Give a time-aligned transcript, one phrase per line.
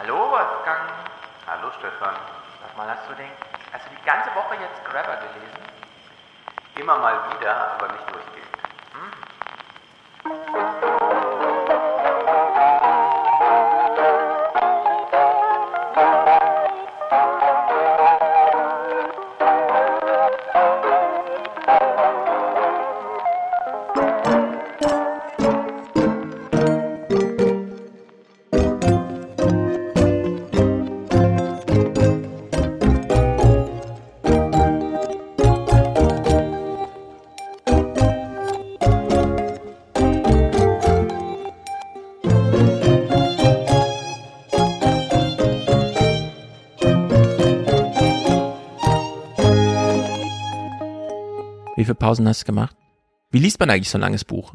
[0.00, 0.88] Hallo Wolfgang.
[1.46, 2.16] Hallo Stefan.
[2.62, 3.28] Sag mal, hast du den,
[3.70, 5.60] hast du die ganze Woche jetzt Grabber gelesen?
[6.76, 8.49] Immer mal wieder, aber nicht durchgehend.
[51.80, 52.76] Wie viele Pausen hast du gemacht?
[53.30, 54.54] Wie liest man eigentlich so ein langes Buch?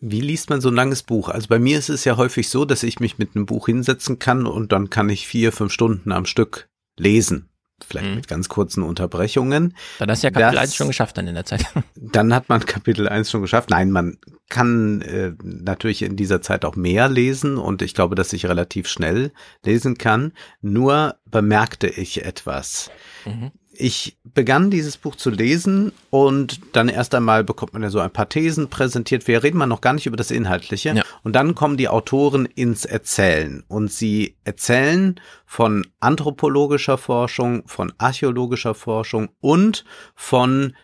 [0.00, 1.28] Wie liest man so ein langes Buch?
[1.28, 4.18] Also bei mir ist es ja häufig so, dass ich mich mit einem Buch hinsetzen
[4.18, 7.50] kann und dann kann ich vier, fünf Stunden am Stück lesen.
[7.86, 8.14] Vielleicht Mhm.
[8.16, 9.76] mit ganz kurzen Unterbrechungen.
[10.00, 11.64] Dann hast du ja Kapitel Das- 1 schon geschafft dann in der Zeit.
[11.94, 13.70] Dann hat man Kapitel 1 schon geschafft.
[13.70, 18.32] Nein, man kann äh, natürlich in dieser Zeit auch mehr lesen und ich glaube, dass
[18.32, 19.30] ich relativ schnell
[19.64, 20.32] lesen kann.
[20.62, 22.90] Nur bemerkte ich etwas.
[23.24, 23.52] Mhm.
[23.78, 28.10] Ich begann dieses Buch zu lesen und dann erst einmal bekommt man ja so ein
[28.10, 29.26] paar Thesen präsentiert.
[29.26, 30.94] Wir reden mal noch gar nicht über das Inhaltliche.
[30.94, 31.02] Ja.
[31.22, 38.74] Und dann kommen die Autoren ins Erzählen und sie erzählen von anthropologischer Forschung, von archäologischer
[38.74, 40.74] Forschung und von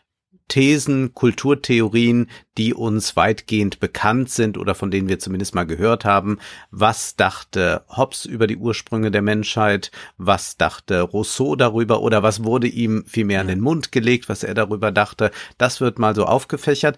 [0.49, 6.39] Thesen, Kulturtheorien, die uns weitgehend bekannt sind oder von denen wir zumindest mal gehört haben.
[6.71, 9.91] Was dachte Hobbes über die Ursprünge der Menschheit?
[10.19, 12.03] Was dachte Rousseau darüber?
[12.03, 15.31] Oder was wurde ihm vielmehr in den Mund gelegt, was er darüber dachte?
[15.59, 16.97] Das wird mal so aufgefächert.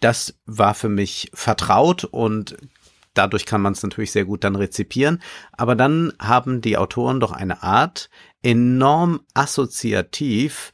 [0.00, 2.56] Das war für mich vertraut und
[3.14, 5.22] dadurch kann man es natürlich sehr gut dann rezipieren.
[5.52, 8.10] Aber dann haben die Autoren doch eine Art,
[8.42, 10.72] enorm assoziativ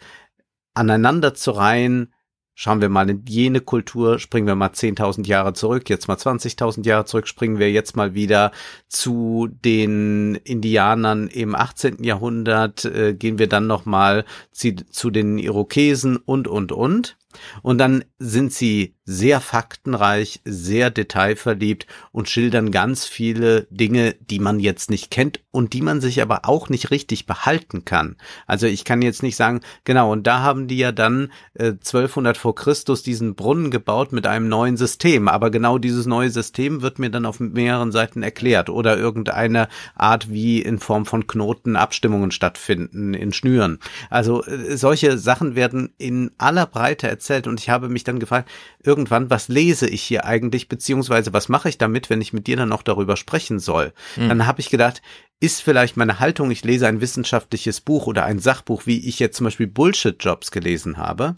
[0.79, 2.13] aneinander zu reihen.
[2.55, 6.85] Schauen wir mal in jene Kultur, springen wir mal 10.000 Jahre zurück, jetzt mal 20.000
[6.87, 8.51] Jahre zurück, springen wir jetzt mal wieder
[8.89, 12.03] zu den Indianern im 18.
[12.03, 17.18] Jahrhundert, äh, gehen wir dann noch mal zu, zu den Irokesen und, und, und.
[17.63, 24.61] Und dann sind sie sehr faktenreich, sehr detailverliebt und schildern ganz viele Dinge, die man
[24.61, 28.17] jetzt nicht kennt und die man sich aber auch nicht richtig behalten kann.
[28.47, 32.37] Also ich kann jetzt nicht sagen, genau, und da haben die ja dann äh, 1200
[32.37, 35.29] vor Christus diesen Brunnen gebaut mit einem neuen System.
[35.29, 40.31] Aber genau dieses neue System wird mir dann auf mehreren Seiten erklärt oder irgendeine Art,
[40.31, 43.79] wie in Form von Knoten Abstimmungen stattfinden in Schnüren.
[44.11, 48.49] Also äh, solche Sachen werden in aller Breite erzählt und ich habe mich dann gefragt,
[48.83, 52.57] irgendwann, was lese ich hier eigentlich, beziehungsweise was mache ich damit, wenn ich mit dir
[52.57, 53.93] dann noch darüber sprechen soll?
[54.17, 55.03] Dann habe ich gedacht,
[55.41, 59.37] ist vielleicht meine Haltung, ich lese ein wissenschaftliches Buch oder ein Sachbuch, wie ich jetzt
[59.37, 61.35] zum Beispiel Bullshit-Jobs gelesen habe,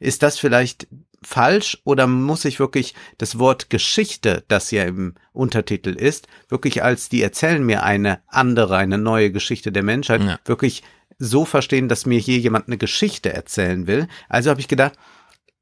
[0.00, 0.86] ist das vielleicht
[1.22, 7.08] falsch oder muss ich wirklich das Wort Geschichte, das ja im Untertitel ist, wirklich als
[7.08, 10.38] die erzählen mir eine andere, eine neue Geschichte der Menschheit, Ja.
[10.44, 10.82] wirklich
[11.18, 14.08] so verstehen, dass mir hier jemand eine Geschichte erzählen will.
[14.28, 14.94] Also habe ich gedacht,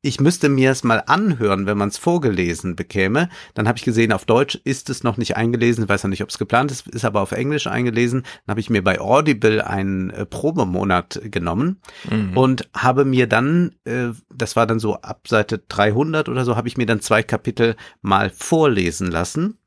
[0.04, 3.28] ich müsste mir es mal anhören, wenn man es vorgelesen bekäme.
[3.54, 5.88] Dann habe ich gesehen, auf Deutsch ist es noch nicht eingelesen.
[5.88, 8.22] Weiß noch nicht, ob es geplant ist, ist aber auf Englisch eingelesen.
[8.22, 11.80] Dann habe ich mir bei Audible einen äh, Probemonat genommen
[12.10, 12.36] Mhm.
[12.36, 16.66] und habe mir dann, äh, das war dann so ab Seite 300 oder so, habe
[16.66, 19.58] ich mir dann zwei Kapitel mal vorlesen lassen.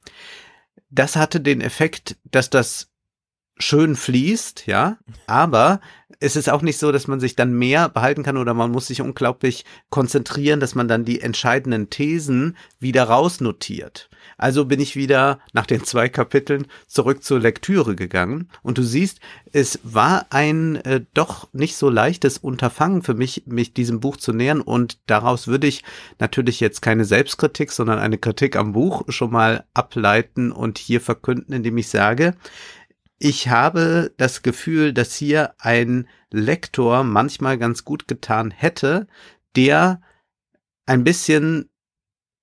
[0.89, 2.91] Das hatte den Effekt, dass das
[3.57, 4.97] schön fließt, ja,
[5.27, 5.79] aber
[6.25, 8.87] es ist auch nicht so, dass man sich dann mehr behalten kann oder man muss
[8.87, 14.09] sich unglaublich konzentrieren, dass man dann die entscheidenden Thesen wieder rausnotiert.
[14.35, 19.19] Also bin ich wieder nach den zwei Kapiteln zurück zur Lektüre gegangen und du siehst,
[19.51, 24.33] es war ein äh, doch nicht so leichtes Unterfangen für mich, mich diesem Buch zu
[24.33, 25.83] nähern und daraus würde ich
[26.17, 31.53] natürlich jetzt keine Selbstkritik, sondern eine Kritik am Buch schon mal ableiten und hier verkünden,
[31.53, 32.33] indem ich sage,
[33.17, 39.07] ich habe das Gefühl, dass hier ein Lektor manchmal ganz gut getan hätte,
[39.55, 40.01] der
[40.85, 41.69] ein bisschen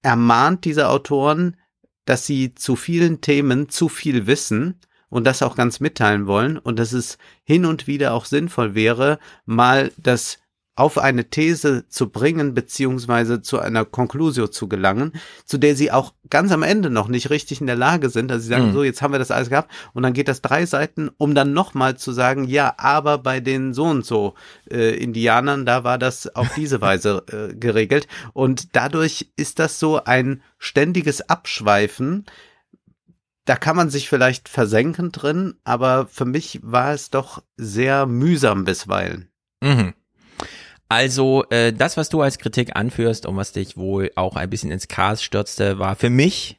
[0.03, 1.57] ermahnt diese Autoren,
[2.05, 6.79] dass sie zu vielen Themen zu viel wissen und das auch ganz mitteilen wollen und
[6.79, 10.39] dass es hin und wieder auch sinnvoll wäre, mal das
[10.75, 15.13] auf eine These zu bringen, beziehungsweise zu einer Conclusio zu gelangen,
[15.45, 18.33] zu der sie auch ganz am Ende noch nicht richtig in der Lage sind.
[18.33, 18.73] Also sie sagen, Mhm.
[18.73, 21.53] so, jetzt haben wir das alles gehabt und dann geht das drei Seiten, um dann
[21.53, 24.33] nochmal zu sagen, ja, aber bei den so und so
[24.71, 28.09] äh, Indianern, da war das auf diese Weise äh, geregelt.
[28.33, 32.25] Und dadurch ist das so ein ständiges Abschweifen,
[33.45, 38.65] da kann man sich vielleicht versenken drin, aber für mich war es doch sehr mühsam
[38.65, 39.29] bisweilen.
[39.61, 39.93] Mhm.
[40.93, 44.71] Also äh, das, was du als Kritik anführst und was dich wohl auch ein bisschen
[44.71, 46.59] ins Chaos stürzte, war für mich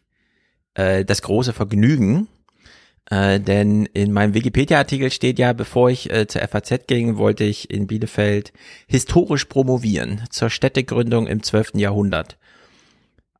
[0.74, 2.28] äh, das große Vergnügen.
[3.12, 7.70] Äh, denn in meinem Wikipedia-Artikel steht ja, bevor ich äh, zur FAZ ging, wollte ich
[7.70, 8.54] in Bielefeld
[8.88, 11.74] historisch promovieren zur Städtegründung im 12.
[11.76, 12.38] Jahrhundert.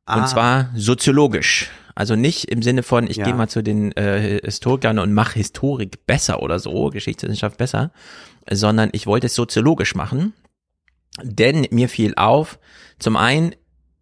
[0.06, 0.20] Ah.
[0.20, 1.70] Und zwar soziologisch.
[1.96, 3.24] Also nicht im Sinne von, ich Ja.
[3.24, 7.90] gehe mal zu den äh, Historikern und mache Historik besser oder so, Geschichtswissenschaft besser,
[8.48, 10.34] sondern ich wollte es soziologisch machen.
[11.22, 12.58] Denn mir fiel auf,
[12.98, 13.54] zum einen,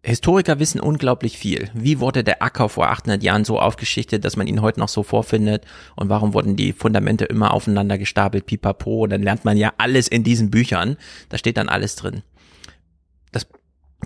[0.05, 1.69] Historiker wissen unglaublich viel.
[1.73, 5.01] Wie wurde der Acker vor 800 Jahren so aufgeschichtet, dass man ihn heute noch so
[5.01, 5.63] vorfindet?
[5.95, 9.03] Und warum wurden die Fundamente immer aufeinander gestapelt, pipapo?
[9.03, 10.97] Und dann lernt man ja alles in diesen Büchern.
[11.29, 12.21] Da steht dann alles drin.
[13.31, 13.47] Das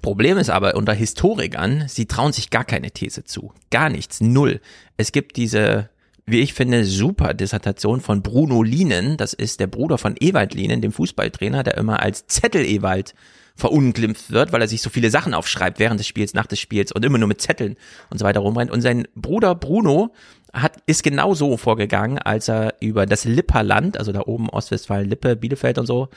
[0.03, 3.51] Problem ist aber unter Historikern, sie trauen sich gar keine These zu.
[3.71, 4.21] Gar nichts.
[4.21, 4.61] Null.
[4.97, 5.89] Es gibt diese,
[6.27, 9.15] wie ich finde, super Dissertation von Bruno Lienen.
[9.15, 13.15] Das ist der Bruder von Ewald Lienen, dem Fußballtrainer, der immer als Zettel-Ewald
[13.55, 16.91] verunglimpft wird, weil er sich so viele Sachen aufschreibt während des Spiels, nach des Spiels
[16.91, 17.77] und immer nur mit Zetteln
[18.09, 18.71] und so weiter rumrennt.
[18.71, 20.13] Und sein Bruder Bruno
[20.53, 25.37] hat, ist genau so vorgegangen, als er über das Lipperland, also da oben Ostwestfalen, Lippe,
[25.37, 26.09] Bielefeld und so,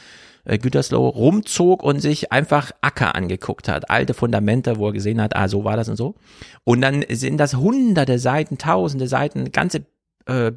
[0.45, 3.91] äh, Gütersloh, rumzog und sich einfach Acker angeguckt hat.
[3.91, 6.17] Alte Fundamente, wo er gesehen hat, ah, so war das und so.
[6.65, 9.87] Und dann sind das hunderte Seiten, tausende Seiten, ganze
[10.31, 10.53] äh,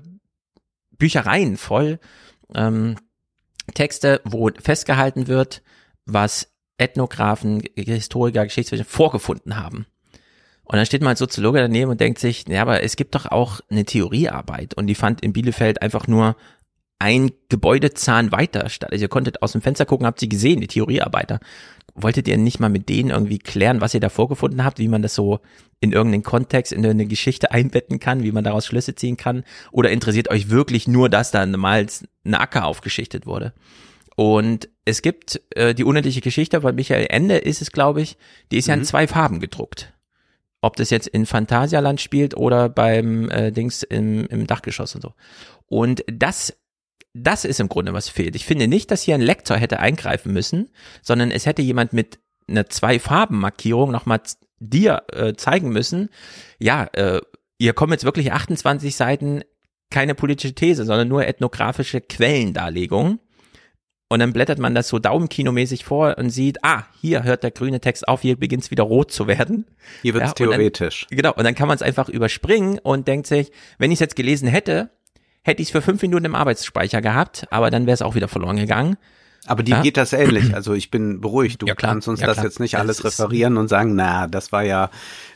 [0.91, 1.99] Büchereien voll
[2.53, 2.95] ähm,
[3.73, 5.63] Texte, wo festgehalten wird,
[6.05, 9.85] was Ethnografen, Historiker, Geschichtswissenschaftler vorgefunden haben.
[10.63, 13.25] Und dann steht man als Soziologe daneben und denkt sich, ja, aber es gibt doch
[13.25, 16.35] auch eine Theoriearbeit und die fand in Bielefeld einfach nur
[17.03, 18.93] ein Gebäudezahn weiter statt.
[18.93, 21.41] Also ihr konntet aus dem Fenster gucken, habt sie gesehen, die Theoriearbeiter.
[21.95, 25.01] Wolltet ihr nicht mal mit denen irgendwie klären, was ihr da vorgefunden habt, wie man
[25.01, 25.41] das so
[25.81, 29.43] in irgendeinen Kontext, in eine Geschichte einbetten kann, wie man daraus Schlüsse ziehen kann?
[29.73, 31.85] Oder interessiert euch wirklich nur, dass da mal
[32.23, 33.51] ein Acker aufgeschichtet wurde?
[34.15, 38.15] Und es gibt äh, die unendliche Geschichte von Michael Ende ist es, glaube ich,
[38.49, 39.91] die ist ja in zwei Farben gedruckt.
[40.61, 45.13] Ob das jetzt in Phantasialand spielt oder beim äh, Dings im, im Dachgeschoss und so.
[45.67, 46.55] Und das,
[47.13, 48.35] das ist im Grunde was fehlt.
[48.35, 50.69] Ich finde nicht, dass hier ein Lektor hätte eingreifen müssen,
[51.01, 54.21] sondern es hätte jemand mit einer Zwei-Farben-Markierung nochmal
[54.59, 56.09] dir äh, zeigen müssen,
[56.59, 57.21] ja, äh,
[57.59, 59.43] hier kommen jetzt wirklich 28 Seiten
[59.89, 63.19] keine politische These, sondern nur ethnografische Quellendarlegung.
[64.09, 67.79] Und dann blättert man das so daumenkinomäßig vor und sieht, ah, hier hört der grüne
[67.79, 69.65] Text auf, hier beginnt es wieder rot zu werden.
[70.01, 71.07] Hier wird es Ja, und dann- theoretisch.
[71.09, 74.15] Genau, und dann kann man es einfach überspringen und denkt sich, wenn ich es jetzt
[74.15, 74.89] gelesen hätte,
[75.43, 78.27] hätte ich es für fünf Minuten im Arbeitsspeicher gehabt, aber dann wäre es auch wieder
[78.27, 78.97] verloren gegangen.
[79.45, 79.81] Aber dir Ja.
[79.81, 80.55] geht das ähnlich.
[80.55, 81.61] Also ich bin beruhigt.
[81.61, 84.63] Du Ja, kannst uns Ja, das jetzt nicht alles referieren und sagen, na, das war
[84.63, 84.89] ja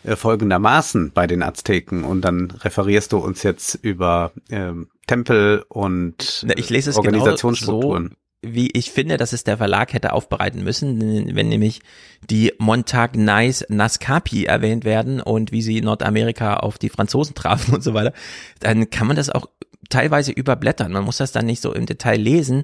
[0.06, 2.06] äh, folgendermaßen bei den Azteken.
[2.06, 8.04] Und dann referierst du uns jetzt über ähm, Tempel und Na, Ich lese es Organisationsstrukturen.
[8.06, 11.82] genau so, wie ich finde, dass es der Verlag hätte aufbereiten müssen, wenn nämlich
[12.30, 17.84] die Montagnais Nascapi erwähnt werden und wie sie in Nordamerika auf die Franzosen trafen und
[17.84, 18.14] so weiter,
[18.62, 19.50] dann kann man das auch
[19.90, 20.92] teilweise überblättern.
[20.92, 22.64] Man muss das dann nicht so im Detail lesen.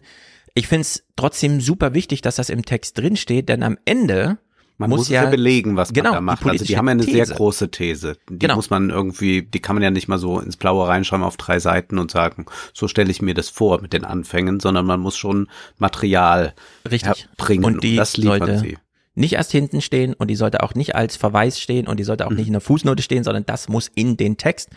[0.56, 4.38] Ich finde es trotzdem super wichtig, dass das im Text drinsteht, denn am Ende
[4.78, 6.46] Man muss muss, ja- ja belegen, was genau, man da die macht.
[6.48, 7.26] Also die haben ja eine These.
[7.26, 8.18] sehr große These.
[8.30, 8.56] Die Genau.
[8.56, 11.60] muss man irgendwie, die kann man ja nicht mal so ins Blaue reinschreiben auf drei
[11.60, 15.18] Seiten und sagen, so stelle ich mir das vor mit den Anfängen, sondern man muss
[15.18, 15.48] schon
[15.80, 16.54] Material
[16.90, 17.28] Richtig.
[17.38, 17.66] herbringen.
[17.66, 18.78] Und die das liefern sollte sie.
[19.16, 22.26] Nicht erst hinten stehen und die sollte auch nicht als Verweis stehen und die sollte
[22.26, 22.38] auch Mhm.
[22.38, 24.70] nicht in der Fußnote stehen, sondern das muss in den Text.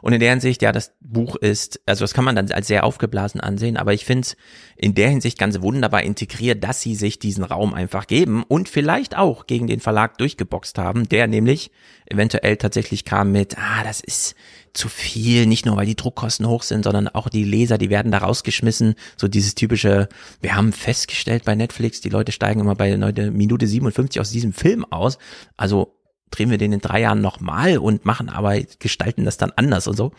[0.00, 2.84] Und in der Hinsicht, ja, das Buch ist, also das kann man dann als sehr
[2.84, 4.36] aufgeblasen ansehen, aber ich finde es
[4.76, 9.16] in der Hinsicht ganz wunderbar integriert, dass sie sich diesen Raum einfach geben und vielleicht
[9.16, 11.70] auch gegen den Verlag durchgeboxt haben, der nämlich
[12.06, 14.34] eventuell tatsächlich kam mit, ah, das ist
[14.72, 18.12] zu viel, nicht nur weil die Druckkosten hoch sind, sondern auch die Leser, die werden
[18.12, 18.94] da rausgeschmissen.
[19.16, 20.08] So dieses typische,
[20.40, 24.84] wir haben festgestellt bei Netflix, die Leute steigen immer bei Minute 57 aus diesem Film
[24.84, 25.18] aus.
[25.56, 25.96] Also
[26.30, 29.96] drehen wir den in drei Jahren nochmal und machen aber, gestalten das dann anders und
[29.96, 30.12] so.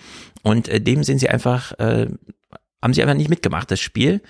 [0.43, 2.07] Und äh, dem sind sie einfach, äh,
[2.81, 4.21] haben sie einfach nicht mitgemacht, das Spiel.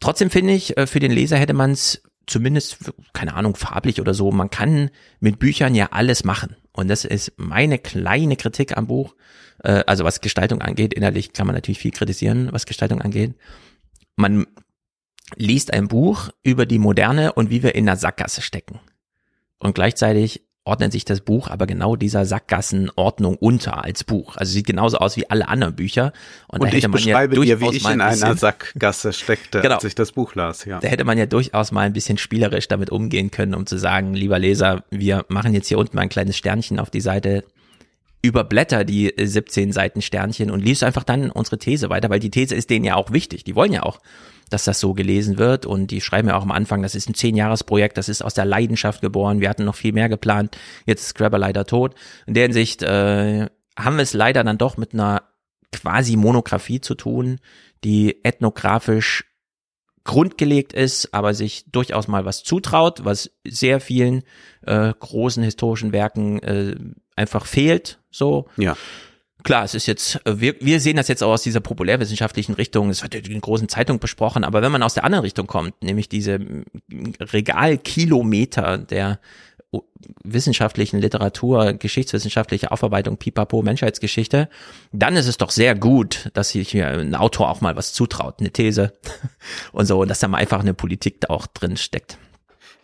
[0.00, 2.78] Trotzdem finde ich, äh, für den Leser hätte man es zumindest,
[3.12, 6.56] keine Ahnung, farblich oder so, man kann mit Büchern ja alles machen.
[6.72, 9.14] Und das ist meine kleine Kritik am Buch.
[9.62, 13.34] Äh, also was Gestaltung angeht, innerlich kann man natürlich viel kritisieren, was Gestaltung angeht.
[14.16, 14.46] Man
[15.36, 18.80] liest ein Buch über die Moderne und wie wir in einer Sackgasse stecken.
[19.58, 24.36] Und gleichzeitig ordnet sich das Buch aber genau dieser Sackgassenordnung unter als Buch.
[24.36, 26.12] Also sieht genauso aus wie alle anderen Bücher.
[26.48, 29.12] Und, da Und hätte ich man ja beschreibe dir, wie ich in ein einer Sackgasse
[29.12, 29.74] steckte, Genau.
[29.76, 30.80] als ich das Buch las, ja.
[30.80, 34.14] da hätte man ja durchaus mal ein bisschen spielerisch damit umgehen können, um zu sagen,
[34.14, 37.44] lieber Leser, wir machen jetzt hier unten mal ein kleines Sternchen auf die Seite.
[38.24, 42.54] Überblätter die 17 Seiten Sternchen und liest einfach dann unsere These weiter, weil die These
[42.54, 43.44] ist denen ja auch wichtig.
[43.44, 44.00] Die wollen ja auch,
[44.48, 47.14] dass das so gelesen wird und die schreiben ja auch am Anfang, das ist ein
[47.14, 51.08] Zehn-Jahres-Projekt, das ist aus der Leidenschaft geboren, wir hatten noch viel mehr geplant, jetzt ist
[51.08, 51.94] Scrabber leider tot.
[52.26, 55.22] In der Hinsicht äh, haben wir es leider dann doch mit einer
[55.70, 57.40] quasi Monographie zu tun,
[57.84, 59.24] die ethnografisch
[60.04, 64.22] grundgelegt ist, aber sich durchaus mal was zutraut, was sehr vielen
[64.62, 66.76] äh, großen historischen Werken äh,
[67.16, 67.98] einfach fehlt.
[68.14, 68.46] So.
[68.56, 68.76] Ja.
[69.42, 72.88] Klar, es ist jetzt, äh, wir, wir sehen das jetzt auch aus dieser populärwissenschaftlichen Richtung,
[72.88, 75.82] es wird ja in großen Zeitungen besprochen, aber wenn man aus der anderen Richtung kommt,
[75.82, 76.38] nämlich diese
[77.20, 79.20] Regalkilometer der
[80.22, 84.48] wissenschaftlichen Literatur, geschichtswissenschaftliche Aufarbeitung, Pipapo, Menschheitsgeschichte,
[84.92, 88.36] dann ist es doch sehr gut, dass sich hier ein Autor auch mal was zutraut,
[88.38, 88.92] eine These
[89.72, 92.16] und so, und dass da mal einfach eine Politik da auch drin steckt.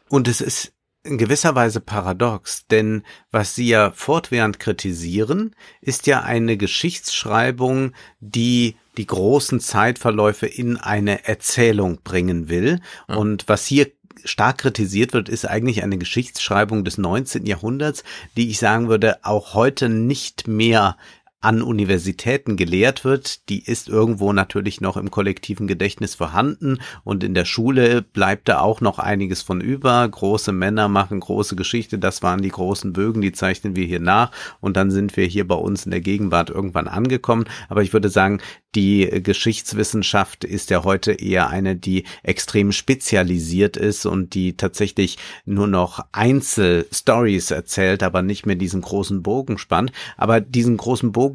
[0.08, 6.22] Und es ist in gewisser Weise paradox, denn was Sie ja fortwährend kritisieren, ist ja
[6.22, 12.80] eine Geschichtsschreibung, die die großen Zeitverläufe in eine Erzählung bringen will.
[13.08, 13.16] Ja.
[13.16, 13.90] Und was hier
[14.24, 17.46] stark kritisiert wird, ist eigentlich eine Geschichtsschreibung des 19.
[17.46, 18.04] Jahrhunderts,
[18.36, 20.98] die ich sagen würde, auch heute nicht mehr
[21.40, 27.32] an Universitäten gelehrt wird, die ist irgendwo natürlich noch im kollektiven Gedächtnis vorhanden und in
[27.32, 30.06] der Schule bleibt da auch noch einiges von über.
[30.06, 34.32] Große Männer machen große Geschichte, das waren die großen Bögen, die zeichnen wir hier nach
[34.60, 37.46] und dann sind wir hier bei uns in der Gegenwart irgendwann angekommen.
[37.70, 38.40] Aber ich würde sagen,
[38.76, 45.66] die Geschichtswissenschaft ist ja heute eher eine, die extrem spezialisiert ist und die tatsächlich nur
[45.66, 49.90] noch Einzelstories erzählt, aber nicht mehr diesen großen Bogen spannt.
[50.16, 51.29] Aber diesen großen Bogen,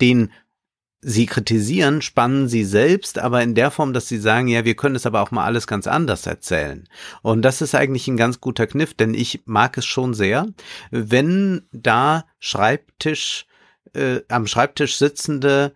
[0.00, 0.30] den
[1.08, 4.96] Sie kritisieren, spannen Sie selbst, aber in der Form, dass Sie sagen, ja, wir können
[4.96, 6.88] es aber auch mal alles ganz anders erzählen.
[7.22, 10.48] Und das ist eigentlich ein ganz guter Kniff, denn ich mag es schon sehr,
[10.90, 13.46] wenn da Schreibtisch,
[13.94, 15.74] äh, am Schreibtisch sitzende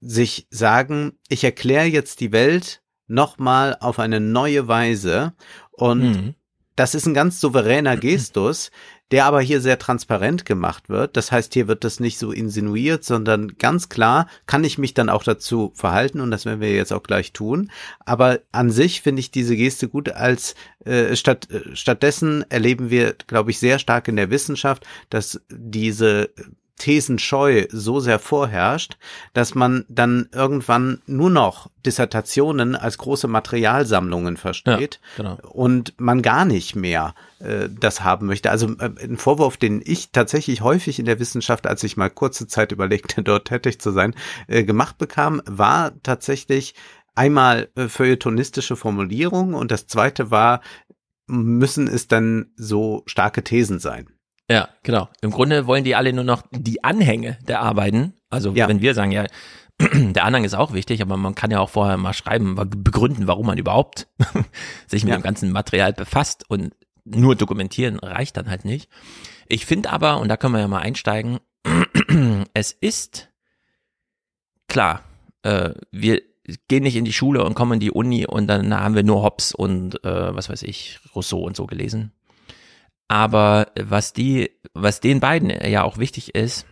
[0.00, 5.34] sich sagen, ich erkläre jetzt die Welt nochmal auf eine neue Weise
[5.72, 6.34] und mhm.
[6.76, 8.70] das ist ein ganz souveräner Gestus,
[9.10, 11.16] der aber hier sehr transparent gemacht wird.
[11.16, 15.08] Das heißt, hier wird das nicht so insinuiert, sondern ganz klar kann ich mich dann
[15.08, 17.70] auch dazu verhalten und das werden wir jetzt auch gleich tun.
[18.00, 23.14] Aber an sich finde ich diese Geste gut als äh, statt, äh, stattdessen erleben wir,
[23.26, 26.30] glaube ich, sehr stark in der Wissenschaft, dass diese
[26.78, 28.96] Thesenscheu so sehr vorherrscht,
[29.34, 35.38] dass man dann irgendwann nur noch Dissertationen als große Materialsammlungen versteht ja, genau.
[35.50, 38.50] und man gar nicht mehr äh, das haben möchte.
[38.50, 42.46] Also äh, ein Vorwurf, den ich tatsächlich häufig in der Wissenschaft, als ich mal kurze
[42.46, 44.14] Zeit überlegte, dort tätig zu sein,
[44.46, 46.74] äh, gemacht bekam, war tatsächlich
[47.14, 50.60] einmal äh, feuilletonistische Formulierung und das zweite war,
[51.26, 54.08] müssen es dann so starke Thesen sein.
[54.50, 55.08] Ja, genau.
[55.20, 58.14] Im Grunde wollen die alle nur noch die Anhänge der Arbeiten.
[58.30, 58.68] Also ja.
[58.68, 59.26] wenn wir sagen, ja,
[59.80, 63.46] der Anhang ist auch wichtig, aber man kann ja auch vorher mal schreiben, begründen, warum
[63.46, 64.08] man überhaupt
[64.86, 65.18] sich mit ja.
[65.18, 66.74] dem ganzen Material befasst und
[67.04, 68.90] nur dokumentieren reicht dann halt nicht.
[69.48, 71.38] Ich finde aber, und da können wir ja mal einsteigen,
[72.54, 73.28] es ist
[74.66, 75.02] klar,
[75.42, 76.22] äh, wir
[76.68, 79.22] gehen nicht in die Schule und kommen in die Uni und dann haben wir nur
[79.22, 82.12] Hobbes und äh, was weiß ich, Rousseau und so gelesen.
[83.08, 86.66] Aber was die, was den beiden ja auch wichtig ist,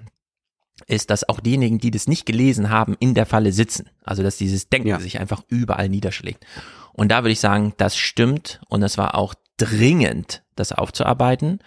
[0.86, 3.88] ist, dass auch diejenigen, die das nicht gelesen haben, in der Falle sitzen.
[4.04, 5.00] Also, dass dieses Denken ja.
[5.00, 6.44] sich einfach überall niederschlägt.
[6.92, 11.60] Und da würde ich sagen, das stimmt und es war auch dringend, das aufzuarbeiten.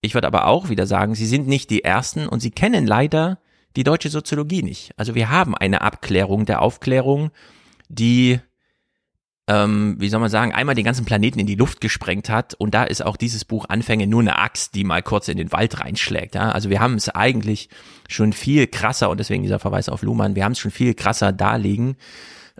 [0.00, 3.38] Ich würde aber auch wieder sagen, sie sind nicht die Ersten und sie kennen leider
[3.76, 4.92] die deutsche Soziologie nicht.
[4.96, 7.30] Also wir haben eine Abklärung der Aufklärung,
[7.88, 8.40] die
[9.48, 12.74] ähm, wie soll man sagen, einmal den ganzen Planeten in die Luft gesprengt hat und
[12.74, 15.80] da ist auch dieses Buch Anfänge nur eine Axt, die mal kurz in den Wald
[15.80, 16.34] reinschlägt.
[16.34, 16.52] Ja?
[16.52, 17.68] Also wir haben es eigentlich
[18.08, 21.32] schon viel krasser und deswegen dieser Verweis auf Luhmann, wir haben es schon viel krasser
[21.32, 21.96] darlegen.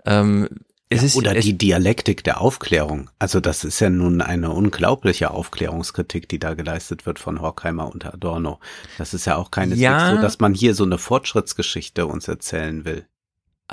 [0.05, 0.49] Ähm,
[0.89, 3.09] es ja, ist, oder die Dialektik der Aufklärung.
[3.17, 8.05] Also das ist ja nun eine unglaubliche Aufklärungskritik, die da geleistet wird von Horkheimer und
[8.05, 8.59] Adorno.
[8.97, 12.83] Das ist ja auch keineswegs ja, so, dass man hier so eine Fortschrittsgeschichte uns erzählen
[12.85, 13.07] will.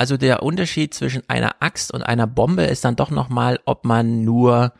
[0.00, 4.24] Also der Unterschied zwischen einer Axt und einer Bombe ist dann doch nochmal, ob man
[4.24, 4.72] nur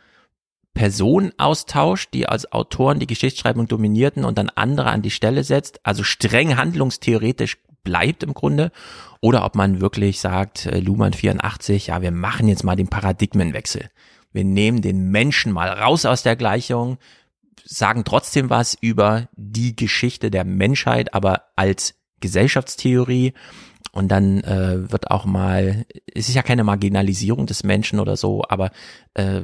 [0.73, 5.79] Personen austauscht, die als Autoren die Geschichtsschreibung dominierten und dann andere an die Stelle setzt,
[5.85, 8.71] also streng handlungstheoretisch bleibt im Grunde,
[9.19, 13.91] oder ob man wirklich sagt, äh, Luhmann 84, ja, wir machen jetzt mal den Paradigmenwechsel.
[14.31, 16.97] Wir nehmen den Menschen mal raus aus der Gleichung,
[17.63, 23.33] sagen trotzdem was über die Geschichte der Menschheit, aber als Gesellschaftstheorie
[23.91, 28.43] und dann äh, wird auch mal, es ist ja keine Marginalisierung des Menschen oder so,
[28.47, 28.71] aber
[29.13, 29.41] äh,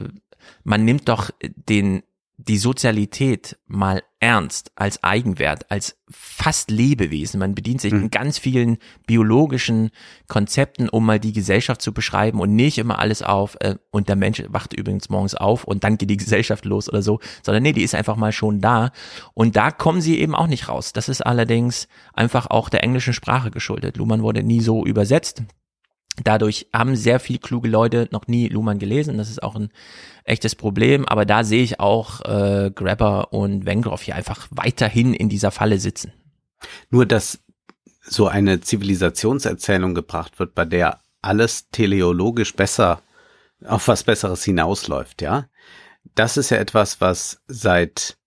[0.63, 2.03] man nimmt doch den
[2.39, 7.39] die Sozialität mal ernst als Eigenwert, als fast Lebewesen.
[7.39, 8.03] Man bedient sich Mhm.
[8.03, 8.77] in ganz vielen
[9.07, 9.89] biologischen
[10.27, 14.15] Konzepten, um mal die Gesellschaft zu beschreiben und nicht immer alles auf, äh, und der
[14.15, 17.73] Mensch wacht übrigens morgens auf und dann geht die Gesellschaft los oder so, sondern nee,
[17.73, 18.91] die ist einfach mal schon da.
[19.33, 20.93] Und da kommen sie eben auch nicht raus.
[20.93, 23.97] Das ist allerdings einfach auch der englischen Sprache geschuldet.
[23.97, 25.41] Luhmann wurde nie so übersetzt.
[26.23, 29.17] Dadurch haben sehr viel kluge Leute noch nie Luhmann gelesen.
[29.17, 29.69] Das ist auch ein
[30.27, 31.05] echtes Problem.
[31.05, 35.79] Aber da sehe ich auch äh, Grabber und Wengroff hier einfach weiterhin in dieser Falle
[35.79, 36.13] sitzen.
[36.89, 37.39] Nur, dass
[38.01, 43.01] so eine Zivilisationserzählung gebracht wird, bei der alles teleologisch besser
[43.65, 45.47] auf was Besseres hinausläuft, ja.
[46.15, 48.17] Das ist ja etwas, was seit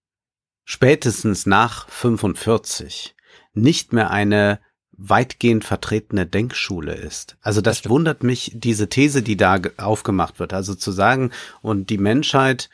[0.64, 3.14] spätestens nach 45
[3.54, 4.60] nicht mehr eine
[5.02, 7.36] weitgehend vertretene Denkschule ist.
[7.40, 7.92] Also das, stimmt.
[7.92, 10.52] wundert mich, diese These, die da ge- aufgemacht wird.
[10.52, 11.30] Also zu sagen,
[11.62, 12.68] und die Menschheit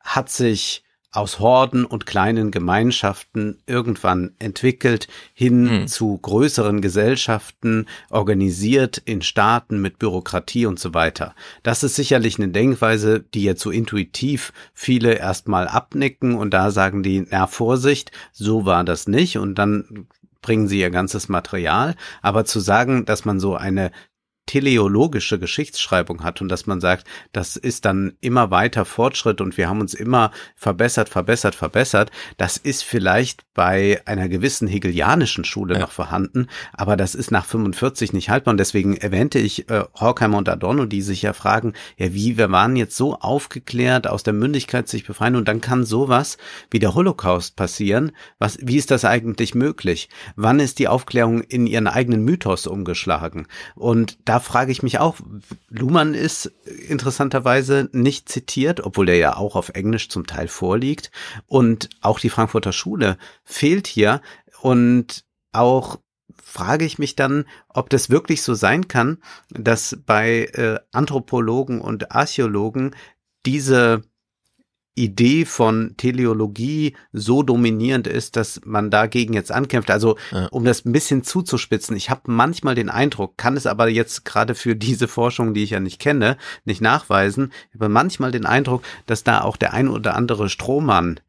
[0.00, 5.86] hat sich aus Horden und kleinen Gemeinschaften irgendwann entwickelt hin Hm.
[5.88, 11.34] zu größeren Gesellschaften, organisiert in Staaten mit Bürokratie und so weiter.
[11.64, 17.02] Das ist sicherlich eine Denkweise, die jetzt so intuitiv viele erstmal abnicken und da sagen
[17.02, 20.06] die, na Vorsicht, so war das nicht und dann
[20.42, 21.94] bringen sie ihr ganzes Material.
[22.22, 23.90] Aber zu sagen, dass man so eine
[24.46, 29.68] teleologische Geschichtsschreibung hat und dass man sagt, das ist dann immer weiter Fortschritt und wir
[29.68, 35.80] haben uns immer verbessert, verbessert, verbessert, das ist vielleicht bei einer gewissen hegelianischen Schule Ja.
[35.80, 40.38] noch vorhanden, aber das ist nach 45 nicht haltbar und deswegen erwähnte ich äh, Horkheimer
[40.38, 44.34] und Adorno, die sich ja fragen, ja wie, wir waren jetzt so aufgeklärt, aus der
[44.34, 46.38] Mündigkeit sich befreien und dann kann sowas
[46.70, 50.08] wie der Holocaust passieren, was, wie ist das eigentlich möglich?
[50.34, 53.46] Wann ist die Aufklärung in ihren eigenen Mythos umgeschlagen?
[53.76, 55.16] Und da frage ich mich auch,
[55.68, 56.46] Luhmann ist
[56.88, 61.10] interessanterweise nicht zitiert, obwohl er ja auch auf Englisch zum Teil vorliegt.
[61.46, 64.20] Und auch die Frankfurter Schule fehlt hier.
[64.60, 65.98] Und auch
[66.42, 69.18] frage ich mich dann, ob das wirklich so sein kann,
[69.50, 72.94] dass bei äh, Anthropologen und Archäologen
[73.46, 74.02] diese
[74.94, 79.90] Idee von Teleologie so dominierend ist, dass man dagegen jetzt ankämpft.
[79.90, 80.46] Also Ja.
[80.50, 84.54] um das ein bisschen zuzuspitzen, ich habe manchmal den Eindruck, kann es aber jetzt gerade
[84.54, 88.82] für diese Forschung, die ich ja nicht kenne, nicht nachweisen, ich habe manchmal den Eindruck,
[89.06, 91.20] dass da auch der ein oder andere Strohmann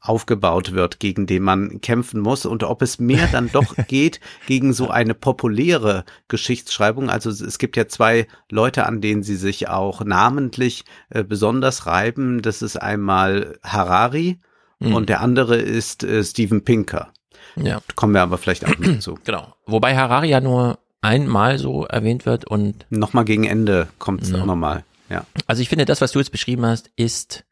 [0.00, 4.72] aufgebaut wird, gegen den man kämpfen muss und ob es mehr dann doch geht gegen
[4.72, 7.10] so eine populäre Geschichtsschreibung.
[7.10, 12.42] Also es gibt ja zwei Leute, an denen sie sich auch namentlich äh, besonders reiben.
[12.42, 14.38] Das ist einmal Harari
[14.80, 14.94] Hm.
[14.94, 17.08] und der andere ist äh, Steven Pinker.
[17.56, 19.18] Ja, Kommen wir aber vielleicht auch noch zu.
[19.24, 19.52] genau.
[19.66, 24.40] Wobei Harari ja nur einmal so erwähnt wird und Nochmal gegen Ende kommt es Ja.
[24.40, 24.84] auch nochmal.
[25.10, 25.24] Ja.
[25.48, 27.44] Also ich finde, das, was du jetzt beschrieben hast, ist,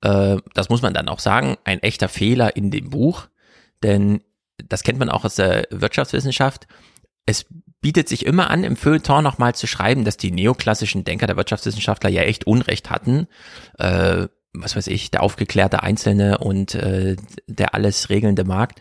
[0.00, 3.28] äh, das muss man dann auch sagen, ein echter Fehler in dem Buch.
[3.82, 4.22] Denn
[4.56, 6.66] das kennt man auch aus der Wirtschaftswissenschaft.
[7.26, 7.46] Es
[7.80, 12.10] bietet sich immer an, im Feuilleton nochmal zu schreiben, dass die neoklassischen Denker der Wirtschaftswissenschaftler
[12.10, 13.28] ja echt Unrecht hatten.
[13.78, 18.80] Äh, was weiß ich, der aufgeklärte Einzelne und äh, der alles regelnde Markt.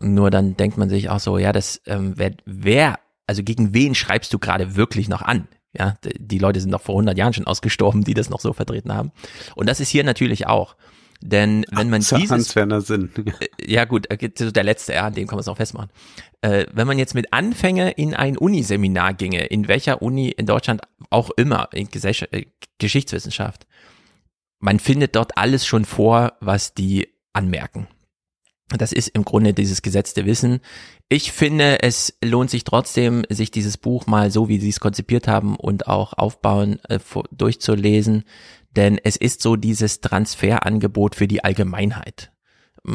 [0.00, 3.94] Nur dann denkt man sich auch so, ja, das ähm, wer, wer, also gegen wen
[3.94, 5.48] schreibst du gerade wirklich noch an?
[5.78, 8.92] Ja, die Leute sind doch vor 100 Jahren schon ausgestorben, die das noch so vertreten
[8.92, 9.12] haben.
[9.54, 10.76] Und das ist hier natürlich auch.
[11.22, 13.10] Denn wenn man Zu dieses, Sinn.
[13.60, 15.90] ja gut, äh, der letzte, ja, an dem kann man es auch festmachen.
[16.42, 20.82] Äh, wenn man jetzt mit Anfänger in ein Uniseminar ginge, in welcher Uni in Deutschland
[21.10, 22.46] auch immer, in Gesellschaft, äh,
[22.78, 23.66] Geschichtswissenschaft,
[24.58, 27.88] man findet dort alles schon vor, was die anmerken.
[28.68, 30.60] Das ist im Grunde dieses gesetzte Wissen.
[31.08, 35.28] Ich finde, es lohnt sich trotzdem, sich dieses Buch mal so, wie sie es konzipiert
[35.28, 36.98] haben und auch aufbauen, äh,
[37.30, 38.24] durchzulesen,
[38.74, 42.32] denn es ist so dieses Transferangebot für die Allgemeinheit.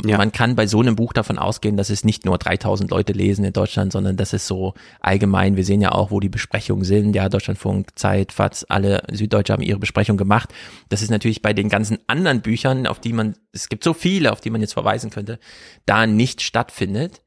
[0.06, 0.18] Ja.
[0.18, 3.44] Man kann bei so einem Buch davon ausgehen, dass es nicht nur 3000 Leute lesen
[3.44, 7.14] in Deutschland, sondern dass es so allgemein, wir sehen ja auch, wo die Besprechungen sind,
[7.14, 10.54] ja, Deutschlandfunk, Zeit, FATS, alle Süddeutsche haben ihre Besprechung gemacht.
[10.88, 14.32] Das ist natürlich bei den ganzen anderen Büchern, auf die man, es gibt so viele,
[14.32, 15.40] auf die man jetzt verweisen könnte,
[15.86, 17.22] da nicht stattfindet.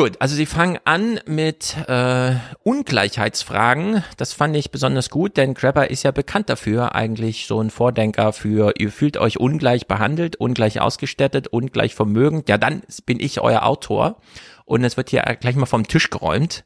[0.00, 2.32] Gut, also sie fangen an mit äh,
[2.62, 4.02] Ungleichheitsfragen.
[4.16, 8.32] Das fand ich besonders gut, denn Grabber ist ja bekannt dafür, eigentlich so ein Vordenker
[8.32, 12.48] für, ihr fühlt euch ungleich behandelt, ungleich ausgestattet, ungleich vermögend.
[12.48, 14.22] Ja, dann bin ich euer Autor.
[14.64, 16.64] Und es wird hier gleich mal vom Tisch geräumt.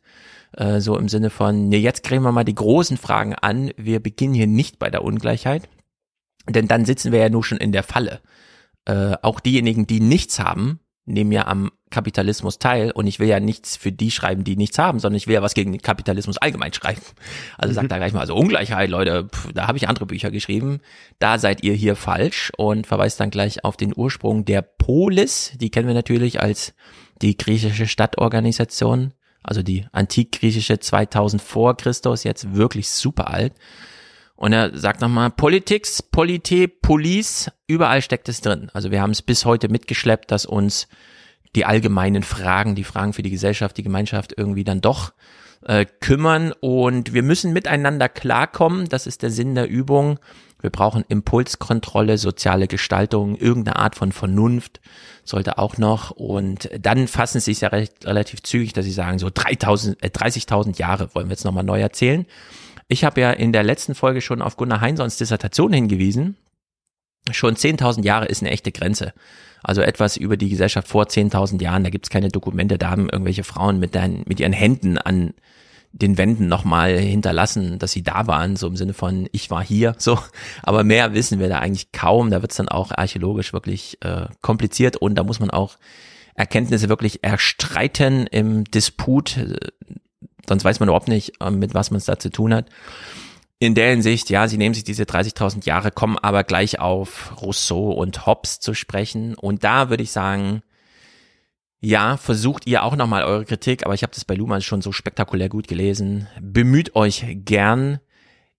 [0.53, 3.73] Äh, so im Sinne von, nee, jetzt kriegen wir mal die großen Fragen an.
[3.77, 5.69] Wir beginnen hier nicht bei der Ungleichheit.
[6.49, 8.21] Denn dann sitzen wir ja nur schon in der Falle.
[8.85, 13.39] Äh, auch diejenigen, die nichts haben, nehmen ja am Kapitalismus teil und ich will ja
[13.39, 16.39] nichts für die schreiben, die nichts haben, sondern ich will ja was gegen den Kapitalismus
[16.39, 17.01] allgemein schreiben.
[17.57, 20.81] Also sagt da gleich mal, also Ungleichheit, Leute, pff, da habe ich andere Bücher geschrieben,
[21.21, 25.71] da seid ihr hier falsch und verweist dann gleich auf den Ursprung der Polis, die
[25.71, 26.75] kennen wir natürlich als
[27.23, 33.53] die griechische Stadtorganisation, also die antikgriechische 2000 vor Christus, jetzt wirklich super alt.
[34.37, 38.69] Und er sagt nochmal, Politics, Polite, Police, überall steckt es drin.
[38.75, 40.89] Also wir haben es bis heute mitgeschleppt, dass uns
[41.55, 45.13] die allgemeinen Fragen, die Fragen für die Gesellschaft, die Gemeinschaft irgendwie dann doch
[45.67, 46.53] äh, kümmern.
[46.61, 48.89] Und wir müssen miteinander klarkommen.
[48.89, 50.19] Das ist der Sinn der Übung.
[50.61, 54.81] Wir brauchen Impulskontrolle, soziale Gestaltung, irgendeine Art von Vernunft
[55.23, 56.11] sollte auch noch.
[56.11, 60.09] Und dann fassen sie es ja recht, relativ zügig, dass sie sagen, so 3000, äh,
[60.09, 62.25] 30.000 Jahre wollen wir jetzt nochmal neu erzählen.
[62.89, 66.37] Ich habe ja in der letzten Folge schon auf Gunnar Heinsons Dissertation hingewiesen.
[67.31, 69.13] Schon 10.000 Jahre ist eine echte Grenze.
[69.65, 73.45] Also etwas über die Gesellschaft vor 10.000 Jahren, da gibt's keine Dokumente, da haben irgendwelche
[73.45, 75.35] Frauen mit, dein, mit ihren Händen an
[75.93, 79.95] den Wänden nochmal hinterlassen, dass sie da waren, so im Sinne von, ich war hier,
[79.99, 80.19] so.
[80.63, 82.31] Aber mehr wissen wir da eigentlich kaum.
[82.31, 85.77] Da wird's dann auch archäologisch wirklich äh, kompliziert und da muss man auch
[86.35, 89.39] Erkenntnisse wirklich erstreiten im Disput
[90.49, 92.67] sonst weiß man überhaupt nicht, ähm, mit was man es da zu tun hat.
[93.65, 97.93] In der Hinsicht, ja, sie nehmen sich diese 30.000 Jahre, kommen aber gleich auf Rousseau
[97.93, 99.35] und Hobbes zu sprechen.
[99.37, 100.63] Und da würde ich sagen,
[101.81, 104.93] ja, versucht ihr auch nochmal eure Kritik, aber ich habe das bei Luhmann schon so
[104.93, 106.29] spektakulär gut gelesen.
[106.43, 108.01] Bemüht euch gern.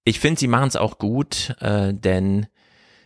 [0.06, 2.48] Ich finde, sie machen es auch gut, äh, denn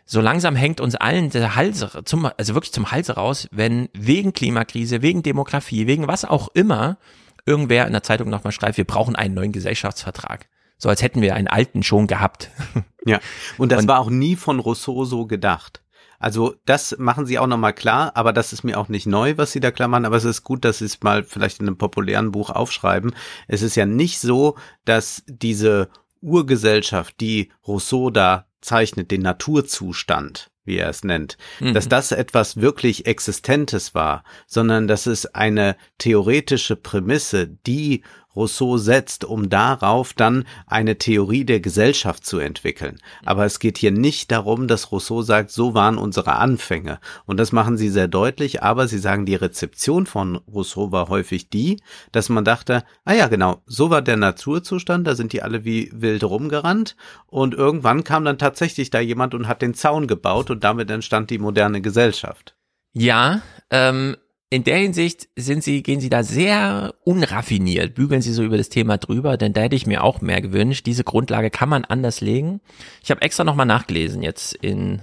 [0.05, 4.31] so langsam hängt uns allen der Hals zum, also wirklich zum Hals raus, wenn wegen
[4.31, 6.97] Klimakrise, wegen Demografie, wegen was auch immer
[7.45, 10.47] irgendwer in der Zeitung nochmal schreibt, wir brauchen einen neuen Gesellschaftsvertrag.
[10.79, 12.49] So als hätten wir einen alten schon gehabt.
[13.05, 13.21] Ja,
[13.57, 15.81] und das und, war auch nie von Rousseau so gedacht.
[16.19, 19.53] Also das machen sie auch nochmal klar, aber das ist mir auch nicht neu, was
[19.53, 21.77] sie da klar machen, aber es ist gut, dass sie es mal vielleicht in einem
[21.77, 23.15] populären Buch aufschreiben.
[23.47, 25.89] Es ist ja nicht so, dass diese
[26.21, 31.73] Urgesellschaft, die Rousseau da zeichnet, den Naturzustand, wie er es nennt, mhm.
[31.73, 38.03] dass das etwas wirklich Existentes war, sondern dass es eine theoretische Prämisse, die
[38.35, 42.99] Rousseau setzt, um darauf dann eine Theorie der Gesellschaft zu entwickeln.
[43.25, 46.99] Aber es geht hier nicht darum, dass Rousseau sagt, so waren unsere Anfänge.
[47.25, 51.49] Und das machen sie sehr deutlich, aber sie sagen, die Rezeption von Rousseau war häufig
[51.49, 55.65] die, dass man dachte, ah ja, genau, so war der Naturzustand, da sind die alle
[55.65, 56.95] wie wild rumgerannt
[57.27, 61.29] und irgendwann kam dann tatsächlich da jemand und hat den Zaun gebaut und damit entstand
[61.29, 62.55] die moderne Gesellschaft.
[62.93, 64.15] Ja, ähm,
[64.51, 68.69] in der Hinsicht sind sie, gehen sie da sehr unraffiniert, bügeln sie so über das
[68.69, 70.87] Thema drüber, denn da hätte ich mir auch mehr gewünscht.
[70.87, 72.59] Diese Grundlage kann man anders legen.
[73.03, 75.01] Ich habe extra nochmal nachgelesen jetzt in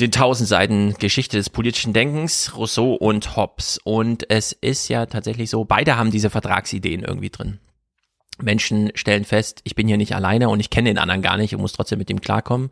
[0.00, 3.78] den tausend Seiten Geschichte des politischen Denkens, Rousseau und Hobbes.
[3.84, 7.58] Und es ist ja tatsächlich so, beide haben diese Vertragsideen irgendwie drin.
[8.40, 11.54] Menschen stellen fest, ich bin hier nicht alleine und ich kenne den anderen gar nicht
[11.54, 12.70] und muss trotzdem mit dem klarkommen.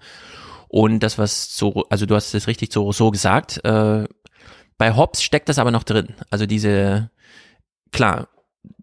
[0.69, 4.05] Und das, was so, also du hast es richtig zu Rousseau gesagt, äh,
[4.79, 6.15] bei Hobbes steckt das aber noch drin.
[6.31, 7.11] Also diese,
[7.93, 8.29] klar,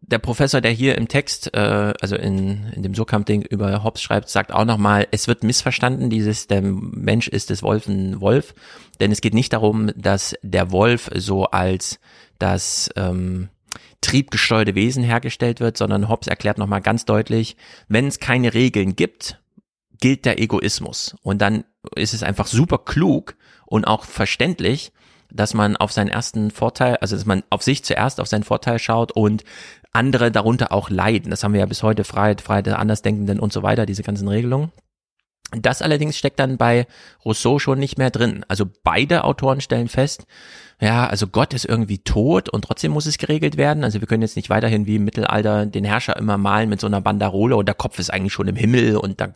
[0.07, 4.29] der Professor, der hier im Text, äh, also in, in dem Surkamp-Ding über Hobbes schreibt,
[4.29, 8.53] sagt auch nochmal, es wird missverstanden, dieses, der Mensch ist des Wolfen Wolf,
[8.99, 11.99] denn es geht nicht darum, dass der Wolf so als
[12.37, 13.49] das ähm,
[14.01, 19.41] triebgesteuerte Wesen hergestellt wird, sondern Hobbes erklärt nochmal ganz deutlich, wenn es keine Regeln gibt,
[19.99, 21.15] gilt der Egoismus.
[21.23, 21.63] Und dann
[21.95, 24.91] ist es einfach super klug und auch verständlich,
[25.35, 28.79] dass man auf seinen ersten Vorteil, also dass man auf sich zuerst auf seinen Vorteil
[28.79, 29.43] schaut und
[29.91, 31.31] andere darunter auch leiden.
[31.31, 34.27] Das haben wir ja bis heute, Freiheit, Freiheit der Andersdenkenden und so weiter, diese ganzen
[34.27, 34.71] Regelungen.
[35.51, 36.87] Das allerdings steckt dann bei
[37.23, 38.43] Rousseau schon nicht mehr drin.
[38.47, 40.25] Also beide Autoren stellen fest,
[40.81, 43.85] ja, also Gott ist irgendwie tot und trotzdem muss es geregelt werden.
[43.85, 46.87] Also wir können jetzt nicht weiterhin wie im Mittelalter den Herrscher immer malen mit so
[46.87, 49.29] einer Banderole und der Kopf ist eigentlich schon im Himmel und da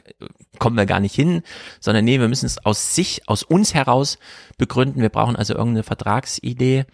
[0.58, 1.41] kommen wir gar nicht hin,
[1.80, 4.17] sondern nee, wir müssen es aus sich, aus uns heraus
[4.58, 5.02] begründen.
[5.02, 6.86] Wir brauchen also irgendeine Vertragsidee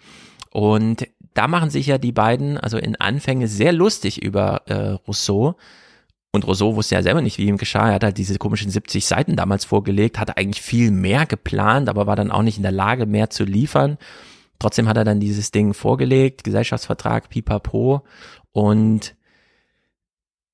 [0.50, 5.56] und da machen sich ja die beiden, also in Anfänge sehr lustig über äh, Rousseau,
[6.36, 7.88] und Rousseau wusste ja selber nicht, wie ihm geschah.
[7.88, 12.06] Er hat halt diese komischen 70 Seiten damals vorgelegt, hatte eigentlich viel mehr geplant, aber
[12.06, 13.98] war dann auch nicht in der Lage, mehr zu liefern.
[14.58, 18.02] Trotzdem hat er dann dieses Ding vorgelegt, Gesellschaftsvertrag, pipapo.
[18.52, 19.16] Und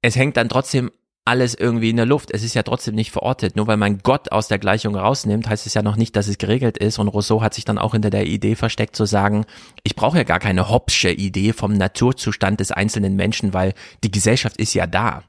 [0.01, 0.91] es hängt dann trotzdem
[1.25, 2.33] alles irgendwie in der Luft.
[2.33, 3.55] Es ist ja trotzdem nicht verortet.
[3.55, 6.39] Nur weil man Gott aus der Gleichung rausnimmt, heißt es ja noch nicht, dass es
[6.39, 6.99] geregelt ist.
[6.99, 9.45] Und Rousseau hat sich dann auch hinter der Idee versteckt zu sagen,
[9.85, 14.57] ich brauche ja gar keine Hobbsche Idee vom Naturzustand des einzelnen Menschen, weil die Gesellschaft
[14.57, 15.23] ist ja da.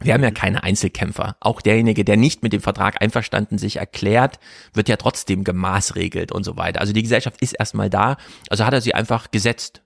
[0.00, 1.36] Wir haben ja keine Einzelkämpfer.
[1.40, 4.38] Auch derjenige, der nicht mit dem Vertrag einverstanden sich erklärt,
[4.72, 6.80] wird ja trotzdem gemaßregelt und so weiter.
[6.80, 8.16] Also die Gesellschaft ist erstmal da.
[8.48, 9.82] Also hat er sie einfach gesetzt.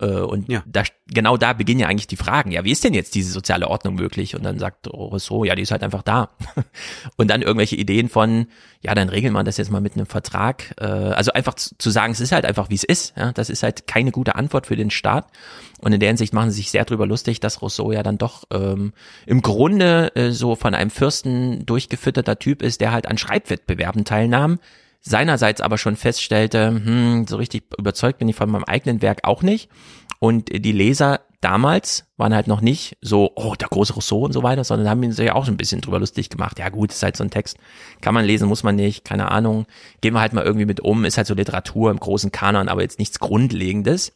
[0.00, 0.62] Äh, Und Ja.
[0.66, 2.50] da, genau da beginnen ja eigentlich die Fragen.
[2.50, 4.34] Ja, wie ist denn jetzt diese soziale Ordnung möglich?
[4.34, 6.30] Und dann sagt Rousseau, ja, die ist halt einfach da.
[7.16, 8.46] Und dann irgendwelche Ideen von,
[8.80, 10.74] ja, dann regeln wir das jetzt mal mit einem Vertrag.
[10.80, 13.14] Äh, Also einfach zu zu sagen, es ist halt einfach, wie es ist.
[13.16, 15.26] Ja, das ist halt keine gute Antwort für den Staat.
[15.80, 18.44] Und in der Hinsicht machen sie sich sehr drüber lustig, dass Rousseau ja dann doch
[18.52, 18.92] ähm,
[19.26, 24.58] im Grunde äh, so von einem Fürsten durchgefütterter Typ ist, der halt an Schreibwettbewerben teilnahm,
[25.06, 29.42] seinerseits aber schon feststellte, hm, so richtig überzeugt bin ich von meinem eigenen Werk auch
[29.42, 29.70] nicht.
[30.18, 34.42] Und die Leser damals waren halt noch nicht so, oh, der große Rousseau und so
[34.42, 36.58] weiter, sondern haben sich auch so ein bisschen drüber lustig gemacht.
[36.58, 37.58] Ja gut, ist halt so ein Text,
[38.00, 39.66] kann man lesen, muss man nicht, keine Ahnung.
[40.00, 42.80] Gehen wir halt mal irgendwie mit um, ist halt so Literatur im großen Kanon, aber
[42.80, 44.12] jetzt nichts Grundlegendes.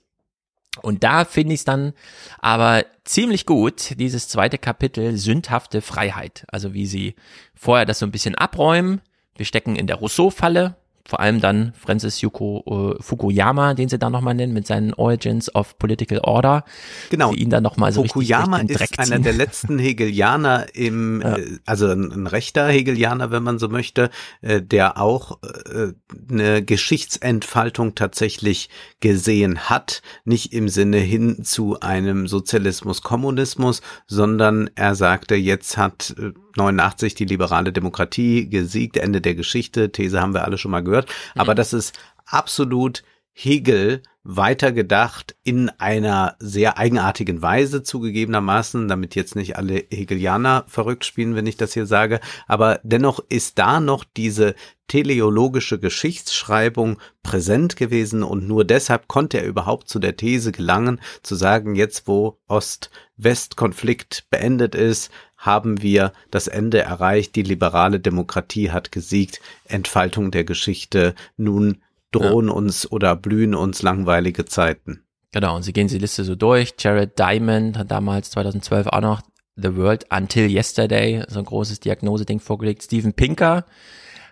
[0.80, 1.92] Und da finde ich es dann
[2.38, 6.46] aber ziemlich gut, dieses zweite Kapitel, sündhafte Freiheit.
[6.48, 7.14] Also wie sie
[7.54, 9.02] vorher das so ein bisschen abräumen.
[9.38, 14.10] Wir stecken in der Rousseau-Falle, vor allem dann Francis Yuko äh, Fukuyama, den sie da
[14.10, 16.64] nochmal nennen, mit seinen Origins of Political Order.
[17.08, 17.32] Genau.
[17.32, 21.38] Die ihn dann nochmal so Fukuyama richtig Dreck ist einer der letzten Hegelianer im, Ja.
[21.38, 24.10] äh, also ein, ein rechter Hegelianer, wenn man so möchte,
[24.42, 25.92] äh, der auch äh,
[26.30, 28.68] eine Geschichtsentfaltung tatsächlich
[29.00, 36.14] gesehen hat, nicht im Sinne hin zu einem Sozialismus, Kommunismus, sondern er sagte, jetzt hat
[36.18, 40.84] äh, 89 die liberale Demokratie gesiegt, Ende der Geschichte, These haben wir alle schon mal
[40.84, 43.02] gehört, aber das ist absolut
[43.40, 51.36] Hegel weitergedacht in einer sehr eigenartigen Weise zugegebenermaßen, damit jetzt nicht alle Hegelianer verrückt spielen,
[51.36, 54.54] wenn ich das hier sage, aber dennoch ist da noch diese
[54.88, 61.34] teleologische Geschichtsschreibung präsent gewesen und nur deshalb konnte er überhaupt zu der These gelangen, zu
[61.34, 68.92] sagen, jetzt wo Ost-West-Konflikt beendet ist, haben wir das Ende erreicht, die liberale Demokratie hat
[68.92, 75.04] gesiegt, Entfaltung der Geschichte, nun drohen uns oder blühen uns langweilige Zeiten.
[75.32, 76.74] Genau, und sie gehen die Liste so durch.
[76.78, 79.22] Jared Diamond hat damals 2012 auch noch
[79.56, 82.82] The World Until Yesterday, so ein großes Diagnoseding vorgelegt.
[82.82, 83.64] Steven Pinker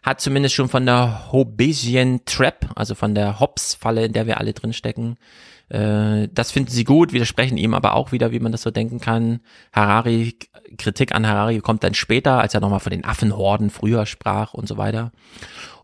[0.02, 4.52] hat zumindest schon von der Hobbesian Trap, also von der Hobbs-Falle, in der wir alle
[4.52, 5.18] drinstecken,
[5.68, 9.00] äh, das finden sie gut, widersprechen ihm aber auch wieder, wie man das so denken
[9.00, 9.40] kann.
[9.72, 10.36] Harari,
[10.78, 14.68] Kritik an Harari kommt dann später, als er nochmal von den Affenhorden früher sprach und
[14.68, 15.12] so weiter.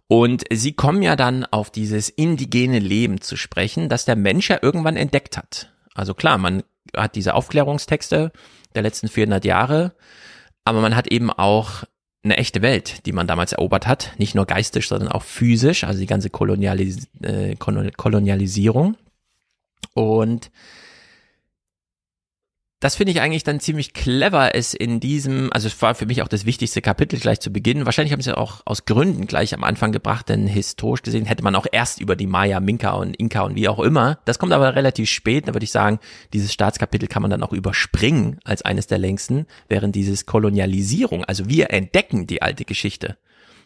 [0.09, 4.59] Und sie kommen ja dann auf dieses indigene Leben zu sprechen, das der Mensch ja
[4.61, 5.73] irgendwann entdeckt hat.
[5.95, 6.63] Also klar, man
[6.97, 8.33] hat diese Aufklärungstexte
[8.75, 9.95] der letzten 400 Jahre,
[10.65, 11.85] aber man hat eben auch
[12.25, 15.99] eine echte Welt, die man damals erobert hat, nicht nur geistisch, sondern auch physisch, also
[15.99, 18.97] die ganze Kolonialis äh, Kolon- Kolonialisierung.
[19.95, 20.51] Und
[22.83, 26.21] das finde ich eigentlich dann ziemlich clever, es in diesem, also es war für mich
[26.21, 27.87] auch das wichtigste Kapitel gleich zu Beginn.
[27.87, 31.45] Wahrscheinlich haben sie ja auch aus Gründen gleich am Anfang gebracht, denn historisch gesehen hätte
[31.45, 34.19] man auch erst über die Maya, Minka und Inka und wie auch immer.
[34.25, 36.01] Das kommt aber relativ spät, da würde ich sagen,
[36.33, 41.49] dieses Staatskapitel kann man dann auch überspringen als eines der längsten, während dieses Kolonialisierung, also
[41.49, 43.17] wir entdecken die alte Geschichte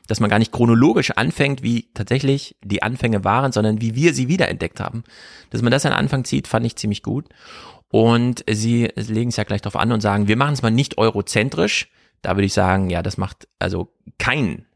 [0.07, 4.29] dass man gar nicht chronologisch anfängt, wie tatsächlich die Anfänge waren, sondern wie wir sie
[4.29, 5.05] wiederentdeckt haben.
[5.51, 7.27] Dass man das an Anfang zieht, fand ich ziemlich gut.
[7.91, 10.99] Und sie legen es ja gleich drauf an und sagen, wir machen es mal nicht
[10.99, 11.89] eurozentrisch.
[12.23, 14.67] Da würde ich sagen, ja, das macht also kein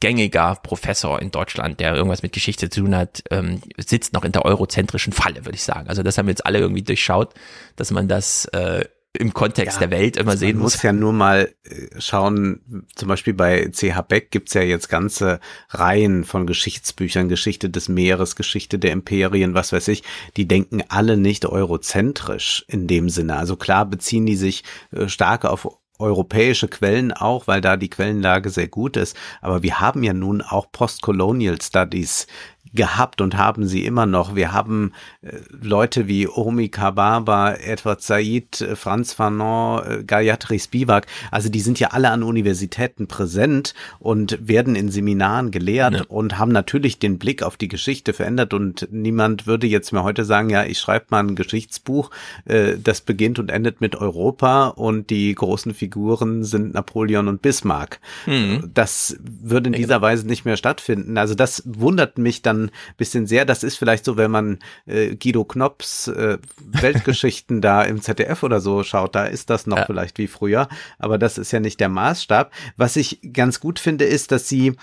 [0.00, 4.32] gängiger Professor in Deutschland, der irgendwas mit Geschichte zu tun hat, ähm, sitzt noch in
[4.32, 5.88] der eurozentrischen Falle, würde ich sagen.
[5.88, 7.34] Also das haben jetzt alle irgendwie durchschaut,
[7.76, 8.86] dass man das äh,
[9.20, 10.74] im Kontext Ja, der Welt immer sehen Man muss.
[10.74, 15.40] muss ja nur mal äh, schauen, zum Beispiel bei CH Beck gibt's ja jetzt ganze
[15.68, 20.02] Reihen von Geschichtsbüchern, Geschichte des Meeres, Geschichte der Imperien, was weiß ich,
[20.36, 23.36] die denken alle nicht eurozentrisch in dem Sinne.
[23.36, 25.68] Also klar beziehen die sich äh, stark auf
[26.00, 29.16] europäische Quellen auch, weil da die Quellenlage sehr gut ist.
[29.42, 32.26] Aber wir haben ja nun auch Postcolonial Studies
[32.72, 34.36] gehabt und haben sie immer noch.
[34.36, 34.92] Wir haben
[35.22, 41.06] äh, Leute wie Omi Kababa, Edward Said, äh, Franz Fanon, äh, Gayatri Spivak.
[41.32, 46.04] Also die sind ja alle an Universitäten präsent und werden in Seminaren gelehrt Ja.
[46.08, 48.54] und haben natürlich den Blick auf die Geschichte verändert.
[48.54, 52.10] Und niemand würde jetzt mir heute sagen, ja, ich schreibe mal ein Geschichtsbuch,
[52.44, 57.98] äh, das beginnt und endet mit Europa und die großen Figuren sind Napoleon und Bismarck.
[58.26, 58.70] Mhm.
[58.74, 61.18] Das würde in dieser Weise nicht mehr stattfinden.
[61.18, 63.44] Also das wundert mich dann ein bisschen sehr.
[63.44, 68.60] Das ist vielleicht so, wenn man äh, Guido Knopps äh, Weltgeschichten da im ZDF oder
[68.60, 69.86] so schaut, da ist das noch Ja.
[69.86, 70.68] vielleicht wie früher.
[70.98, 72.52] Aber das ist ja nicht der Maßstab.
[72.76, 74.76] Was ich ganz gut finde, ist, dass sie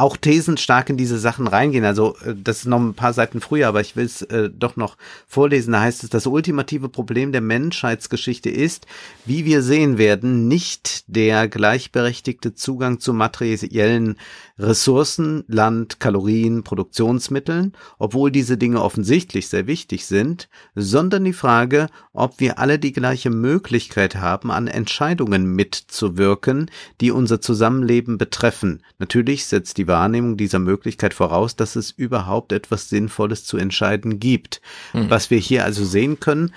[0.00, 1.84] auch Thesen stark in diese Sachen reingehen.
[1.84, 4.76] Also äh, das ist noch ein paar Seiten früher, aber ich will es äh, doch
[4.76, 5.72] noch vorlesen.
[5.72, 8.86] Da heißt es, das ultimative Problem der Menschheitsgeschichte ist,
[9.24, 14.16] wie wir sehen werden, nicht der gleichberechtigte Zugang zu materiellen
[14.58, 22.40] Ressourcen, Land, Kalorien, Produktionsmitteln, obwohl diese Dinge offensichtlich sehr wichtig sind, sondern die Frage, ob
[22.40, 28.82] wir alle die gleiche Möglichkeit haben, an Entscheidungen mitzuwirken, die unser Zusammenleben betreffen.
[28.98, 34.62] Natürlich setzt die Wahrnehmung dieser Möglichkeit voraus, dass es überhaupt etwas Sinnvolles zu entscheiden gibt.
[34.94, 35.10] Mhm.
[35.10, 36.54] Was wir hier also sehen können,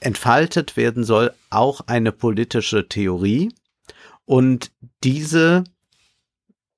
[0.00, 3.52] entfaltet werden soll auch eine politische Theorie
[4.24, 4.72] und
[5.04, 5.64] diese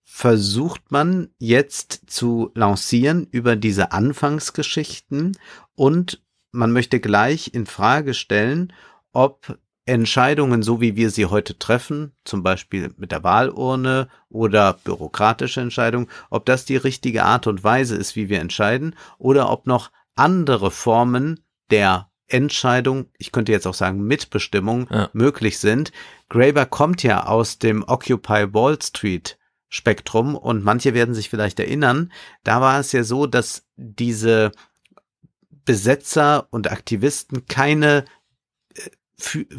[0.04, 5.36] versucht man jetzt zu lancieren über diese Anfangsgeschichten
[5.74, 8.72] und man möchte gleich in Frage stellen,
[9.12, 15.60] ob Entscheidungen, so wie wir sie heute treffen, zum Beispiel mit der Wahlurne oder bürokratische
[15.60, 19.90] Entscheidungen, ob das die richtige Art und Weise ist, wie wir entscheiden, oder ob noch
[20.14, 25.10] andere Formen der Entscheidung, ich könnte jetzt auch sagen Mitbestimmung, ja.
[25.12, 25.92] möglich sind.
[26.30, 32.12] Graeber kommt ja aus dem Occupy Wall Street Spektrum und manche werden sich vielleicht erinnern,
[32.44, 34.52] da war es ja so, dass diese
[35.64, 38.04] Besetzer und Aktivisten keine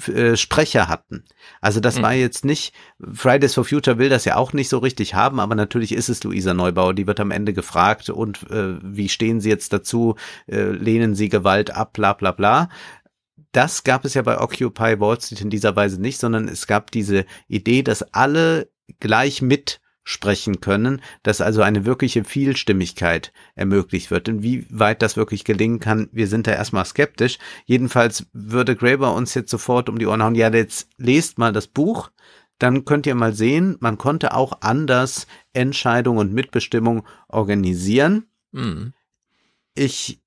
[0.07, 1.23] äh, Sprecher hatten.
[1.61, 2.01] Also das mhm.
[2.03, 2.73] war jetzt nicht,
[3.13, 6.23] Fridays for Future will das ja auch nicht so richtig haben, aber natürlich ist es
[6.23, 10.15] Luisa Neubauer, die wird am Ende gefragt und äh, wie stehen Sie jetzt dazu,
[10.47, 12.69] äh, lehnen Sie Gewalt ab, bla bla bla.
[13.51, 16.91] Das gab es ja bei Occupy Wall Street in dieser Weise nicht, sondern es gab
[16.91, 24.27] diese Idee, dass alle gleich mit sprechen können, dass also eine wirkliche Vielstimmigkeit ermöglicht wird.
[24.29, 27.39] Inwieweit das wirklich gelingen kann, wir sind da erstmal skeptisch.
[27.65, 31.67] Jedenfalls würde Graeber uns jetzt sofort um die Ohren hauen, ja, jetzt lest mal das
[31.67, 32.11] Buch,
[32.59, 38.27] dann könnt ihr mal sehen, man konnte auch anders Entscheidung und Mitbestimmung organisieren.
[38.51, 38.93] Mhm.
[39.73, 40.21] Ich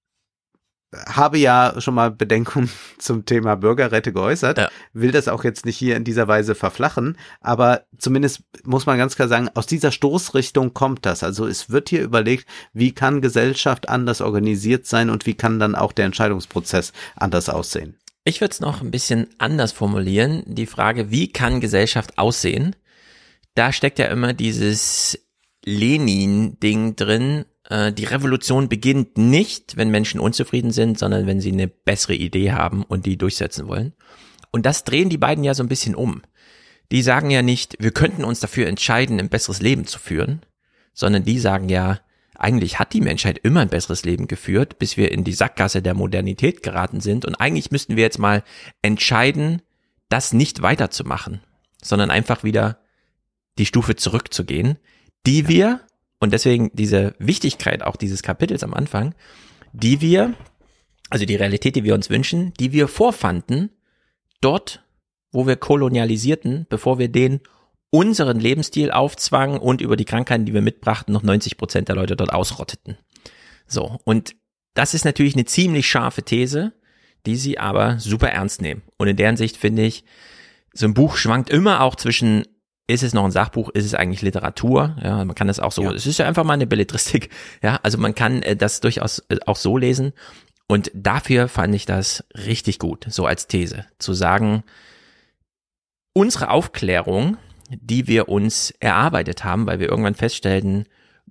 [0.95, 4.69] habe ja schon mal Bedenkungen zum Thema Bürgerräte geäußert, ja.
[4.93, 9.17] will das auch jetzt nicht hier in dieser Weise verflachen, aber zumindest muss man ganz
[9.17, 11.23] klar sagen, aus dieser Stoßrichtung kommt das.
[11.23, 15.75] Also es wird hier überlegt, wie kann Gesellschaft anders organisiert sein und wie kann dann
[15.75, 17.99] auch der Entscheidungsprozess anders aussehen.
[18.25, 22.77] Ich würde es noch ein bisschen anders formulieren, die Frage, wie kann Gesellschaft aussehen?
[23.55, 25.19] Da steckt ja immer dieses
[25.69, 31.69] Lenin-Ding drin, äh, die Revolution beginnt nicht, wenn Menschen unzufrieden sind, sondern wenn sie eine
[31.69, 33.93] bessere Idee haben und die durchsetzen wollen.
[34.51, 36.23] Und das drehen die beiden ja so ein bisschen um.
[36.91, 40.41] Die sagen ja nicht, wir könnten uns dafür entscheiden, ein besseres Leben zu führen,
[40.95, 42.01] sondern die sagen ja,
[42.35, 45.95] eigentlich hat die Menschheit immer ein besseres Leben geführt, bis wir in die Sackgasse der
[45.95, 47.25] Modernität geraten sind.
[47.27, 48.43] Und eigentlich müssten wir jetzt mal
[48.81, 49.61] entscheiden,
[50.09, 51.43] das nicht weiterzumachen,
[51.83, 52.79] sondern einfach wieder
[53.59, 54.79] die Stufe zurückzugehen,
[55.29, 55.83] die wir
[56.21, 59.15] und deswegen diese Wichtigkeit auch dieses Kapitels am Anfang,
[59.75, 60.33] die wir,
[61.11, 63.69] also die Realität, die wir uns wünschen, die wir vorfanden,
[64.41, 64.83] dort,
[65.31, 67.41] wo wir kolonialisierten, bevor wir den
[67.91, 72.17] unseren Lebensstil aufzwangen und über die Krankheiten, die wir mitbrachten, noch 90 Prozent der Leute
[72.17, 72.97] dort ausrotteten.
[73.67, 74.01] So.
[74.05, 74.35] Und
[74.73, 76.73] das ist natürlich eine ziemlich scharfe These,
[77.27, 78.81] die sie aber super ernst nehmen.
[78.97, 80.05] Und in deren Sicht finde ich,
[80.73, 82.47] so ein Buch schwankt immer auch zwischen
[82.89, 84.97] ist es noch ein Sachbuch, ist es eigentlich Literatur?
[85.03, 85.93] Ja, man kann das auch so, ja.
[85.93, 87.31] es ist ja einfach mal eine Belletristik.
[87.63, 90.13] Ja, also man kann äh, das durchaus äh, auch so lesen.
[90.69, 94.65] Und dafür fand ich das richtig gut, so als These, zu sagen,
[96.13, 97.37] unsere Aufklärung,
[97.71, 100.87] die wir uns erarbeitet haben, weil wir irgendwann feststellten,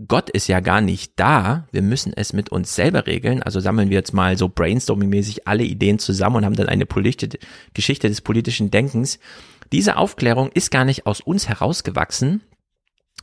[0.08, 3.90] Gott ist ja gar nicht da, wir müssen es mit uns selber regeln, also sammeln
[3.90, 7.40] wir jetzt mal so brainstorming-mäßig alle Ideen zusammen und haben dann eine politische
[7.74, 9.20] Geschichte des politischen Denkens
[9.72, 12.42] diese Aufklärung ist gar nicht aus uns herausgewachsen,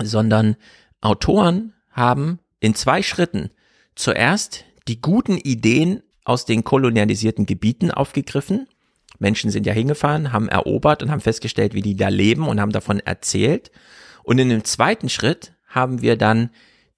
[0.02, 0.56] sondern
[1.00, 3.50] Autoren haben in zwei Schritten
[3.94, 8.66] zuerst die guten Ideen aus den kolonialisierten Gebieten aufgegriffen.
[9.18, 12.72] Menschen sind ja hingefahren, haben erobert und haben festgestellt, wie die da leben und haben
[12.72, 13.70] davon erzählt.
[14.22, 16.50] Und in dem zweiten Schritt haben wir dann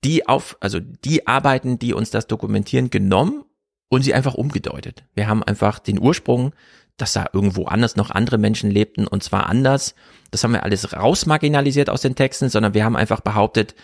[0.05, 3.45] die auf, also die Arbeiten, die uns das dokumentieren, genommen
[3.89, 5.05] und sie einfach umgedeutet.
[5.15, 6.53] Wir haben einfach den Ursprung
[6.97, 9.95] dass da irgendwo anders noch andere Menschen lebten und zwar anders.
[10.31, 13.75] Das haben wir alles rausmarginalisiert aus den Texten, sondern wir haben einfach behauptet,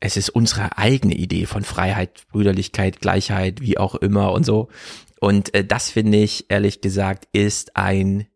[0.00, 4.68] es ist unsere eigene Idee von Freiheit, Brüderlichkeit, Gleichheit, wie auch immer und so.
[5.20, 8.26] Und äh, das finde ich, ehrlich gesagt, ist ein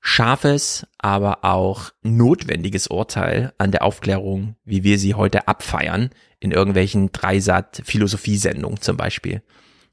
[0.00, 7.12] scharfes, aber auch notwendiges Urteil an der Aufklärung, wie wir sie heute abfeiern, in irgendwelchen
[7.12, 9.42] Dreisat-Philosophiesendungen zum Beispiel.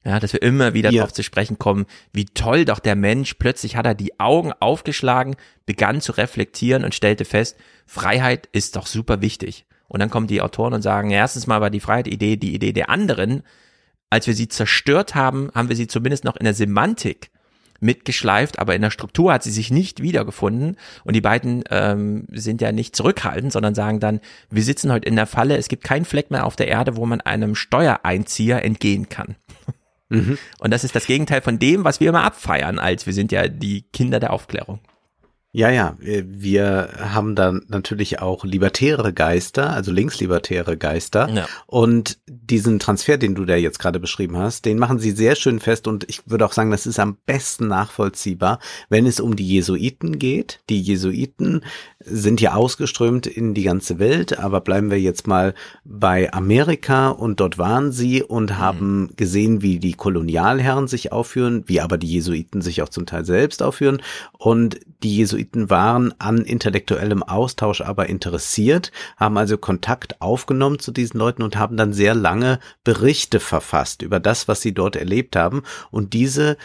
[0.06, 1.00] Ja, dass wir immer wieder ja.
[1.02, 5.36] darauf zu sprechen kommen, wie toll doch der Mensch, plötzlich hat er die Augen aufgeschlagen,
[5.66, 9.66] begann zu reflektieren und stellte fest, Freiheit ist doch super wichtig.
[9.90, 12.90] Und dann kommen die Autoren und sagen, erstens mal war die Freiheit-Idee die Idee der
[12.90, 13.44] anderen.
[14.10, 17.32] Als wir sie zerstört haben, haben wir sie zumindest noch in der Semantik
[17.82, 20.78] mitgeschleift, aber in der Struktur hat sie sich nicht wiedergefunden.
[21.04, 24.20] Und die beiden ähm, sind ja nicht zurückhaltend, sondern sagen dann,
[24.50, 27.06] wir sitzen heute in der Falle, es gibt keinen Fleck mehr auf der Erde, wo
[27.06, 29.36] man einem Steuereinzieher entgehen kann.
[30.10, 30.38] Mhm.
[30.60, 33.48] Und das ist das Gegenteil von dem, was wir immer abfeiern, als wir sind ja
[33.48, 34.80] die Kinder der Aufklärung.
[35.52, 41.28] Ja, ja, wir haben dann natürlich auch libertäre Geister, also linkslibertäre Geister.
[41.28, 41.48] Ja.
[41.66, 45.60] Und diesen Transfer, den du da jetzt gerade beschrieben hast, den machen sie sehr schön
[45.60, 49.48] fest und ich würde auch sagen, das ist am besten nachvollziehbar, wenn es um die
[49.48, 50.60] Jesuiten geht.
[50.70, 51.62] Die Jesuiten
[52.00, 57.40] sind ja ausgeströmt in die ganze Welt, aber bleiben wir jetzt mal bei Amerika und
[57.40, 58.58] dort waren sie und mhm.
[58.60, 63.26] haben gesehen, wie die Kolonialherren sich aufführen, wie aber die Jesuiten sich auch zum Teil
[63.26, 64.00] selbst aufführen
[64.38, 70.92] und die Jesuiten Jesuiten waren an intellektuellem Austausch aber interessiert, haben also Kontakt aufgenommen zu
[70.92, 75.36] diesen Leuten und haben dann sehr lange Berichte verfasst über das, was sie dort erlebt
[75.36, 75.64] haben.
[75.92, 76.58] Und diese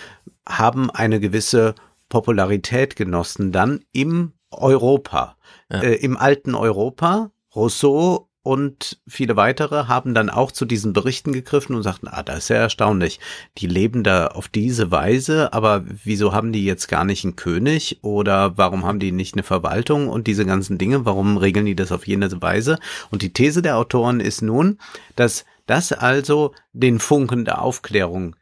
[0.49, 1.75] haben eine gewisse
[2.09, 5.37] Popularität genossen dann im Europa,
[5.71, 5.81] ja.
[5.81, 7.31] äh, im alten Europa.
[7.55, 12.41] Rousseau und viele weitere haben dann auch zu diesen Berichten gegriffen und sagten, ah, das
[12.41, 13.19] ist ja erstaunlich.
[13.57, 18.01] Die leben da auf diese Weise, aber wieso haben die jetzt gar nicht einen König
[18.03, 21.91] oder warum haben die nicht eine Verwaltung und diese ganzen Dinge, warum regeln die das
[21.91, 22.79] auf jene Weise?
[23.11, 24.79] Und die These der Autoren ist nun,
[25.17, 28.37] dass das also den Funken der Aufklärung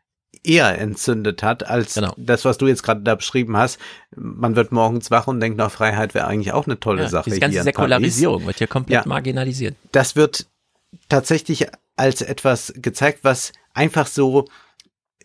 [0.45, 2.15] eher entzündet hat, als genau.
[2.17, 3.79] das, was du jetzt gerade da beschrieben hast.
[4.17, 7.31] Man wird morgens wach und denkt, nach Freiheit wäre eigentlich auch eine tolle ja, Sache.
[7.31, 9.77] Die ganze Säkularisierung wird hier komplett ja, marginalisiert.
[9.93, 10.47] Das wird
[11.09, 14.47] tatsächlich als etwas gezeigt, was einfach so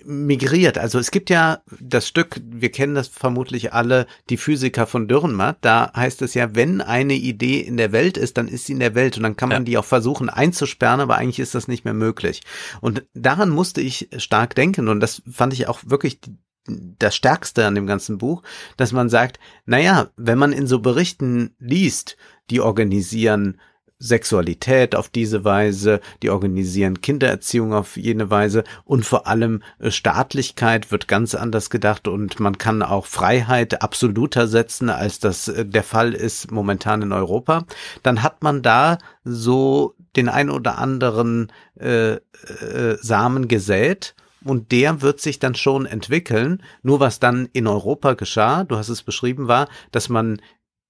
[0.06, 0.78] migriert.
[0.78, 5.58] Also es gibt ja das Stück, wir kennen das vermutlich alle, die Physiker von Dürrenmatt,
[5.62, 8.80] da heißt es ja, wenn eine Idee in der Welt ist, dann ist sie in
[8.80, 9.66] der Welt und dann kann man ja.
[9.66, 12.42] die auch versuchen einzusperren, aber eigentlich ist das nicht mehr möglich.
[12.82, 16.20] Und daran musste ich stark denken und das fand ich auch wirklich
[16.68, 18.44] das Stärkste an dem ganzen Buch,
[18.76, 22.18] dass man sagt, naja, wenn man in so Berichten liest,
[22.50, 23.60] die organisieren
[24.00, 30.92] Sexualität auf diese Weise, die organisieren Kindererziehung auf jene Weise und vor allem äh, Staatlichkeit
[30.92, 35.84] wird ganz anders gedacht und man kann auch Freiheit absoluter setzen, als das äh, der
[35.84, 37.66] Fall ist momentan in Europa.
[38.04, 45.02] Dann hat man da so den ein oder anderen äh, äh, Samen gesät und der
[45.02, 46.62] wird sich dann schon entwickeln.
[46.84, 50.40] Nur was dann in Europa geschah, du hast es beschrieben, war, dass man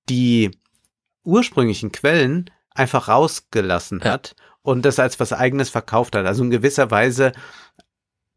[0.10, 0.52] die
[1.24, 4.12] ursprünglichen Quellen einfach rausgelassen ja.
[4.12, 6.26] hat und das als was eigenes verkauft hat.
[6.26, 7.32] Also in gewisser Weise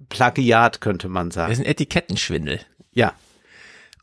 [0.08, 1.50] Plagiat könnte man sagen.
[1.50, 2.60] Das ist ein Etikettenschwindel.
[2.92, 3.14] Ja.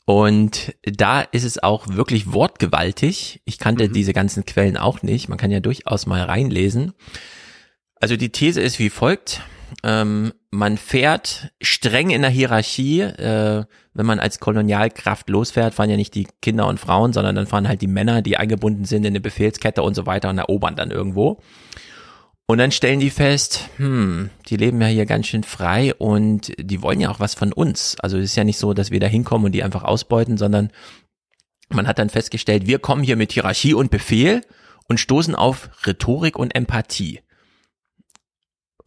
[0.06, 3.42] Und da ist es auch wirklich wortgewaltig.
[3.46, 3.94] Ich kannte mhm.
[3.94, 5.28] diese ganzen Quellen auch nicht.
[5.28, 6.94] Man kann ja durchaus mal reinlesen.
[7.96, 9.42] Also die These ist wie folgt.
[9.84, 13.02] Ähm, man fährt streng in der Hierarchie.
[13.02, 17.48] Äh, wenn man als Kolonialkraft losfährt, fahren ja nicht die Kinder und Frauen, sondern dann
[17.48, 20.76] fahren halt die Männer, die eingebunden sind in eine Befehlskette und so weiter und erobern
[20.76, 21.42] dann irgendwo.
[22.50, 26.82] Und dann stellen die fest, hm, die leben ja hier ganz schön frei und die
[26.82, 27.98] wollen ja auch was von uns.
[28.00, 30.72] Also es ist ja nicht so, dass wir da hinkommen und die einfach ausbeuten, sondern
[31.70, 34.42] man hat dann festgestellt, wir kommen hier mit Hierarchie und Befehl
[34.88, 37.20] und stoßen auf Rhetorik und Empathie.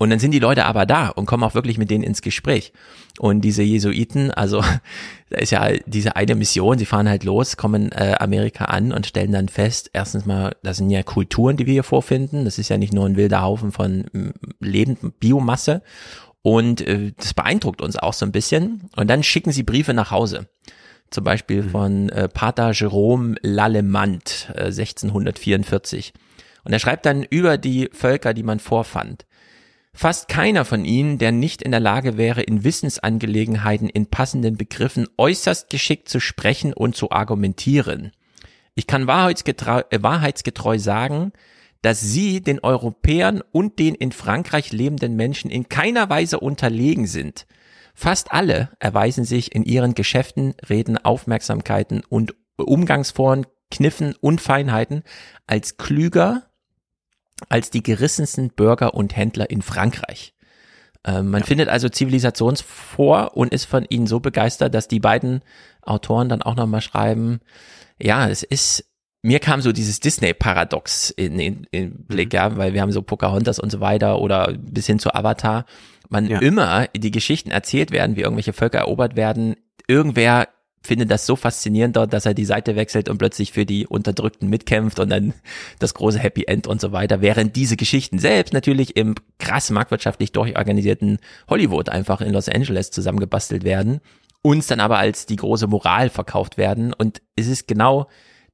[0.01, 2.73] Und dann sind die Leute aber da und kommen auch wirklich mit denen ins Gespräch.
[3.19, 4.63] Und diese Jesuiten, also
[5.29, 9.07] da ist ja diese eine Mission, sie fahren halt los, kommen äh, Amerika an und
[9.07, 12.47] stellen dann fest, erstens mal, das sind ja Kulturen, die wir hier vorfinden.
[12.47, 15.83] Das ist ja nicht nur ein wilder Haufen von lebenden Biomasse.
[16.41, 18.89] Und äh, das beeindruckt uns auch so ein bisschen.
[18.97, 20.49] Und dann schicken sie Briefe nach Hause.
[21.11, 21.69] Zum Beispiel mhm.
[21.69, 26.15] von äh, Pater Jerome Lallemand, äh, 1644.
[26.65, 29.27] Und er schreibt dann über die Völker, die man vorfand.
[29.93, 35.09] Fast keiner von ihnen, der nicht in der Lage wäre, in Wissensangelegenheiten in passenden Begriffen
[35.19, 38.13] äußerst geschickt zu sprechen und zu argumentieren.
[38.75, 41.33] Ich kann wahrheitsgetreu, äh, wahrheitsgetreu sagen,
[41.83, 47.47] dass sie den Europäern und den in Frankreich lebenden Menschen in keiner Weise unterlegen sind.
[47.95, 55.03] Fast alle erweisen sich in ihren Geschäften, Reden, Aufmerksamkeiten und Umgangsformen, Kniffen und Feinheiten
[55.47, 56.50] als klüger,
[57.49, 60.35] als die gerissensten Bürger und Händler in Frankreich.
[61.05, 61.47] Ähm, man ja.
[61.47, 65.41] findet also Zivilisationsvor und ist von ihnen so begeistert, dass die beiden
[65.83, 67.41] Autoren dann auch nochmal schreiben,
[68.01, 68.85] ja, es ist,
[69.23, 72.37] mir kam so dieses Disney-Paradox in, in, in Blick, mhm.
[72.37, 75.65] ja, weil wir haben so Pocahontas und so weiter oder bis hin zu Avatar,
[76.11, 76.41] man ja.
[76.41, 80.49] immer die Geschichten erzählt werden, wie irgendwelche Völker erobert werden, irgendwer
[80.83, 84.49] finde das so faszinierend dort, dass er die Seite wechselt und plötzlich für die Unterdrückten
[84.49, 85.35] mitkämpft und dann
[85.79, 90.33] das große Happy End und so weiter, während diese Geschichten selbst natürlich im krass marktwirtschaftlich
[90.33, 91.19] durchorganisierten
[91.49, 94.01] Hollywood einfach in Los Angeles zusammengebastelt werden,
[94.43, 98.09] uns dann aber als die große Moral verkauft werden und es ist genau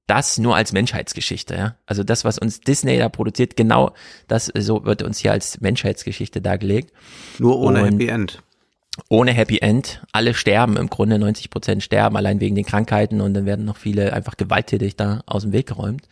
[0.09, 1.77] das nur als Menschheitsgeschichte, ja.
[1.87, 3.93] Also das, was uns Disney da produziert, genau
[4.29, 6.93] das, so wird uns hier als Menschheitsgeschichte dargelegt.
[7.39, 8.43] Nur ohne Und- Happy End.
[9.09, 10.03] Ohne Happy End.
[10.13, 13.77] Alle sterben im Grunde, 90 Prozent sterben allein wegen den Krankheiten und dann werden noch
[13.77, 16.09] viele einfach gewalttätig da aus dem Weg geräumt.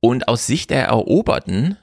[0.00, 1.76] Und aus Sicht der Eroberten,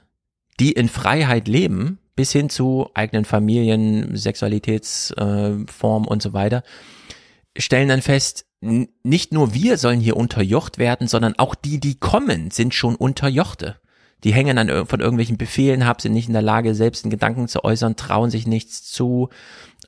[0.60, 6.62] die in Freiheit leben, bis hin zu eigenen Familien, Sexualitätsform äh, und so weiter,
[7.56, 12.50] stellen dann fest, nicht nur wir sollen hier unterjocht werden, sondern auch die, die kommen,
[12.50, 13.76] sind schon Unterjochte.
[14.24, 17.12] Die hängen dann ir- von irgendwelchen Befehlen ab, sind nicht in der Lage, selbst einen
[17.12, 19.28] Gedanken zu äußern, trauen sich nichts zu,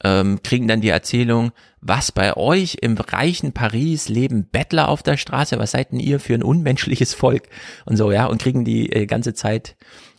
[0.03, 5.17] ähm, kriegen dann die Erzählung, was bei euch im reichen Paris leben Bettler auf der
[5.17, 7.49] Straße, was seid denn ihr für ein unmenschliches Volk
[7.87, 9.77] und so, ja, und kriegen die äh, ganze Zeit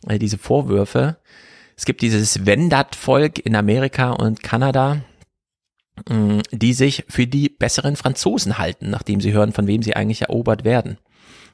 [0.07, 1.17] äh, diese Vorwürfe.
[1.75, 5.01] Es gibt dieses Wendat-Volk in Amerika und Kanada,
[6.09, 10.23] mh, die sich für die besseren Franzosen halten, nachdem sie hören, von wem sie eigentlich
[10.23, 10.97] erobert werden.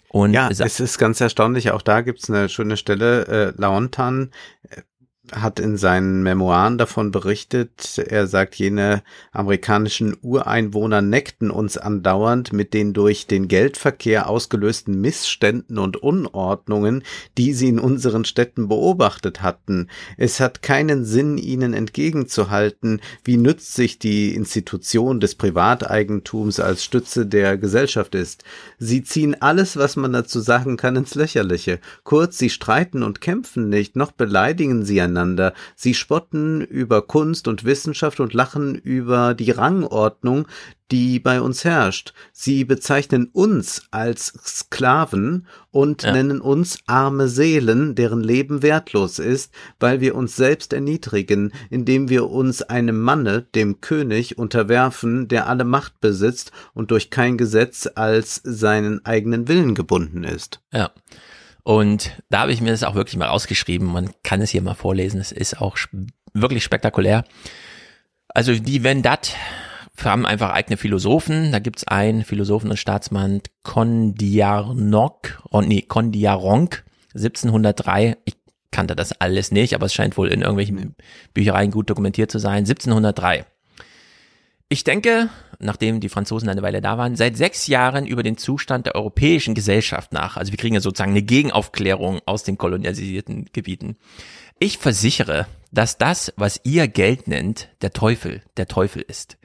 [0.09, 1.71] Und Ja, es ist ganz erstaunlich.
[1.71, 3.27] Auch da gibt's eine schöne Stelle.
[3.27, 4.31] Äh, Laontan
[5.33, 7.97] hat in seinen Memoiren davon berichtet.
[7.97, 15.77] Er sagt, jene amerikanischen Ureinwohner neckten uns andauernd mit den durch den Geldverkehr ausgelösten Missständen
[15.77, 17.03] und Unordnungen,
[17.37, 19.89] die sie in unseren Städten beobachtet hatten.
[20.17, 27.57] Es hat keinen Sinn, ihnen entgegenzuhalten, wie nützlich die Institution des Privateigentums als Stütze der
[27.57, 28.43] Gesellschaft ist.
[28.79, 31.79] Sie ziehen alles, was man dazu sagen kann, ins Lächerliche.
[32.03, 35.16] Kurz, sie streiten und kämpfen nicht, noch beleidigen sie einander.
[35.75, 40.47] Sie spotten über Kunst und Wissenschaft und lachen über die Rangordnung,
[40.91, 42.13] die bei uns herrscht.
[42.31, 46.13] Sie bezeichnen uns als Sklaven und Ja.
[46.13, 52.29] nennen uns arme Seelen, deren Leben wertlos ist, weil wir uns selbst erniedrigen, indem wir
[52.29, 58.41] uns einem Manne, dem König, unterwerfen, der alle Macht besitzt und durch kein Gesetz als
[58.43, 60.61] seinen eigenen Willen gebunden ist.
[60.71, 60.91] Ja.
[61.67, 63.91] Und da habe ich mir das auch wirklich mal rausgeschrieben.
[63.91, 65.19] Man kann es hier mal vorlesen.
[65.19, 65.75] Es ist auch
[66.33, 67.25] wirklich spektakulär.
[68.29, 69.35] Also die Vendat
[70.01, 71.51] haben einfach eigene Philosophen.
[71.51, 78.15] Da gibt's einen Philosophen und Staatsmann Kondiarnok, oh, nee, Kondiaronk, 1703.
[78.23, 78.35] Ich
[78.71, 80.95] kannte das alles nicht, aber es scheint wohl in irgendwelchen
[81.33, 82.59] Büchereien gut dokumentiert zu sein.
[82.59, 83.45] 1703.
[84.69, 88.85] Ich denke, nachdem die Franzosen eine Weile da waren, seit sechs Jahren über den Zustand
[88.85, 90.35] der europäischen Gesellschaft nach.
[90.35, 93.95] Also wir kriegen ja sozusagen eine Gegenaufklärung aus den kolonialisierten Gebieten.
[94.59, 99.37] Ich versichere, dass das, was ihr Geld nennt, der Teufel, der Teufel ist.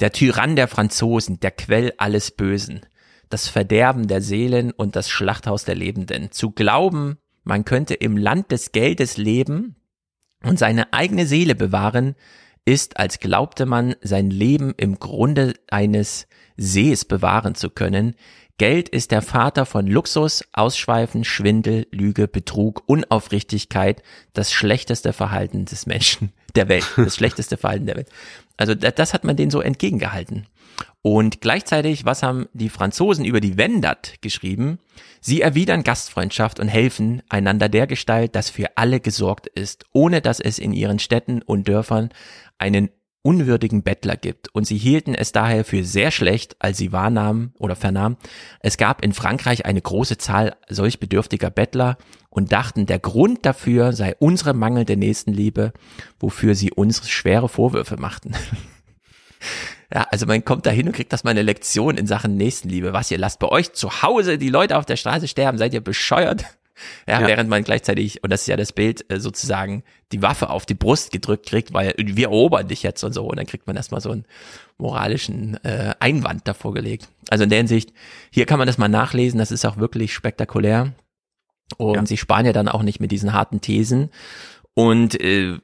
[0.00, 2.86] Der Tyrann der Franzosen, der Quell alles Bösen,
[3.28, 6.30] das Verderben der Seelen und das Schlachthaus der Lebenden.
[6.30, 9.76] Zu glauben, man könnte im Land des Geldes leben
[10.42, 12.16] und seine eigene Seele bewahren,
[12.64, 18.14] ist, als glaubte man, sein Leben im Grunde eines Sees bewahren zu können.
[18.56, 24.02] Geld ist der Vater von Luxus, Ausschweifen, Schwindel, Lüge, Betrug, Unaufrichtigkeit,
[24.32, 28.08] das schlechteste Verhalten des Menschen, der Welt, das schlechteste Verhalten der Welt.
[28.56, 30.46] Also da- das hat man denen so entgegengehalten.
[31.02, 34.78] Und gleichzeitig, was haben die Franzosen über die Wendat geschrieben?
[35.20, 40.58] Sie erwidern Gastfreundschaft und helfen einander dergestalt, dass für alle gesorgt ist, ohne dass es
[40.58, 42.08] in ihren Städten und Dörfern
[42.58, 42.88] einen
[43.24, 44.54] unwürdigen Bettler gibt.
[44.54, 48.16] Und sie hielten es daher für sehr schlecht, als sie wahrnahmen oder vernahmen,
[48.60, 51.96] es gab in Frankreich eine große Zahl solch bedürftiger Bettler
[52.28, 55.72] und dachten, der Grund dafür sei unsere mangelnde Nächstenliebe,
[56.20, 58.34] wofür sie uns schwere Vorwürfe machten.
[59.92, 62.92] Ja, also man kommt da hin und kriegt das mal eine Lektion in Sachen Nächstenliebe.
[62.92, 65.58] Was, ihr lasst bei euch zu Hause die Leute auf der Straße sterben?
[65.58, 66.44] Seid ihr bescheuert?
[67.06, 67.28] Ja, Ja.
[67.28, 70.74] während man gleichzeitig, und das ist ja das Bild, äh, sozusagen die Waffe auf die
[70.74, 73.24] Brust gedrückt kriegt, weil wir erobern dich jetzt und so.
[73.28, 74.24] Und dann kriegt man erstmal so einen
[74.76, 77.08] moralischen äh, Einwand davor gelegt.
[77.30, 77.92] Also in der Hinsicht,
[78.32, 80.92] hier kann man das mal nachlesen, das ist auch wirklich spektakulär.
[81.76, 82.06] Und Ja.
[82.06, 84.10] sie sparen ja dann auch nicht mit diesen harten Thesen.
[84.74, 85.58] Und äh,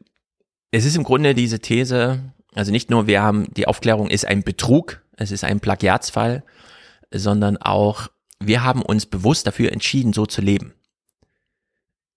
[0.71, 2.21] es ist im Grunde diese These,
[2.55, 6.42] also nicht nur wir haben, die Aufklärung ist ein Betrug, es ist ein Plagiatsfall,
[7.12, 8.09] sondern auch
[8.40, 10.74] wir haben uns bewusst dafür entschieden, so zu leben.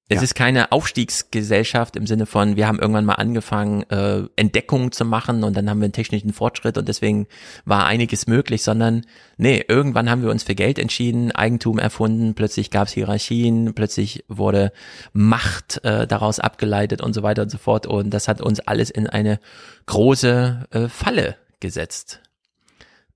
[0.10, 0.24] Es Ja.
[0.24, 5.44] ist keine Aufstiegsgesellschaft im Sinne von, wir haben irgendwann mal angefangen, äh, Entdeckungen zu machen
[5.46, 7.26] und dann haben wir einen technischen Fortschritt und deswegen
[7.64, 9.06] war einiges möglich, sondern
[9.38, 14.26] nee, irgendwann haben wir uns für Geld entschieden, Eigentum erfunden, plötzlich gab es Hierarchien, plötzlich
[14.28, 14.74] wurde
[15.14, 18.90] Macht äh, daraus abgeleitet und so weiter und so fort und das hat uns alles
[18.90, 19.40] in eine
[19.86, 22.20] große äh, Falle gesetzt.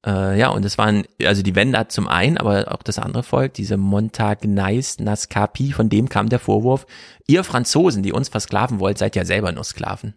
[0.07, 3.23] Äh, ja, und es waren, also die Wende hat zum einen, aber auch das andere
[3.23, 6.87] Volk, diese Montagnais Nascapi, von dem kam der Vorwurf,
[7.27, 10.15] ihr Franzosen, die uns versklaven wollt, seid ja selber nur Sklaven.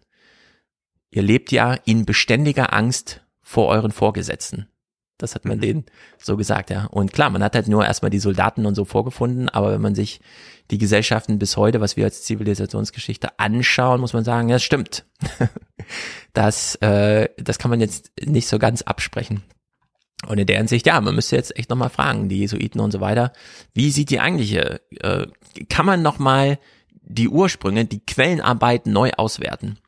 [1.09, 4.67] Ihr lebt ja in beständiger Angst vor euren Vorgesetzten.
[5.17, 5.61] Das hat man Mhm.
[5.61, 5.85] denen
[6.17, 6.85] so gesagt, ja.
[6.85, 9.93] Und klar, man hat halt nur erstmal die Soldaten und so vorgefunden, aber wenn man
[9.93, 10.21] sich
[10.71, 15.05] die Gesellschaften bis heute, was wir als Zivilisationsgeschichte anschauen, muss man sagen, ja, es stimmt.
[16.33, 19.43] das, äh, das kann man jetzt nicht so ganz absprechen.
[20.27, 23.01] Und in der Hinsicht, ja, man müsste jetzt echt nochmal fragen, die Jesuiten und so
[23.01, 23.33] weiter,
[23.73, 25.25] wie sieht die eigentliche, äh,
[25.69, 26.59] kann man nochmal
[27.01, 29.79] die Ursprünge, die Quellenarbeit neu auswerten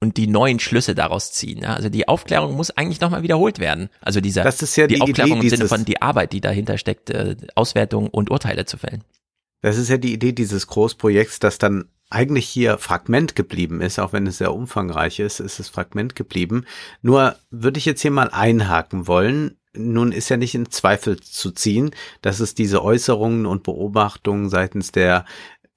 [0.00, 1.62] und die neuen Schlüsse daraus ziehen.
[1.62, 1.74] Ja?
[1.74, 3.90] Also die Aufklärung muss eigentlich nochmal wiederholt werden.
[4.00, 6.40] Also dieser, Das ist ja die, die Aufklärung Idee im Sinne von die Arbeit, die
[6.40, 9.04] dahinter steckt, äh, Auswertung und Urteile zu fällen.
[9.60, 14.12] Das ist ja die Idee dieses Großprojekts, das dann eigentlich hier Fragment geblieben ist, auch
[14.12, 16.66] wenn es sehr umfangreich ist, ist es Fragment geblieben.
[17.02, 19.56] Nur würde ich jetzt hier mal einhaken wollen.
[19.76, 21.90] Nun ist ja nicht in Zweifel zu ziehen,
[22.22, 25.24] dass es diese Äußerungen und Beobachtungen seitens der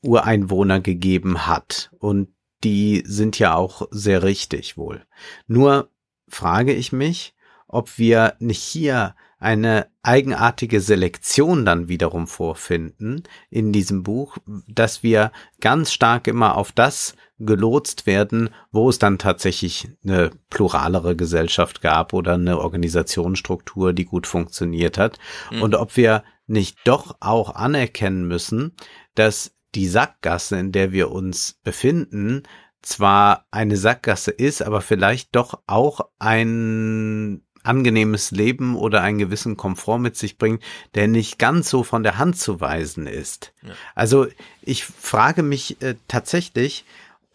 [0.01, 1.91] Ureinwohner gegeben hat.
[1.99, 2.29] Und
[2.63, 5.05] die sind ja auch sehr richtig wohl.
[5.47, 5.89] Nur
[6.27, 7.35] frage ich mich,
[7.67, 14.37] ob wir nicht hier eine eigenartige Selektion dann wiederum vorfinden in diesem Buch,
[14.67, 21.15] dass wir ganz stark immer auf das gelotst werden, wo es dann tatsächlich eine pluralere
[21.15, 25.19] Gesellschaft gab oder eine Organisationsstruktur, die gut funktioniert hat.
[25.51, 25.61] Mhm.
[25.61, 28.73] Und ob wir nicht doch auch anerkennen müssen,
[29.15, 32.43] dass die Sackgasse, in der wir uns befinden,
[32.81, 39.99] zwar eine Sackgasse ist, aber vielleicht doch auch ein angenehmes Leben oder einen gewissen Komfort
[39.99, 40.63] mit sich bringt,
[40.95, 43.53] der nicht ganz so von der Hand zu weisen ist.
[43.61, 43.73] Ja.
[43.93, 44.27] Also
[44.61, 46.85] ich frage mich äh, tatsächlich,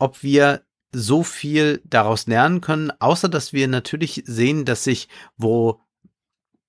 [0.02, 5.80] ob wir so viel daraus lernen können, außer dass wir natürlich sehen, dass sich wo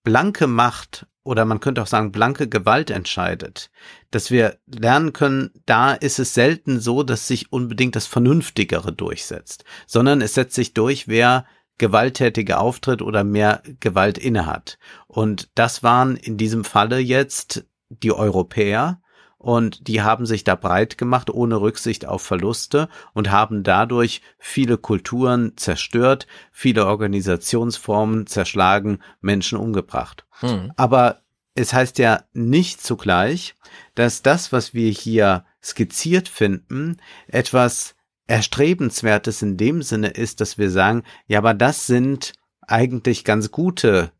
[0.04, 3.72] blanke Macht oder man könnte auch sagen blanke Gewalt entscheidet,
[4.12, 9.64] dass wir lernen können, da ist es selten so, dass sich unbedingt das Vernünftigere durchsetzt,
[9.88, 11.46] sondern es setzt sich durch, wer
[11.80, 14.78] gewalttätiger auftritt oder mehr Gewalt innehat.
[15.08, 19.02] Und das waren in diesem Falle jetzt die Europäer,
[19.44, 24.78] und die haben sich da breit gemacht, ohne Rücksicht auf Verluste und haben dadurch viele
[24.78, 30.26] Kulturen zerstört, viele Organisationsformen zerschlagen, Menschen umgebracht.
[30.40, 30.72] Hm.
[30.78, 31.24] Aber
[31.56, 33.56] es heißt ja nicht zugleich,
[33.96, 37.96] dass das, was wir hier skizziert finden, etwas
[38.28, 42.32] Erstrebenswertes in dem Sinne ist, dass wir sagen, ja, aber das sind
[42.62, 44.14] eigentlich ganz gute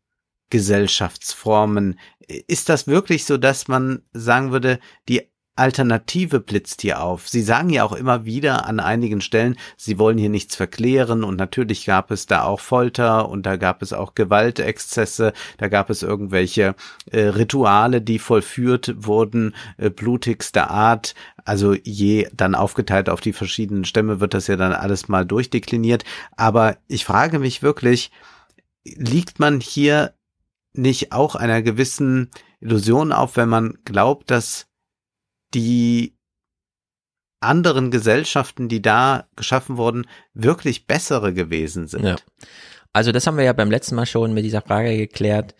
[0.54, 1.98] Gesellschaftsformen.
[2.28, 4.78] Ist das wirklich so, dass man sagen würde,
[5.08, 5.22] die
[5.56, 7.28] Alternative blitzt hier auf.
[7.28, 11.36] Sie sagen ja auch immer wieder an einigen Stellen, Sie wollen hier nichts verklären und
[11.36, 16.04] natürlich gab es da auch Folter und da gab es auch Gewaltexzesse, da gab es
[16.04, 16.76] irgendwelche
[17.10, 21.16] äh, Rituale, die vollführt wurden, äh, blutigster Art.
[21.44, 26.04] Also je dann aufgeteilt auf die verschiedenen Stämme wird das ja dann alles mal durchdekliniert.
[26.36, 28.12] Aber ich frage mich wirklich,
[28.84, 30.14] liegt man hier
[30.76, 34.66] nicht auch einer gewissen Illusion auf, wenn man glaubt, dass
[35.54, 36.16] die
[37.40, 42.04] anderen Gesellschaften, die da geschaffen wurden, wirklich bessere gewesen sind.
[42.04, 42.16] Ja.
[42.92, 45.54] Also das haben wir ja beim letzten Mal schon mit dieser Frage geklärt.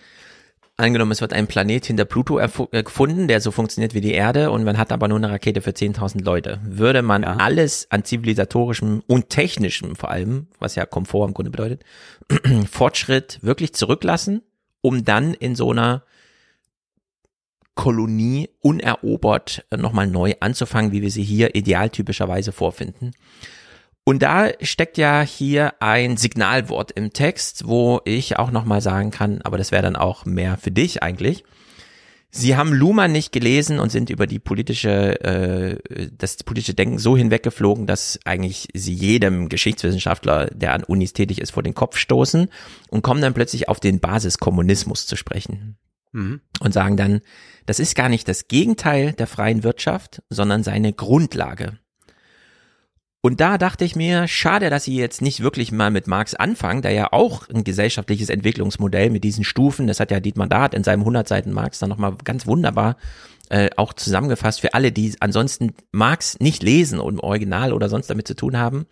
[0.76, 2.48] Angenommen, es wird ein Planet hinter Pluto äh,
[2.82, 5.70] gefunden, der so funktioniert wie die Erde und man hat aber nur eine Rakete für
[5.70, 6.60] 10.000 Leute.
[6.64, 7.36] Würde man Ja.
[7.36, 11.84] alles an zivilisatorischem und technischem vor allem, was ja Komfort im Grunde bedeutet,
[12.70, 14.42] Fortschritt wirklich zurücklassen,
[14.84, 16.02] um dann in so einer
[17.74, 23.12] Kolonie unerobert äh, nochmal neu anzufangen, wie wir sie hier idealtypischerweise vorfinden.
[24.04, 29.40] Und da steckt ja hier ein Signalwort im Text, wo ich auch nochmal sagen kann,
[29.40, 31.44] aber das wäre dann auch mehr für dich eigentlich.
[32.36, 37.16] Sie haben Luhmann nicht gelesen und sind über die politische, äh, das politische Denken so
[37.16, 42.48] hinweggeflogen, dass eigentlich sie jedem Geschichtswissenschaftler, der an Unis tätig ist, vor den Kopf stoßen
[42.90, 45.76] und kommen dann plötzlich auf den Basiskommunismus zu sprechen
[46.14, 46.40] Mhm.
[46.60, 47.20] und sagen dann,
[47.66, 51.78] das ist gar nicht das Gegenteil der freien Wirtschaft, sondern seine Grundlage.
[53.24, 56.82] Und da dachte ich mir, schade, dass sie jetzt nicht wirklich mal mit Marx anfangen,
[56.82, 60.84] der ja auch ein gesellschaftliches Entwicklungsmodell mit diesen Stufen, das hat ja Dietmar Dart in
[60.84, 62.98] seinem 100 Seiten Marx dann nochmal ganz wunderbar
[63.48, 68.10] äh, auch zusammengefasst für alle, die ansonsten Marx nicht lesen und im Original oder sonst
[68.10, 68.84] damit zu tun haben.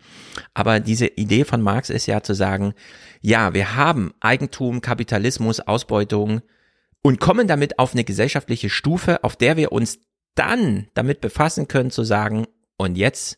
[0.55, 2.73] Aber diese Idee von Marx ist ja zu sagen,
[3.21, 6.41] ja, wir haben Eigentum, Kapitalismus, Ausbeutung,
[7.03, 9.99] und kommen damit auf eine gesellschaftliche Stufe, auf der wir uns
[10.33, 13.37] dann damit befassen können zu sagen, und jetzt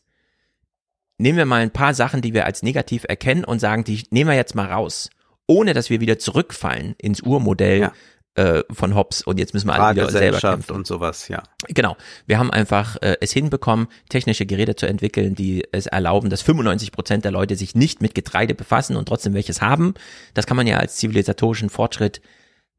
[1.18, 4.30] nehmen wir mal ein paar Sachen, die wir als negativ erkennen und sagen, die nehmen
[4.30, 5.10] wir jetzt mal raus.
[5.48, 7.92] ohne dass wir wieder zurückfallen ins Urmodell Ja.
[8.34, 10.72] äh, von Hobbes und jetzt müssen wir alle wieder selber kämpfen.
[10.74, 11.42] und sowas, ja.
[11.68, 11.96] Genau.
[12.26, 16.90] Wir haben einfach äh, es hinbekommen, technische Geräte zu entwickeln, die es erlauben, dass 95
[16.90, 19.94] Prozent der Leute sich nicht mit Getreide befassen und trotzdem welches haben.
[20.34, 22.20] Das kann man ja als zivilisatorischen Fortschritt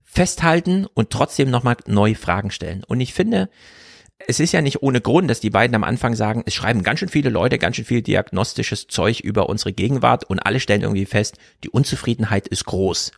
[0.04, 2.84] festhalten und trotzdem nochmal neue Fragen stellen.
[2.86, 3.50] Und ich finde,
[4.26, 7.00] es ist ja nicht ohne Grund, dass die beiden am Anfang sagen, es schreiben ganz
[7.00, 11.06] schön viele Leute ganz schön viel diagnostisches Zeug über unsere Gegenwart und alle stellen irgendwie
[11.06, 13.12] fest, die Unzufriedenheit ist groß.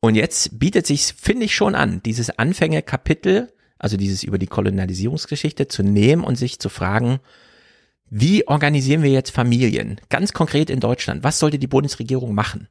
[0.00, 5.68] Und jetzt bietet sich, finde ich schon an, dieses Anfängerkapitel, also dieses über die Kolonialisierungsgeschichte
[5.68, 7.20] zu nehmen und sich zu fragen,
[8.08, 10.00] wie organisieren wir jetzt Familien?
[10.08, 11.24] Ganz konkret in Deutschland.
[11.24, 12.68] Was sollte die Bundesregierung machen?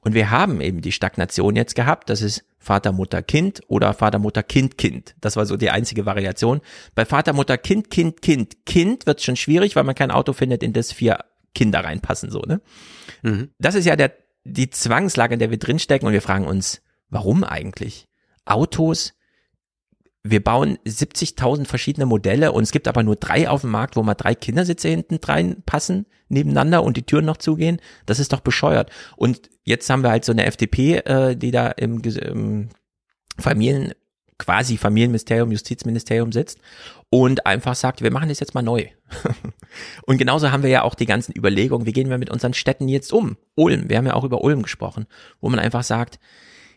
[0.00, 2.10] Und wir haben eben die Stagnation jetzt gehabt.
[2.10, 5.14] Das ist Vater, Mutter, Kind oder Vater, Mutter, Kind, Kind.
[5.20, 6.60] Das war so die einzige Variation.
[6.94, 10.32] Bei Vater, Mutter, Kind, Kind, Kind, Kind wird es schon schwierig, weil man kein Auto
[10.32, 11.24] findet, in das vier
[11.54, 12.60] Kinder reinpassen, so, ne?
[13.22, 13.50] Mhm.
[13.58, 14.12] Das ist ja der,
[14.44, 18.06] die Zwangslage, in der wir drinstecken und wir fragen uns, warum eigentlich?
[18.44, 19.14] Autos,
[20.22, 24.02] wir bauen 70.000 verschiedene Modelle und es gibt aber nur drei auf dem Markt, wo
[24.02, 27.80] mal drei Kindersitze hinten rein passen nebeneinander und die Türen noch zugehen.
[28.06, 28.90] Das ist doch bescheuert.
[29.16, 32.68] Und jetzt haben wir halt so eine FDP, äh, die da im, im
[33.38, 33.92] Familien,
[34.38, 36.58] quasi Familienministerium, Justizministerium sitzt
[37.10, 38.86] und einfach sagt, wir machen das jetzt mal neu.
[40.06, 42.88] und genauso haben wir ja auch die ganzen Überlegungen, wie gehen wir mit unseren Städten
[42.88, 43.36] jetzt um?
[43.56, 45.06] Ulm, wir haben ja auch über Ulm gesprochen,
[45.40, 46.20] wo man einfach sagt,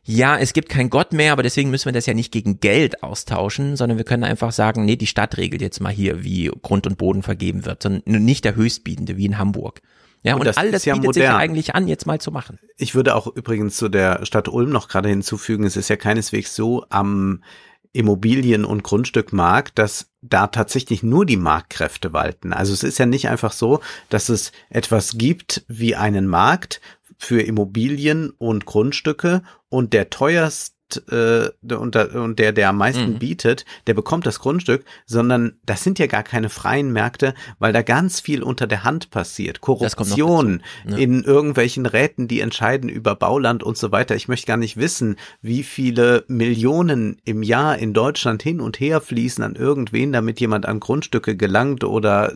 [0.03, 3.03] ja, es gibt keinen Gott mehr, aber deswegen müssen wir das ja nicht gegen Geld
[3.03, 6.87] austauschen, sondern wir können einfach sagen, nee, die Stadt regelt jetzt mal hier, wie Grund
[6.87, 9.81] und Boden vergeben wird, sondern nicht der Höchstbietende wie in Hamburg.
[10.23, 11.41] Ja, Und und, das all das ja bietet sich ja modern.
[11.41, 12.59] eigentlich an, jetzt mal zu machen.
[12.77, 16.55] Ich würde auch übrigens zu der Stadt Ulm noch gerade hinzufügen, es ist ja keineswegs
[16.55, 17.43] so am
[17.93, 22.53] Immobilien- und Grundstückmarkt, dass da tatsächlich nur die Marktkräfte walten.
[22.53, 26.79] Also es ist ja nicht einfach so, dass es etwas gibt wie einen Markt
[27.21, 29.43] für Immobilien und Grundstücke.
[29.69, 30.09] Und der
[30.91, 33.19] teuerst äh, und, der- und der, der am meisten Mhm.
[33.19, 37.81] bietet, der bekommt das Grundstück, sondern das sind ja gar keine freien Märkte, weil da
[37.81, 39.61] ganz viel unter der Hand passiert.
[39.61, 40.97] Korruption ja.
[40.97, 44.15] in irgendwelchen Räten, die entscheiden über Bauland und so weiter.
[44.15, 49.01] Ich möchte gar nicht wissen, wie viele Millionen im Jahr in Deutschland hin und her
[49.01, 52.33] fließen an irgendwen, damit jemand an Grundstücke gelangt oder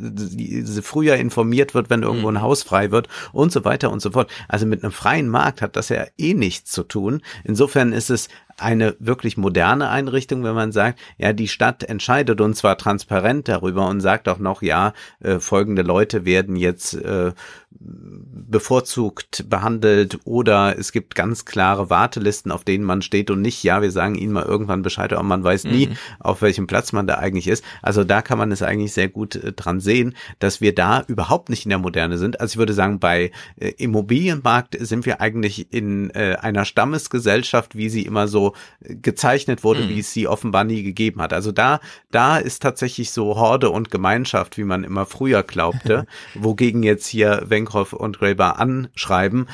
[0.82, 2.38] früher informiert wird, wenn irgendwo Mhm.
[2.38, 4.30] ein Haus frei wird und so weiter und so fort.
[4.48, 7.22] Also mit einem freien Markt hat das ja eh nichts zu tun.
[7.44, 8.28] Insofern ist es
[8.58, 13.88] eine wirklich moderne Einrichtung, wenn man sagt, ja, die Stadt entscheidet und zwar transparent darüber
[13.88, 17.34] und sagt auch noch, ja, äh, folgende Leute werden jetzt äh,
[17.80, 23.82] bevorzugt behandelt oder es gibt ganz klare Wartelisten, auf denen man steht und nicht, ja,
[23.82, 27.16] wir sagen ihnen mal irgendwann Bescheid, aber man weiß nie, auf welchem Platz man da
[27.16, 27.64] eigentlich ist.
[27.82, 31.50] Also da kann man es eigentlich sehr gut äh, dran sehen, dass wir da überhaupt
[31.50, 32.40] nicht in der Moderne sind.
[32.40, 37.90] Also ich würde sagen, bei äh, Immobilienmarkt sind wir eigentlich in äh, einer Stammesgesellschaft, wie
[37.90, 41.34] sie immer so äh, gezeichnet wurde, wie es sie offenbar nie gegeben hat.
[41.34, 41.80] Also da,
[42.12, 46.06] da ist tatsächlich so Horde und Gemeinschaft, wie man immer früher glaubte,
[46.36, 49.48] wogegen jetzt hier Wenkroff und Graeber anschreiben,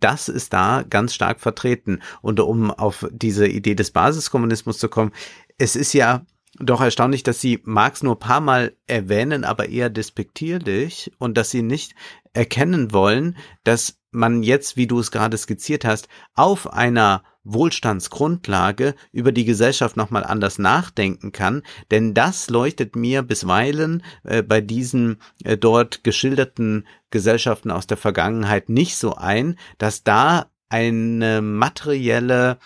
[0.00, 2.00] das ist da ganz stark vertreten.
[2.22, 5.12] Und um auf diese Idee des Basiskommunismus zu kommen,
[5.58, 6.22] es ist ja
[6.58, 11.50] doch erstaunlich, dass sie Marx nur ein paar Mal erwähnen, aber eher despektierlich und dass
[11.50, 11.94] sie nicht
[12.32, 17.22] erkennen wollen, dass man jetzt, wie du es gerade skizziert hast, auf einer
[17.52, 24.60] Wohlstandsgrundlage über die Gesellschaft nochmal anders nachdenken kann, denn das leuchtet mir bisweilen äh, bei
[24.60, 32.58] diesen äh, dort geschilderten Gesellschaften aus der Vergangenheit nicht so ein, dass da eine materielle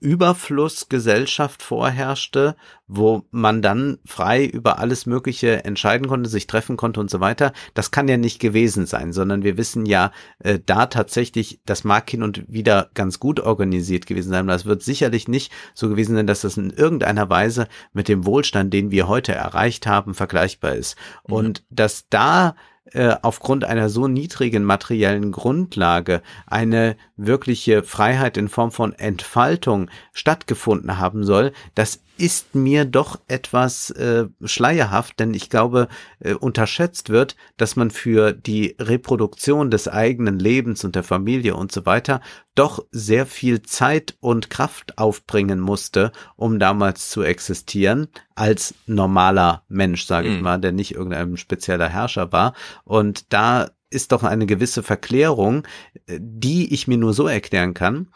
[0.00, 2.56] Überflussgesellschaft vorherrschte,
[2.88, 7.52] wo man dann frei über alles Mögliche entscheiden konnte, sich treffen konnte und so weiter.
[7.74, 12.08] Das kann ja nicht gewesen sein, sondern wir wissen ja, äh, da tatsächlich, das mag
[12.08, 14.40] hin und wieder ganz gut organisiert gewesen sein.
[14.40, 18.24] aber Das wird sicherlich nicht so gewesen sein, dass das in irgendeiner Weise mit dem
[18.24, 20.96] Wohlstand, den wir heute erreicht haben, vergleichbar ist.
[21.22, 22.56] Und dass da
[22.92, 30.98] äh, aufgrund einer so niedrigen materiellen Grundlage eine wirkliche Freiheit in Form von Entfaltung stattgefunden
[30.98, 35.88] haben soll, das ist mir doch etwas äh, schleierhaft, denn ich glaube,
[36.20, 41.72] äh, unterschätzt wird, dass man für die Reproduktion des eigenen Lebens und der Familie und
[41.72, 42.20] so weiter
[42.54, 50.04] doch sehr viel Zeit und Kraft aufbringen musste, um damals zu existieren, als normaler Mensch,
[50.04, 50.42] sage ich Mhm.
[50.42, 52.54] mal, der nicht irgendein spezieller Herrscher war.
[52.84, 55.66] Und da ist doch eine gewisse Verklärung,
[56.06, 58.08] äh, die ich mir nur so erklären kann,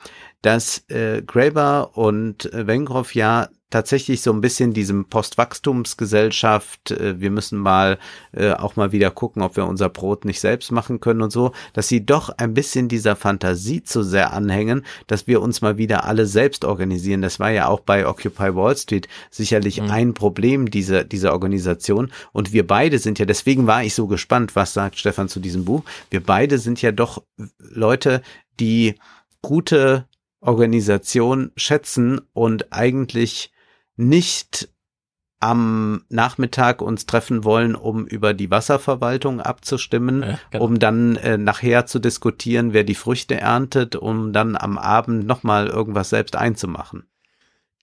[0.44, 7.30] dass äh, Graeber und äh, Wengroff ja tatsächlich so ein bisschen diesem Postwachstumsgesellschaft, äh, wir
[7.30, 7.98] müssen mal
[8.32, 11.52] äh, auch mal wieder gucken, ob wir unser Brot nicht selbst machen können und so,
[11.72, 16.04] dass sie doch ein bisschen dieser Fantasie zu sehr anhängen, dass wir uns mal wieder
[16.04, 17.22] alle selbst organisieren.
[17.22, 19.90] Das war ja auch bei Occupy Wall Street sicherlich mhm.
[19.90, 22.12] ein Problem dieser, dieser Organisation.
[22.32, 25.64] Und wir beide sind ja, deswegen war ich so gespannt, was sagt Stefan zu diesem
[25.64, 25.84] Buch.
[26.10, 27.22] Wir beide sind ja doch
[27.58, 28.20] Leute,
[28.60, 28.96] die
[29.40, 30.06] gute
[30.46, 33.52] Organisation schätzen und eigentlich
[33.96, 34.68] nicht
[35.40, 40.64] am Nachmittag uns treffen wollen, um über die Wasserverwaltung abzustimmen, ja, genau.
[40.64, 45.66] um dann äh, nachher zu diskutieren, wer die Früchte erntet, um dann am Abend nochmal
[45.66, 47.04] irgendwas selbst einzumachen.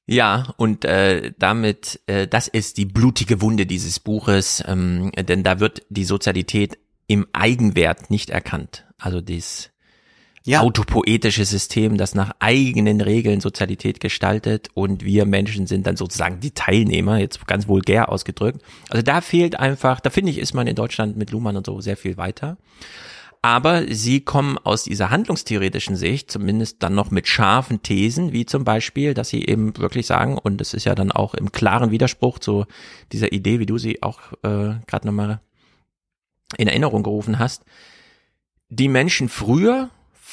[0.07, 5.59] Ja, und äh, damit, äh, das ist die blutige Wunde dieses Buches, ähm, denn da
[5.59, 8.88] wird die Sozialität im Eigenwert nicht erkannt.
[8.97, 9.70] Also dies
[10.44, 10.62] ja.
[10.62, 16.52] autopoetische System, das nach eigenen Regeln Sozialität gestaltet und wir Menschen sind dann sozusagen die
[16.52, 18.62] Teilnehmer, jetzt ganz vulgär ausgedrückt.
[18.89, 21.80] Also da fehlt einfach, da finde ich, ist man in Deutschland mit Luhmann und so
[21.82, 22.58] sehr viel weiter.
[23.44, 28.64] Aber sie kommen aus dieser handlungstheoretischen Sicht zumindest dann noch mit scharfen Thesen, wie zum
[28.64, 32.38] Beispiel, dass sie eben wirklich sagen, und das ist ja dann auch im klaren Widerspruch
[32.38, 32.66] zu
[33.12, 35.42] dieser Idee, wie du sie auch äh, gerade nochmal
[36.58, 37.66] in Erinnerung gerufen hast,
[38.70, 39.89] die Menschen früher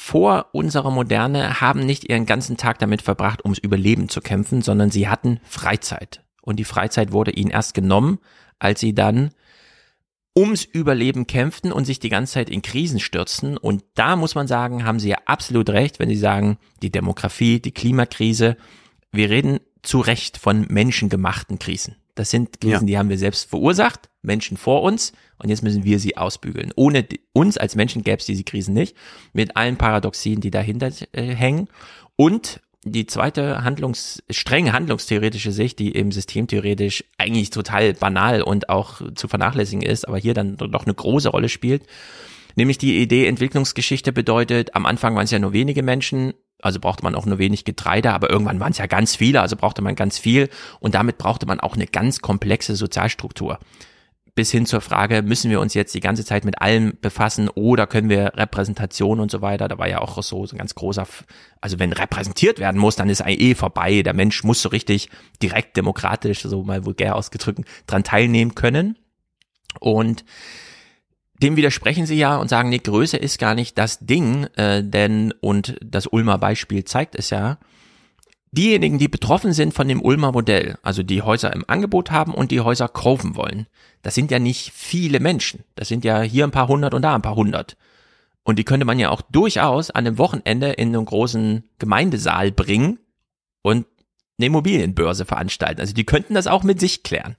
[0.08, 4.90] vor unserer Moderne haben nicht ihren ganzen Tag damit verbracht, ums Überleben zu kämpfen, sondern
[4.90, 6.24] sie hatten Freizeit.
[6.40, 8.18] Und die Freizeit wurde ihnen erst genommen,
[8.58, 9.32] als sie dann
[10.34, 13.58] ums Überleben kämpften und sich die ganze Zeit in Krisen stürzten.
[13.58, 17.60] Und da muss man sagen, haben sie ja absolut recht, wenn sie sagen, die Demografie,
[17.60, 18.56] die Klimakrise,
[19.12, 21.96] wir reden zu Recht von menschengemachten Krisen.
[22.18, 22.86] Das sind Krisen, ja.
[22.86, 26.72] die haben wir selbst verursacht, Menschen vor uns, und jetzt müssen wir sie ausbügeln.
[26.74, 28.96] Ohne uns als Menschen gäbe es diese Krisen nicht,
[29.32, 31.68] mit allen Paradoxien, die dahinter äh, hängen.
[32.16, 39.00] Und die zweite Handlungs, strenge handlungstheoretische Sicht, die eben systemtheoretisch eigentlich total banal und auch
[39.14, 41.84] zu vernachlässigen ist, aber hier dann doch eine große Rolle spielt.
[42.56, 47.04] Nämlich die Idee, Entwicklungsgeschichte bedeutet, am Anfang waren es ja nur wenige Menschen, also brauchte
[47.04, 49.94] man auch nur wenig Getreide, aber irgendwann waren es ja ganz viele, also brauchte man
[49.94, 50.48] ganz viel.
[50.80, 53.58] Und damit brauchte man auch eine ganz komplexe Sozialstruktur.
[54.34, 57.88] Bis hin zur Frage, müssen wir uns jetzt die ganze Zeit mit allem befassen oder
[57.88, 61.06] können wir Repräsentation und so weiter, da war ja auch Rousseau so ein ganz großer,
[61.60, 65.10] also wenn repräsentiert werden muss, dann ist eh vorbei, der Mensch muss so richtig
[65.42, 68.96] direkt demokratisch, so mal vulgär ausgedrückt, dran teilnehmen können.
[69.80, 70.24] Und
[71.42, 75.32] dem widersprechen sie ja und sagen, nee, Größe ist gar nicht das Ding, äh, denn,
[75.40, 77.58] und das Ulmer Beispiel zeigt es ja,
[78.50, 82.50] diejenigen, die betroffen sind von dem Ulmer Modell, also die Häuser im Angebot haben und
[82.50, 83.66] die Häuser kaufen wollen,
[84.02, 85.64] das sind ja nicht viele Menschen.
[85.74, 87.76] Das sind ja hier ein paar hundert und da ein paar hundert.
[88.44, 92.98] Und die könnte man ja auch durchaus an einem Wochenende in einen großen Gemeindesaal bringen
[93.62, 93.86] und
[94.38, 95.80] eine Immobilienbörse veranstalten.
[95.80, 97.36] Also die könnten das auch mit sich klären.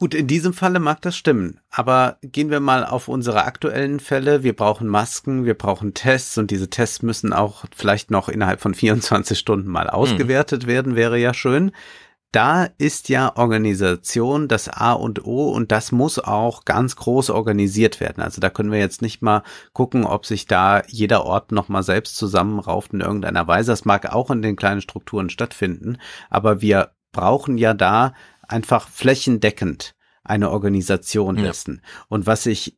[0.00, 1.60] Gut, in diesem Falle mag das stimmen.
[1.70, 4.42] Aber gehen wir mal auf unsere aktuellen Fälle.
[4.42, 8.72] Wir brauchen Masken, wir brauchen Tests und diese Tests müssen auch vielleicht noch innerhalb von
[8.72, 9.90] 24 Stunden mal hm.
[9.90, 10.68] ausgewertet mhm.
[10.68, 11.72] werden, wäre ja schön.
[12.32, 18.00] Da ist ja Organisation das A und O und das muss auch ganz groß organisiert
[18.00, 18.22] werden.
[18.22, 19.42] Also da können wir jetzt nicht mal
[19.74, 23.72] gucken, ob sich da jeder Ort nochmal selbst zusammenrauft in irgendeiner Weise.
[23.72, 25.98] Das mag auch in den kleinen Strukturen stattfinden,
[26.30, 28.14] aber wir brauchen ja da
[28.50, 29.94] einfach flächendeckend
[30.24, 31.44] eine Organisation ja.
[31.44, 31.82] dessen.
[32.08, 32.76] Und was ich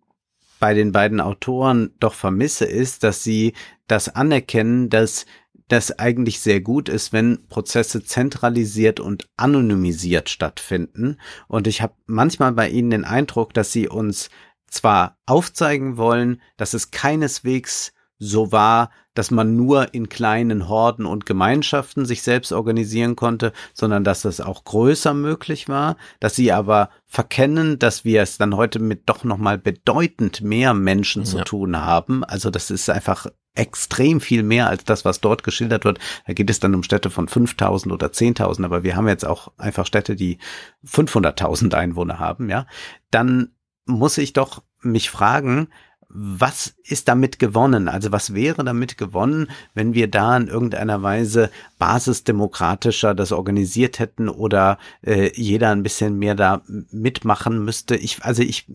[0.60, 3.54] bei den beiden Autoren doch vermisse, ist, dass sie
[3.88, 5.26] das anerkennen, dass
[5.68, 11.16] das eigentlich sehr gut ist, wenn Prozesse zentralisiert und anonymisiert stattfinden.
[11.48, 14.28] Und ich habe manchmal bei ihnen den Eindruck, dass sie uns
[14.68, 17.92] zwar aufzeigen wollen, dass es keineswegs
[18.22, 24.04] so war, dass man nur in kleinen Horden und Gemeinschaften sich selbst organisieren konnte, sondern
[24.04, 28.78] dass das auch größer möglich war, dass sie aber verkennen, dass wir es dann heute
[28.78, 31.28] mit doch nochmal bedeutend mehr Menschen ja.
[31.28, 32.24] zu tun haben.
[32.24, 35.98] Also das ist einfach extrem viel mehr als das, was dort geschildert wird.
[36.26, 39.52] Da geht es dann um Städte von 5000 oder 10.000, aber wir haben jetzt auch
[39.58, 40.38] einfach Städte, die
[40.86, 42.66] 500.000 Einwohner haben, ja.
[43.10, 43.50] Dann
[43.84, 45.68] muss ich doch mich fragen,
[46.14, 47.88] was ist damit gewonnen?
[47.88, 54.28] Also was wäre damit gewonnen, wenn wir da in irgendeiner Weise basisdemokratischer das organisiert hätten
[54.28, 57.96] oder äh, jeder ein bisschen mehr da mitmachen müsste?
[57.96, 58.66] Ich, also ich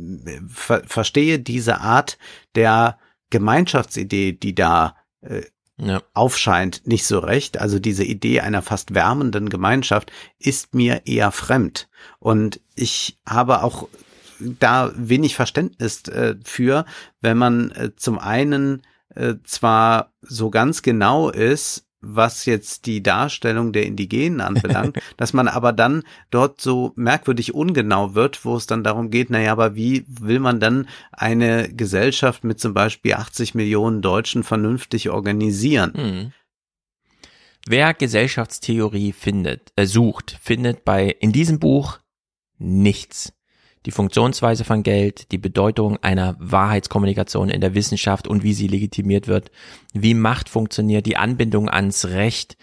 [0.49, 2.17] ver verstehe diese Art
[2.55, 2.97] der
[3.29, 5.43] Gemeinschaftsidee, die da äh,
[5.77, 6.01] ja.
[6.15, 7.59] aufscheint, nicht so recht.
[7.59, 11.88] Also diese Idee einer fast wärmenden Gemeinschaft ist mir eher fremd.
[12.19, 13.88] Und ich habe auch
[14.39, 16.85] da wenig Verständnis äh, für,
[17.21, 18.81] wenn man äh, zum einen
[19.15, 25.47] äh, zwar so ganz genau ist, was jetzt die Darstellung der Indigenen anbelangt, dass man
[25.47, 30.05] aber dann dort so merkwürdig ungenau wird, wo es dann darum geht, naja, aber wie
[30.07, 35.93] will man dann eine Gesellschaft mit zum Beispiel 80 Millionen Deutschen vernünftig organisieren?
[35.93, 36.33] Hm.
[37.67, 41.99] Wer Gesellschaftstheorie findet, äh, sucht, findet bei in diesem Buch
[42.59, 43.33] nichts.
[43.86, 49.28] Die Funktionsweise von Geld, die Bedeutung einer Wahrheitskommunikation in der Wissenschaft und wie sie legitimiert
[49.28, 49.51] wird,
[49.93, 52.57] wie Macht funktioniert, die Anbindung ans Recht.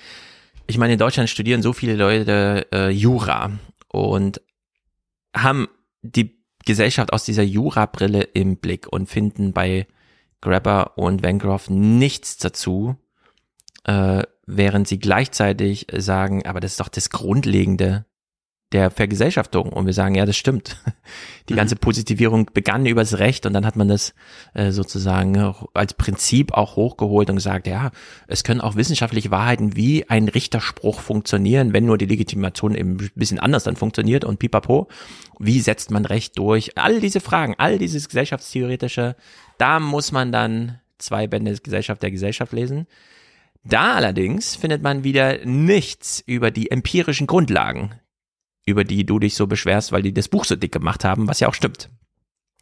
[0.67, 3.53] Ich meine, in Deutschland studieren so viele Leute äh, Jura
[3.89, 4.41] und
[5.35, 5.69] haben
[6.03, 9.87] die Gesellschaft aus dieser Jura-Brille im Blick und finden bei
[10.41, 12.97] Grabber und Bancroft nichts dazu,
[13.85, 18.05] äh, während sie gleichzeitig sagen, aber das ist doch das Grundlegende
[18.75, 19.73] der Vergesellschaftung.
[19.73, 20.77] Und wir sagen, ja, das stimmt.
[21.49, 21.59] Die Mhm.
[21.59, 24.15] ganze Positivierung begann übers Recht und dann hat man das
[24.55, 27.91] äh, sozusagen als Prinzip auch hochgeholt und gesagt, ja,
[28.27, 33.11] es können auch wissenschaftliche Wahrheiten wie ein Richterspruch funktionieren, wenn nur die Legitimation eben ein
[33.15, 34.89] bisschen anders dann funktioniert und pipapo.
[35.39, 36.77] Wie setzt man Recht durch?
[36.77, 39.17] All diese Fragen, all dieses gesellschaftstheoretische,
[39.59, 42.87] da muss man dann zwei Bände des Gesellschaft der Gesellschaft lesen.
[43.65, 47.95] Da allerdings findet man wieder nichts über die empirischen Grundlagen,
[48.67, 51.41] über die du dich so beschwerst, weil die das Buch so dick gemacht haben, was
[51.41, 51.91] ja auch stimmt.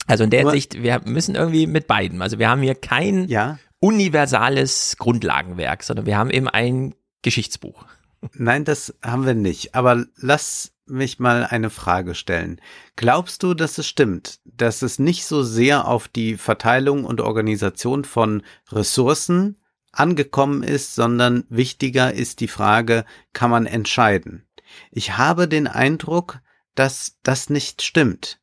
[0.06, 2.22] Also in der Aber- Hinsicht, wir müssen irgendwie mit beiden.
[2.22, 7.84] Also wir haben hier kein Ja, universales Grundlagenwerk, sondern wir haben eben ein Geschichtsbuch.
[8.34, 9.74] nein, das haben wir nicht.
[9.76, 12.60] Aber lass mich mal eine Frage stellen.
[12.96, 18.04] Glaubst du, dass es stimmt, dass es nicht so sehr auf die Verteilung und Organisation
[18.04, 18.42] von
[18.72, 19.56] Ressourcen
[19.92, 24.44] angekommen ist, sondern wichtiger ist die Frage, kann man entscheiden?
[24.90, 26.40] Ich habe den Eindruck,
[26.74, 28.40] dass das nicht stimmt.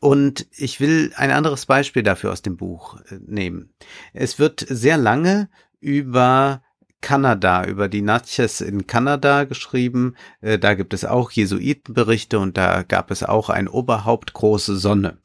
[0.00, 3.72] Und ich will ein anderes Beispiel dafür aus dem Buch äh, nehmen.
[4.12, 5.48] Es wird sehr lange
[5.80, 6.62] über
[7.00, 10.14] Kanada, über die Natchez in Kanada geschrieben.
[10.40, 15.18] Äh, Da gibt es auch Jesuitenberichte und da gab es auch ein Oberhaupt große Sonne.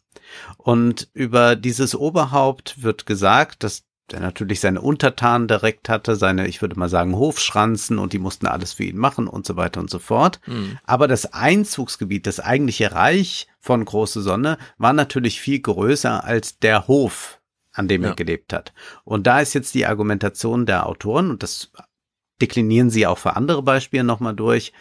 [0.58, 6.62] Und über dieses Oberhaupt wird gesagt, dass der natürlich seine Untertanen direkt hatte, seine, ich
[6.62, 9.89] würde mal sagen, Hofschranzen und die mussten alles für ihn machen und so weiter und
[9.89, 10.39] so fort.
[10.84, 16.88] Aber das Einzugsgebiet, das eigentliche Reich von Große Sonne war natürlich viel größer als der
[16.88, 17.39] Hof,
[17.72, 18.10] an dem Ja.
[18.10, 18.74] er gelebt hat.
[19.03, 21.72] Und da ist jetzt die Argumentation der Autoren, und das
[22.41, 24.74] deklinieren sie auch für andere Beispiele nochmal durch.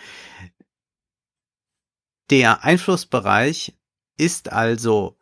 [2.30, 3.76] Der Einflussbereich
[4.16, 5.18] ist also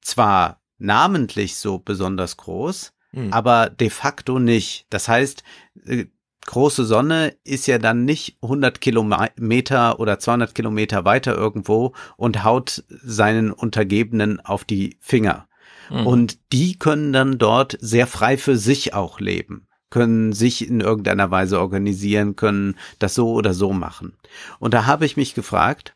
[0.00, 3.32] zwar namentlich so besonders groß, Hm.
[3.32, 4.86] aber de facto nicht.
[4.90, 5.42] Das heißt,
[5.86, 6.06] äh,
[6.46, 12.84] große Sonne ist ja dann nicht 100 Kilometer oder 200 Kilometer weiter irgendwo und haut
[12.88, 15.46] seinen Untergebenen auf die Finger.
[15.90, 16.06] Mhm.
[16.06, 21.30] Und die können dann dort sehr frei für sich auch leben, können sich in irgendeiner
[21.30, 24.16] Weise organisieren, können das so oder so machen.
[24.58, 25.94] Und da habe ich mich gefragt,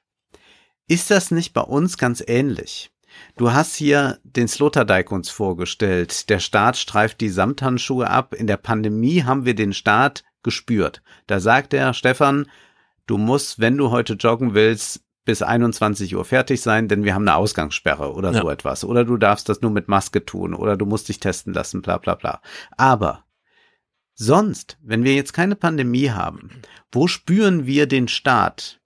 [0.86, 2.91] ist das nicht bei uns ganz ähnlich?
[3.36, 6.28] Du hast hier den Sloterdijk uns vorgestellt.
[6.28, 8.34] Der Staat streift die Samthandschuhe ab.
[8.34, 11.02] In der Pandemie haben wir den Staat gespürt.
[11.26, 12.46] Da sagt er, Stefan,
[13.06, 17.28] du musst, wenn du heute joggen willst, bis 21 Uhr fertig sein, denn wir haben
[17.28, 18.52] eine Ausgangssperre oder so Ja.
[18.52, 18.84] etwas.
[18.84, 21.98] Oder du darfst das nur mit Maske tun oder du musst dich testen lassen, bla
[21.98, 22.40] bla bla.
[22.76, 23.24] Aber
[24.14, 26.50] sonst, wenn wir jetzt keine Pandemie haben,
[26.90, 28.80] wo spüren wir den Staat?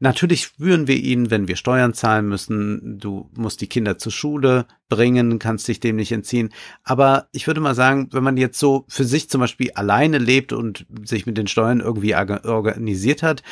[0.00, 2.98] Natürlich spüren wir ihn, wenn wir Steuern zahlen müssen.
[2.98, 6.52] Du musst die Kinder zur Schule bringen, kannst dich dem nicht entziehen.
[6.82, 10.52] Aber ich würde mal sagen, wenn man jetzt so für sich zum Beispiel alleine lebt
[10.52, 13.42] und sich mit den Steuern irgendwie orga- organisiert hat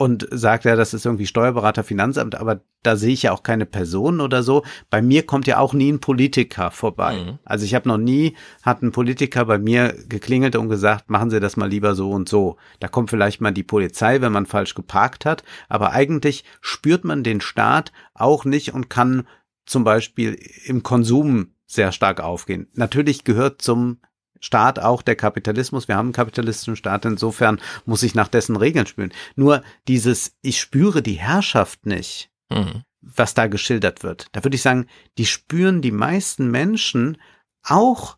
[0.00, 3.66] und sagt, ja, das ist irgendwie Steuerberater, Finanzamt, aber da sehe ich ja auch keine
[3.66, 4.64] Person oder so.
[4.88, 7.18] Bei mir kommt ja auch nie ein Politiker vorbei.
[7.18, 7.38] Mhm.
[7.44, 11.38] Also ich habe noch nie, hat ein Politiker bei mir geklingelt und gesagt, machen Sie
[11.38, 12.56] das mal lieber so und so.
[12.78, 17.22] Da kommt vielleicht mal die Polizei, wenn man falsch geparkt hat, aber eigentlich spürt man
[17.22, 19.26] den Staat auch nicht und kann
[19.66, 22.68] zum Beispiel im Konsum sehr stark aufgehen.
[22.72, 23.98] Natürlich gehört zum
[24.40, 25.86] Staat auch der Kapitalismus.
[25.86, 29.12] Wir haben einen kapitalistischen Staat, insofern muss ich nach dessen Regeln spüren.
[29.36, 32.82] Nur dieses, ich spüre die Herrschaft nicht, Mhm.
[33.00, 34.26] was da geschildert wird.
[34.32, 34.86] Da würde ich sagen,
[35.18, 37.18] die spüren die meisten Menschen
[37.62, 38.16] auch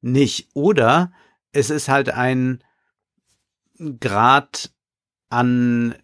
[0.00, 0.48] nicht.
[0.54, 1.12] Oder
[1.52, 2.62] es ist halt ein
[4.00, 4.72] Grad
[5.28, 5.94] an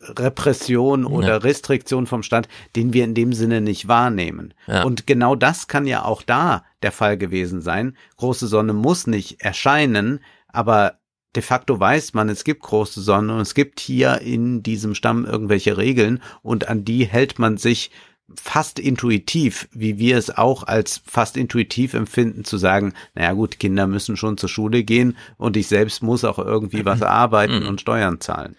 [0.00, 1.08] Repression Ja.
[1.08, 4.54] oder Restriktion vom Staat, den wir in dem Sinne nicht wahrnehmen.
[4.66, 4.84] Ja.
[4.84, 7.96] Und genau das kann ja auch da der Fall gewesen sein.
[8.16, 10.98] Große Sonne muss nicht erscheinen, aber
[11.34, 15.24] de facto weiß man, es gibt große Sonne und es gibt hier in diesem Stamm
[15.24, 17.90] irgendwelche Regeln und an die hält man sich
[18.34, 23.86] fast intuitiv, wie wir es auch als fast intuitiv empfinden, zu sagen, naja gut, Kinder
[23.86, 27.68] müssen schon zur Schule gehen und ich selbst muss auch irgendwie was arbeiten Mhm.
[27.68, 28.56] und Steuern zahlen.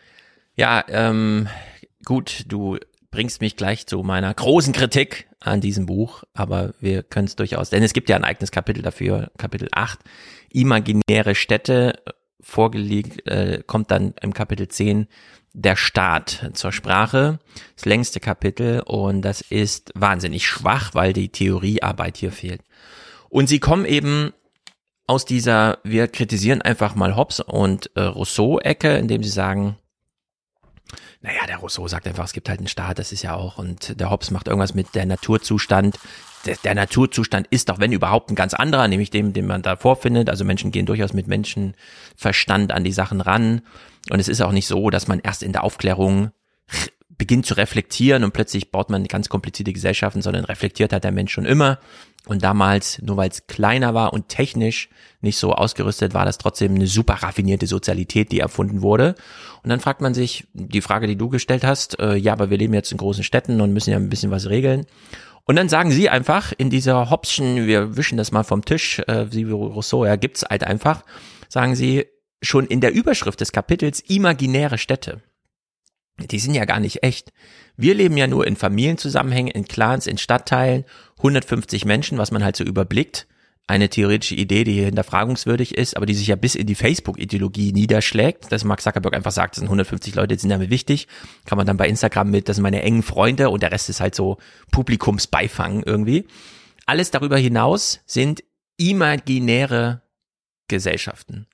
[0.57, 1.47] Ja, ähm,
[2.03, 2.77] gut, du
[3.11, 7.69] bringst mich gleich zu meiner großen Kritik an diesem Buch, aber wir können es durchaus,
[7.69, 9.99] denn es gibt ja ein eigenes Kapitel dafür, Kapitel 8,
[10.51, 12.01] imaginäre Städte,
[12.41, 15.07] vorgelegt, äh, kommt dann im Kapitel 10
[15.53, 17.37] der Staat zur Sprache,
[17.75, 22.61] das längste Kapitel und das ist wahnsinnig schwach, weil die Theoriearbeit hier fehlt.
[23.29, 24.33] Und sie kommen eben
[25.05, 29.77] aus dieser, wir kritisieren einfach mal Hobbes und äh, Rousseau-Ecke, indem sie sagen,
[31.21, 33.99] naja, der Rousseau sagt einfach, es gibt halt einen Staat, das ist ja auch, und
[33.99, 35.99] der Hobbes macht irgendwas mit der Naturzustand.
[36.45, 39.75] Der, der Naturzustand ist doch, wenn überhaupt, ein ganz anderer, nämlich dem, den man da
[39.75, 40.29] vorfindet.
[40.29, 43.61] Also Menschen gehen durchaus mit Menschenverstand an die Sachen ran.
[44.09, 46.31] Und es ist auch nicht so, dass man erst in der Aufklärung
[47.17, 51.33] beginnt zu reflektieren und plötzlich baut man ganz komplizierte Gesellschaften, sondern reflektiert hat der Mensch
[51.33, 51.79] schon immer.
[52.27, 54.89] Und damals, nur weil es kleiner war und technisch
[55.21, 59.15] nicht so ausgerüstet, war das trotzdem eine super raffinierte Sozialität, die erfunden wurde.
[59.63, 62.57] Und dann fragt man sich, die Frage, die du gestellt hast, äh, ja, aber wir
[62.57, 64.85] leben jetzt in großen Städten und müssen ja ein bisschen was regeln.
[65.45, 69.31] Und dann sagen sie einfach in dieser Hobbschen, wir wischen das mal vom Tisch, äh,
[69.31, 71.03] wie Rousseau, ja, gibt's halt einfach,
[71.47, 72.05] sagen sie
[72.41, 75.21] schon in der Überschrift des Kapitels imaginäre Städte.
[76.19, 77.31] Die sind ja gar nicht echt.
[77.75, 80.83] Wir leben ja nur in Familienzusammenhängen, in Clans, in Stadtteilen,
[81.17, 83.27] 150 Menschen, was man halt so überblickt.
[83.69, 87.73] Eine theoretische Idee, die hier hinterfragungswürdig ist, aber die sich ja bis in die Facebook-Ideologie
[87.73, 91.07] niederschlägt, dass Mark Zuckerberg einfach sagt, das sind 150 Leute, die sind damit wichtig,
[91.45, 93.99] kann man dann bei Instagram mit, das sind meine engen Freunde und der Rest ist
[93.99, 94.37] halt so
[94.71, 96.25] Publikumsbeifang irgendwie.
[96.85, 98.41] Alles darüber hinaus sind
[98.77, 100.01] imaginäre
[100.69, 101.47] Gesellschaften.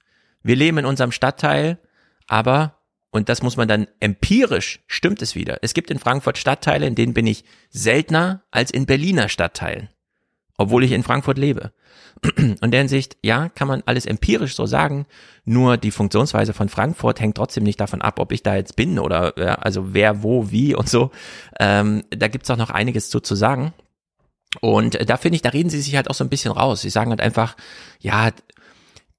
[0.43, 1.79] Wir leben in unserem Stadtteil,
[2.27, 2.77] aber
[3.13, 5.59] und das muss man dann empirisch, stimmt es wieder.
[5.61, 9.89] Es gibt in Frankfurt Stadtteile, in denen bin ich seltener als in Berliner Stadtteilen,
[10.57, 11.73] obwohl ich in Frankfurt lebe.
[12.37, 15.05] Und der Hinsicht, ja, kann man alles empirisch so sagen,
[15.45, 18.97] nur die Funktionsweise von Frankfurt hängt trotzdem nicht davon ab, ob ich da jetzt bin
[18.97, 21.11] oder ja, also wer, wo, wie und so.
[21.59, 23.73] Ähm, da gibt's auch noch einiges zu, zu sagen.
[24.59, 26.81] Und äh, da finde ich, da reden sie sich halt auch so ein bisschen raus.
[26.81, 27.55] Sie sagen halt einfach,
[27.99, 28.31] ja,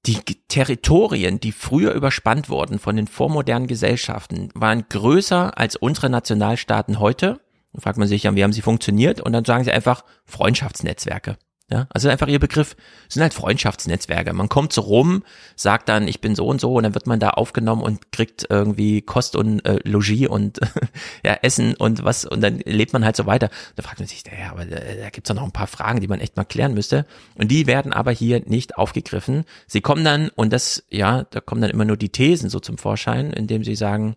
[0.07, 6.99] die Territorien, die früher überspannt wurden von den vormodernen Gesellschaften, waren größer als unsere Nationalstaaten
[6.99, 7.39] heute.
[7.73, 9.21] Dann fragt man sich ja, wie haben sie funktioniert?
[9.21, 11.37] Und dann sagen sie einfach Freundschaftsnetzwerke.
[11.71, 12.75] Ja, also einfach ihr Begriff
[13.09, 14.33] sind halt Freundschaftsnetzwerke.
[14.33, 15.23] Man kommt so rum,
[15.55, 18.45] sagt dann, ich bin so und so, und dann wird man da aufgenommen und kriegt
[18.51, 20.59] irgendwie Kost und äh, Logis und
[21.25, 23.49] ja, Essen und was, und dann lebt man halt so weiter.
[23.75, 26.07] Da fragt man sich, ja, aber da, da gibt's doch noch ein paar Fragen, die
[26.07, 27.07] man echt mal klären müsste.
[27.33, 29.43] Und die werden aber hier nicht aufgegriffen.
[29.65, 32.77] Sie kommen dann, und das, ja, da kommen dann immer nur die Thesen so zum
[32.77, 34.15] Vorschein, indem sie sagen,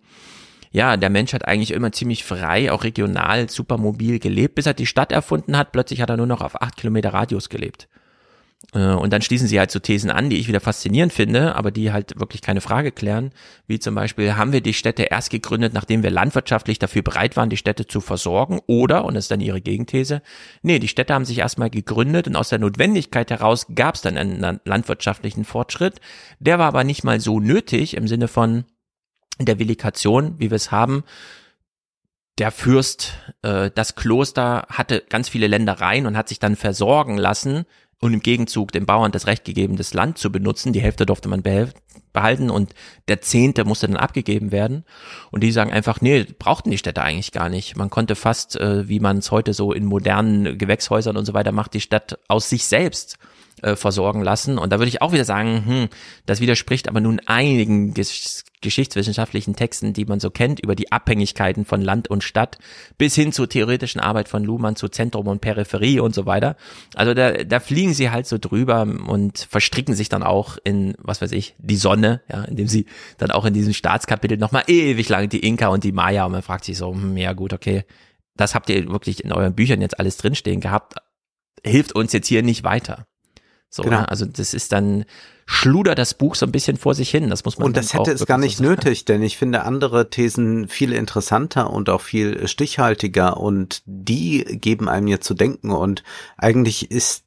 [0.70, 4.86] ja, der Mensch hat eigentlich immer ziemlich frei, auch regional, supermobil gelebt, bis er die
[4.86, 5.72] Stadt erfunden hat.
[5.72, 7.88] Plötzlich hat er nur noch auf acht Kilometer Radius gelebt.
[8.74, 11.70] Äh, Und dann schließen sie halt so Thesen an, die ich wieder faszinierend finde, aber
[11.70, 13.30] die halt wirklich keine Frage klären.
[13.66, 17.50] Wie zum Beispiel, haben wir die Städte erst gegründet, nachdem wir landwirtschaftlich dafür bereit waren,
[17.50, 18.60] die Städte zu versorgen?
[18.66, 20.22] Oder, und das ist dann ihre Gegenthese,
[20.62, 24.18] nee, die Städte haben sich erstmal gegründet und aus der Notwendigkeit heraus gab es dann
[24.18, 26.00] einen landwirtschaftlichen Fortschritt.
[26.40, 28.64] Der war aber nicht mal so nötig im Sinne von,
[29.46, 31.04] der Villikation, wie wir es haben,
[32.38, 37.64] der Fürst, äh, das Kloster hatte ganz viele Ländereien und hat sich dann versorgen lassen
[38.00, 40.72] und im Gegenzug den Bauern das Recht gegeben, das Land zu benutzen.
[40.72, 41.42] Die Hälfte durfte man
[42.12, 42.74] behalten und
[43.08, 44.84] der Zehnte musste dann abgegeben werden.
[45.32, 47.76] Und die sagen einfach, nee, brauchten die Städte eigentlich gar nicht.
[47.76, 51.52] Man konnte fast, äh, wie man es heute so in modernen Gewächshäusern und so weiter
[51.52, 53.18] macht, die Stadt aus sich selbst
[53.62, 54.58] äh, versorgen lassen.
[54.58, 55.88] Und da würde ich auch wieder sagen, hm,
[56.26, 61.64] das widerspricht aber nun einigen ges geschichtswissenschaftlichen Texten, die man so kennt, über die Abhängigkeiten
[61.64, 62.58] von Land und Stadt,
[62.96, 66.56] bis hin zur theoretischen Arbeit von Luhmann zu Zentrum und Peripherie und so weiter.
[66.96, 71.22] Also da, da fliegen sie halt so drüber und verstricken sich dann auch in, was
[71.22, 72.86] weiß ich, die Sonne, ja, indem sie
[73.18, 76.42] dann auch in diesem Staatskapitel nochmal ewig lang die Inka und die Maya und man
[76.42, 77.84] fragt sich so, hm, ja gut, okay,
[78.36, 80.94] das habt ihr wirklich in euren Büchern jetzt alles drinstehen gehabt,
[81.64, 83.07] hilft uns jetzt hier nicht weiter.
[83.70, 84.00] So, Genau.
[84.00, 84.08] ne?
[84.08, 85.04] also das ist dann
[85.50, 87.30] schludert das Buch so ein bisschen vor sich hin.
[87.30, 90.10] Das muss man Und das hätte es gar nicht so nötig, denn ich finde andere
[90.10, 96.02] Thesen viel interessanter und auch viel stichhaltiger und die geben einem ja zu denken und
[96.36, 97.24] eigentlich ist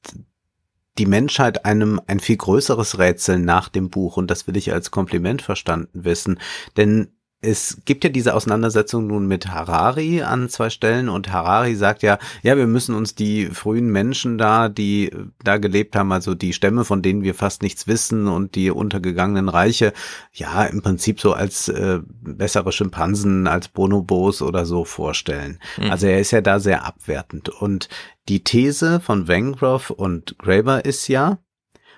[0.98, 4.92] die Menschheit einem ein viel größeres Rätsel nach dem Buch und das will ich als
[4.92, 6.40] Kompliment verstanden wissen,
[6.78, 7.08] denn
[7.44, 12.20] es gibt ja diese Auseinandersetzung nun mit Harari an zwei Stellen und Harari sagt ja,
[12.44, 15.12] ja, wir müssen uns die frühen Menschen da, die
[15.44, 19.50] da gelebt haben, also die Stämme, von denen wir fast nichts wissen und die untergegangenen
[19.50, 19.92] Reiche,
[20.32, 25.60] ja, im Prinzip so als äh, bessere Schimpansen, als Bonobos oder so vorstellen.
[25.78, 25.90] Mhm.
[25.90, 27.90] Also er ist ja da sehr abwertend und
[28.30, 31.40] die These von Wengroff und Graeber ist ja,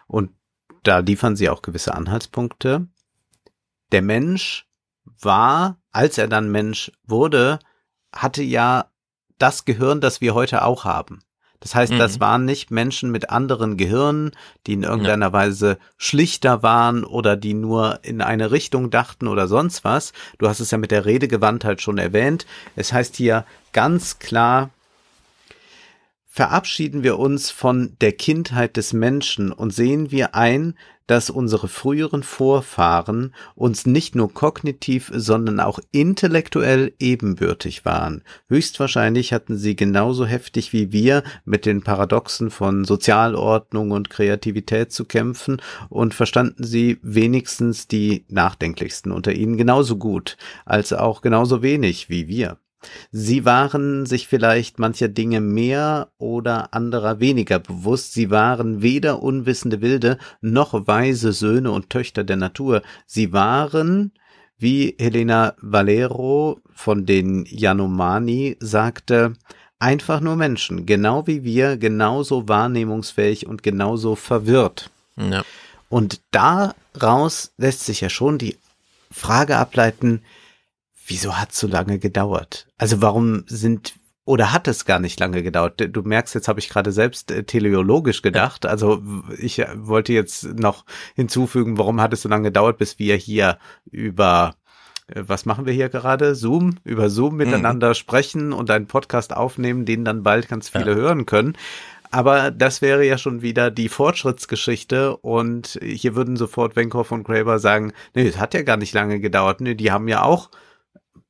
[0.07, 0.31] und
[0.83, 2.87] da liefern sie auch gewisse Anhaltspunkte,
[3.91, 4.67] der Mensch
[5.19, 7.59] war, als er dann Mensch wurde,
[8.13, 8.85] hatte ja
[9.37, 11.19] das Gehirn, das wir heute auch haben.
[11.63, 11.97] Das heißt, mhm.
[11.97, 14.31] das waren nicht Menschen mit anderen Gehirnen,
[14.67, 15.33] die in irgendeiner ja.
[15.33, 20.11] Weise schlichter waren oder die nur in eine Richtung dachten oder sonst was.
[20.39, 22.45] Du hast es ja mit der Redegewandtheit schon erwähnt.
[22.75, 24.71] Es heißt hier ganz klar,
[26.27, 30.77] verabschieden wir uns von der Kindheit des Menschen und sehen wir ein,
[31.07, 38.23] dass unsere früheren Vorfahren uns nicht nur kognitiv, sondern auch intellektuell ebenbürtig waren.
[38.47, 45.05] Höchstwahrscheinlich hatten sie genauso heftig wie wir mit den Paradoxen von Sozialordnung und Kreativität zu
[45.05, 52.09] kämpfen und verstanden sie wenigstens die nachdenklichsten unter ihnen genauso gut, als auch genauso wenig
[52.09, 52.57] wie wir.
[53.11, 58.13] Sie waren sich vielleicht mancher Dinge mehr oder anderer weniger bewusst.
[58.13, 62.81] Sie waren weder unwissende Wilde noch weise Söhne und Töchter der Natur.
[63.05, 64.11] Sie waren,
[64.57, 69.33] wie Helena Valero von den Yanomani sagte,
[69.79, 74.89] einfach nur Menschen, genau wie wir, genauso wahrnehmungsfähig und genauso verwirrt.
[75.17, 75.43] Ja.
[75.89, 78.57] Und daraus lässt sich ja schon die
[79.11, 80.21] Frage ableiten,
[81.13, 82.67] wieso hat es so lange gedauert?
[82.77, 83.93] Also warum sind
[84.25, 85.81] oder hat es gar nicht lange gedauert?
[85.91, 88.65] Du merkst, jetzt habe ich gerade selbst äh, teleologisch gedacht.
[88.65, 89.03] Also
[89.37, 93.59] ich äh, wollte jetzt noch hinzufügen, warum hat es so lange gedauert, bis wir hier
[93.91, 94.55] über
[95.07, 96.33] äh, was machen wir hier gerade?
[96.33, 97.95] Zoom, über Zoom miteinander mhm.
[97.95, 100.95] sprechen und einen Podcast aufnehmen, den dann bald ganz viele ja.
[100.95, 101.55] hören können.
[102.09, 107.59] Aber das wäre ja schon wieder die Fortschrittsgeschichte und hier würden sofort Wenkoff und Graeber
[107.59, 109.61] sagen, nee, es hat ja gar nicht lange gedauert.
[109.61, 110.49] Nee, die haben ja auch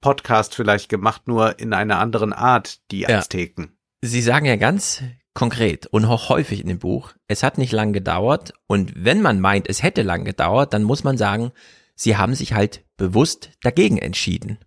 [0.04, 3.64] Podcast vielleicht gemacht, nur in einer anderen Art, die Azteken.
[3.64, 4.10] Ja.
[4.10, 5.02] Sie sagen ja ganz
[5.34, 9.40] konkret und auch häufig in dem Buch, es hat nicht lang gedauert und wenn man
[9.40, 11.54] meint, es hätte lang gedauert, dann muss man sagen,
[11.96, 14.60] sie haben sich halt bewusst dagegen entschieden.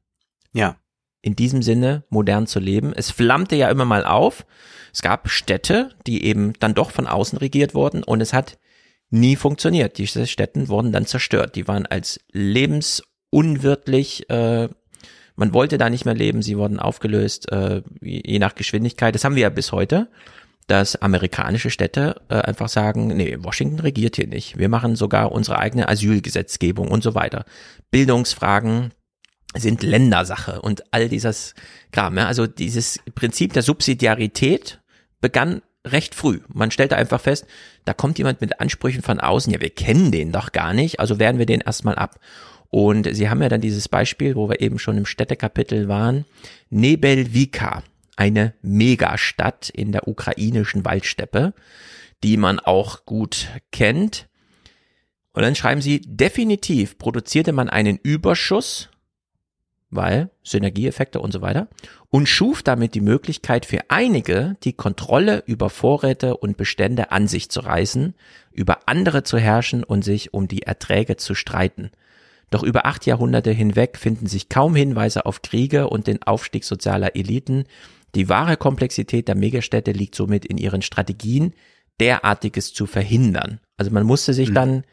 [0.54, 0.76] Ja.
[1.20, 2.94] In diesem Sinne modern zu leben.
[2.94, 4.46] Es flammte ja immer mal auf.
[4.92, 8.58] Es gab Städte, die eben dann doch von außen regiert wurden und es hat
[9.10, 9.98] nie funktioniert.
[9.98, 11.56] Diese Städten wurden dann zerstört.
[11.56, 14.70] Die waren als lebensunwirtlich äh,
[15.36, 19.14] man wollte da nicht mehr leben, sie wurden aufgelöst, äh, je nach Geschwindigkeit.
[19.14, 20.08] Das haben wir ja bis heute,
[20.66, 24.58] dass amerikanische Städte äh, einfach sagen, nee, Washington regiert hier nicht.
[24.58, 27.44] Wir machen sogar unsere eigene Asylgesetzgebung und so weiter.
[27.90, 28.92] Bildungsfragen
[29.54, 31.54] sind Ländersache und all dieses
[31.92, 32.16] Kram.
[32.18, 32.26] Ja?
[32.26, 34.80] Also dieses Prinzip der Subsidiarität
[35.20, 36.40] begann recht früh.
[36.48, 37.46] Man stellte einfach fest,
[37.84, 41.18] da kommt jemand mit Ansprüchen von außen, ja, wir kennen den doch gar nicht, also
[41.20, 42.18] wehren wir den erstmal ab.
[42.70, 46.24] Und sie haben ja dann dieses Beispiel, wo wir eben schon im Städtekapitel waren,
[46.70, 47.82] Nebelvika,
[48.16, 51.54] eine Megastadt in der ukrainischen Waldsteppe,
[52.22, 54.28] die man auch gut kennt.
[55.32, 58.88] Und dann schreiben sie, definitiv produzierte man einen Überschuss,
[59.90, 61.68] weil Synergieeffekte und so weiter,
[62.08, 67.50] und schuf damit die Möglichkeit für einige, die Kontrolle über Vorräte und Bestände an sich
[67.50, 68.14] zu reißen,
[68.50, 71.90] über andere zu herrschen und sich um die Erträge zu streiten.
[72.50, 77.16] Doch über acht Jahrhunderte hinweg finden sich kaum Hinweise auf Kriege und den Aufstieg sozialer
[77.16, 77.64] Eliten.
[78.14, 81.54] Die wahre Komplexität der Megastädte liegt somit in ihren Strategien,
[82.00, 83.60] derartiges zu verhindern.
[83.76, 84.54] Also man musste sich mhm.
[84.54, 84.84] dann,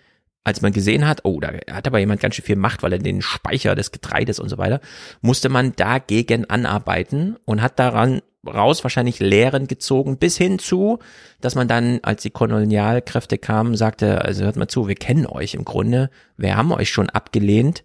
[0.43, 2.99] als man gesehen hat, oh, da hat aber jemand ganz schön viel Macht, weil er
[2.99, 4.81] den Speicher des Getreides und so weiter,
[5.21, 10.99] musste man dagegen anarbeiten und hat daran raus wahrscheinlich Lehren gezogen, bis hin zu,
[11.41, 15.53] dass man dann, als die Kolonialkräfte kamen, sagte, also hört mal zu, wir kennen euch
[15.53, 17.84] im Grunde, wir haben euch schon abgelehnt.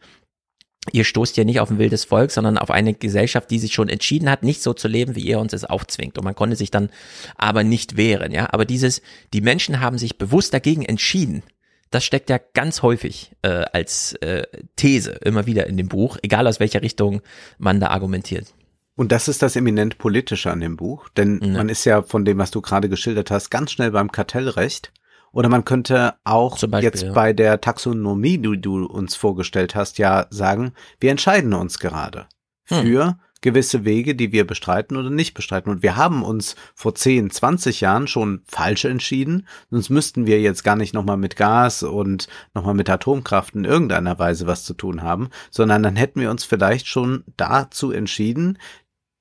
[0.93, 3.91] Ihr stoßt ja nicht auf ein wildes Volk, sondern auf eine Gesellschaft, die sich schon
[3.91, 6.17] entschieden hat, nicht so zu leben, wie ihr uns es aufzwingt.
[6.17, 6.89] Und man konnte sich dann
[7.37, 8.49] aber nicht wehren, ja.
[8.53, 9.03] Aber dieses,
[9.35, 11.43] die Menschen haben sich bewusst dagegen entschieden.
[11.91, 14.45] Das steckt ja ganz häufig äh, als äh,
[14.77, 17.21] These immer wieder in dem Buch, egal aus welcher Richtung
[17.59, 18.55] man da argumentiert.
[18.99, 21.53] Und das ist das eminent politische an dem Buch, denn ja.
[21.59, 24.93] man ist ja von dem, was du gerade geschildert hast, ganz schnell beim Kartellrecht.
[25.31, 27.13] Oder man könnte auch Beispiel, jetzt ja.
[27.13, 32.27] bei der Taxonomie, die du uns vorgestellt hast, ja sagen, wir entscheiden uns gerade
[32.65, 32.83] hm.
[32.83, 35.71] für gewisse Wege, die wir bestreiten oder nicht bestreiten.
[35.71, 39.47] Und wir haben uns vor 10, 20 Jahren schon falsch entschieden.
[39.71, 44.19] Sonst müssten wir jetzt gar nicht nochmal mit Gas und nochmal mit Atomkraft in irgendeiner
[44.19, 48.59] Weise was zu tun haben, sondern dann hätten wir uns vielleicht schon dazu entschieden,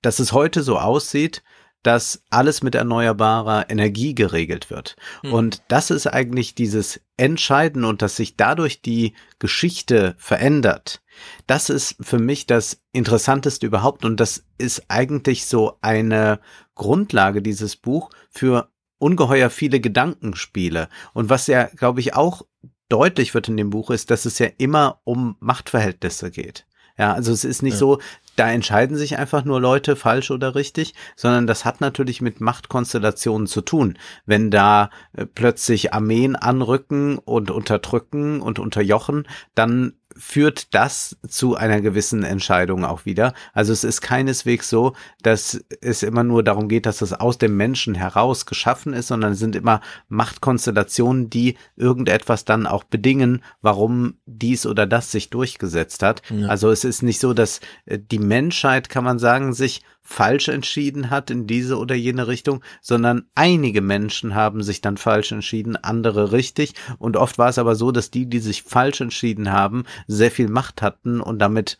[0.01, 1.43] dass es heute so aussieht,
[1.83, 4.95] dass alles mit erneuerbarer Energie geregelt wird.
[5.23, 5.33] Mhm.
[5.33, 11.01] Und das ist eigentlich dieses Entscheiden und dass sich dadurch die Geschichte verändert.
[11.45, 16.39] Das ist für mich das Interessanteste überhaupt und das ist eigentlich so eine
[16.75, 18.69] Grundlage dieses Buch für
[18.99, 20.89] ungeheuer viele Gedankenspiele.
[21.13, 22.41] Und was ja, glaube ich, auch
[22.89, 26.65] deutlich wird in dem Buch ist, dass es ja immer um Machtverhältnisse geht.
[26.97, 27.79] Ja, also es ist nicht ja.
[27.79, 27.99] so,
[28.35, 33.47] da entscheiden sich einfach nur Leute falsch oder richtig, sondern das hat natürlich mit Machtkonstellationen
[33.47, 33.97] zu tun.
[34.25, 41.81] Wenn da äh, plötzlich Armeen anrücken und unterdrücken und unterjochen, dann führt das zu einer
[41.81, 43.33] gewissen Entscheidung auch wieder.
[43.53, 47.55] Also es ist keineswegs so, dass es immer nur darum geht, dass es aus dem
[47.55, 54.15] Menschen heraus geschaffen ist, sondern es sind immer Machtkonstellationen, die irgendetwas dann auch bedingen, warum
[54.25, 56.21] dies oder das sich durchgesetzt hat.
[56.29, 56.47] Ja.
[56.47, 61.09] Also es ist nicht so, dass äh, die Menschheit, kann man sagen, sich falsch entschieden
[61.09, 66.31] hat in diese oder jene Richtung, sondern einige Menschen haben sich dann falsch entschieden, andere
[66.31, 66.75] richtig.
[66.97, 70.47] Und oft war es aber so, dass die, die sich falsch entschieden haben, sehr viel
[70.47, 71.77] Macht hatten und damit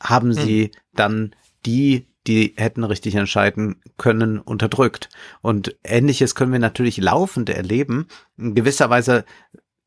[0.00, 0.70] haben sie hm.
[0.94, 1.34] dann
[1.66, 5.08] die, die hätten richtig entscheiden können, unterdrückt.
[5.42, 8.06] Und ähnliches können wir natürlich laufend erleben.
[8.36, 9.24] In gewisser Weise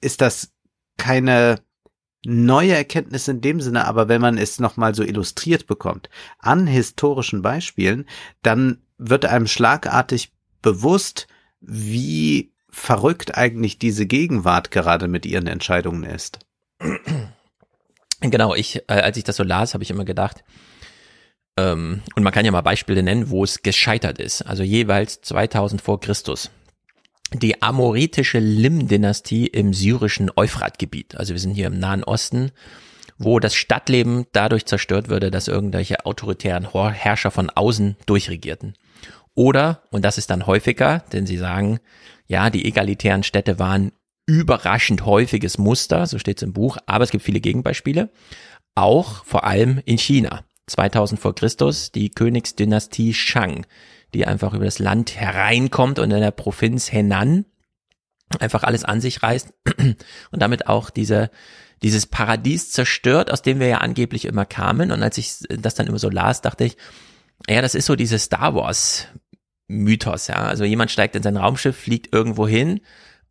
[0.01, 0.51] ist das
[0.97, 1.61] keine
[2.25, 7.41] neue Erkenntnis in dem Sinne, aber wenn man es nochmal so illustriert bekommt an historischen
[7.41, 8.05] Beispielen,
[8.43, 10.31] dann wird einem schlagartig
[10.61, 11.27] bewusst,
[11.61, 16.39] wie verrückt eigentlich diese Gegenwart gerade mit ihren Entscheidungen ist.
[18.21, 20.43] Genau, ich, äh, als ich das so las, habe ich immer gedacht,
[21.57, 24.43] ähm, und man kann ja mal Beispiele nennen, wo es gescheitert ist.
[24.43, 26.51] Also jeweils 2000 vor Christus
[27.33, 31.15] die amoritische Lim-Dynastie im syrischen Euphratgebiet.
[31.15, 32.51] Also wir sind hier im Nahen Osten,
[33.17, 38.75] wo das Stadtleben dadurch zerstört würde, dass irgendwelche autoritären Herrscher von außen durchregierten.
[39.33, 41.79] Oder, und das ist dann häufiger, denn sie sagen,
[42.27, 43.91] ja, die egalitären Städte waren
[44.25, 48.11] überraschend häufiges Muster, so steht es im Buch, aber es gibt viele Gegenbeispiele,
[48.75, 50.43] auch vor allem in China.
[50.67, 53.65] 2000 vor Christus, die Königsdynastie Shang,
[54.13, 57.45] die einfach über das Land hereinkommt und in der Provinz Henan
[58.39, 59.53] einfach alles an sich reißt
[60.31, 61.31] und damit auch diese
[61.83, 64.91] dieses Paradies zerstört, aus dem wir ja angeblich immer kamen.
[64.91, 66.77] Und als ich das dann immer so las, dachte ich,
[67.49, 69.07] ja, das ist so dieses Star Wars
[69.67, 70.35] Mythos, ja.
[70.35, 72.81] Also jemand steigt in sein Raumschiff, fliegt irgendwo hin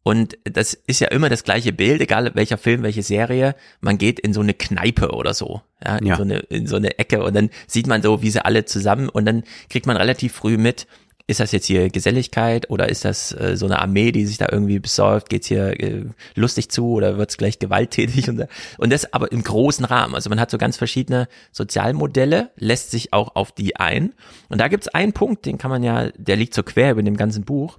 [0.03, 3.55] und das ist ja immer das gleiche Bild, egal welcher Film, welche Serie.
[3.81, 6.17] Man geht in so eine Kneipe oder so, ja, in, ja.
[6.17, 9.09] So, eine, in so eine Ecke und dann sieht man so, wie sie alle zusammen
[9.09, 10.87] und dann kriegt man relativ früh mit,
[11.27, 14.49] ist das jetzt hier Geselligkeit oder ist das äh, so eine Armee, die sich da
[14.51, 18.47] irgendwie besäuft, geht's hier äh, lustig zu oder wird's gleich gewalttätig und,
[18.79, 20.15] und das aber im großen Rahmen.
[20.15, 24.15] Also man hat so ganz verschiedene Sozialmodelle, lässt sich auch auf die ein.
[24.49, 27.17] Und da gibt's einen Punkt, den kann man ja, der liegt so quer über dem
[27.17, 27.79] ganzen Buch.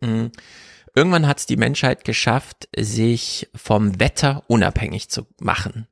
[0.00, 0.30] Mhm
[0.96, 5.86] Irgendwann hat es die Menschheit geschafft, sich vom Wetter unabhängig zu machen.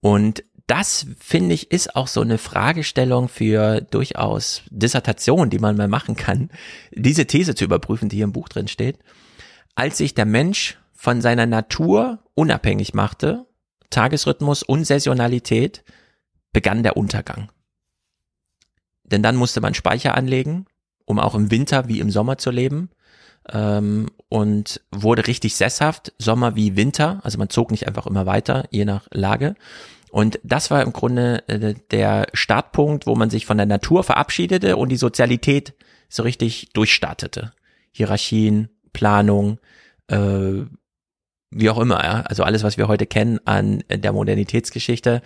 [0.00, 5.88] Und das, finde ich, ist auch so eine Fragestellung für durchaus Dissertation, die man mal
[5.88, 6.48] machen kann,
[6.92, 8.98] diese These zu überprüfen, die hier im Buch drin steht.
[9.74, 13.44] Als sich der Mensch von seiner Natur unabhängig machte,
[13.90, 15.84] Tagesrhythmus und Saisonalität,
[16.54, 17.52] begann der Untergang.
[19.04, 20.64] Denn dann musste man Speicher anlegen,
[21.04, 22.88] um auch im Winter wie im Sommer zu leben
[23.52, 28.64] ähm, und wurde richtig sesshaft, Sommer wie Winter, also man zog nicht einfach immer weiter,
[28.70, 29.54] je nach Lage.
[30.10, 34.76] Und das war im Grunde äh, der Startpunkt, wo man sich von der Natur verabschiedete
[34.76, 35.74] und die Sozialität
[36.08, 37.52] so richtig durchstartete.
[37.92, 39.58] Hierarchien, Planung,
[40.08, 40.64] äh,
[41.50, 42.22] wie auch immer, ja.
[42.22, 45.22] Also alles, was wir heute kennen an der Modernitätsgeschichte.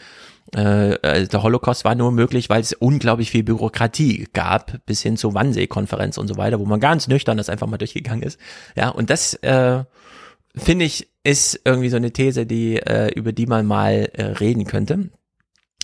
[0.55, 5.17] Äh, äh, der Holocaust war nur möglich, weil es unglaublich viel Bürokratie gab, bis hin
[5.17, 8.39] zur Wannsee-Konferenz und so weiter, wo man ganz nüchtern das einfach mal durchgegangen ist.
[8.77, 9.85] Ja, und das äh,
[10.55, 14.65] finde ich, ist irgendwie so eine These, die, äh, über die man mal äh, reden
[14.65, 15.11] könnte.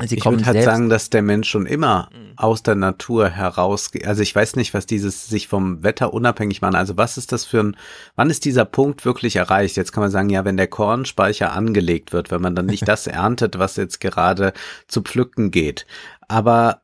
[0.05, 2.33] Sie ich würde halt sagen, dass der Mensch schon immer mhm.
[2.37, 4.07] aus der Natur herausgeht.
[4.07, 6.77] Also ich weiß nicht, was dieses sich vom Wetter unabhängig machen.
[6.77, 7.77] Also was ist das für ein,
[8.15, 9.77] wann ist dieser Punkt wirklich erreicht?
[9.77, 13.09] Jetzt kann man sagen, ja, wenn der Kornspeicher angelegt wird, wenn man dann nicht das
[13.09, 14.53] erntet, was jetzt gerade
[14.87, 15.85] zu pflücken geht.
[16.29, 16.83] Aber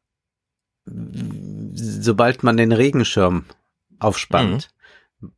[0.87, 3.45] sobald man den Regenschirm
[4.01, 4.75] aufspannt, mhm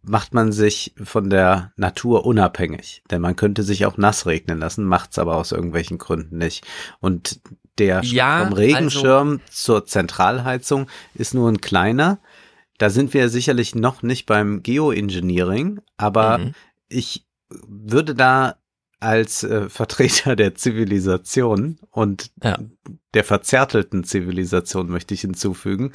[0.03, 3.03] macht man sich von der Natur unabhängig.
[3.11, 6.67] Denn man könnte sich auch nass regnen lassen, macht's aber aus irgendwelchen Gründen nicht.
[6.99, 7.41] Und
[7.79, 12.19] der Ja, vom Regenschirm zur Zentralheizung ist nur ein kleiner.
[12.79, 16.55] Da sind wir sicherlich noch nicht beim Geoengineering, aber Mhm.
[16.89, 18.57] ich würde da
[18.99, 22.59] als äh, Vertreter der Zivilisation und Ja.
[23.15, 25.93] der verzärtelten Zivilisation möchte ich hinzufügen,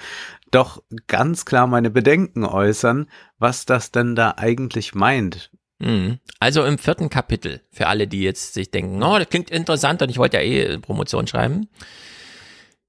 [0.52, 5.52] doch ganz klar meine Bedenken äußern, was das denn da eigentlich meint.
[5.82, 6.20] Mhm.
[6.40, 10.10] Also im vierten Kapitel, für alle, die jetzt sich denken, oh, das klingt interessant und
[10.10, 11.68] ich wollte ja eh Promotion schreiben.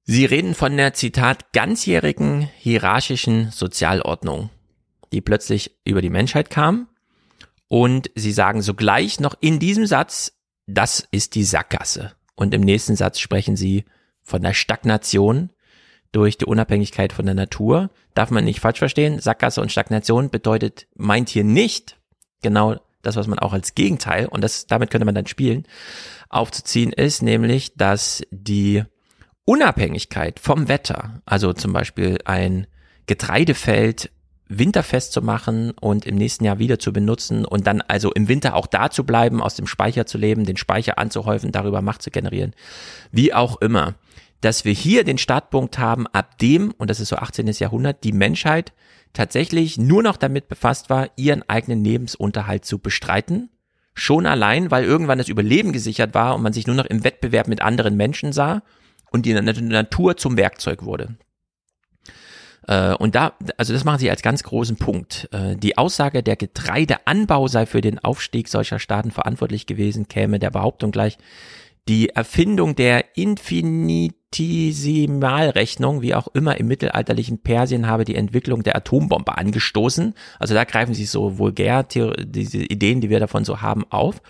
[0.04, 4.50] Sie reden von der, Zitat, ganzjährigen hierarchischen Sozialordnung,
[5.12, 6.88] die plötzlich über die Menschheit kam.
[7.68, 10.32] Und sie sagen sogleich noch in diesem Satz,
[10.66, 12.12] das ist die Sackgasse.
[12.34, 13.84] Und im nächsten Satz sprechen sie
[14.22, 15.50] von der Stagnation
[16.10, 17.90] durch die Unabhängigkeit von der Natur.
[18.14, 19.20] Darf man nicht falsch verstehen.
[19.20, 21.96] Sackgasse und Stagnation bedeutet, meint hier nicht
[22.42, 25.64] genau das, was man auch als Gegenteil, und das, damit könnte man dann spielen,
[26.28, 28.84] aufzuziehen ist, nämlich, dass die
[29.44, 32.66] Unabhängigkeit vom Wetter, also zum Beispiel ein
[33.06, 34.10] Getreidefeld
[34.48, 38.54] winterfest zu machen und im nächsten Jahr wieder zu benutzen und dann also im Winter
[38.54, 42.10] auch da zu bleiben, aus dem Speicher zu leben, den Speicher anzuhäufen, darüber Macht zu
[42.10, 42.54] generieren,
[43.10, 43.94] wie auch immer,
[44.40, 47.46] dass wir hier den Startpunkt haben, ab dem, und das ist so 18.
[47.46, 48.72] Jahrhundert, die Menschheit
[49.12, 53.50] tatsächlich nur noch damit befasst war, ihren eigenen Lebensunterhalt zu bestreiten.
[53.94, 57.46] Schon allein, weil irgendwann das Überleben gesichert war und man sich nur noch im Wettbewerb
[57.48, 58.62] mit anderen Menschen sah
[59.10, 61.16] und die Natur zum Werkzeug wurde.
[62.66, 65.28] Äh, Und da, also das machen sie als ganz großen Punkt.
[65.32, 70.50] Äh, Die Aussage, der Getreideanbau sei für den Aufstieg solcher Staaten verantwortlich gewesen, käme der
[70.50, 71.18] Behauptung gleich,
[71.88, 73.04] die Erfindung der
[74.32, 80.14] Infinitesimalrechnung, wie auch immer im mittelalterlichen Persien, habe die Entwicklung der Atombombe angestoßen.
[80.38, 84.22] Also da greifen sie so vulgär diese Ideen, die wir davon so haben, auf.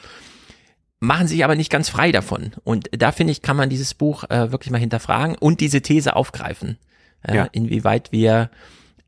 [1.01, 2.53] Machen sich aber nicht ganz frei davon.
[2.65, 6.15] Und da finde ich, kann man dieses Buch äh, wirklich mal hinterfragen und diese These
[6.15, 6.79] aufgreifen.
[7.23, 7.49] Äh, Ja.
[7.53, 8.51] Inwieweit wir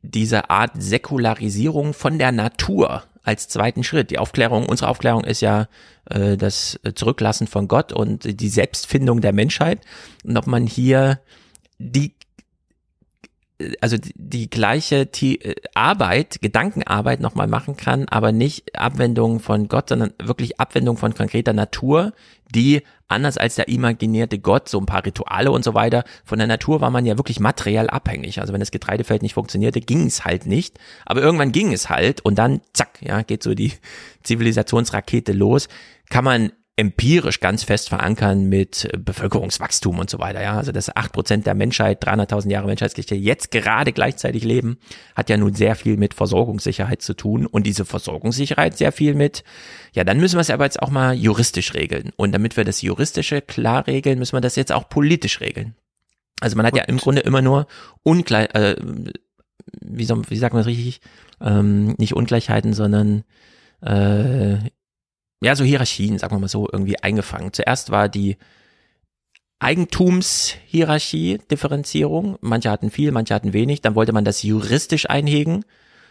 [0.01, 4.11] diese Art Säkularisierung von der Natur als zweiten Schritt.
[4.11, 5.67] Die Aufklärung, unsere Aufklärung ist ja
[6.09, 9.81] äh, das Zurücklassen von Gott und die Selbstfindung der Menschheit.
[10.23, 11.19] Und ob man hier
[11.77, 12.13] die
[13.79, 19.89] also die, die gleiche T Arbeit, Gedankenarbeit nochmal machen kann, aber nicht Abwendung von Gott,
[19.89, 22.13] sondern wirklich Abwendung von konkreter Natur,
[22.55, 26.47] die anders als der imaginierte Gott, so ein paar Rituale und so weiter, von der
[26.47, 28.41] Natur war man ja wirklich materiell abhängig.
[28.41, 30.79] Also wenn das Getreidefeld nicht funktionierte, ging es halt nicht.
[31.05, 33.73] Aber irgendwann ging es halt und dann, zack, ja, geht so die
[34.23, 35.67] Zivilisationsrakete los.
[36.09, 40.41] Kann man empirisch ganz fest verankern mit Bevölkerungswachstum und so weiter.
[40.41, 44.77] Ja, also dass acht Prozent der Menschheit, 300.000 Jahre Menschheitsgeschichte jetzt gerade gleichzeitig leben,
[45.15, 49.45] hat ja nun sehr viel mit Versorgungssicherheit zu tun und diese Versorgungssicherheit sehr viel mit,
[49.93, 52.11] ja, dann müssen wir es aber jetzt auch mal juristisch regeln.
[52.17, 55.75] Und damit wir das juristische klar regeln, müssen wir das jetzt auch politisch regeln.
[56.41, 57.67] Also man hat ja im Grunde immer nur
[58.03, 58.75] ungleich, äh,
[59.79, 60.99] wie, soll, wie sagt man das richtig?
[61.39, 63.23] Ähm, nicht Ungleichheiten, sondern
[63.79, 64.57] äh,
[65.41, 67.53] ja, so Hierarchien, sagen wir mal so, irgendwie eingefangen.
[67.53, 68.37] Zuerst war die
[69.59, 72.37] Eigentumshierarchie, Differenzierung.
[72.41, 73.81] Manche hatten viel, manche hatten wenig.
[73.81, 75.65] Dann wollte man das juristisch einhegen.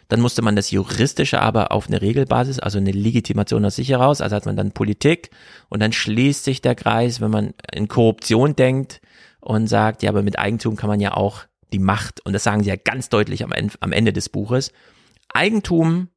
[0.09, 4.21] Dann musste man das Juristische aber auf eine Regelbasis, also eine Legitimation aus sich heraus.
[4.21, 5.31] Also hat man dann Politik
[5.69, 9.01] und dann schließt sich der Kreis, wenn man in Korruption denkt
[9.41, 12.63] und sagt, ja, aber mit Eigentum kann man ja auch die Macht, und das sagen
[12.63, 14.73] sie ja ganz deutlich am am Ende des Buches,
[15.33, 16.09] Eigentum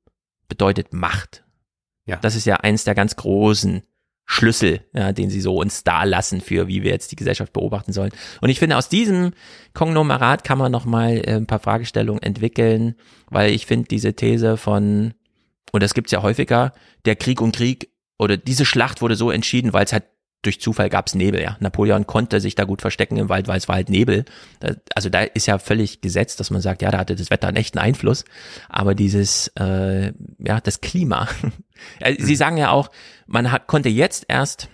[0.47, 1.43] bedeutet Macht.
[2.07, 2.17] Ja.
[2.17, 3.83] Das ist ja eins der ganz großen
[4.25, 7.93] Schlüssel, ja, den sie so uns da lassen für, wie wir jetzt die Gesellschaft beobachten
[7.93, 8.11] sollen.
[8.41, 9.31] Und ich finde, aus diesem
[9.73, 12.95] Konglomerat kann man noch mal äh, ein paar Fragestellungen entwickeln,
[13.29, 15.13] weil ich finde diese These von,
[15.71, 16.73] und das gibt's ja häufiger,
[17.05, 17.89] der Krieg und Krieg
[18.19, 20.03] oder diese Schlacht wurde so entschieden, weil es halt
[20.41, 21.57] durch Zufall gab's Nebel, ja.
[21.59, 24.25] Napoleon konnte sich da gut verstecken im Wald, weil es war halt Nebel.
[24.95, 27.57] Also da ist ja völlig gesetzt, dass man sagt, ja, da hatte das Wetter einen
[27.57, 28.23] echten Einfluss.
[28.69, 31.27] Aber dieses, äh, ja, das Klima.
[31.99, 32.89] Äh, Sie sagen ja auch,
[33.27, 34.67] man hat, konnte jetzt erst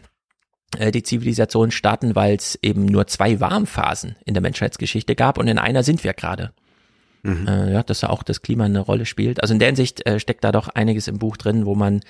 [0.77, 5.49] äh, die Zivilisation starten, weil es eben nur zwei Warmphasen in der Menschheitsgeschichte gab und
[5.49, 6.53] in einer sind wir gerade.
[7.23, 7.45] Mhm.
[7.45, 9.41] Äh, ja, dass da auch das Klima eine Rolle spielt.
[9.41, 12.01] Also in der Hinsicht äh, steckt da doch einiges im Buch drin, wo man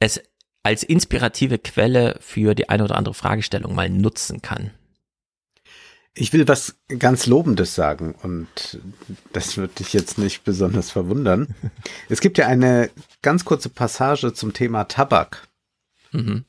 [0.00, 0.22] es
[0.68, 4.70] als inspirative Quelle für die eine oder andere Fragestellung mal nutzen kann.
[6.12, 8.78] Ich will was ganz Lobendes sagen und
[9.32, 11.54] das wird dich jetzt nicht besonders verwundern.
[12.10, 12.90] Es gibt ja eine
[13.22, 15.48] ganz kurze Passage zum Thema Tabak.
[16.12, 16.44] Mhm.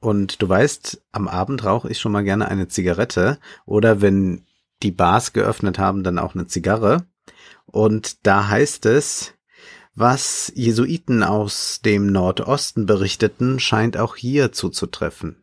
[0.00, 4.44] Und du weißt, am Abend rauche ich schon mal gerne eine Zigarette oder wenn
[4.82, 7.06] die Bars geöffnet haben, dann auch eine Zigarre.
[7.66, 9.34] Und da heißt es,
[9.94, 15.36] Was Jesuiten aus dem Nordosten berichteten, scheint auch hier zuzutreffen.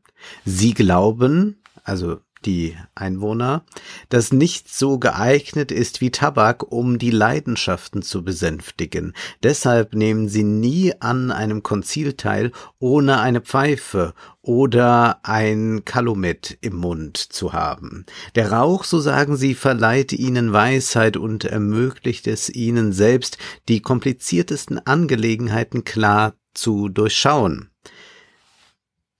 [0.45, 3.65] Sie glauben, also die Einwohner,
[4.09, 9.13] dass nichts so geeignet ist wie Tabak, um die Leidenschaften zu besänftigen.
[9.43, 16.75] Deshalb nehmen sie nie an einem Konzil teil, ohne eine Pfeife oder ein Kalumet im
[16.75, 18.05] Mund zu haben.
[18.35, 23.37] Der Rauch, so sagen sie, verleiht ihnen Weisheit und ermöglicht es ihnen selbst,
[23.67, 27.69] die kompliziertesten Angelegenheiten klar zu durchschauen.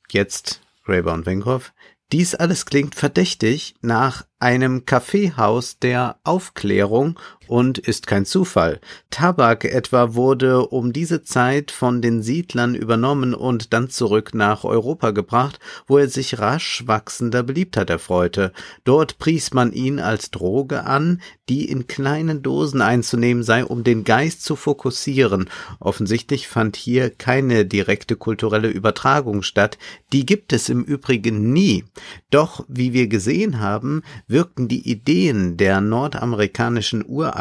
[0.10, 1.74] Jetzt Graeber und Wenkhoff.
[2.14, 8.80] Dies alles klingt verdächtig nach einem Kaffeehaus der Aufklärung und ist kein Zufall.
[9.10, 15.12] Tabak etwa wurde um diese Zeit von den Siedlern übernommen und dann zurück nach Europa
[15.12, 18.52] gebracht, wo er sich rasch wachsender Beliebtheit erfreute.
[18.84, 24.04] Dort pries man ihn als Droge an, die in kleinen Dosen einzunehmen sei, um den
[24.04, 25.50] Geist zu fokussieren.
[25.80, 29.78] Offensichtlich fand hier keine direkte kulturelle Übertragung statt.
[30.12, 31.86] Die gibt es im Übrigen nie.
[32.30, 37.37] Doch, wie wir gesehen haben, wirkten die Ideen der nordamerikanischen Ureinwohner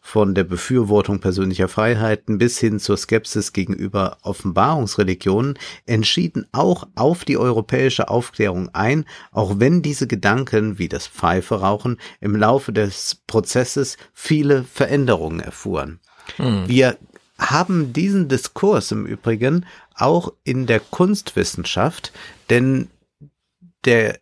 [0.00, 7.36] von der Befürwortung persönlicher Freiheiten bis hin zur Skepsis gegenüber Offenbarungsreligionen entschieden auch auf die
[7.36, 14.64] europäische Aufklärung ein, auch wenn diese Gedanken wie das Pfeiferauchen im Laufe des Prozesses viele
[14.64, 16.00] Veränderungen erfuhren.
[16.36, 16.68] Hm.
[16.68, 16.96] Wir
[17.38, 19.66] haben diesen Diskurs im Übrigen
[19.96, 22.12] auch in der Kunstwissenschaft,
[22.50, 22.88] denn
[23.84, 24.18] der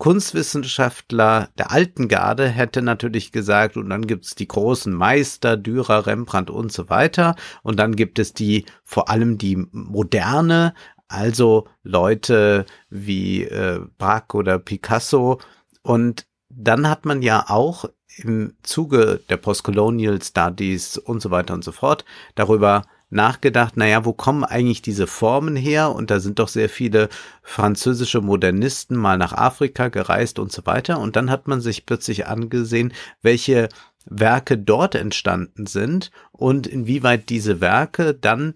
[0.00, 6.48] Kunstwissenschaftler der alten Garde hätte natürlich gesagt, und dann gibt's die großen Meister, Dürer, Rembrandt
[6.48, 10.72] und so weiter, und dann gibt es die, vor allem die moderne,
[11.08, 15.38] also Leute wie äh, Braque oder Picasso,
[15.82, 17.84] und dann hat man ja auch
[18.16, 22.06] im Zuge der Postcolonial Studies und so weiter und so fort
[22.36, 25.92] darüber nachgedacht, naja, wo kommen eigentlich diese Formen her?
[25.92, 27.08] Und da sind doch sehr viele
[27.42, 30.98] französische Modernisten mal nach Afrika gereist und so weiter.
[31.00, 32.92] Und dann hat man sich plötzlich angesehen,
[33.22, 33.68] welche
[34.06, 38.54] Werke dort entstanden sind und inwieweit diese Werke dann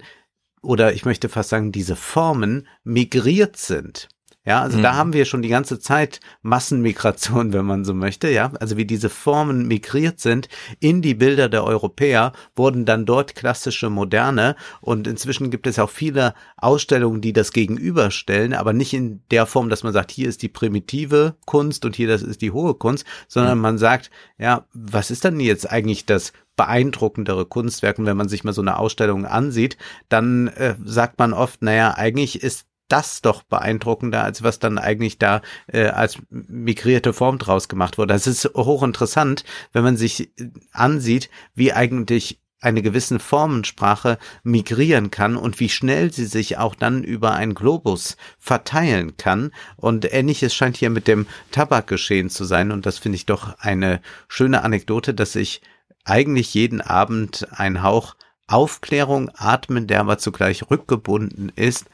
[0.63, 4.09] oder ich möchte fast sagen, diese Formen migriert sind.
[4.47, 4.83] Ja, also mhm.
[4.83, 8.53] da haben wir schon die ganze Zeit Massenmigration, wenn man so möchte, ja.
[8.61, 10.49] Also wie diese Formen migriert sind
[10.81, 15.89] in die Bilder der Europäer, wurden dann dort klassische Moderne und inzwischen gibt es auch
[15.89, 20.43] viele Ausstellungen, die das gegenüberstellen, aber nicht in der Form, dass man sagt, hier ist
[20.43, 23.63] die primitive Kunst und hier das ist die hohe Kunst, sondern mhm.
[23.63, 27.99] man sagt, ja, was ist denn jetzt eigentlich das beeindruckendere Kunstwerk.
[27.99, 29.77] Und wenn man sich mal so eine Ausstellung ansieht,
[30.09, 35.19] dann äh, sagt man oft, naja, eigentlich ist das doch beeindruckender, als was dann eigentlich
[35.19, 38.13] da äh, als migrierte Form draus gemacht wurde.
[38.13, 40.31] Das ist hochinteressant, wenn man sich
[40.73, 47.05] ansieht, wie eigentlich eine gewisse Formensprache migrieren kann und wie schnell sie sich auch dann
[47.05, 49.53] über einen Globus verteilen kann.
[49.77, 52.73] Und ähnliches scheint hier mit dem Tabak geschehen zu sein.
[52.73, 55.61] Und das finde ich doch eine schöne Anekdote, dass ich
[56.05, 58.17] eigentlich jeden Abend ein Hauch
[58.47, 61.87] Aufklärung atmen, der aber zugleich rückgebunden ist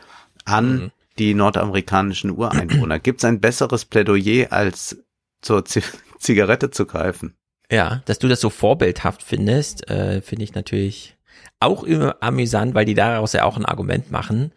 [0.45, 0.91] an mhm.
[1.19, 2.99] die nordamerikanischen Ureinwohner.
[3.01, 4.99] Gibt es ein besseres Plädoyer, als
[5.43, 5.85] zur Z
[6.19, 7.35] Zigarette zu greifen?
[7.71, 11.17] Ja, dass du das so vorbildhaft findest, äh, finde ich natürlich
[11.61, 11.87] auch
[12.21, 14.53] amüsant, weil die daraus ja auch ein Argument machen,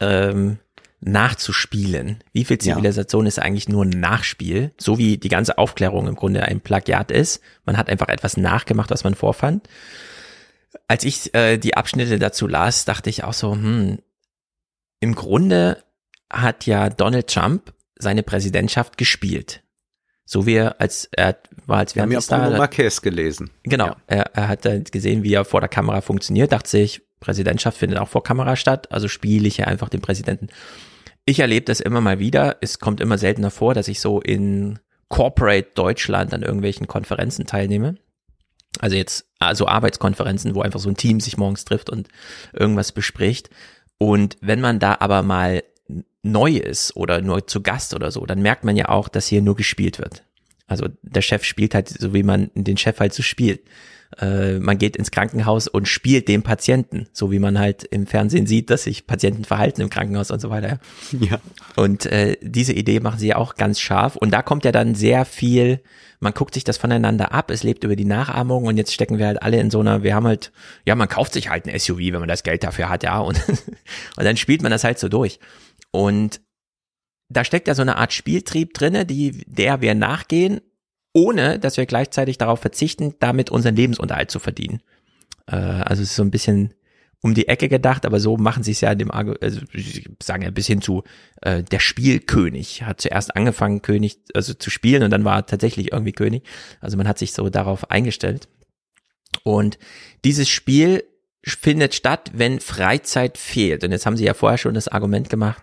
[0.00, 0.58] ähm,
[1.00, 2.24] nachzuspielen.
[2.32, 3.28] Wie viel Zivilisation ja.
[3.28, 4.72] ist eigentlich nur ein Nachspiel?
[4.78, 7.40] So wie die ganze Aufklärung im Grunde ein Plagiat ist.
[7.64, 9.68] Man hat einfach etwas nachgemacht, was man vorfand.
[10.88, 13.98] Als ich äh, die Abschnitte dazu las, dachte ich auch so, hm,
[15.00, 15.82] im Grunde
[16.30, 19.62] hat ja Donald Trump seine Präsidentschaft gespielt.
[20.24, 23.50] So wie er als er war als während Wir haben ja Bruno Marquez gelesen.
[23.62, 23.96] Genau, ja.
[24.06, 27.98] er, er hat dann gesehen, wie er vor der Kamera funktioniert, dachte sich, Präsidentschaft findet
[27.98, 30.48] auch vor Kamera statt, also spiele ich ja einfach den Präsidenten.
[31.24, 32.56] Ich erlebe das immer mal wieder.
[32.60, 37.96] Es kommt immer seltener vor, dass ich so in Corporate Deutschland an irgendwelchen Konferenzen teilnehme.
[38.80, 42.08] Also jetzt, also Arbeitskonferenzen, wo einfach so ein Team sich morgens trifft und
[42.52, 43.50] irgendwas bespricht.
[43.98, 45.62] Und wenn man da aber mal
[46.22, 49.42] neu ist oder nur zu Gast oder so, dann merkt man ja auch, dass hier
[49.42, 50.24] nur gespielt wird.
[50.66, 53.60] Also der Chef spielt halt so, wie man den Chef halt so spielt.
[54.16, 58.46] Äh, man geht ins Krankenhaus und spielt den Patienten, so wie man halt im Fernsehen
[58.46, 60.80] sieht, dass sich Patienten verhalten im Krankenhaus und so weiter.
[61.18, 61.40] Ja.
[61.76, 64.16] Und äh, diese Idee machen sie ja auch ganz scharf.
[64.16, 65.82] Und da kommt ja dann sehr viel,
[66.20, 69.26] man guckt sich das voneinander ab, es lebt über die Nachahmung und jetzt stecken wir
[69.26, 70.52] halt alle in so einer, wir haben halt,
[70.86, 73.40] ja, man kauft sich halt ein SUV, wenn man das Geld dafür hat, ja, und,
[74.16, 75.38] und dann spielt man das halt so durch.
[75.90, 76.40] Und
[77.28, 80.60] da steckt ja so eine Art Spieltrieb drinne, die der wir nachgehen,
[81.18, 84.80] ohne dass wir gleichzeitig darauf verzichten, damit unseren Lebensunterhalt zu verdienen.
[85.46, 86.74] Äh, also es ist so ein bisschen
[87.20, 89.60] um die Ecke gedacht, aber so machen sie es ja in dem, Argu- also
[90.22, 91.02] sagen ja bis hin zu
[91.42, 95.90] äh, der Spielkönig hat zuerst angefangen König also zu spielen und dann war er tatsächlich
[95.92, 96.44] irgendwie König.
[96.80, 98.48] Also man hat sich so darauf eingestellt.
[99.42, 99.78] Und
[100.24, 101.02] dieses Spiel
[101.42, 103.82] findet statt, wenn Freizeit fehlt.
[103.82, 105.62] Und jetzt haben sie ja vorher schon das Argument gemacht,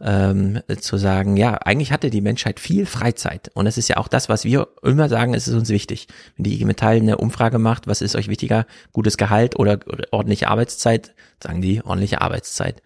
[0.00, 3.50] ähm, zu sagen, ja, eigentlich hatte die Menschheit viel Freizeit.
[3.54, 6.08] Und das ist ja auch das, was wir immer sagen, es ist uns wichtig.
[6.36, 9.78] Wenn die IG Metall eine Umfrage macht, was ist euch wichtiger, gutes Gehalt oder
[10.10, 12.82] ordentliche Arbeitszeit, sagen die ordentliche Arbeitszeit.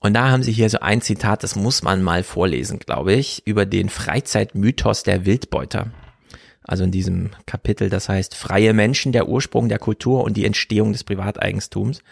[0.00, 3.42] Und da haben sie hier so ein Zitat, das muss man mal vorlesen, glaube ich,
[3.46, 5.90] über den Freizeitmythos der Wildbeuter.
[6.68, 10.92] Also in diesem Kapitel, das heißt Freie Menschen, der Ursprung der Kultur und die Entstehung
[10.92, 12.02] des Privateigentums,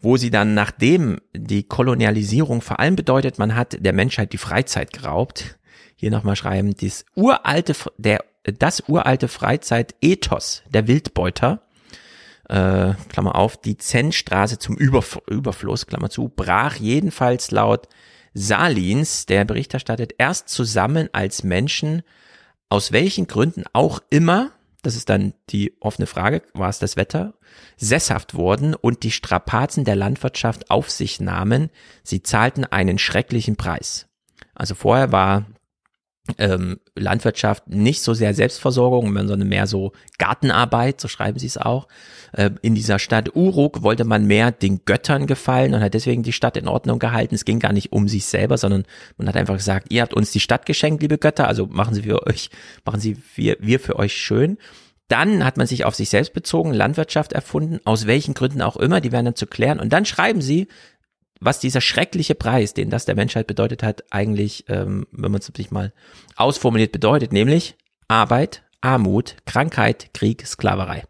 [0.00, 4.92] wo sie dann, nachdem die Kolonialisierung vor allem bedeutet, man hat der Menschheit die Freizeit
[4.92, 5.56] geraubt,
[5.94, 11.62] hier nochmal schreiben, das uralte, der, das uralte Freizeitethos der Wildbeuter,
[12.48, 17.86] äh, Klammer auf, die Zennstraße zum Überf Überfluss, Klammer zu, brach jedenfalls laut
[18.34, 22.02] Salins, der Bericht erstattet, erst zusammen als Menschen,
[22.72, 24.50] aus welchen Gründen auch immer,
[24.80, 27.34] das ist dann die offene Frage, war es das Wetter,
[27.76, 31.68] sesshaft wurden und die Strapazen der Landwirtschaft auf sich nahmen,
[32.02, 34.08] sie zahlten einen schrecklichen Preis.
[34.54, 35.44] Also vorher war
[36.38, 41.88] ähm, Landwirtschaft nicht so sehr Selbstversorgung, sondern mehr so Gartenarbeit, so schreiben sie es auch.
[42.32, 46.32] Äh, in dieser Stadt Uruk wollte man mehr den Göttern gefallen und hat deswegen die
[46.32, 47.34] Stadt in Ordnung gehalten.
[47.34, 48.84] Es ging gar nicht um sich selber, sondern
[49.16, 52.02] man hat einfach gesagt, ihr habt uns die Stadt geschenkt, liebe Götter, also machen sie
[52.02, 52.50] für euch,
[52.84, 54.58] machen sie wir, wir für euch schön.
[55.08, 59.00] Dann hat man sich auf sich selbst bezogen, Landwirtschaft erfunden, aus welchen Gründen auch immer,
[59.00, 59.80] die werden dann zu klären.
[59.80, 60.68] Und dann schreiben sie,
[61.44, 65.50] was dieser schreckliche Preis, den das der Menschheit bedeutet hat, eigentlich, ähm, wenn man es
[65.54, 65.92] sich mal
[66.36, 67.76] ausformuliert bedeutet, nämlich
[68.08, 71.04] Arbeit, Armut, Krankheit, Krieg, Sklaverei.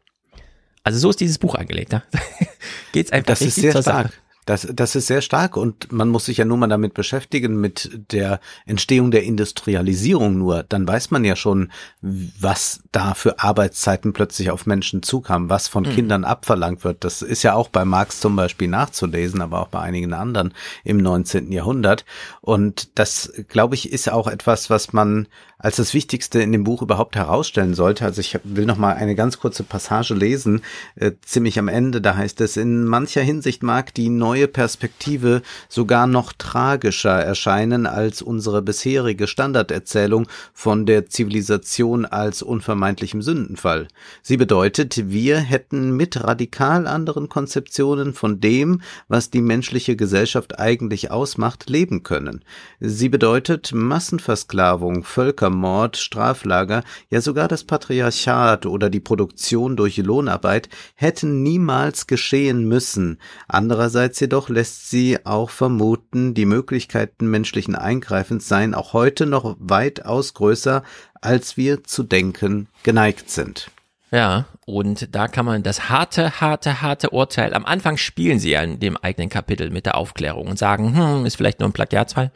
[0.85, 1.93] Also so ist dieses Buch angelegt.
[1.93, 2.03] Ne?
[2.93, 4.09] Geht's einfach Das ist sehr zur stark.
[4.09, 4.22] Sache.
[4.45, 7.91] Das, das ist sehr stark und man muss sich ja nur mal damit beschäftigen, mit
[8.11, 10.65] der Entstehung der Industrialisierung nur.
[10.65, 11.71] Dann weiß man ja schon,
[12.01, 17.05] was da für Arbeitszeiten plötzlich auf Menschen zukam, was von Kindern abverlangt wird.
[17.05, 20.97] Das ist ja auch bei Marx zum Beispiel nachzulesen, aber auch bei einigen anderen im
[20.97, 21.53] 19.
[21.53, 22.05] Jahrhundert.
[22.41, 25.29] Und das, glaube ich, ist auch etwas, was man
[25.63, 28.05] als das Wichtigste in dem Buch überhaupt herausstellen sollte.
[28.05, 30.63] Also ich will noch mal eine ganz kurze Passage lesen,
[30.97, 32.01] äh, ziemlich am Ende.
[32.01, 38.21] Da heißt es, in mancher Hinsicht mag die neue Perspektive sogar noch tragischer erscheinen als
[38.23, 43.89] unsere bisherige Standarderzählung von der Zivilisation als unvermeidlichem Sündenfall.
[44.23, 51.11] Sie bedeutet, wir hätten mit radikal anderen Konzeptionen von dem, was die menschliche Gesellschaft eigentlich
[51.11, 52.43] ausmacht, leben können.
[52.81, 55.05] Sie bedeutet Massenversklavung,
[55.53, 63.19] Völkermord, Straflager, ja sogar das Patriarchat oder die Produktion durch Lohnarbeit hätten niemals geschehen müssen.
[63.49, 70.35] Andererseits jedoch lässt sie auch vermuten, die Möglichkeiten menschlichen Eingreifens seien auch heute noch weitaus
[70.35, 70.83] größer,
[71.21, 73.71] als wir zu denken geneigt sind.
[74.11, 78.63] Ja, und da kann man das harte, harte, harte Urteil, am Anfang spielen sie ja
[78.63, 82.31] in dem eigenen Kapitel mit der Aufklärung und sagen, hm, ist vielleicht nur ein Plagiatsfall.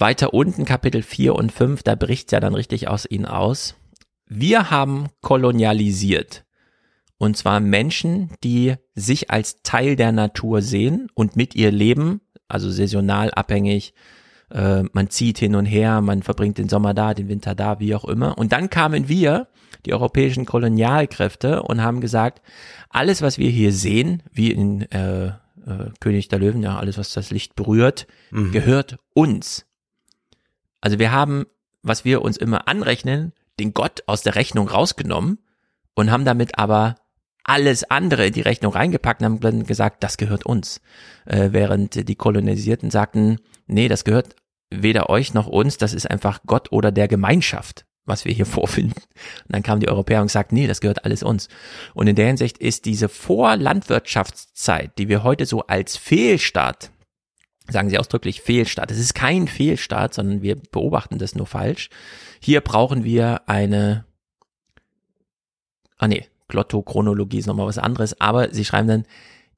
[0.00, 3.74] Weiter unten, Kapitel 4 und 5, da bricht ja dann richtig aus ihnen aus.
[4.26, 6.44] Wir haben kolonialisiert.
[7.16, 12.70] Und zwar Menschen, die sich als Teil der Natur sehen und mit ihr leben, also
[12.70, 13.92] saisonal abhängig.
[14.50, 17.94] Äh, man zieht hin und her, man verbringt den Sommer da, den Winter da, wie
[17.94, 18.38] auch immer.
[18.38, 19.48] Und dann kamen wir,
[19.84, 22.40] die europäischen Kolonialkräfte, und haben gesagt,
[22.88, 25.32] alles, was wir hier sehen, wie in äh, äh,
[26.00, 28.06] König der Löwen, ja, alles, was das Licht berührt,
[28.52, 29.67] gehört uns.
[30.80, 31.46] Also wir haben,
[31.82, 35.38] was wir uns immer anrechnen, den Gott aus der Rechnung rausgenommen
[35.94, 36.96] und haben damit aber
[37.44, 40.80] alles andere in die Rechnung reingepackt und haben gesagt, das gehört uns.
[41.24, 44.36] Äh, während die Kolonisierten sagten, nee, das gehört
[44.70, 49.00] weder euch noch uns, das ist einfach Gott oder der Gemeinschaft, was wir hier vorfinden.
[49.00, 51.48] Und dann kamen die Europäer und gesagt, nee, das gehört alles uns.
[51.94, 56.90] Und in der Hinsicht ist diese Vorlandwirtschaftszeit, die wir heute so als Fehlstart
[57.68, 58.90] sagen sie ausdrücklich Fehlstart.
[58.90, 61.90] Es ist kein Fehlstart, sondern wir beobachten das nur falsch.
[62.40, 64.04] Hier brauchen wir eine,
[65.98, 69.04] ah nee, Glottochronologie ist nochmal was anderes, aber sie schreiben dann,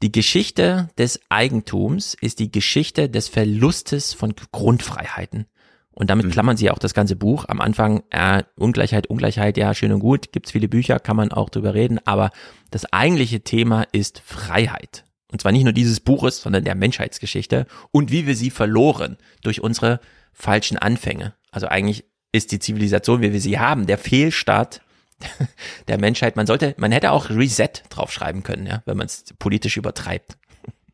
[0.02, 5.46] die Geschichte des Eigentums ist die Geschichte des Verlustes von Grundfreiheiten.
[5.92, 7.44] Und damit klammern sie auch das ganze Buch.
[7.48, 11.50] Am Anfang, äh, Ungleichheit, Ungleichheit, ja, schön und gut, gibt's viele Bücher, kann man auch
[11.50, 12.30] drüber reden, aber
[12.70, 15.04] das eigentliche Thema ist Freiheit.
[15.32, 19.60] Und zwar nicht nur dieses Buches, sondern der Menschheitsgeschichte und wie wir sie verloren durch
[19.62, 20.00] unsere
[20.32, 21.34] falschen Anfänge.
[21.50, 24.80] Also eigentlich ist die Zivilisation, wie wir sie haben, der Fehlstart
[25.88, 26.36] der Menschheit.
[26.36, 30.38] Man sollte, man hätte auch Reset draufschreiben können, ja, wenn man es politisch übertreibt.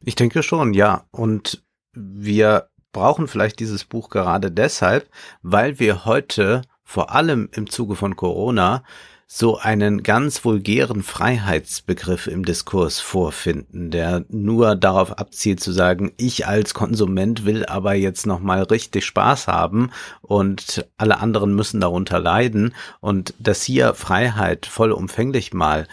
[0.05, 1.05] Ich denke schon, ja.
[1.11, 5.11] Und wir brauchen vielleicht dieses Buch gerade deshalb,
[5.43, 8.85] weil wir heute vor allem im Zuge von Corona
[9.29, 16.47] so einen ganz vulgären Freiheitsbegriff im Diskurs vorfinden, der nur darauf abzielt zu sagen, ich
[16.47, 19.91] als Konsument will aber jetzt noch mal richtig Spaß haben
[20.23, 25.89] und alle anderen müssen darunter leiden und dass hier Freiheit vollumfänglich mal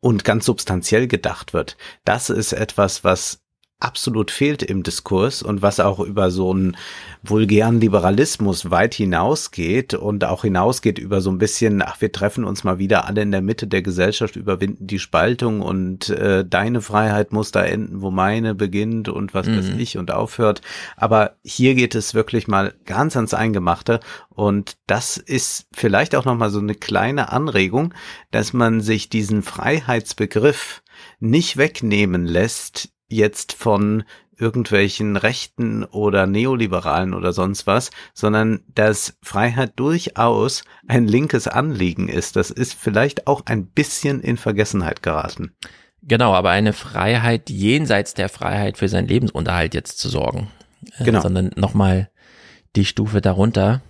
[0.00, 3.40] und ganz substanziell gedacht wird, das ist etwas, was
[3.80, 6.76] absolut fehlt im Diskurs und was auch über so einen
[7.22, 12.64] vulgären Liberalismus weit hinausgeht und auch hinausgeht über so ein bisschen, ach, wir treffen uns
[12.64, 17.32] mal wieder alle in der Mitte der Gesellschaft, überwinden die Spaltung und äh, deine Freiheit
[17.32, 19.58] muss da enden, wo meine beginnt und was mhm.
[19.58, 20.60] weiß ich und aufhört.
[20.96, 26.50] Aber hier geht es wirklich mal ganz ans Eingemachte und das ist vielleicht auch nochmal
[26.50, 27.94] so eine kleine Anregung,
[28.32, 30.82] dass man sich diesen Freiheitsbegriff
[31.20, 34.04] nicht wegnehmen lässt, jetzt von
[34.38, 42.36] irgendwelchen Rechten oder Neoliberalen oder sonst was, sondern dass Freiheit durchaus ein linkes Anliegen ist.
[42.36, 45.52] Das ist vielleicht auch ein bisschen in Vergessenheit geraten.
[46.02, 50.48] Genau, aber eine Freiheit jenseits der Freiheit für seinen Lebensunterhalt jetzt zu sorgen.
[50.98, 51.18] Äh, genau.
[51.18, 52.10] Äh, sondern nochmal
[52.76, 53.82] die Stufe darunter.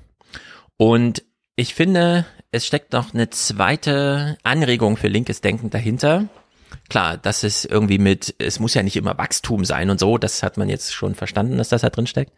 [0.79, 1.23] Und
[1.57, 6.29] ich finde, es steckt noch eine zweite Anregung für linkes Denken dahinter
[6.89, 10.43] klar, das ist irgendwie mit, es muss ja nicht immer Wachstum sein und so, das
[10.43, 12.33] hat man jetzt schon verstanden, dass das da drin steckt.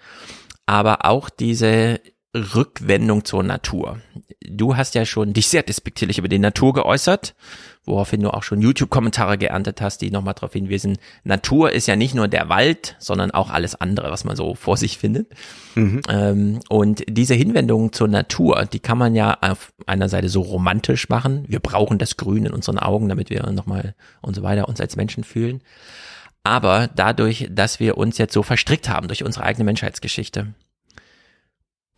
[0.67, 2.01] Aber auch diese
[2.35, 4.01] Rückwendung zur Natur.
[4.49, 7.35] Du hast ja schon dich sehr despektierlich über die Natur geäußert
[7.85, 12.15] woraufhin du auch schon YouTube-Kommentare geerntet hast, die nochmal darauf hinweisen, Natur ist ja nicht
[12.15, 15.29] nur der Wald, sondern auch alles andere, was man so vor sich findet.
[15.75, 16.01] Mhm.
[16.09, 21.09] Ähm, und diese Hinwendung zur Natur, die kann man ja auf einer Seite so romantisch
[21.09, 21.45] machen.
[21.49, 24.97] Wir brauchen das Grün in unseren Augen, damit wir nochmal und so weiter uns als
[24.97, 25.63] Menschen fühlen.
[26.43, 30.55] Aber dadurch, dass wir uns jetzt so verstrickt haben durch unsere eigene Menschheitsgeschichte,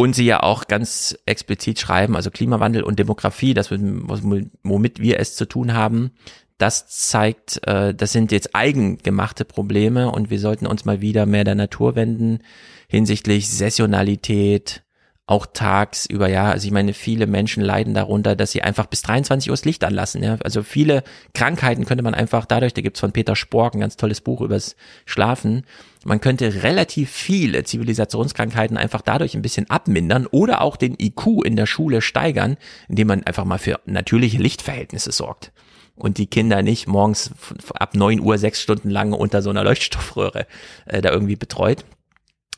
[0.03, 5.37] und sie ja auch ganz explizit schreiben, also Klimawandel und Demografie, das womit wir es
[5.37, 6.11] zu tun haben,
[6.59, 11.45] das zeigt, äh, das sind jetzt eigengemachte Probleme und wir sollten uns mal wieder mehr
[11.45, 12.41] der Natur wenden
[12.89, 14.83] hinsichtlich Saisonalität,
[15.27, 16.51] auch tagsüber, ja.
[16.51, 19.85] Also ich meine, viele Menschen leiden darunter, dass sie einfach bis 23 Uhr das Licht
[19.85, 20.37] anlassen, ja.
[20.43, 24.21] Also viele Krankheiten könnte man einfach dadurch, da gibt's von Peter Spork ein ganz tolles
[24.21, 24.77] Buch übers
[25.07, 25.65] Schlafen,
[26.05, 31.57] man könnte relativ viele Zivilisationskrankheiten einfach dadurch ein bisschen abmindern oder auch den IQ in
[31.57, 32.57] der Schule steigern,
[32.89, 35.53] indem man einfach mal für natürliche Lichtverhältnisse sorgt
[35.97, 37.31] und die Kinder nicht morgens
[37.75, 40.47] ab neun Uhr sechs Stunden lang unter so einer Leuchtstoffröhre
[40.87, 41.85] äh, da irgendwie betreut.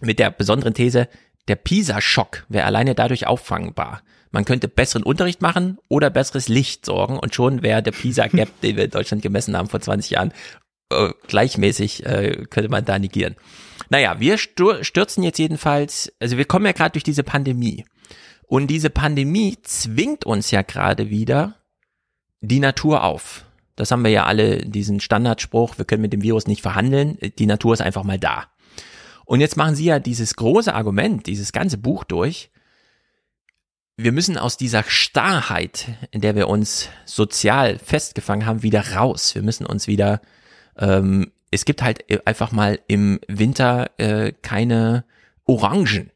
[0.01, 1.09] Mit der besonderen These,
[1.49, 4.03] der PISA-Schock wäre alleine dadurch auffangbar.
[4.31, 8.77] Man könnte besseren Unterricht machen oder besseres Licht sorgen und schon wäre der PISA-Gap, den
[8.77, 10.33] wir in Deutschland gemessen haben vor 20 Jahren,
[10.95, 13.37] äh, gleichmäßig äh, könnte man da negieren.
[13.91, 17.85] Naja, wir stürzen jetzt jedenfalls, also wir kommen ja gerade durch diese Pandemie.
[18.47, 21.57] Und diese Pandemie zwingt uns ja gerade wieder
[22.41, 23.45] die Natur auf.
[23.77, 27.47] Das haben wir ja alle, diesen Standardspruch, wir können mit dem Virus nicht verhandeln, die
[27.47, 28.47] Natur ist einfach mal da.
[29.25, 32.51] Und jetzt machen sie ja dieses große Argument, dieses ganze Buch durch.
[33.97, 39.35] Wir müssen aus dieser Starrheit, in der wir uns sozial festgefangen haben, wieder raus.
[39.35, 40.21] Wir müssen uns wieder,
[40.79, 45.05] ähm, es gibt halt einfach mal im Winter äh, keine
[45.45, 46.11] Orangen.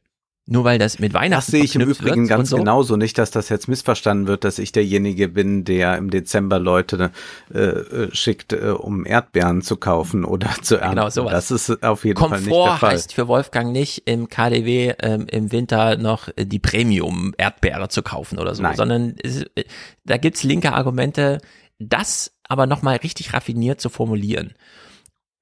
[0.50, 2.56] Nur weil das mit Weihnachten Das sehe ich im Übrigen ganz so.
[2.56, 2.96] genauso.
[2.96, 7.10] Nicht, dass das jetzt missverstanden wird, dass ich derjenige bin, der im Dezember Leute
[7.52, 10.96] äh, äh schickt, äh, um Erdbeeren zu kaufen oder zu ernten.
[10.96, 11.32] Genau, sowas.
[11.32, 12.90] Das ist auf jeden Komfort Fall nicht der Fall.
[12.92, 18.54] heißt für Wolfgang nicht im KDW ähm, im Winter noch die Premium-Erdbeere zu kaufen oder
[18.54, 18.76] so, Nein.
[18.76, 19.64] sondern es, äh,
[20.06, 21.42] da gibt's linke Argumente,
[21.78, 24.54] das aber nochmal richtig raffiniert zu formulieren.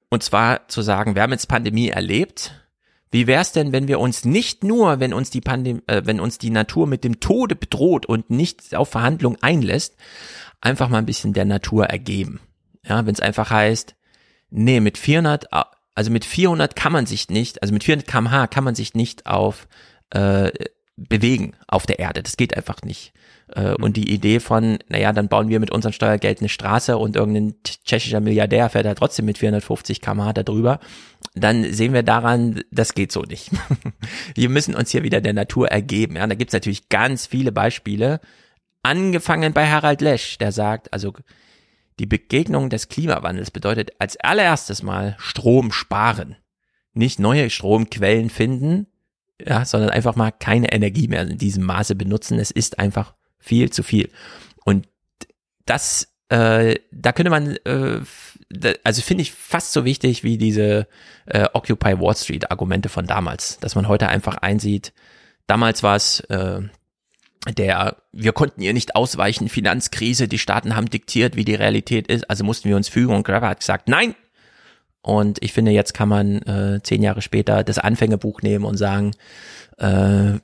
[0.09, 2.53] Und zwar zu sagen, wir haben jetzt Pandemie erlebt,
[3.11, 6.37] wie wär's denn, wenn wir uns nicht nur, wenn uns die Pandemie, äh, wenn uns
[6.37, 9.95] die Natur mit dem Tode bedroht und nicht auf Verhandlung einlässt,
[10.61, 12.41] einfach mal ein bisschen der Natur ergeben.
[12.85, 13.95] Ja, wenn es einfach heißt,
[14.49, 15.47] nee, mit 400,
[15.93, 19.25] also mit 400 kann man sich nicht, also mit 400 kmh kann man sich nicht
[19.25, 19.67] auf
[20.09, 20.51] äh,
[20.95, 22.23] bewegen auf der Erde.
[22.23, 23.13] Das geht einfach nicht.
[23.53, 27.15] Äh, und die Idee von, naja, dann bauen wir mit unserem Steuergeld eine Straße und
[27.15, 30.79] irgendein tschechischer Milliardär fährt halt trotzdem mit 450 kmh da drüber,
[31.35, 33.51] dann sehen wir daran, das geht so nicht.
[34.35, 36.15] wir müssen uns hier wieder der Natur ergeben.
[36.15, 38.19] Ja, da gibt's natürlich ganz viele Beispiele,
[38.83, 41.13] angefangen bei Harald Lesch, der sagt, also
[41.99, 46.35] die Begegnung des Klimawandels bedeutet als allererstes mal Strom sparen.
[46.93, 48.87] Nicht neue Stromquellen finden,
[49.43, 52.39] ja, sondern einfach mal keine Energie mehr in diesem Maße benutzen.
[52.39, 54.09] Es ist einfach viel zu viel.
[54.65, 54.87] Und
[55.65, 58.01] das, äh, da könnte man, äh,
[58.49, 60.87] da, also finde ich fast so wichtig wie diese
[61.25, 64.93] äh, Occupy Wall Street Argumente von damals, dass man heute einfach einsieht,
[65.47, 66.61] damals war es äh,
[67.53, 72.29] der, wir konnten ihr nicht ausweichen, Finanzkrise, die Staaten haben diktiert, wie die Realität ist,
[72.29, 74.15] also mussten wir uns fügen und Grabber hat gesagt, nein.
[75.01, 79.11] Und ich finde, jetzt kann man äh, zehn Jahre später das Anfängebuch nehmen und sagen,
[79.77, 80.39] äh,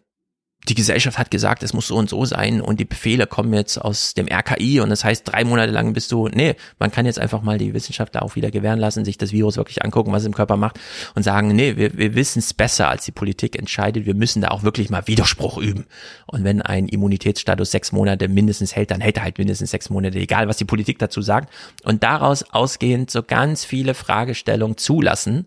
[0.69, 3.77] die Gesellschaft hat gesagt, es muss so und so sein und die Befehle kommen jetzt
[3.77, 7.19] aus dem RKI und das heißt, drei Monate lang bist du, nee, man kann jetzt
[7.19, 10.27] einfach mal die Wissenschaftler auch wieder gewähren lassen, sich das Virus wirklich angucken, was es
[10.27, 10.80] im Körper macht
[11.15, 14.49] und sagen, nee, wir, wir wissen es besser, als die Politik entscheidet, wir müssen da
[14.49, 15.85] auch wirklich mal Widerspruch üben.
[16.27, 20.18] Und wenn ein Immunitätsstatus sechs Monate mindestens hält, dann hält er halt mindestens sechs Monate,
[20.18, 21.53] egal was die Politik dazu sagt.
[21.84, 25.45] Und daraus ausgehend so ganz viele Fragestellungen zulassen,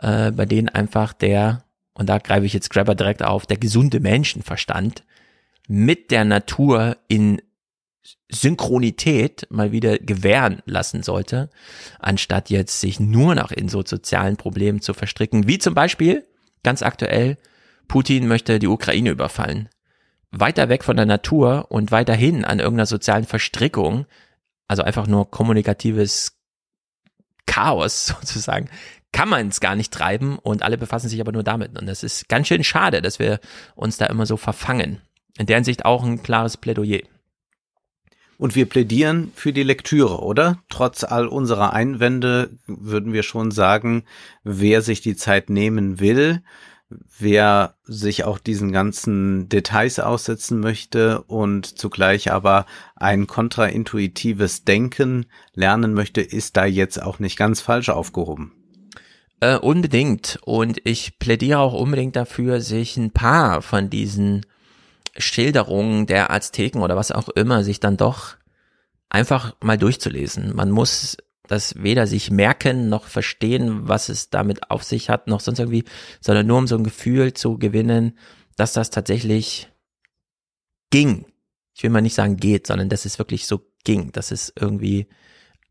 [0.00, 1.62] äh, bei denen einfach der
[1.98, 5.04] und da greife ich jetzt Grabber direkt auf, der gesunde Menschenverstand
[5.66, 7.42] mit der Natur in
[8.30, 11.50] Synchronität mal wieder gewähren lassen sollte,
[11.98, 16.26] anstatt jetzt sich nur noch in so sozialen Problemen zu verstricken, wie zum Beispiel,
[16.62, 17.36] ganz aktuell,
[17.88, 19.68] Putin möchte die Ukraine überfallen.
[20.30, 24.06] Weiter weg von der Natur und weiterhin an irgendeiner sozialen Verstrickung,
[24.68, 26.38] also einfach nur kommunikatives
[27.46, 28.68] Chaos sozusagen,
[29.12, 31.78] kann man es gar nicht treiben und alle befassen sich aber nur damit.
[31.78, 33.40] Und das ist ganz schön schade, dass wir
[33.74, 35.00] uns da immer so verfangen.
[35.38, 37.00] In der Hinsicht auch ein klares Plädoyer.
[38.38, 40.62] Und wir plädieren für die Lektüre, oder?
[40.68, 44.04] Trotz all unserer Einwände würden wir schon sagen,
[44.44, 46.42] wer sich die Zeit nehmen will,
[47.18, 55.92] wer sich auch diesen ganzen Details aussetzen möchte und zugleich aber ein kontraintuitives Denken lernen
[55.92, 58.52] möchte, ist da jetzt auch nicht ganz falsch aufgehoben.
[59.40, 60.38] Äh, unbedingt.
[60.44, 64.44] Und ich plädiere auch unbedingt dafür, sich ein paar von diesen
[65.16, 68.36] Schilderungen der Azteken oder was auch immer sich dann doch
[69.08, 70.54] einfach mal durchzulesen.
[70.54, 71.16] Man muss
[71.46, 75.84] das weder sich merken noch verstehen, was es damit auf sich hat, noch sonst irgendwie,
[76.20, 78.18] sondern nur um so ein Gefühl zu gewinnen,
[78.56, 79.68] dass das tatsächlich
[80.90, 81.26] ging.
[81.74, 85.08] Ich will mal nicht sagen geht, sondern dass es wirklich so ging, dass es irgendwie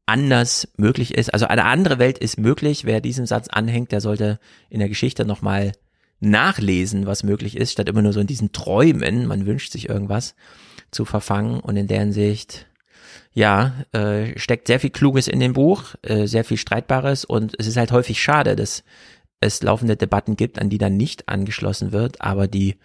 [0.08, 1.34] anders möglich ist.
[1.34, 2.86] Also eine andere Welt ist möglich.
[2.86, 4.40] Wer diesem Satz anhängt, der sollte
[4.70, 5.74] in der Geschichte nochmal
[6.20, 10.36] nachlesen, was möglich ist, statt immer nur so in diesen Träumen, man wünscht sich irgendwas,
[10.90, 11.60] zu verfangen.
[11.60, 12.66] Und in der Hinsicht,
[13.34, 17.68] ja, äh, steckt sehr viel Kluges in dem Buch, äh, sehr viel Streitbares und es
[17.68, 18.84] ist halt häufig schade, dass
[19.40, 22.78] es laufende Debatten gibt, an die dann nicht angeschlossen wird, aber die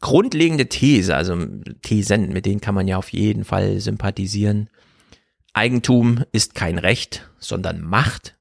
[0.00, 1.36] grundlegende These, also
[1.82, 4.68] Thesen, mit denen kann man ja auf jeden Fall sympathisieren,
[5.56, 8.34] Eigentum ist kein Recht, sondern Macht.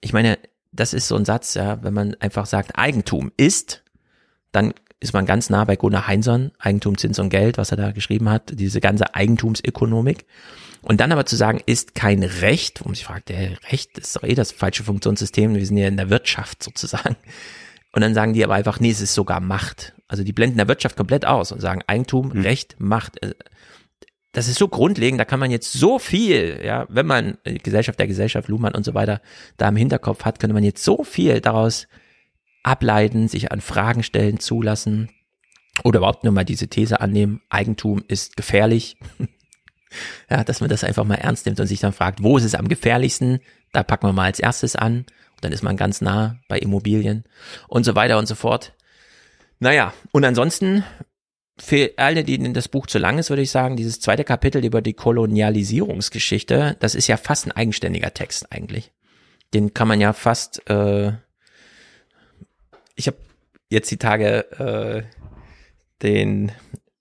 [0.00, 0.38] Ich meine,
[0.70, 3.82] das ist so ein Satz, ja, wenn man einfach sagt, Eigentum ist,
[4.52, 7.90] dann ist man ganz nah bei Gunnar Heinsohn, Eigentum, Zins und Geld, was er da
[7.90, 10.24] geschrieben hat, diese ganze Eigentumsökonomik.
[10.80, 14.14] Und dann aber zu sagen, ist kein Recht, wo man sich fragt, der Recht ist
[14.14, 17.16] doch eh das falsche Funktionssystem, wir sind ja in der Wirtschaft sozusagen.
[17.92, 19.92] Und dann sagen die aber einfach, nee, es ist sogar Macht.
[20.06, 22.42] Also die blenden der Wirtschaft komplett aus und sagen Eigentum, hm.
[22.42, 23.18] Recht, Macht
[24.32, 28.06] das ist so grundlegend, da kann man jetzt so viel, ja, wenn man Gesellschaft der
[28.06, 29.20] Gesellschaft, Luhmann und so weiter
[29.58, 31.86] da im Hinterkopf hat, könnte man jetzt so viel daraus
[32.62, 35.10] ableiten, sich an Fragen stellen, zulassen
[35.84, 38.96] oder überhaupt nur mal diese These annehmen, Eigentum ist gefährlich.
[40.30, 42.54] ja, dass man das einfach mal ernst nimmt und sich dann fragt, wo ist es
[42.54, 43.40] am gefährlichsten?
[43.72, 44.98] Da packen wir mal als erstes an.
[44.98, 47.24] Und dann ist man ganz nah bei Immobilien
[47.68, 48.74] und so weiter und so fort.
[49.58, 50.84] Naja, und ansonsten
[51.64, 54.82] für alle, denen das Buch zu lang ist, würde ich sagen, dieses zweite Kapitel über
[54.82, 58.90] die Kolonialisierungsgeschichte, das ist ja fast ein eigenständiger Text eigentlich.
[59.54, 61.12] Den kann man ja fast, äh,
[62.96, 63.16] ich habe
[63.70, 65.02] jetzt die Tage äh,
[66.02, 66.50] den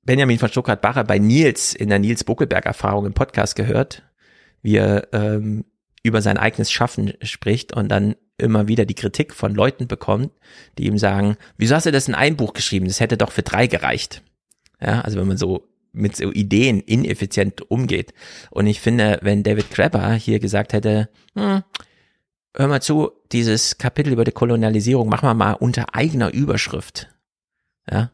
[0.03, 4.03] Benjamin von Stuttgart-Bacher bei Nils in der Nils Buckelberg-Erfahrung im Podcast gehört,
[4.61, 5.65] wie er ähm,
[6.03, 10.31] über sein eigenes Schaffen spricht und dann immer wieder die Kritik von Leuten bekommt,
[10.77, 12.85] die ihm sagen, wieso hast du das in ein Buch geschrieben?
[12.85, 14.21] Das hätte doch für drei gereicht.
[14.83, 18.13] Ja, also wenn man so mit so Ideen ineffizient umgeht.
[18.49, 21.63] Und ich finde, wenn David Crabber hier gesagt hätte, hm,
[22.55, 27.09] hör mal zu, dieses Kapitel über die Kolonialisierung machen wir mal unter eigener Überschrift.
[27.89, 28.11] Ja,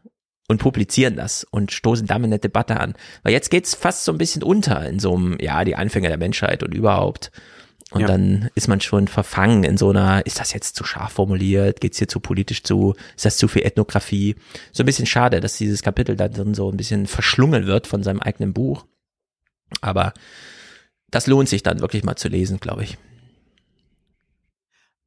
[0.47, 2.95] und publizieren das und stoßen damit eine Debatte an.
[3.23, 6.17] Weil jetzt geht's fast so ein bisschen unter in so einem, ja, die Anfänge der
[6.17, 7.31] Menschheit und überhaupt.
[7.91, 8.07] Und ja.
[8.07, 11.79] dann ist man schon verfangen in so einer, ist das jetzt zu scharf formuliert?
[11.79, 12.95] Geht's hier zu politisch zu?
[13.15, 14.35] Ist das zu viel Ethnographie?
[14.73, 18.03] So ein bisschen schade, dass dieses Kapitel da drin so ein bisschen verschlungen wird von
[18.03, 18.85] seinem eigenen Buch.
[19.79, 20.13] Aber
[21.09, 22.97] das lohnt sich dann wirklich mal zu lesen, glaube ich.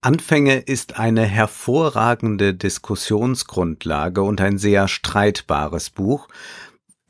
[0.03, 6.29] Anfänge ist eine hervorragende Diskussionsgrundlage und ein sehr streitbares Buch.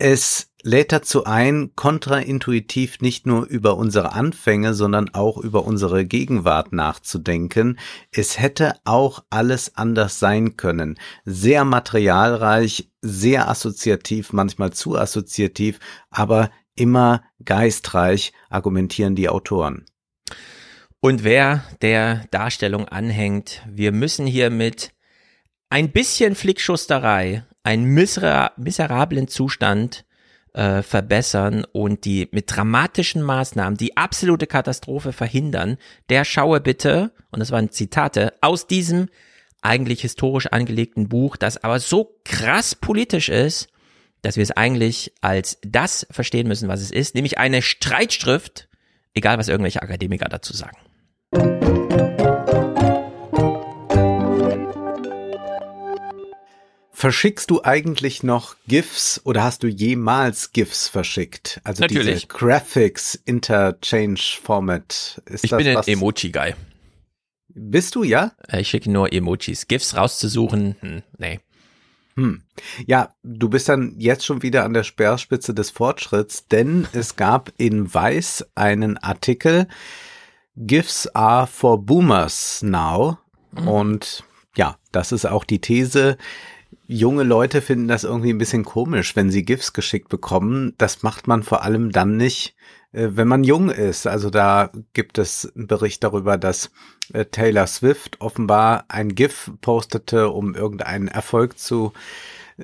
[0.03, 6.73] Es lädt dazu ein, kontraintuitiv nicht nur über unsere Anfänge, sondern auch über unsere Gegenwart
[6.73, 7.79] nachzudenken.
[8.11, 10.99] Es hätte auch alles anders sein können.
[11.27, 15.79] Sehr materialreich, sehr assoziativ, manchmal zu assoziativ,
[16.09, 19.85] aber immer geistreich, argumentieren die Autoren.
[21.01, 24.93] Und wer der Darstellung anhängt, wir müssen hier mit
[25.69, 30.05] ein bisschen Flickschusterei einen misera miserablen Zustand
[30.53, 35.77] äh, verbessern und die mit dramatischen Maßnahmen die absolute Katastrophe verhindern,
[36.09, 39.09] der schaue bitte, und das waren Zitate, aus diesem
[39.63, 43.69] eigentlich historisch angelegten Buch, das aber so krass politisch ist,
[44.23, 48.69] dass wir es eigentlich als das verstehen müssen, was es ist, nämlich eine Streitschrift,
[49.15, 50.77] egal was irgendwelche Akademiker dazu sagen.
[57.01, 61.59] Verschickst du eigentlich noch GIFs oder hast du jemals GIFs verschickt?
[61.65, 62.15] Also Natürlich.
[62.15, 65.23] diese Graphics Interchange Format.
[65.25, 65.89] Ist Ich das bin ein was?
[65.89, 66.53] Emoji-Guy.
[67.55, 68.33] Bist du, ja?
[68.49, 69.67] Äh, Ich schicke nur Emojis.
[69.67, 71.41] GIFs rauszusuchen, hm, nee.
[72.17, 72.43] Hm.
[72.87, 77.51] Ja, du bist dann jetzt schon wieder an der Speerspitze des Fortschritts, denn es gab
[77.57, 79.69] in Weiß einen Artikel,
[80.55, 83.17] GIFs are for Boomers now.
[83.55, 84.23] Und
[84.55, 86.19] ja, das ist auch die These.
[86.93, 90.75] Junge Leute finden das irgendwie ein bisschen komisch, wenn sie GIFs geschickt bekommen.
[90.77, 92.57] Das macht man vor allem dann nicht,
[92.91, 94.09] äh, wenn man jung ist.
[94.09, 96.73] Also da gibt es einen Bericht darüber, dass
[97.13, 101.93] äh, Taylor Swift offenbar ein GIF postete, um irgendeinen Erfolg zu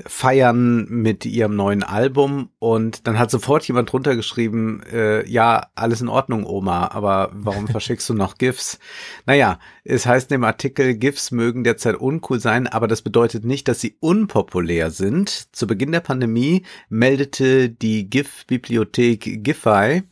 [0.07, 6.01] feiern mit ihrem neuen Album und dann hat sofort jemand drunter geschrieben, äh, ja, alles
[6.01, 8.79] in Ordnung, Oma, aber warum verschickst du noch GIFs?
[9.25, 13.69] Naja, es heißt in dem Artikel, GIFs mögen derzeit uncool sein, aber das bedeutet nicht,
[13.69, 15.55] dass sie unpopulär sind.
[15.55, 20.03] Zu Beginn der Pandemie meldete die GIF-Bibliothek Giphy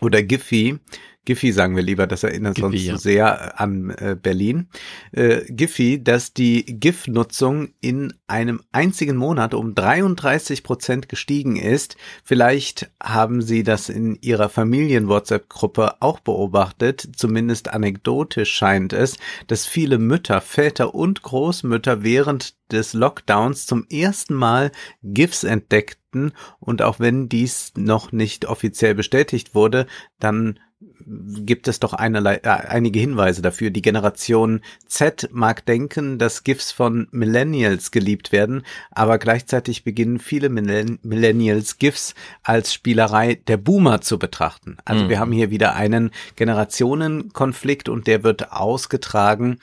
[0.00, 0.78] oder Giphy,
[1.24, 2.92] Giphy sagen wir lieber, das erinnert Giphy, uns ja.
[2.94, 4.68] so sehr an äh, Berlin.
[5.12, 11.96] Äh, Giphy, dass die GIF-Nutzung in einem einzigen Monat um 33 Prozent gestiegen ist.
[12.24, 17.08] Vielleicht haben Sie das in Ihrer Familien-WhatsApp-Gruppe auch beobachtet.
[17.16, 24.34] Zumindest anekdotisch scheint es, dass viele Mütter, Väter und Großmütter während des Lockdowns zum ersten
[24.34, 24.72] Mal
[25.02, 29.86] GIFs entdeckten und auch wenn dies noch nicht offiziell bestätigt wurde,
[30.18, 30.58] dann
[31.06, 33.70] gibt es doch einerlei, äh, einige Hinweise dafür.
[33.70, 40.48] Die Generation Z mag denken, dass GIFs von Millennials geliebt werden, aber gleichzeitig beginnen viele
[40.48, 44.76] Millenn Millennials GIFs als Spielerei der Boomer zu betrachten.
[44.84, 45.08] Also Mhm.
[45.08, 49.58] wir haben hier wieder einen Generationenkonflikt und der wird ausgetragen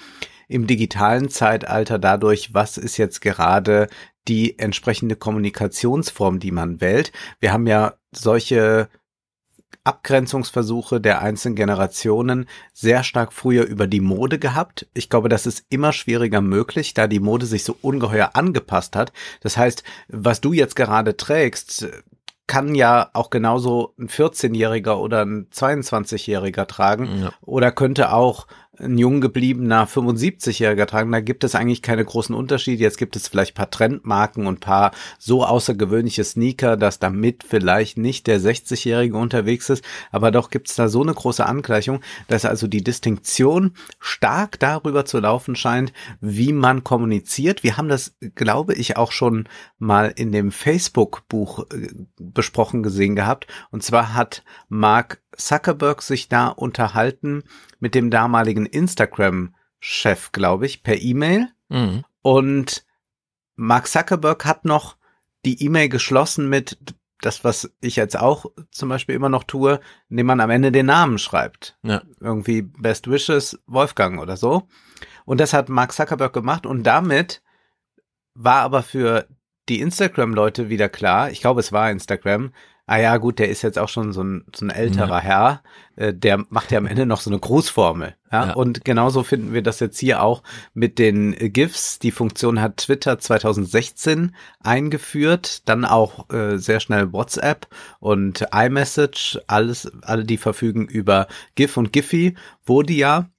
[0.48, 3.88] im digitalen Zeitalter dadurch, was ist jetzt gerade
[4.27, 7.11] die entsprechende Kommunikationsform, die man wählt.
[7.39, 8.89] Wir haben ja solche
[9.83, 14.87] Abgrenzungsversuche der einzelnen Generationen sehr stark früher über die Mode gehabt.
[14.93, 19.11] Ich glaube, das ist immer schwieriger möglich, da die Mode sich so ungeheuer angepasst hat.
[19.41, 21.87] Das heißt, was du jetzt gerade trägst,
[22.47, 27.33] kann ja auch genauso ein 14-Jähriger oder ein 22-Jähriger tragen Ja.
[27.41, 28.45] oder könnte auch
[28.81, 31.11] ein jung gebliebener 75-Jähriger tragen.
[31.11, 32.83] Da gibt es eigentlich keine großen Unterschiede.
[32.83, 38.27] Jetzt gibt es vielleicht paar Trendmarken und paar so außergewöhnliche Sneaker, dass damit vielleicht nicht
[38.27, 39.83] der 60-Jährige unterwegs ist.
[40.11, 45.05] Aber doch gibt es da so eine große Angleichung, dass also die Distinktion stark darüber
[45.05, 47.63] zu laufen scheint, wie man kommuniziert.
[47.63, 49.47] Wir haben das, glaube ich, auch schon
[49.79, 51.89] mal in dem Facebook-Buch äh,
[52.19, 53.47] besprochen gesehen gehabt.
[53.71, 57.43] Und zwar hat Mark Zuckerberg sich da unterhalten
[57.79, 61.47] mit dem damaligen Instagram-Chef, glaube ich, per E-Mail.
[61.69, 62.03] Mhm.
[62.21, 62.85] Und
[63.55, 64.97] Mark Zuckerberg hat noch
[65.45, 66.77] die E-Mail geschlossen mit
[67.21, 69.79] das, was ich jetzt auch zum Beispiel immer noch tue,
[70.09, 71.77] indem man am Ende den Namen schreibt.
[71.83, 72.01] Ja.
[72.19, 74.67] Irgendwie Best Wishes Wolfgang oder so.
[75.25, 77.41] Und das hat Mark Zuckerberg gemacht und damit
[78.33, 79.27] war aber für
[79.69, 82.53] die Instagram-Leute wieder klar, ich glaube, es war Instagram,
[82.91, 85.63] ah ja, gut, der ist jetzt auch schon so ein, so ein älterer Herr,
[85.95, 88.18] äh, der macht ja am Ende noch so eine Grußformel.
[88.34, 88.47] Ja?
[88.47, 88.53] Ja.
[88.53, 90.43] Und genauso finden wir das jetzt hier auch
[90.73, 91.99] mit den GIFs.
[91.99, 97.68] Die Funktion hat Twitter 2016 eingeführt, dann auch äh, sehr schnell WhatsApp
[98.01, 102.35] und iMessage, alles, alle die verfügen über GIF und Giphy,
[102.65, 103.30] wurde ja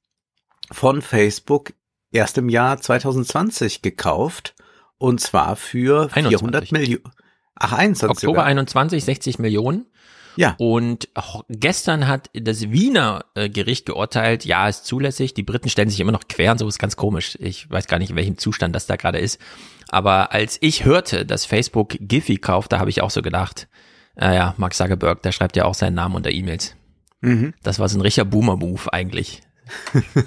[0.70, 1.74] von Facebook
[2.10, 4.54] erst im Jahr 2020 gekauft
[4.96, 6.38] und zwar für 21.
[6.38, 7.21] 400 Millionen.
[7.54, 8.44] Ach, 21 Oktober sogar.
[8.46, 9.86] 21, 60 Millionen.
[10.36, 10.54] Ja.
[10.58, 11.08] Und
[11.48, 15.34] gestern hat das Wiener äh, Gericht geurteilt, ja, ist zulässig.
[15.34, 17.36] Die Briten stellen sich immer noch quer und so ist ganz komisch.
[17.40, 19.38] Ich weiß gar nicht, in welchem Zustand das da gerade ist.
[19.88, 23.68] aber als ich hörte, dass Facebook Giphy kauft, da habe ich auch so gedacht,
[24.14, 26.76] naja, Mark Zuckerberg, der schreibt ja auch seinen Namen unter E-Mails.
[27.20, 27.54] Mhm.
[27.62, 29.42] Das war so ein richtiger Boomer-Move eigentlich.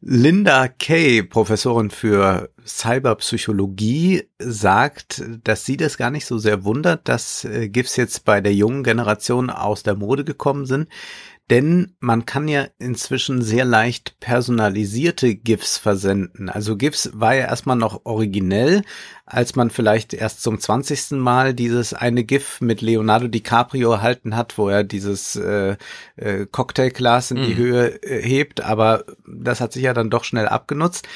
[0.00, 7.44] Linda Kay, Professorin für Cyberpsychologie, sagt, dass sie das gar nicht so sehr wundert, dass
[7.44, 10.88] äh, GIFs jetzt bei der jungen Generation aus der Mode gekommen sind.
[11.48, 16.48] Denn man kann ja inzwischen sehr leicht personalisierte GIFs versenden.
[16.48, 18.82] Also GIFs war ja erstmal noch originell,
[19.26, 21.12] als man vielleicht erst zum 20.
[21.12, 25.76] Mal dieses eine GIF mit Leonardo DiCaprio erhalten hat, wo er dieses äh,
[26.16, 27.58] äh, Cocktailglas in die Mhm.
[27.58, 28.62] Höhe äh, hebt.
[28.62, 31.06] Aber das hat sich ja dann doch schnell abgenutzt.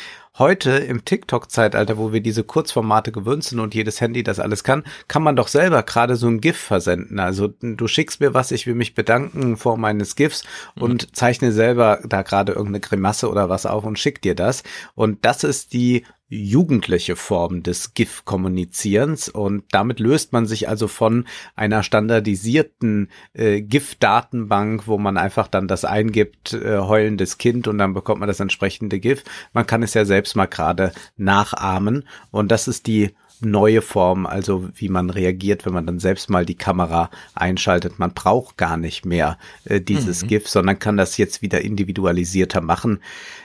[0.40, 4.84] Heute im TikTok-Zeitalter, wo wir diese Kurzformate gewöhnt sind und jedes Handy das alles kann,
[5.06, 7.20] kann man doch selber gerade so ein GIF versenden.
[7.20, 10.44] Also du schickst mir was, ich will mich bedanken in Form eines GIFs
[10.76, 14.62] und zeichne selber da gerade irgendeine Grimasse oder was auf und schick dir das.
[14.94, 21.26] Und das ist die jugendliche Form des GIF-Kommunizierens und damit löst man sich also von
[21.56, 27.94] einer standardisierten äh, GIF-Datenbank, wo man einfach dann das eingibt, äh, heulendes Kind und dann
[27.94, 29.24] bekommt man das entsprechende GIF.
[29.52, 34.68] Man kann es ja selbst mal gerade nachahmen und das ist die neue Form, also
[34.74, 37.98] wie man reagiert, wenn man dann selbst mal die Kamera einschaltet.
[37.98, 43.00] Man braucht gar nicht mehr äh, dieses GIF, sondern kann das jetzt wieder individualisierter machen.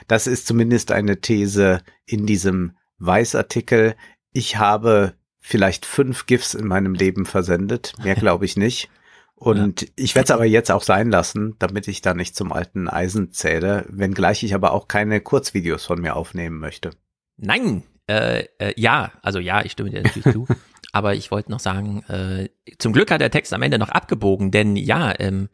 [0.06, 3.94] Das ist zumindest eine These in diesem Weißartikel.
[4.32, 8.90] Ich habe vielleicht fünf GIFs in meinem Leben versendet, mehr glaube ich nicht.
[9.34, 12.88] Und ich werde es aber jetzt auch sein lassen, damit ich da nicht zum alten
[12.88, 16.90] Eisen zähle, wenngleich ich aber auch keine Kurzvideos von mir aufnehmen möchte.
[17.36, 20.46] Nein, äh, äh, ja, also ja, ich stimme dir natürlich zu.
[20.92, 22.48] Aber ich wollte noch sagen, äh,
[22.78, 25.50] zum Glück hat der Text am Ende noch abgebogen, denn ja, ähm,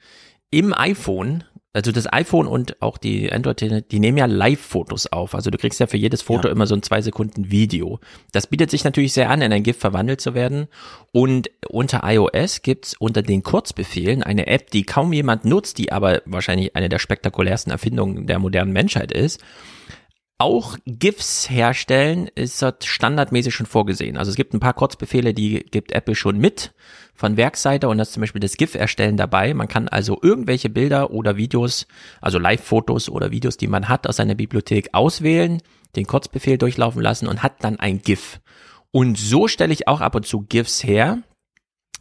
[0.51, 1.45] im iPhone,
[1.75, 5.35] also das iPhone und auch die Android, die nehmen ja Live-Fotos auf.
[5.35, 6.53] Also du kriegst ja für jedes Foto Ja.
[6.53, 7.99] immer so ein zwei Sekunden Video.
[8.33, 10.69] Das bietet sich natürlich sehr an, in ein GIF verwandelt zu werden.
[11.13, 16.21] Und unter iOS gibt's unter den Kurzbefehlen eine App, die kaum jemand nutzt, die aber
[16.27, 19.41] wahrscheinlich eine der spektakulärsten Erfindungen der modernen Menschheit ist
[20.39, 24.17] auch GIFs herstellen ist dort standardmäßig schon vorgesehen.
[24.17, 26.73] Also es gibt ein paar Kurzbefehle, die gibt Apple schon mit
[27.15, 29.55] von Werksseite und das ist zum Beispiel das GIF erstellen dabei.
[29.55, 31.87] Man kann also irgendwelche Bilder oder Videos,
[32.21, 35.63] also Live-Fotos oder Videos, die man hat aus seiner Bibliothek auswählen,
[35.95, 38.41] den Kurzbefehl durchlaufen lassen und hat dann ein GIF.
[38.91, 41.23] Und so stelle ich auch ab und zu GIFs her.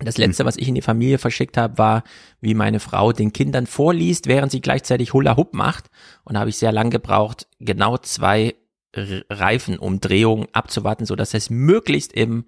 [0.04, 2.04] Das letzte, was ich in die Familie verschickt habe, war,
[2.40, 5.90] wie meine Frau den Kindern vorliest, während sie gleichzeitig Hula Hoop macht.
[6.24, 8.56] Und da habe ich sehr lang gebraucht, genau zwei
[8.94, 12.46] Reifenumdrehungen abzuwarten, so dass es möglichst im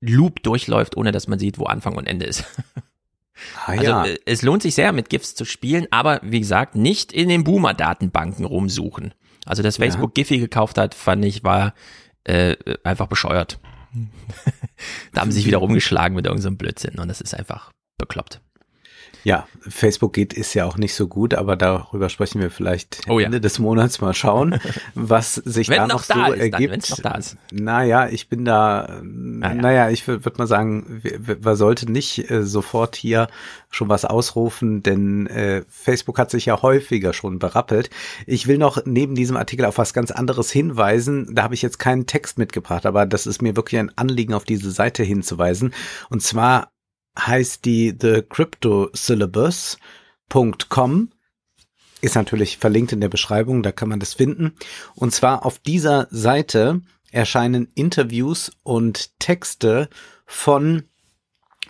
[0.00, 2.44] Loop durchläuft, ohne dass man sieht, wo Anfang und Ende ist.
[3.66, 7.12] Ah Also äh, es lohnt sich sehr, mit GIFs zu spielen, aber wie gesagt, nicht
[7.12, 9.12] in den Boomer-Datenbanken rumsuchen.
[9.44, 11.74] Also dass Facebook Giphy gekauft hat, fand ich, war
[12.22, 12.54] äh,
[12.84, 13.58] einfach bescheuert.
[15.12, 18.40] da haben sie sich wieder rumgeschlagen mit irgendeinem Blödsinn und das ist einfach bekloppt.
[19.24, 23.18] Ja, Facebook geht ist ja auch nicht so gut, aber darüber sprechen wir vielleicht Oh
[23.18, 23.26] ja.
[23.26, 24.60] Ende des Monats mal schauen,
[24.94, 26.72] was sich Wenn da noch noch da so ist, ergibt.
[26.72, 27.36] wenn's noch da ist.
[27.50, 28.94] Naja, ich bin da, äh,
[29.42, 29.54] ja.
[29.54, 31.02] naja, ich würde würd mal sagen,
[31.42, 33.28] man sollte nicht äh, sofort hier
[33.70, 37.90] schon was ausrufen, denn äh, Facebook hat sich ja häufiger schon berappelt.
[38.26, 41.34] Ich will noch neben diesem Artikel auf was ganz anderes hinweisen.
[41.34, 44.44] Da habe ich jetzt keinen Text mitgebracht, aber das ist mir wirklich ein Anliegen, auf
[44.44, 45.72] diese Seite hinzuweisen.
[46.10, 46.73] Und zwar
[47.18, 49.78] heißt die The Crypto Syllabus.com
[52.00, 54.52] ist natürlich verlinkt in der Beschreibung, da kann man das finden.
[54.94, 59.88] Und zwar auf dieser Seite erscheinen Interviews und Texte
[60.26, 60.82] von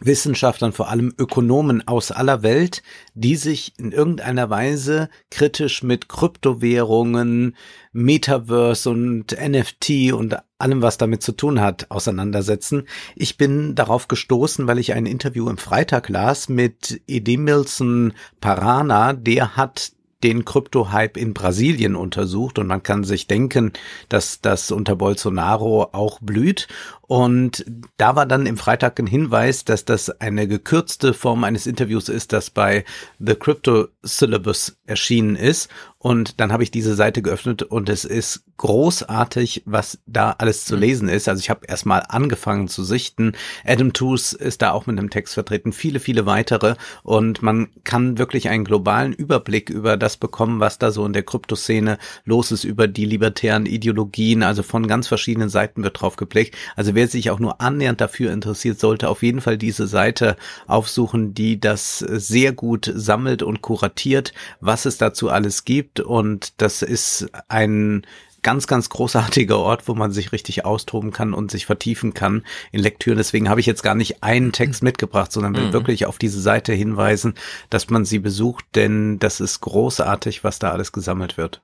[0.07, 2.83] Wissenschaftlern, vor allem Ökonomen aus aller Welt,
[3.15, 7.57] die sich in irgendeiner Weise kritisch mit Kryptowährungen,
[7.93, 12.87] Metaverse und NFT und allem, was damit zu tun hat, auseinandersetzen.
[13.17, 19.57] Ich bin darauf gestoßen, weil ich ein Interview im Freitag las mit Edemilson Parana, der
[19.57, 19.93] hat
[20.25, 23.75] den Krypto-Hype in Brasilien untersucht und man kann sich denken,
[24.09, 26.67] dass das unter Bolsonaro auch blüht.
[27.03, 27.67] Und
[27.99, 32.33] da war dann im Freitag ein Hinweis, dass das eine gekürzte Form eines Interviews ist,
[32.33, 32.87] das bei
[33.19, 35.69] The Crypto Syllabus erschienen ist.
[36.05, 40.77] Und dann habe ich diese Seite geöffnet und es ist großartig, was da alles zu
[40.77, 41.31] lesen ist.
[41.31, 43.33] Also ich habe erstmal angefangen zu sichten.
[43.65, 46.75] Adam Tooze ist da auch mit einem Text vertreten, viele, viele weitere.
[47.05, 51.23] Und man kann wirklich einen globalen Überblick über das bekommen, was da so in der
[51.23, 54.43] Kryptoszene los ist, über die libertären Ideologien.
[54.43, 56.55] Also von ganz verschiedenen Seiten wird drauf geblickt.
[56.77, 60.37] Also wer sich auch nur annähernd dafür interessiert, sollte auf jeden Fall diese Seite
[60.67, 65.94] aufsuchen, die das sehr gut sammelt und kuratiert, was es dazu alles gibt.
[66.01, 68.07] Und das ist ein
[68.43, 72.81] ganz, ganz großartiger Ort, wo man sich richtig austoben kann und sich vertiefen kann in
[72.81, 73.17] Lektüren.
[73.17, 75.73] Deswegen habe ich jetzt gar nicht einen Text mitgebracht, sondern will Mhm.
[75.73, 77.35] wirklich auf diese Seite hinweisen,
[77.71, 81.63] dass man sie besucht, denn das ist großartig, was da alles gesammelt wird.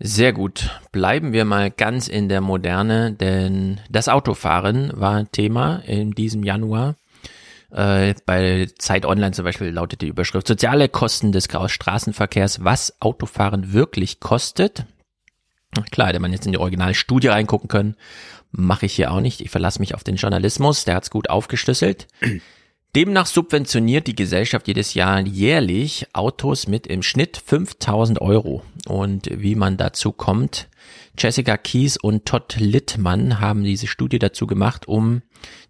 [0.00, 0.80] Sehr gut.
[0.90, 6.96] Bleiben wir mal ganz in der Moderne, denn das Autofahren war Thema in diesem Januar.
[7.72, 13.72] Äh, bei Zeit Online zum Beispiel lautet die Überschrift Soziale Kosten des Straßenverkehrs, was Autofahren
[13.72, 14.84] wirklich kostet.
[15.90, 17.96] Klar, hätte man jetzt in die Originalstudie reingucken können.
[18.50, 19.40] Mache ich hier auch nicht.
[19.40, 22.08] Ich verlasse mich auf den Journalismus, der hat's gut aufgeschlüsselt.
[22.94, 28.62] Demnach subventioniert die Gesellschaft jedes Jahr jährlich Autos mit im Schnitt 5000 Euro.
[28.86, 30.68] Und wie man dazu kommt,
[31.18, 35.22] Jessica Kies und Todd Littmann haben diese Studie dazu gemacht, um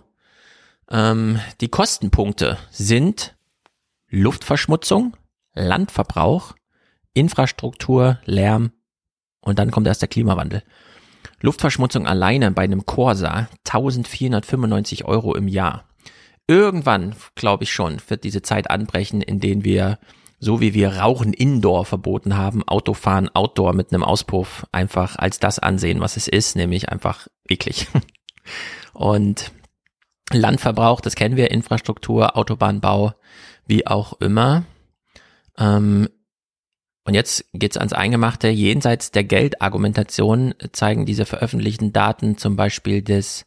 [0.90, 3.36] Ähm, die Kostenpunkte sind
[4.10, 5.18] Luftverschmutzung,
[5.56, 6.53] Landverbrauch,
[7.16, 8.72] Infrastruktur, Lärm
[9.45, 10.63] und dann kommt erst der Klimawandel.
[11.41, 15.85] Luftverschmutzung alleine bei einem Corsa 1495 Euro im Jahr.
[16.47, 19.99] Irgendwann, glaube ich schon, wird diese Zeit anbrechen, in denen wir,
[20.39, 25.59] so wie wir Rauchen Indoor verboten haben, Autofahren Outdoor mit einem Auspuff einfach als das
[25.59, 27.88] ansehen, was es ist, nämlich einfach eklig.
[28.93, 29.51] Und
[30.31, 33.13] Landverbrauch, das kennen wir, Infrastruktur, Autobahnbau,
[33.67, 34.63] wie auch immer.
[35.57, 36.09] Ähm,
[37.06, 38.48] und jetzt geht's ans Eingemachte.
[38.49, 43.45] Jenseits der Geldargumentation zeigen diese veröffentlichten Daten zum Beispiel des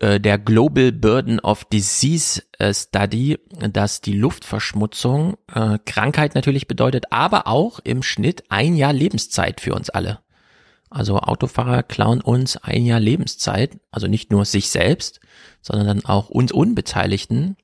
[0.00, 3.38] äh, der Global Burden of Disease äh, Study,
[3.70, 9.74] dass die Luftverschmutzung äh, Krankheit natürlich bedeutet, aber auch im Schnitt ein Jahr Lebenszeit für
[9.74, 10.20] uns alle.
[10.90, 15.20] Also Autofahrer klauen uns ein Jahr Lebenszeit, also nicht nur sich selbst,
[15.60, 17.56] sondern dann auch uns Unbeteiligten.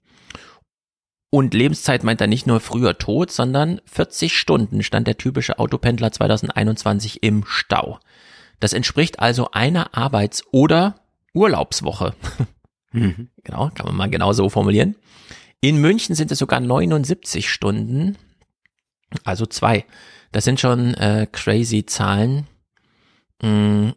[1.31, 6.11] Und Lebenszeit meint er nicht nur früher tot, sondern 40 Stunden stand der typische Autopendler
[6.11, 8.01] 2021 im Stau.
[8.59, 11.01] Das entspricht also einer Arbeits- oder
[11.35, 12.15] Urlaubswoche.
[12.93, 14.97] Genau, kann man mal genau so formulieren.
[15.61, 18.19] In München sind es sogar 79 Stunden,
[19.23, 19.85] also zwei.
[20.33, 22.49] Das sind schon äh, crazy Zahlen.
[23.43, 23.91] Mm,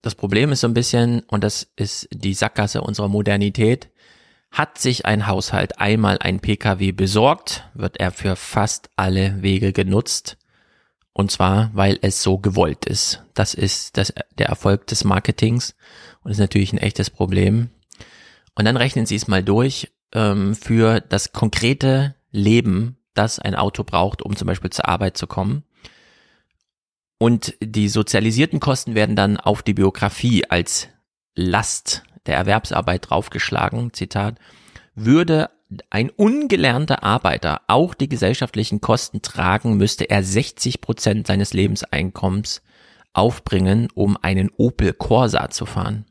[0.00, 3.90] Das Problem ist so ein bisschen, und das ist die Sackgasse unserer Modernität,
[4.50, 10.36] hat sich ein Haushalt einmal ein Pkw besorgt, wird er für fast alle Wege genutzt.
[11.12, 13.24] Und zwar, weil es so gewollt ist.
[13.34, 15.74] Das ist das, der Erfolg des Marketings
[16.22, 17.70] und ist natürlich ein echtes Problem.
[18.54, 23.84] Und dann rechnen Sie es mal durch ähm, für das konkrete Leben, das ein Auto
[23.84, 25.64] braucht, um zum Beispiel zur Arbeit zu kommen.
[27.18, 30.88] Und die sozialisierten Kosten werden dann auf die Biografie als
[31.34, 33.92] Last der Erwerbsarbeit draufgeschlagen.
[33.92, 34.36] Zitat,
[34.94, 35.50] würde
[35.90, 42.62] ein ungelernter Arbeiter auch die gesellschaftlichen Kosten tragen, müsste er 60 Prozent seines Lebenseinkommens
[43.12, 46.04] aufbringen, um einen Opel Corsa zu fahren.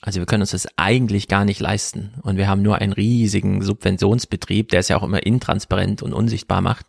[0.00, 2.14] Also wir können uns das eigentlich gar nicht leisten.
[2.22, 6.60] Und wir haben nur einen riesigen Subventionsbetrieb, der es ja auch immer intransparent und unsichtbar
[6.60, 6.86] macht,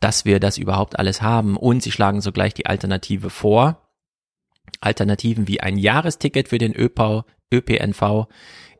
[0.00, 1.56] dass wir das überhaupt alles haben.
[1.56, 3.81] Und sie schlagen sogleich die Alternative vor.
[4.80, 8.26] Alternativen wie ein Jahresticket für den ÖPV, ÖPNV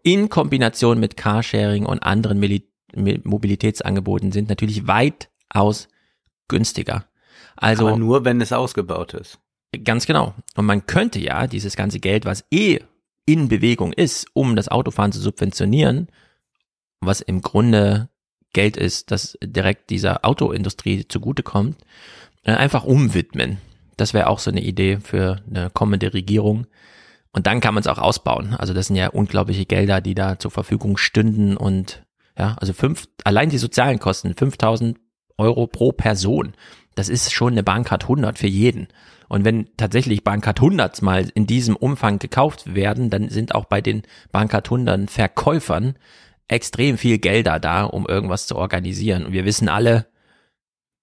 [0.02, 5.88] in Kombination mit Carsharing und anderen Mili Mobilitätsangeboten sind natürlich weitaus
[6.48, 7.06] günstiger.
[7.56, 9.38] Also Aber nur, wenn es ausgebaut ist.
[9.84, 10.34] Ganz genau.
[10.56, 12.80] Und man könnte ja dieses ganze Geld, was eh
[13.24, 16.08] in Bewegung ist, um das Autofahren zu subventionieren,
[17.00, 18.10] was im Grunde
[18.52, 21.78] Geld ist, das direkt dieser Autoindustrie zugutekommt,
[22.42, 23.58] äh, einfach umwidmen.
[24.02, 26.66] Das wäre auch so eine Idee für eine kommende Regierung.
[27.30, 28.56] Und dann kann man es auch ausbauen.
[28.58, 32.04] Also das sind ja unglaubliche Gelder, die da zur Verfügung stünden und
[32.36, 34.98] ja, also fünf, allein die sozialen Kosten, 5000
[35.38, 36.54] Euro pro Person.
[36.96, 38.88] Das ist schon eine Bahncard 100 für jeden.
[39.28, 43.80] Und wenn tatsächlich Bahncard 100 mal in diesem Umfang gekauft werden, dann sind auch bei
[43.80, 44.02] den
[44.32, 45.94] Bahncard 100 Verkäufern
[46.48, 49.26] extrem viel Gelder da, um irgendwas zu organisieren.
[49.26, 50.06] Und wir wissen alle,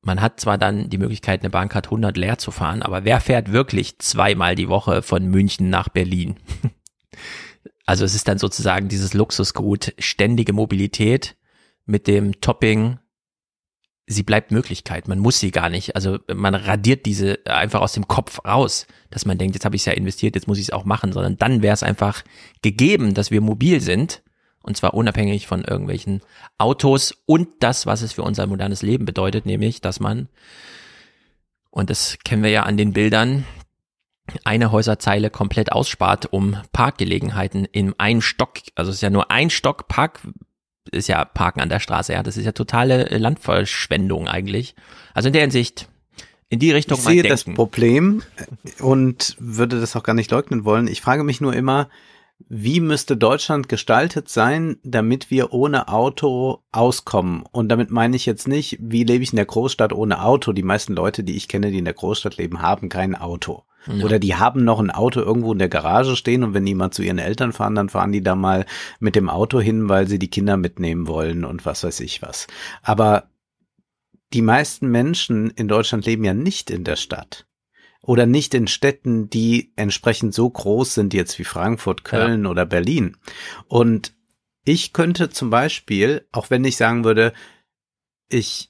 [0.01, 3.51] man hat zwar dann die Möglichkeit, eine Bahncard 100 leer zu fahren, aber wer fährt
[3.51, 6.37] wirklich zweimal die Woche von München nach Berlin?
[7.85, 11.35] Also es ist dann sozusagen dieses Luxusgut, ständige Mobilität
[11.87, 12.99] mit dem Topping,
[14.05, 15.95] sie bleibt Möglichkeit, man muss sie gar nicht.
[15.95, 19.81] Also man radiert diese einfach aus dem Kopf raus, dass man denkt, jetzt habe ich
[19.81, 22.23] es ja investiert, jetzt muss ich es auch machen, sondern dann wäre es einfach
[22.61, 24.21] gegeben, dass wir mobil sind
[24.63, 26.21] und zwar unabhängig von irgendwelchen
[26.57, 30.27] Autos und das, was es für unser modernes Leben bedeutet, nämlich, dass man,
[31.69, 33.45] und das kennen wir ja an den Bildern,
[34.43, 39.49] eine Häuserzeile komplett ausspart, um Parkgelegenheiten in einem Stock, also es ist ja nur ein
[39.49, 40.19] Stock Park,
[40.91, 44.75] ist ja Parken an der Straße, ja, das ist ja totale Landverschwendung eigentlich.
[45.13, 45.87] Also in der Hinsicht,
[46.49, 48.23] in die Richtung ich sehe das Problem
[48.79, 50.87] und würde das auch gar nicht leugnen wollen.
[50.87, 51.89] Ich frage mich nur immer,
[52.47, 57.43] wie müsste Deutschland gestaltet sein, damit wir ohne Auto auskommen?
[57.51, 60.53] Und damit meine ich jetzt nicht, wie lebe ich in der Großstadt ohne Auto?
[60.53, 63.63] Die meisten Leute, die ich kenne, die in der Großstadt leben, haben kein Auto.
[63.87, 64.05] Ja.
[64.05, 66.91] Oder die haben noch ein Auto irgendwo in der Garage stehen und wenn die mal
[66.91, 68.65] zu ihren Eltern fahren, dann fahren die da mal
[68.99, 72.47] mit dem Auto hin, weil sie die Kinder mitnehmen wollen und was weiß ich was.
[72.81, 73.29] Aber
[74.33, 77.47] die meisten Menschen in Deutschland leben ja nicht in der Stadt
[78.01, 82.49] oder nicht in Städten, die entsprechend so groß sind jetzt wie Frankfurt, Köln ja.
[82.49, 83.17] oder Berlin.
[83.67, 84.13] Und
[84.63, 87.33] ich könnte zum Beispiel, auch wenn ich sagen würde,
[88.29, 88.69] ich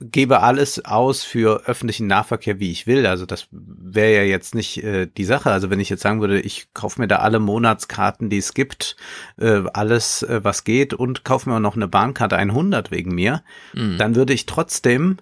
[0.00, 3.06] gebe alles aus für öffentlichen Nahverkehr, wie ich will.
[3.06, 5.50] Also das wäre ja jetzt nicht äh, die Sache.
[5.50, 8.96] Also wenn ich jetzt sagen würde, ich kaufe mir da alle Monatskarten, die es gibt,
[9.38, 13.42] äh, alles, äh, was geht und kaufe mir auch noch eine Bahnkarte 100 wegen mir,
[13.74, 13.98] mhm.
[13.98, 15.18] dann würde ich trotzdem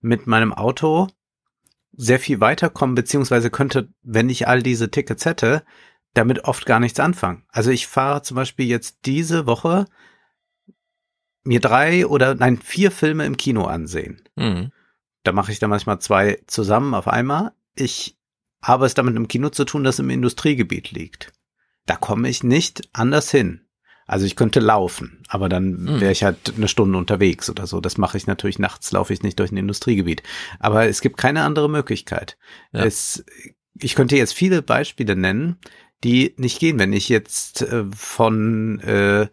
[0.00, 1.08] mit meinem Auto
[1.98, 5.64] sehr viel weiterkommen, beziehungsweise könnte, wenn ich all diese Tickets hätte,
[6.14, 7.44] damit oft gar nichts anfangen.
[7.48, 9.86] Also ich fahre zum Beispiel jetzt diese Woche
[11.42, 14.22] mir drei oder nein, vier Filme im Kino ansehen.
[14.36, 14.70] Mhm.
[15.24, 17.52] Da mache ich dann manchmal zwei zusammen auf einmal.
[17.74, 18.16] Ich
[18.62, 21.32] habe es damit im Kino zu tun, das im Industriegebiet liegt.
[21.84, 23.67] Da komme ich nicht anders hin.
[24.08, 26.00] Also ich könnte laufen, aber dann mhm.
[26.00, 27.80] wäre ich halt eine Stunde unterwegs oder so.
[27.80, 30.22] Das mache ich natürlich nachts, laufe ich nicht durch ein Industriegebiet.
[30.58, 32.38] Aber es gibt keine andere Möglichkeit.
[32.72, 32.84] Ja.
[32.84, 33.22] Es,
[33.78, 35.58] ich könnte jetzt viele Beispiele nennen,
[36.04, 36.78] die nicht gehen.
[36.78, 39.28] Wenn ich jetzt äh, von äh,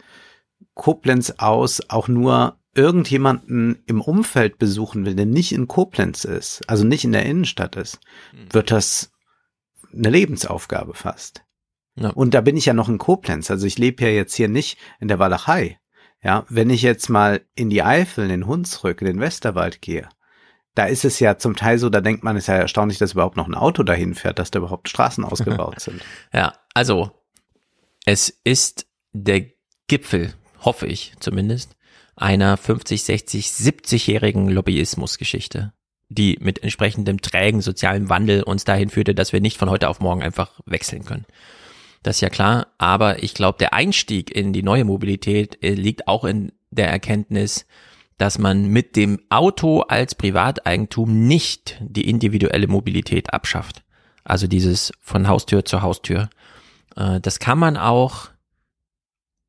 [0.73, 6.83] Koblenz aus auch nur irgendjemanden im Umfeld besuchen will, der nicht in Koblenz ist, also
[6.83, 8.51] nicht in der Innenstadt ist, hm.
[8.51, 9.13] wird das
[9.93, 11.44] eine Lebensaufgabe fast.
[11.95, 12.09] Ja.
[12.09, 14.77] Und da bin ich ja noch in Koblenz, also ich lebe ja jetzt hier nicht
[14.99, 15.79] in der Walachei.
[16.21, 20.09] Ja, wenn ich jetzt mal in die Eifel, in den Hunsrück, in den Westerwald gehe,
[20.73, 23.13] da ist es ja zum Teil so, da denkt man, es ist ja erstaunlich, dass
[23.13, 26.01] überhaupt noch ein Auto dahin fährt, dass da überhaupt Straßen ausgebaut sind.
[26.33, 27.11] Ja, also
[28.05, 29.45] es ist der
[29.87, 31.75] Gipfel hoffe ich zumindest,
[32.15, 35.73] einer 50, 60, 70-jährigen Lobbyismusgeschichte,
[36.09, 39.99] die mit entsprechendem trägen sozialen Wandel uns dahin führte, dass wir nicht von heute auf
[39.99, 41.25] morgen einfach wechseln können.
[42.05, 46.07] Das ist ja klar, aber ich glaube, der Einstieg in die neue Mobilität äh, liegt
[46.07, 47.65] auch in der Erkenntnis,
[48.19, 53.83] dass man mit dem Auto als Privateigentum nicht die individuelle Mobilität abschafft.
[54.23, 56.29] Also dieses von Haustür zu Haustür.
[56.95, 58.29] Äh, das kann man auch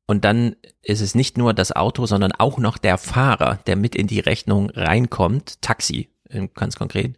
[0.07, 3.95] und dann ist es nicht nur das Auto, sondern auch noch der Fahrer, der mit
[3.95, 6.09] in die Rechnung reinkommt, Taxi
[6.55, 7.17] ganz konkret,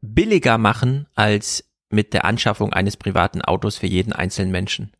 [0.00, 1.64] billiger machen als
[1.94, 4.92] mit der Anschaffung eines privaten Autos für jeden einzelnen Menschen.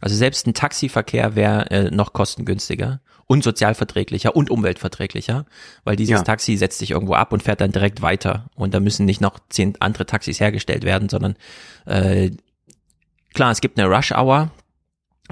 [0.00, 5.46] Also selbst ein Taxiverkehr wäre äh, noch kostengünstiger und sozialverträglicher und umweltverträglicher,
[5.84, 6.22] weil dieses ja.
[6.22, 9.38] Taxi setzt sich irgendwo ab und fährt dann direkt weiter und da müssen nicht noch
[9.48, 11.36] zehn andere Taxis hergestellt werden, sondern
[11.86, 12.30] äh,
[13.32, 14.50] klar, es gibt eine Rush Hour,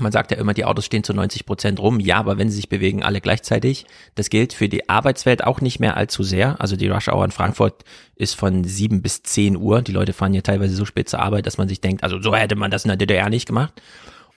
[0.01, 2.01] man sagt ja immer, die Autos stehen zu 90 Prozent rum.
[2.01, 3.87] Ja, aber wenn sie sich bewegen, alle gleichzeitig.
[4.15, 6.61] Das gilt für die Arbeitswelt auch nicht mehr allzu sehr.
[6.61, 7.85] Also die Rush Hour in Frankfurt
[8.17, 9.83] ist von sieben bis zehn Uhr.
[9.83, 12.35] Die Leute fahren hier teilweise so spät zur Arbeit, dass man sich denkt, also so
[12.35, 13.81] hätte man das in der DDR nicht gemacht.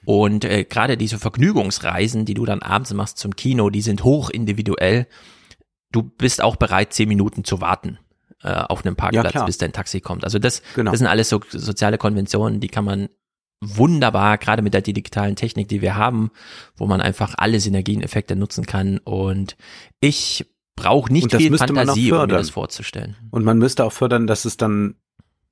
[0.05, 4.29] Und äh, gerade diese Vergnügungsreisen, die du dann abends machst zum Kino, die sind hoch
[4.29, 5.07] individuell.
[5.91, 7.99] Du bist auch bereit, zehn Minuten zu warten
[8.43, 10.23] äh, auf einem Parkplatz, ja, bis dein Taxi kommt.
[10.23, 10.91] Also das, genau.
[10.91, 13.09] das sind alles so soziale Konventionen, die kann man
[13.63, 16.31] wunderbar, gerade mit der digitalen Technik, die wir haben,
[16.75, 18.97] wo man einfach alle Synergieneffekte nutzen kann.
[18.99, 19.55] Und
[19.99, 20.45] ich
[20.75, 23.15] brauche nicht viel Fantasie, um mir das vorzustellen.
[23.31, 24.95] Und man müsste auch fördern, dass es dann,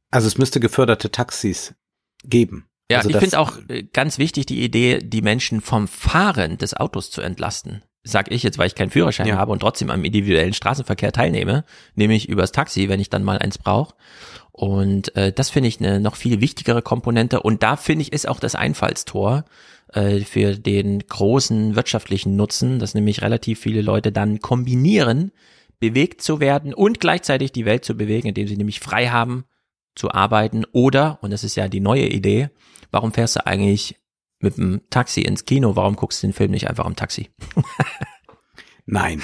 [0.10, 1.76] also es müsste geförderte Taxis
[2.24, 2.66] geben.
[2.92, 6.74] Ja, also ich finde auch äh, ganz wichtig die Idee, die Menschen vom Fahren des
[6.74, 7.84] Autos zu entlasten.
[8.04, 9.38] Sag ich jetzt, weil ich keinen Führerschein ja.
[9.38, 13.60] habe und trotzdem am individuellen Straßenverkehr teilnehme, nämlich übers Taxi, wenn ich dann mal eins
[13.60, 13.94] brauche.
[14.62, 17.42] Und äh, das finde ich eine noch viel wichtigere Komponente.
[17.42, 19.44] Und da finde ich ist auch das Einfallstor
[19.92, 25.32] äh, für den großen wirtschaftlichen Nutzen, dass nämlich relativ viele Leute dann kombinieren
[25.80, 29.46] bewegt zu werden und gleichzeitig die Welt zu bewegen, indem sie nämlich frei haben
[29.96, 32.52] zu arbeiten oder, und das ist ja die neue Idee,
[32.92, 33.96] warum fährst du eigentlich
[34.38, 35.76] mit dem Taxi ins Kino?
[35.76, 37.32] Warum guckst du den Film nicht einfach am Taxi?
[38.86, 39.22] Nein,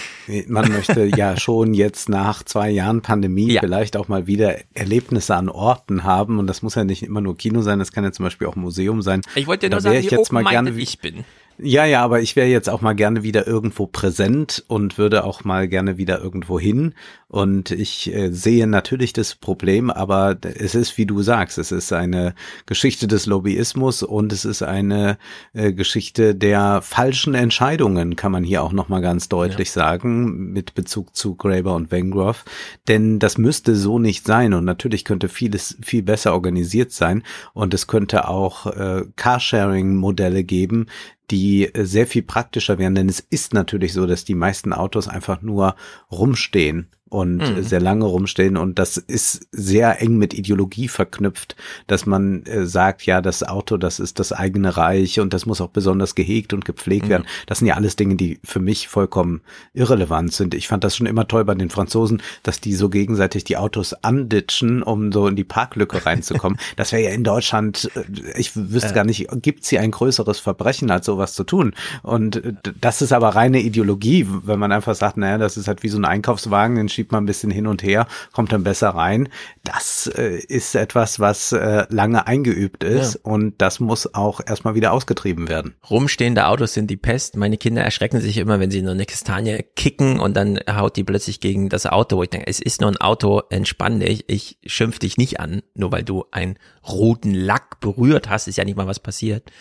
[0.47, 3.61] man möchte ja schon jetzt nach zwei Jahren Pandemie Ja.
[3.61, 7.35] vielleicht auch mal wieder Erlebnisse an Orten haben und das muss ja nicht immer nur
[7.37, 9.21] Kino sein, das kann ja zum Beispiel auch Museum sein.
[9.35, 11.25] Ich wollte Da nur sagen, wär ich wie jetzt mal gerne- ich bin.
[11.59, 15.43] Ja, ja, aber ich wäre jetzt auch mal gerne wieder irgendwo präsent und würde auch
[15.43, 16.93] mal gerne wieder irgendwo hin.
[17.29, 21.91] Und ich äh, sehe natürlich das Problem, aber es ist, wie du sagst, es ist
[21.91, 22.35] eine
[22.67, 25.17] Geschichte des Lobbyismus und es ist eine
[25.53, 31.15] äh, Geschichte der falschen Entscheidungen, kann man hier auch nochmal ganz deutlich sagen, mit Bezug
[31.15, 32.45] zu Graeber und Wengroff.
[32.87, 37.23] Denn das müsste so nicht sein und natürlich könnte vieles viel besser organisiert sein
[37.53, 40.85] und es könnte auch äh, Carsharing-Modelle geben,
[41.31, 45.07] die äh, sehr viel praktischer wären, denn es ist natürlich so, dass die meisten Autos
[45.07, 45.75] einfach nur
[46.11, 47.57] rumstehen und Mhm.
[47.57, 51.55] äh, sehr lange rumstehen und das ist sehr eng mit Ideologie verknüpft,
[51.87, 55.61] dass man äh, sagt, ja, das Auto, das ist das eigene Reich und das muss
[55.61, 57.09] auch besonders gehegt und gepflegt Mhm.
[57.09, 57.25] werden.
[57.45, 59.41] Das sind ja alles Dinge, die für mich vollkommen
[59.73, 60.53] irrelevant sind.
[60.53, 63.93] Ich fand das schon immer toll bei den Franzosen, dass die so gegenseitig die Autos
[63.93, 66.57] anditschen, um so in die Parklücke reinzukommen.
[66.75, 70.91] das wäre ja in Deutschland, äh, ich wüsste gar nicht, gibt's hier ein größeres Verbrechen,
[70.91, 71.73] als sowas zu tun?
[72.03, 75.83] Und äh, das ist aber reine Ideologie, wenn man einfach sagt, naja, das ist halt
[75.83, 78.89] wie so ein Einkaufswagen, den schiebt man ein bisschen hin und her, kommt dann besser
[78.89, 79.29] rein.
[79.63, 84.93] Das äh, ist etwas, was äh, lange eingeübt ist und das muss auch erstmal wieder
[84.93, 85.75] ausgetrieben werden.
[85.87, 87.37] Rumstehende Autos sind die Pest.
[87.37, 91.03] Meine Kinder erschrecken sich immer, wenn sie nur eine Kastanie kicken und dann haut die
[91.03, 94.25] plötzlich gegen das Auto, ich denke, es ist nur ein Auto, entspann dich.
[94.27, 96.57] Ich schimpf dich nicht an, nur weil du einen
[96.89, 99.51] roten Lack berührt hast, ist ja nicht mal was passiert.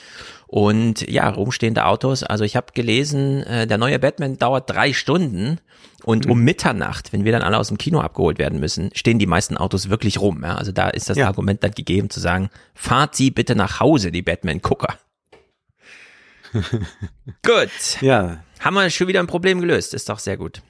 [0.49, 2.23] Und ja, rumstehende Autos.
[2.23, 5.59] Also ich habe gelesen, äh, der neue Batman dauert drei Stunden
[6.05, 9.27] und um Mitternacht, wenn wir dann alle aus dem Kino abgeholt werden müssen, stehen die
[9.27, 10.43] meisten Autos wirklich rum.
[10.45, 10.55] Ja?
[10.55, 11.27] Also da ist das Ja.
[11.27, 14.97] Argument dann gegeben zu sagen, fahrt sie bitte nach Hause, die Batman-Gucker.
[17.43, 18.01] Gut.
[18.01, 19.95] Ja, Haben wir schon wieder ein Problem gelöst.
[19.95, 20.63] Ist doch sehr gut.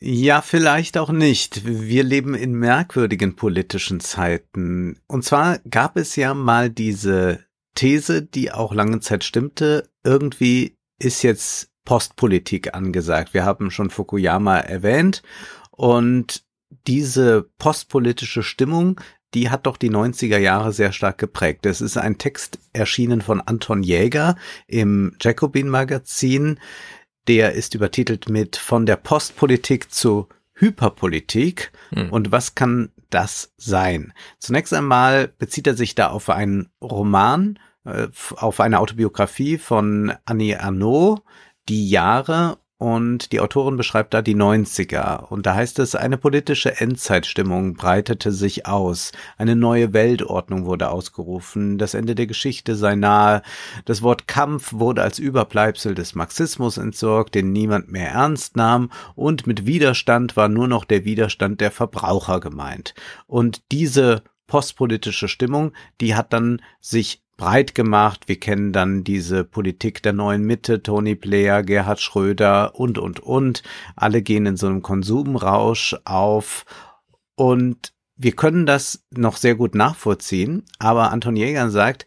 [0.00, 1.62] Ja, vielleicht auch nicht.
[1.64, 4.98] Wir leben in merkwürdigen politischen Zeiten.
[5.06, 7.38] Und zwar gab es ja mal diese
[7.74, 9.88] These, die auch lange Zeit stimmte.
[10.04, 13.34] Irgendwie ist jetzt Postpolitik angesagt.
[13.34, 15.22] Wir haben schon Fukuyama erwähnt.
[15.70, 16.44] Und
[16.86, 19.00] diese postpolitische Stimmung,
[19.34, 21.66] die hat doch die 90er Jahre sehr stark geprägt.
[21.66, 24.36] Es ist ein Text erschienen von Anton Jäger
[24.66, 26.58] im Jacobin Magazin.
[27.28, 31.72] Der ist übertitelt mit Von der Postpolitik zur Hyperpolitik.
[31.90, 32.10] Hm.
[32.10, 34.12] Und was kann das sein?
[34.38, 40.60] Zunächst einmal bezieht er sich da auf einen Roman, äh, auf eine Autobiografie von Annie
[40.60, 41.22] Arnaud,
[41.68, 42.58] Die Jahre.
[42.82, 45.28] Und die Autorin beschreibt da die 90er.
[45.28, 49.12] Und da heißt es, eine politische Endzeitstimmung breitete sich aus.
[49.38, 51.78] Eine neue Weltordnung wurde ausgerufen.
[51.78, 53.42] Das Ende der Geschichte sei nahe.
[53.84, 58.90] Das Wort Kampf wurde als Überbleibsel des Marxismus entsorgt, den niemand mehr ernst nahm.
[59.14, 62.94] Und mit Widerstand war nur noch der Widerstand der Verbraucher gemeint.
[63.28, 68.28] Und diese postpolitische Stimmung, die hat dann sich breit gemacht.
[68.28, 73.64] Wir kennen dann diese Politik der neuen Mitte, Tony Blair, Gerhard Schröder und, und, und.
[73.96, 76.64] Alle gehen in so einem Konsumrausch auf
[77.34, 82.06] und wir können das noch sehr gut nachvollziehen, aber Anton Jäger sagt,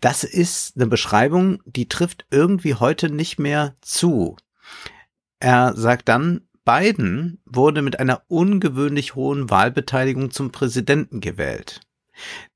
[0.00, 4.36] das ist eine Beschreibung, die trifft irgendwie heute nicht mehr zu.
[5.40, 11.80] Er sagt dann, Biden wurde mit einer ungewöhnlich hohen Wahlbeteiligung zum Präsidenten gewählt.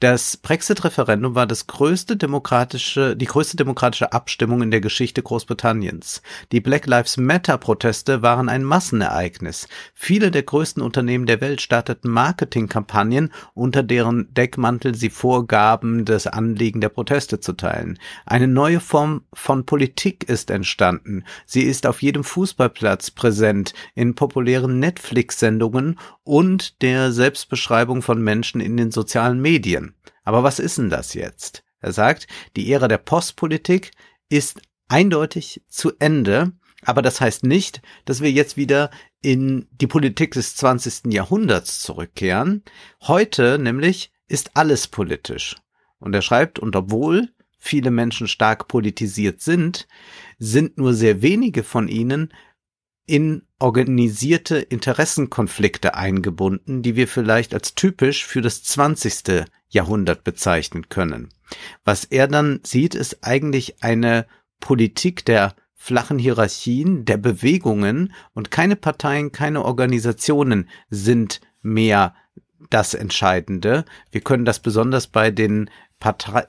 [0.00, 6.22] Das Brexit-Referendum war das größte demokratische, die größte demokratische Abstimmung in der Geschichte Großbritanniens.
[6.52, 9.66] Die Black Lives Matter-Proteste waren ein Massenereignis.
[9.94, 16.80] Viele der größten Unternehmen der Welt starteten Marketingkampagnen, unter deren Deckmantel sie vorgaben, das Anliegen
[16.80, 17.98] der Proteste zu teilen.
[18.24, 21.24] Eine neue Form von Politik ist entstanden.
[21.44, 28.76] Sie ist auf jedem Fußballplatz präsent, in populären Netflix-Sendungen und der Selbstbeschreibung von Menschen in
[28.76, 29.47] den sozialen Medien.
[30.24, 31.64] Aber was ist denn das jetzt?
[31.80, 32.26] Er sagt,
[32.56, 33.92] die Ära der Postpolitik
[34.28, 36.52] ist eindeutig zu Ende,
[36.82, 41.12] aber das heißt nicht, dass wir jetzt wieder in die Politik des 20.
[41.12, 42.62] Jahrhunderts zurückkehren.
[43.02, 45.56] Heute nämlich ist alles politisch.
[45.98, 49.88] Und er schreibt, und obwohl viele Menschen stark politisiert sind,
[50.38, 52.32] sind nur sehr wenige von ihnen
[53.06, 59.46] in organisierte Interessenkonflikte eingebunden, die wir vielleicht als typisch für das 20.
[59.68, 61.30] Jahrhundert bezeichnen können.
[61.84, 64.26] Was er dann sieht, ist eigentlich eine
[64.60, 72.14] Politik der flachen Hierarchien der Bewegungen und keine Parteien, keine Organisationen sind mehr
[72.70, 73.84] das Entscheidende.
[74.10, 76.42] Wir können das besonders bei den Partei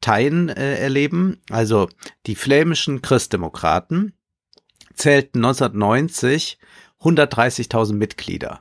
[0.00, 1.38] Parteien äh, erleben.
[1.50, 1.88] Also
[2.26, 4.12] die flämischen Christdemokraten
[4.96, 6.58] zählten 1990
[7.00, 8.60] 130.000 Mitglieder.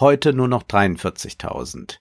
[0.00, 1.98] Heute nur noch 43.000.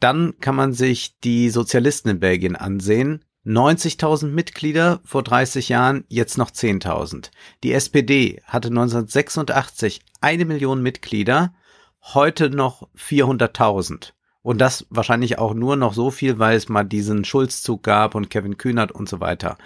[0.00, 3.24] Dann kann man sich die Sozialisten in Belgien ansehen.
[3.46, 7.30] 90.000 Mitglieder vor 30 Jahren, jetzt noch 10.000.
[7.64, 11.54] Die SPD hatte 1986 eine Million Mitglieder,
[12.02, 14.12] heute noch 400.000.
[14.42, 18.28] Und das wahrscheinlich auch nur noch so viel, weil es mal diesen Schulzzug gab und
[18.28, 19.56] Kevin Kühnert und so weiter.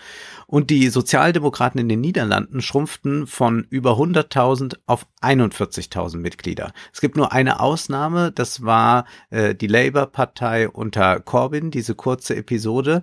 [0.46, 6.72] Und die Sozialdemokraten in den Niederlanden schrumpften von über 100.000 auf 41.000 Mitglieder.
[6.92, 13.02] Es gibt nur eine Ausnahme, das war äh, die Labour-Partei unter Corbyn, diese kurze Episode.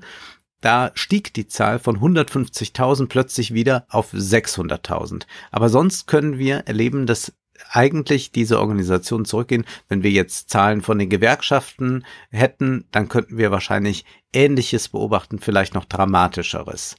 [0.62, 5.24] Da stieg die Zahl von 150.000 plötzlich wieder auf 600.000.
[5.52, 7.34] Aber sonst können wir erleben, dass
[7.70, 9.66] eigentlich diese Organisation zurückgehen.
[9.88, 15.74] Wenn wir jetzt Zahlen von den Gewerkschaften hätten, dann könnten wir wahrscheinlich Ähnliches beobachten, vielleicht
[15.74, 16.96] noch Dramatischeres.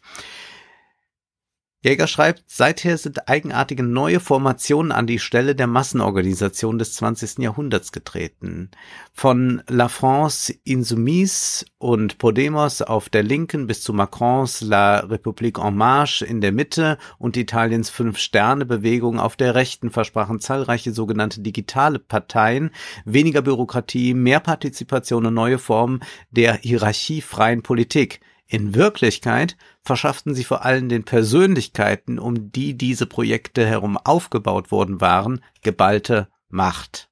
[1.84, 7.40] Jäger schreibt, seither sind eigenartige neue Formationen an die Stelle der Massenorganisation des 20.
[7.40, 8.70] Jahrhunderts getreten.
[9.12, 15.76] Von La France Insoumise und Podemos auf der Linken bis zu Macrons La République en
[15.76, 22.70] Marche in der Mitte und Italiens Fünf-Sterne-Bewegung auf der Rechten versprachen zahlreiche sogenannte digitale Parteien
[23.04, 26.00] weniger Bürokratie, mehr Partizipation und neue Formen
[26.30, 28.22] der hierarchiefreien Politik.
[28.46, 35.00] In Wirklichkeit verschafften sie vor allem den Persönlichkeiten, um die diese Projekte herum aufgebaut worden
[35.00, 37.08] waren, geballte Macht.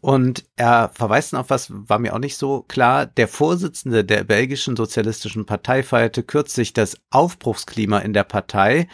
[0.00, 3.06] Und er verweist auf was, war mir auch nicht so klar.
[3.06, 8.86] Der Vorsitzende der belgischen Sozialistischen Partei feierte kürzlich das Aufbruchsklima in der Partei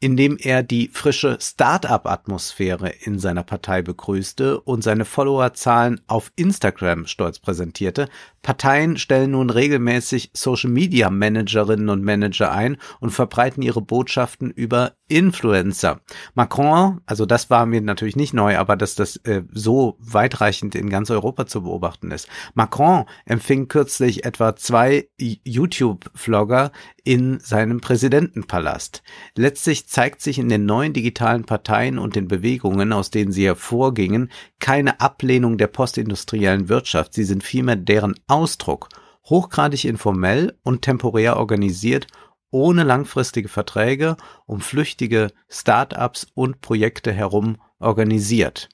[0.00, 7.38] indem er die frische Start-up-Atmosphäre in seiner Partei begrüßte und seine Followerzahlen auf Instagram stolz
[7.38, 8.08] präsentierte.
[8.42, 16.00] Parteien stellen nun regelmäßig Social-Media-Managerinnen und Manager ein und verbreiten ihre Botschaften über Influencer.
[16.34, 20.88] Macron, also das war mir natürlich nicht neu, aber dass das äh, so weitreichend in
[20.88, 22.28] ganz Europa zu beobachten ist.
[22.54, 26.72] Macron empfing kürzlich etwa zwei YouTube-Vlogger
[27.04, 29.02] in seinem Präsidentenpalast.
[29.34, 34.30] Letztlich zeigt sich in den neuen digitalen Parteien und den Bewegungen, aus denen sie hervorgingen,
[34.60, 37.12] keine Ablehnung der postindustriellen Wirtschaft.
[37.12, 38.88] Sie sind vielmehr deren Ausdruck,
[39.24, 42.06] hochgradig informell und temporär organisiert
[42.52, 48.68] ohne langfristige Verträge um flüchtige Start-ups und Projekte herum organisiert.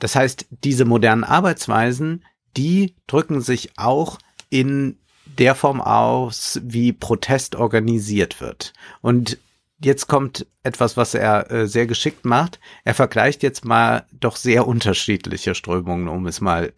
[0.00, 2.24] Das heißt, diese modernen Arbeitsweisen,
[2.56, 4.98] die drücken sich auch in
[5.38, 8.72] der Form aus, wie Protest organisiert wird.
[9.02, 9.38] Und
[9.82, 12.60] jetzt kommt etwas, was er äh, sehr geschickt macht.
[12.84, 16.72] Er vergleicht jetzt mal doch sehr unterschiedliche Strömungen, um es mal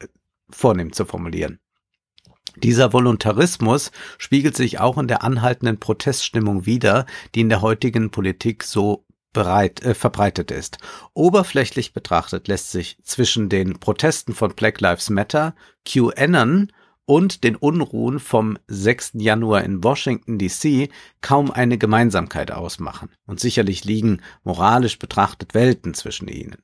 [0.51, 1.59] vornehm zu formulieren.
[2.57, 8.65] Dieser Voluntarismus spiegelt sich auch in der anhaltenden Proteststimmung wider, die in der heutigen Politik
[8.65, 10.79] so bereit, äh, verbreitet ist.
[11.15, 15.55] Oberflächlich betrachtet lässt sich zwischen den Protesten von Black Lives Matter,
[15.85, 16.73] QAnon
[17.09, 19.13] und den Unruhen vom 6.
[19.15, 20.91] Januar in Washington DC
[21.23, 23.09] kaum eine Gemeinsamkeit ausmachen.
[23.27, 26.57] Und sicherlich liegen moralisch betrachtet Welten zwischen ihnen.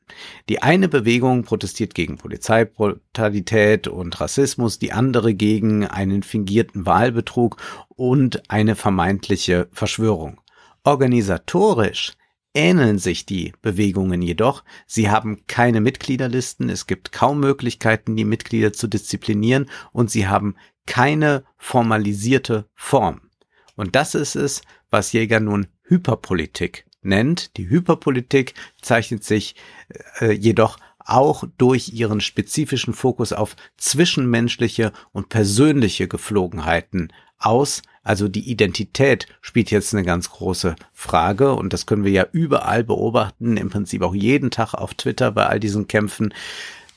[0.50, 7.56] Die eine Bewegung protestiert gegen Polizeibrutalität und Rassismus, die andere gegen einen fingierten Wahlbetrug
[7.88, 10.42] und eine vermeintliche Verschwörung.
[10.82, 12.12] Organisatorisch
[12.54, 14.64] ähneln sich die Bewegungen jedoch.
[14.86, 20.56] Sie haben keine Mitgliederlisten, es gibt kaum Möglichkeiten, die Mitglieder zu disziplinieren und sie haben
[20.86, 23.22] keine formalisierte Form.
[23.76, 27.56] Und das ist es, was Jäger nun Hyperpolitik nennt.
[27.56, 29.56] Die Hyperpolitik zeichnet sich
[30.20, 38.48] äh, jedoch auch durch ihren spezifischen Fokus auf zwischenmenschliche und persönliche Geflogenheiten aus, also die
[38.48, 43.70] Identität spielt jetzt eine ganz große Frage und das können wir ja überall beobachten, im
[43.70, 46.34] Prinzip auch jeden Tag auf Twitter bei all diesen Kämpfen.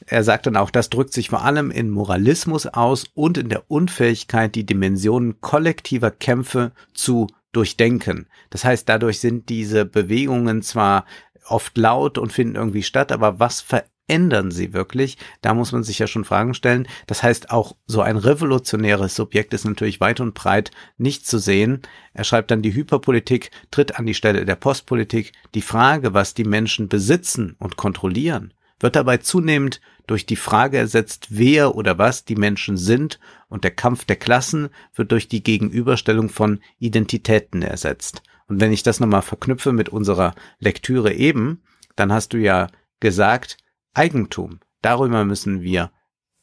[0.06, 3.72] Er sagt dann auch, das drückt sich vor allem in Moralismus aus und in der
[3.72, 8.28] Unfähigkeit, die Dimensionen kollektiver Kämpfe zu durchdenken.
[8.50, 11.06] Das heißt, dadurch sind diese Bewegungen zwar
[11.48, 15.18] oft laut und finden irgendwie statt, aber was verändert ändern sie wirklich?
[15.42, 16.88] Da muss man sich ja schon Fragen stellen.
[17.06, 21.82] Das heißt, auch so ein revolutionäres Subjekt ist natürlich weit und breit nicht zu sehen.
[22.14, 25.34] Er schreibt dann, die Hyperpolitik tritt an die Stelle der Postpolitik.
[25.54, 31.28] Die Frage, was die Menschen besitzen und kontrollieren, wird dabei zunehmend durch die Frage ersetzt,
[31.30, 33.20] wer oder was die Menschen sind
[33.50, 38.24] und der Kampf der Klassen wird durch die Gegenüberstellung von Identitäten ersetzt.
[38.48, 41.62] Und wenn ich das nochmal verknüpfe mit unserer Lektüre eben,
[41.98, 42.70] dann hast du ja
[43.02, 43.58] gesagt,
[43.98, 44.60] Eigentum.
[44.82, 45.92] Darüber müssen wir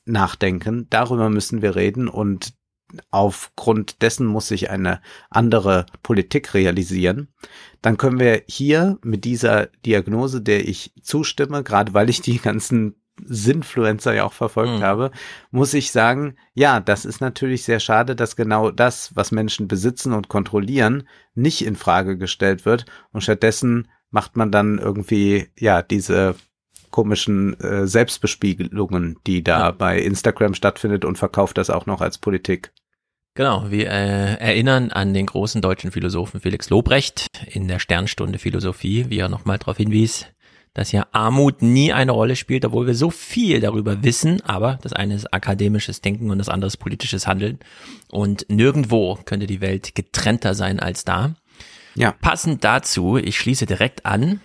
[0.04, 2.54] nachdenken, darüber müssen wir reden und
[3.10, 5.00] aufgrund dessen muss sich eine
[5.30, 7.28] andere Politik realisieren,
[7.80, 12.96] dann können wir hier mit dieser Diagnose, der ich zustimme, gerade weil ich die ganzen
[13.24, 14.82] Sinfluencer ja auch verfolgt mhm.
[14.82, 15.10] habe,
[15.50, 20.12] muss ich sagen, ja, das ist natürlich sehr schade, dass genau das, was Menschen besitzen
[20.12, 26.34] und kontrollieren, nicht in Frage gestellt wird und stattdessen macht man dann irgendwie ja diese
[26.94, 29.70] komischen äh, Selbstbespiegelungen, die da ja.
[29.72, 32.72] bei Instagram stattfindet und verkauft das auch noch als Politik.
[33.34, 39.06] Genau, wir äh, erinnern an den großen deutschen Philosophen Felix Lobrecht in der Sternstunde Philosophie,
[39.08, 40.26] wie er nochmal darauf hinwies,
[40.72, 44.92] dass ja Armut nie eine Rolle spielt, obwohl wir so viel darüber wissen, aber das
[44.92, 47.58] eine ist akademisches Denken und das andere ist politisches Handeln
[48.08, 51.34] und nirgendwo könnte die Welt getrennter sein als da.
[51.96, 52.12] Ja.
[52.12, 54.40] Passend dazu, ich schließe direkt an,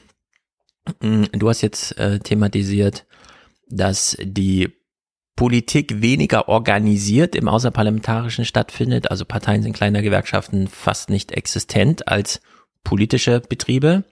[1.02, 3.06] du hast jetzt äh, thematisiert,
[3.70, 4.70] dass die
[5.36, 9.10] Politik weniger organisiert im Außerparlamentarischen stattfindet.
[9.10, 12.41] Also Parteien sind kleiner Gewerkschaften fast nicht existent als
[12.84, 14.03] politische Betriebe.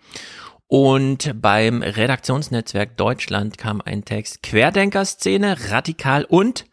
[0.68, 6.66] Und beim Redaktionsnetzwerk Deutschland kam ein Text Querdenkerszene, radikal und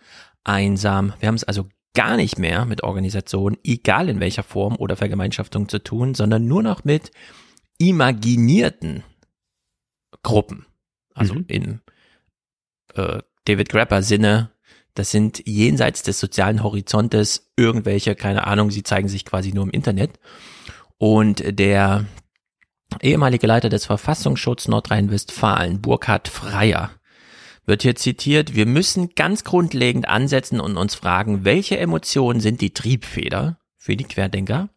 [0.44, 1.14] einsam.
[1.20, 5.68] Wir haben es also gar nicht mehr mit Organisationen, egal in welcher Form oder Vergemeinschaftung
[5.68, 7.12] zu tun, sondern nur noch mit
[7.78, 9.04] imaginierten
[10.24, 10.66] Gruppen.
[11.14, 11.44] Also mhm.
[11.46, 11.80] in
[12.94, 14.50] äh, David Grapper Sinne,
[14.94, 19.70] das sind jenseits des sozialen Horizontes irgendwelche, keine Ahnung, sie zeigen sich quasi nur im
[19.70, 20.18] Internet.
[20.98, 22.04] Und der
[23.00, 26.90] ehemalige Leiter des Verfassungsschutz Nordrhein-Westfalen, Burkhard Freier,
[27.66, 32.74] wird hier zitiert, wir müssen ganz grundlegend ansetzen und uns fragen, welche Emotionen sind die
[32.74, 34.68] Triebfeder für die Querdenker?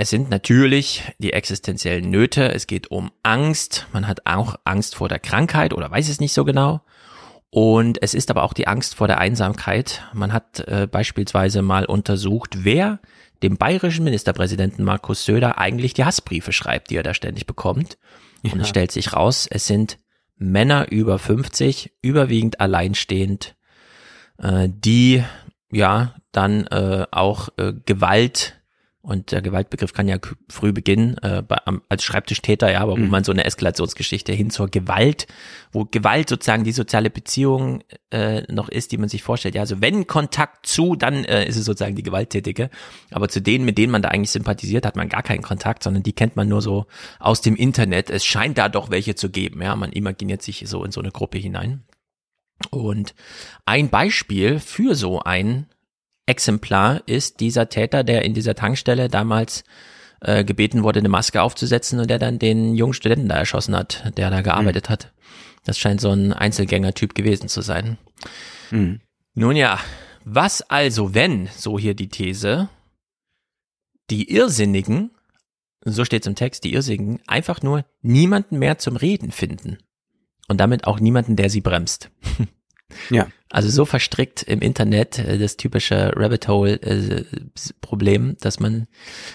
[0.00, 5.08] Es sind natürlich die existenziellen Nöte, es geht um Angst, man hat auch Angst vor
[5.08, 6.82] der Krankheit oder weiß es nicht so genau.
[7.50, 10.04] Und es ist aber auch die Angst vor der Einsamkeit.
[10.12, 13.00] Man hat äh, beispielsweise mal untersucht, wer
[13.42, 17.98] dem bayerischen Ministerpräsidenten Markus Söder eigentlich die Hassbriefe schreibt, die er da ständig bekommt.
[18.44, 18.52] Ja.
[18.52, 19.98] Und es stellt sich raus, es sind
[20.36, 23.56] Männer über 50, überwiegend alleinstehend,
[24.40, 25.24] äh, die
[25.72, 28.57] ja dann äh, auch äh, Gewalt
[29.08, 30.18] und der Gewaltbegriff kann ja
[30.50, 31.56] früh beginnen, äh, bei,
[31.88, 33.08] als Schreibtischtäter, ja, aber wo mhm.
[33.08, 35.26] man so eine Eskalationsgeschichte hin zur Gewalt,
[35.72, 39.54] wo Gewalt sozusagen die soziale Beziehung äh, noch ist, die man sich vorstellt.
[39.54, 42.68] Ja, also wenn Kontakt zu, dann äh, ist es sozusagen die Gewalttätige.
[43.10, 46.02] Aber zu denen, mit denen man da eigentlich sympathisiert, hat man gar keinen Kontakt, sondern
[46.02, 46.84] die kennt man nur so
[47.18, 48.10] aus dem Internet.
[48.10, 49.62] Es scheint da doch welche zu geben.
[49.62, 51.82] Ja, man imaginiert sich so in so eine Gruppe hinein.
[52.70, 53.14] Und
[53.64, 55.66] ein Beispiel für so ein
[56.28, 59.64] Exemplar ist dieser Täter, der in dieser Tankstelle damals
[60.20, 64.12] äh, gebeten wurde, eine Maske aufzusetzen und der dann den jungen Studenten da erschossen hat,
[64.16, 64.92] der da gearbeitet mhm.
[64.92, 65.12] hat.
[65.64, 67.98] Das scheint so ein Einzelgänger-Typ gewesen zu sein.
[68.70, 69.00] Mhm.
[69.34, 69.78] Nun ja,
[70.24, 72.68] was also, wenn, so hier die These,
[74.10, 75.10] die Irrsinnigen,
[75.84, 79.78] so steht es im Text, die Irrsinnigen einfach nur niemanden mehr zum Reden finden
[80.48, 82.10] und damit auch niemanden, der sie bremst.
[83.10, 83.28] Ja.
[83.50, 87.24] Also so verstrickt im Internet, äh, das typische Rabbit Hole äh,
[87.80, 88.86] Problem, dass man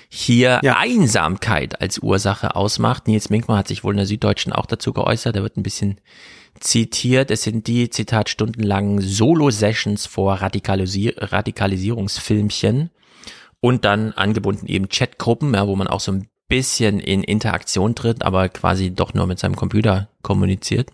[0.10, 0.78] hier ja.
[0.78, 3.08] Einsamkeit als Ursache ausmacht.
[3.08, 5.36] Nils Minkmar hat sich wohl in der Süddeutschen auch dazu geäußert.
[5.36, 6.00] Da wird ein bisschen
[6.60, 7.32] zitiert.
[7.32, 12.92] Es sind die, Zitat, stundenlangen Solo-Sessions vor Radikalisi Radikalisierungsfilmchen
[13.60, 18.24] und dann angebunden eben Chatgruppen, ja, wo man auch so ein bisschen in Interaktion tritt,
[18.24, 20.92] aber quasi doch nur mit seinem Computer kommuniziert.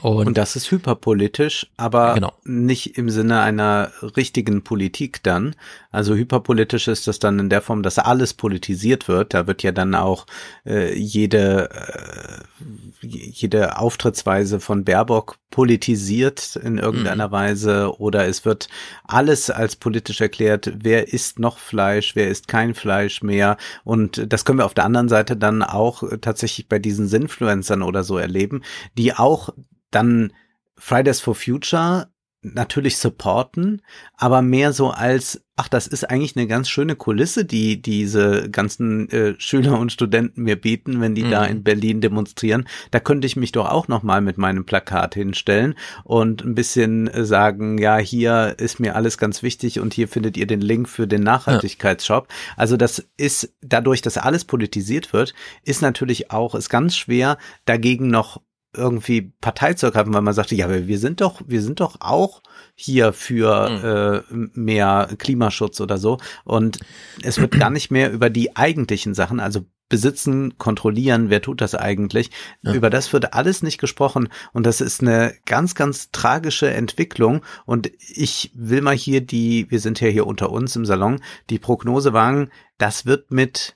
[0.00, 2.32] Und, und, das ist hyperpolitisch, aber genau.
[2.44, 5.54] nicht im Sinne einer richtigen Politik dann.
[5.90, 9.34] Also hyperpolitisch ist das dann in der Form, dass alles politisiert wird.
[9.34, 10.26] Da wird ja dann auch
[10.66, 17.32] äh, jede, äh, jede Auftrittsweise von Baerbock politisiert in irgendeiner mhm.
[17.32, 18.68] Weise oder es wird
[19.04, 20.72] alles als politisch erklärt.
[20.82, 22.16] Wer isst noch Fleisch?
[22.16, 23.58] Wer isst kein Fleisch mehr?
[23.84, 28.02] Und das können wir auf der anderen Seite dann auch tatsächlich bei diesen Sinfluencern oder
[28.02, 28.62] so erleben,
[28.96, 29.50] die auch
[29.94, 30.32] dann
[30.76, 32.08] Fridays for Future
[32.44, 33.82] natürlich supporten,
[34.16, 39.08] aber mehr so als, ach, das ist eigentlich eine ganz schöne Kulisse, die diese ganzen
[39.10, 41.30] äh, Schüler und Studenten mir bieten, wenn die mhm.
[41.30, 42.68] da in Berlin demonstrieren.
[42.90, 45.74] Da könnte ich mich doch auch noch mal mit meinem Plakat hinstellen
[46.04, 50.46] und ein bisschen sagen, ja, hier ist mir alles ganz wichtig und hier findet ihr
[50.46, 52.28] den Link für den Nachhaltigkeitsshop.
[52.28, 52.54] Ja.
[52.56, 58.08] Also das ist dadurch, dass alles politisiert wird, ist natürlich auch ist ganz schwer dagegen
[58.08, 58.40] noch
[58.74, 62.42] irgendwie Partei zu ergreifen, weil man sagte, ja, wir sind doch, wir sind doch auch
[62.74, 66.18] hier für äh, mehr Klimaschutz oder so.
[66.44, 66.80] Und
[67.22, 71.74] es wird gar nicht mehr über die eigentlichen Sachen, also besitzen, kontrollieren, wer tut das
[71.74, 72.30] eigentlich.
[72.62, 72.72] Ja.
[72.72, 77.92] Über das wird alles nicht gesprochen und das ist eine ganz, ganz tragische Entwicklung und
[77.98, 81.20] ich will mal hier die, wir sind ja hier unter uns im Salon,
[81.50, 83.74] die Prognose wagen, das wird mit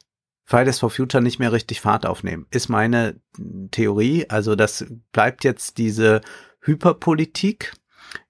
[0.49, 3.21] Fridays for Future nicht mehr richtig Fahrt aufnehmen, ist meine
[3.71, 4.25] Theorie.
[4.31, 6.23] Also das bleibt jetzt diese
[6.63, 7.75] Hyperpolitik,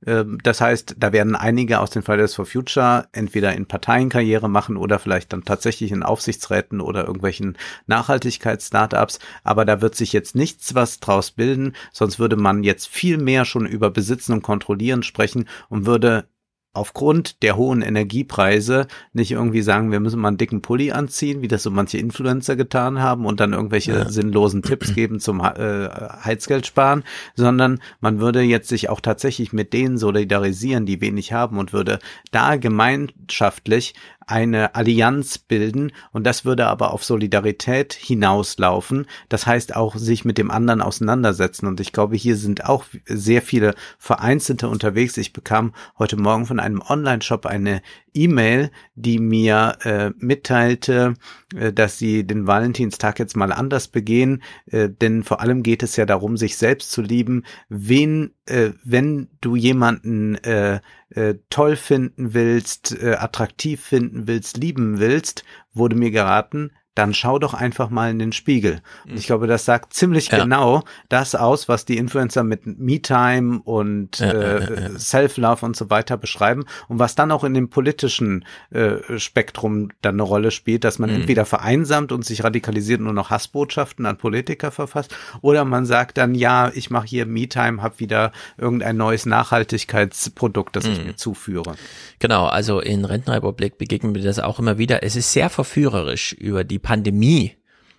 [0.05, 4.77] ähm, das heißt, da werden einige aus den Fridays for Future entweder in Parteienkarriere machen
[4.77, 7.57] oder vielleicht dann tatsächlich in Aufsichtsräten oder irgendwelchen
[7.87, 9.19] Nachhaltigkeits-Startups.
[9.45, 13.45] Aber da wird sich jetzt nichts was draus bilden, sonst würde man jetzt viel mehr
[13.45, 16.29] schon über Besitzen und Kontrollieren sprechen und würde
[16.75, 21.49] aufgrund der hohen Energiepreise nicht irgendwie sagen, wir müssen mal einen dicken Pulli anziehen, wie
[21.49, 24.09] das so manche Influencer getan haben und dann irgendwelche Ja.
[24.09, 25.89] sinnlosen Tipps geben zum äh,
[26.25, 27.03] Heizgeld sparen,
[27.35, 31.99] sondern man würde jetzt sich auch tatsächlich mit denen solidarisieren, die wenig haben und würde
[32.31, 33.95] da gemeinschaftlich
[34.29, 39.07] eine Allianz bilden und das würde aber auf Solidarität hinauslaufen.
[39.29, 43.43] Das heißt auch sich mit dem anderen auseinandersetzen und ich glaube, hier sind auch sehr
[43.43, 45.17] viele Vereinzelte unterwegs.
[45.17, 47.83] Ich bekam heute Morgen von einem Online-Shop eine
[48.19, 51.15] E-Mail, die mir äh, mitteilte,
[51.55, 55.97] äh, dass sie den Valentinstag jetzt mal anders begehen, äh, denn vor allem geht es
[55.97, 57.45] ja darum, sich selbst zu lieben.
[57.69, 60.81] Wen, äh, wenn du jemanden äh,
[61.11, 67.39] äh, toll finden willst, äh, attraktiv finden willst, lieben willst, wurde mir geraten, dann schau
[67.39, 68.81] doch einfach mal in den Spiegel.
[69.09, 70.43] Und ich glaube, das sagt ziemlich Ja.
[70.43, 74.99] genau das aus, was die Influencer mit Me-Time und Ja, äh, ja.
[74.99, 80.17] Self-Love und so weiter beschreiben und was dann auch in dem politischen äh, Spektrum dann
[80.17, 81.17] eine Rolle spielt, dass man Mhm.
[81.21, 86.19] entweder vereinsamt und sich radikalisiert und nur noch Hassbotschaften an Politiker verfasst oder man sagt
[86.19, 90.93] dann, ja, ich mache hier Me-Time, habe wieder irgendein neues Nachhaltigkeitsprodukt, das Mhm.
[90.93, 91.75] ich mir zuführe.
[92.19, 95.03] Genau, also in Rentenrepublik begegnen wir das auch immer wieder.
[95.03, 97.55] Es ist sehr verführerisch, über die Pandemie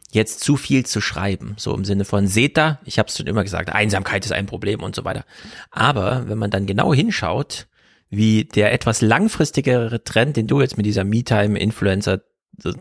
[0.10, 1.54] jetzt zu viel zu schreiben.
[1.58, 4.48] So im Sinne von, seht da, ich habe es schon immer gesagt, Einsamkeit ist ein
[4.48, 5.26] Problem und so weiter.
[5.70, 7.68] Aber wenn man dann genau hinschaut,
[8.10, 12.22] wie der etwas langfristigere Trend, den du jetzt mit dieser Me-Time, Influencer,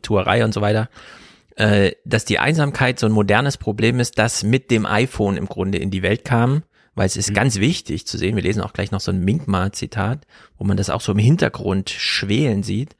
[0.00, 0.88] Tuerei und so weiter,
[1.56, 5.76] äh, dass die Einsamkeit so ein modernes Problem ist, das mit dem iPhone im Grunde
[5.76, 6.62] in die Welt kam,
[6.94, 10.26] weil es ist ganz wichtig zu sehen, wir lesen auch gleich noch so ein Minkma-Zitat,
[10.56, 12.96] wo man das auch so im Hintergrund schwelen sieht.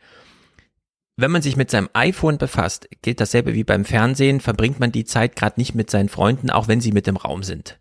[1.21, 5.05] Wenn man sich mit seinem iPhone befasst, gilt dasselbe wie beim Fernsehen, verbringt man die
[5.05, 7.81] Zeit gerade nicht mit seinen Freunden, auch wenn sie mit im Raum sind.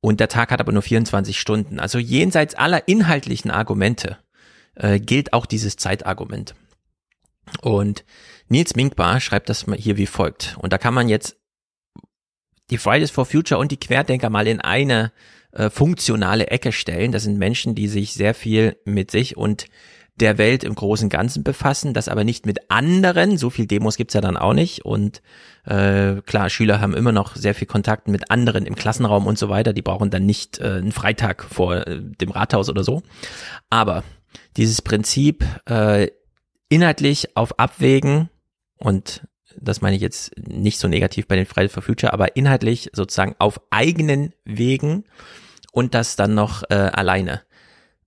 [0.00, 1.78] Und der Tag hat aber nur 24 Stunden.
[1.78, 4.18] Also jenseits aller inhaltlichen Argumente
[4.74, 6.56] äh, gilt auch dieses Zeitargument.
[7.60, 8.04] Und
[8.48, 10.56] Nils Minkbar schreibt das mal hier wie folgt.
[10.58, 11.36] Und da kann man jetzt
[12.70, 15.12] die Fridays for Future und die Querdenker mal in eine
[15.52, 17.12] äh, funktionale Ecke stellen.
[17.12, 19.66] Das sind Menschen, die sich sehr viel mit sich und
[20.16, 23.38] der Welt im großen und Ganzen befassen, das aber nicht mit anderen.
[23.38, 24.84] So viel Demos gibt's ja dann auch nicht.
[24.84, 25.22] Und
[25.64, 29.48] äh, klar, Schüler haben immer noch sehr viel Kontakt mit anderen im Klassenraum und so
[29.48, 29.72] weiter.
[29.72, 33.02] Die brauchen dann nicht äh, einen Freitag vor äh, dem Rathaus oder so.
[33.70, 34.04] Aber
[34.56, 36.08] dieses Prinzip äh,
[36.68, 38.28] inhaltlich auf Abwägen
[38.78, 39.26] und
[39.60, 43.34] das meine ich jetzt nicht so negativ bei den Fridays for Future, aber inhaltlich sozusagen
[43.38, 45.04] auf eigenen Wegen
[45.72, 47.42] und das dann noch äh, alleine.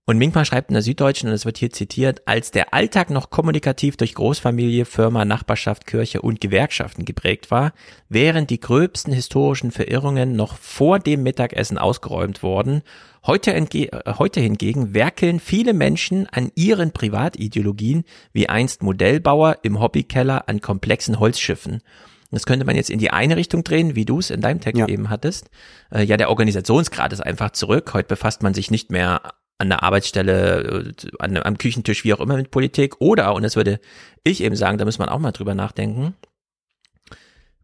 [0.08, 3.28] Und Minkma schreibt in der Süddeutschen, und es wird hier zitiert, als der Alltag noch
[3.28, 7.72] kommunikativ durch Großfamilie, Firma, Nachbarschaft, Kirche und Gewerkschaften geprägt war,
[8.08, 12.82] während die gröbsten historischen Verirrungen noch vor dem Mittagessen ausgeräumt worden,
[13.26, 20.48] heute, äh, heute hingegen werkeln viele Menschen an ihren Privatideologien wie einst Modellbauer im Hobbykeller
[20.48, 21.82] an komplexen Holzschiffen.
[22.30, 24.78] Das könnte man jetzt in die eine Richtung drehen, wie du es in deinem Text
[24.78, 24.86] Ja.
[24.86, 25.50] eben hattest.
[25.90, 27.92] Äh, ja, der Organisationsgrad ist einfach zurück.
[27.92, 29.20] Heute befasst man sich nicht mehr
[29.58, 33.00] an der Arbeitsstelle, äh, an, am Küchentisch, wie auch immer mit Politik.
[33.00, 33.80] Oder, und das würde
[34.22, 36.14] ich eben sagen, da muss man auch mal drüber nachdenken,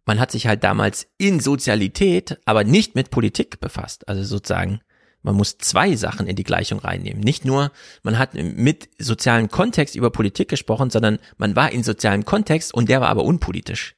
[0.05, 4.09] man hat sich halt damals in Sozialität, aber nicht mit Politik befasst.
[4.09, 4.81] Also sozusagen,
[5.23, 7.21] man muss zwei Sachen in die Gleichung reinnehmen.
[7.23, 7.71] Nicht nur,
[8.03, 12.89] man hat mit sozialen Kontext über Politik gesprochen, sondern man war in sozialem Kontext und
[12.89, 13.95] der war aber unpolitisch.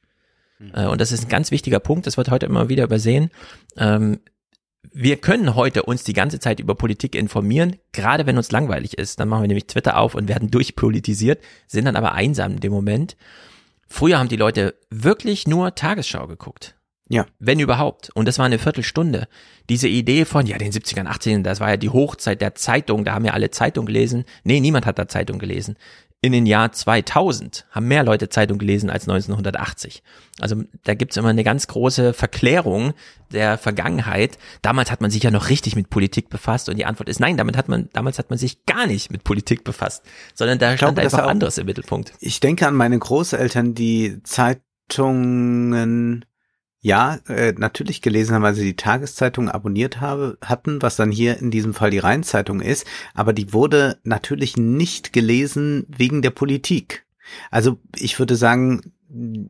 [0.73, 3.31] Äh, Und das ist ein ganz wichtiger Punkt, das wird heute immer wieder übersehen.
[4.93, 9.19] Wir können heute uns die ganze Zeit über Politik informieren, gerade wenn uns langweilig ist.
[9.19, 12.71] Dann machen wir nämlich Twitter auf und werden durchpolitisiert, sind dann aber einsam in dem
[12.71, 13.15] Moment.
[13.87, 16.75] Früher haben die Leute wirklich nur Tagesschau geguckt.
[17.07, 17.27] Ja.
[17.37, 18.09] Wenn überhaupt.
[18.15, 19.27] Und das war eine Viertelstunde.
[19.69, 23.13] Diese Idee von, ja, den 70ern, 80ern, das war ja die Hochzeit der Zeitung, da
[23.13, 24.25] haben ja alle Zeitung gelesen.
[24.43, 25.77] Nee, niemand hat da Zeitung gelesen.
[26.25, 30.03] In den Jahr 2000 haben mehr Leute Zeitung gelesen als 1980.
[30.39, 32.93] Also da gibt's immer eine ganz große Verklärung
[33.31, 34.37] der Vergangenheit.
[34.61, 37.37] Damals hat man sich ja noch richtig mit Politik befasst und die Antwort ist nein,
[37.37, 40.95] damit hat man, damals hat man sich gar nicht mit Politik befasst, sondern da stand
[40.95, 42.13] glaube, einfach auch- anderes im Mittelpunkt.
[42.19, 46.25] Ich denke an meine Großeltern, die Zeitungen
[46.85, 51.39] ja, äh, natürlich gelesen haben, weil sie die Tageszeitung abonniert habe, hatten, was dann hier
[51.39, 57.07] in diesem Fall die Rheinzeitung ist, aber die wurde natürlich nicht gelesen wegen der Politik.
[57.49, 58.93] Also ich würde sagen,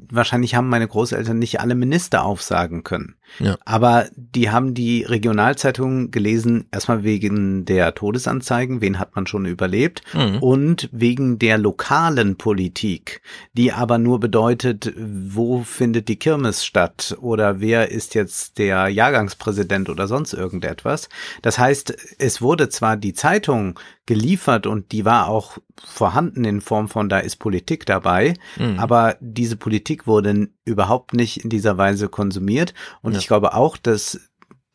[0.10, 3.16] wahrscheinlich haben meine Großeltern nicht alle Minister aufsagen können.
[3.40, 3.58] Ja.
[3.66, 10.04] Aber die haben die Regionalzeitung gelesen, erstmal wegen der Todesanzeigen, wen hat man schon überlebt,
[10.14, 10.38] Mhm.
[10.42, 13.22] und wegen der lokalen Politik,
[13.54, 19.90] die aber nur bedeutet, wo findet die Kirmes statt oder wer ist jetzt der Jahrgangspräsident
[19.90, 21.10] oder sonst irgendetwas.
[21.42, 26.88] Das heißt, es wurde zwar die Zeitung geliefert und die war auch vorhanden in Form
[26.90, 28.80] von da ist Politik dabei, Mhm.
[28.80, 33.20] aber diese Politik wurde überhaupt nicht in dieser Weise konsumiert und Ja.
[33.20, 34.20] ich glaube auch, dass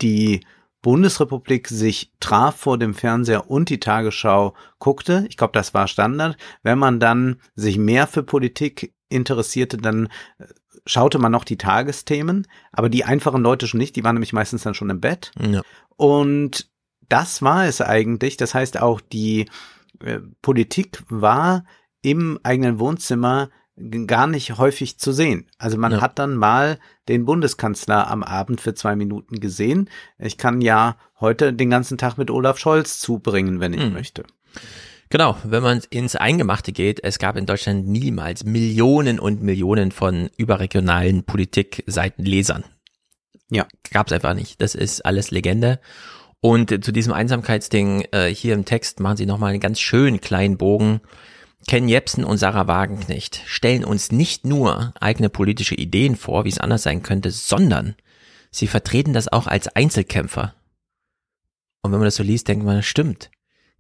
[0.02, 0.41] die
[0.83, 5.26] Bundesrepublik sich traf vor dem Fernseher und die Tagesschau guckte.
[5.28, 6.39] Ich glaube, das war Standard.
[6.62, 10.07] Wenn man dann sich mehr für Politik interessierte, dann
[10.39, 10.47] äh,
[10.86, 14.62] schaute man noch die Tagesthemen, aber die einfachen Leute schon nicht, die waren nämlich meistens
[14.62, 15.33] dann schon im Bett.
[15.39, 15.60] Ja.
[15.99, 16.70] Und
[17.11, 18.39] das war es eigentlich.
[18.39, 19.47] Das heißt auch, die
[20.03, 21.65] äh, Politik war
[22.01, 23.51] im eigenen Wohnzimmer
[24.07, 25.47] gar nicht häufig zu sehen.
[25.59, 26.01] Also man Ja.
[26.01, 29.89] hat dann mal den Bundeskanzler am Abend für zwei Minuten gesehen.
[30.19, 33.93] Ich kann ja heute den ganzen Tag mit Olaf Scholz zubringen, wenn ich Mhm.
[33.93, 34.25] möchte.
[35.09, 40.31] Genau, wenn man ins Eingemachte geht, es gab in Deutschland niemals Millionen und Millionen von
[40.37, 42.65] überregionalen Politikseitenlesern.
[43.51, 43.67] Ja.
[43.91, 44.61] Gab's einfach nicht.
[44.63, 45.81] Das ist alles Legende.
[46.41, 50.57] Und zu diesem Einsamkeitsding äh, hier im Text machen sie nochmal einen ganz schönen kleinen
[50.57, 51.01] Bogen.
[51.69, 56.59] Ken Jebsen und Sarah Wagenknecht stellen uns nicht nur eigene politische Ideen vor, wie es
[56.59, 57.94] anders sein könnte, sondern
[58.51, 60.55] sie vertreten das auch als Einzelkämpfer.
[61.83, 63.31] Und wenn man das so liest, denkt man, das stimmt.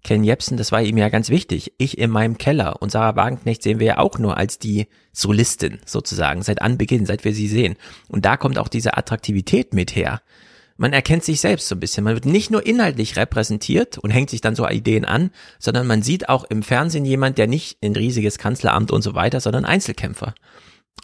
[0.02, 1.72] Ken Jebsen, das war ihm ja ganz wichtig.
[1.78, 5.78] Ich in meinem Keller und Sarah Wagenknecht sehen wir ja auch nur als die Solistin
[5.84, 7.76] sozusagen, seit Anbeginn, seit wir sie sehen.
[8.08, 10.22] Und da kommt auch diese Attraktivität mit her.
[10.80, 12.04] Man erkennt sich selbst so ein bisschen.
[12.04, 16.00] Man wird nicht nur inhaltlich repräsentiert und hängt sich dann so Ideen an, sondern man
[16.00, 20.34] sieht auch im Fernsehen jemand, der nicht ein riesiges Kanzleramt und so weiter, sondern Einzelkämpfer.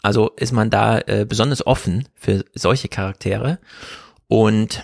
[0.01, 3.59] Also ist man da äh, besonders offen für solche Charaktere.
[4.27, 4.83] Und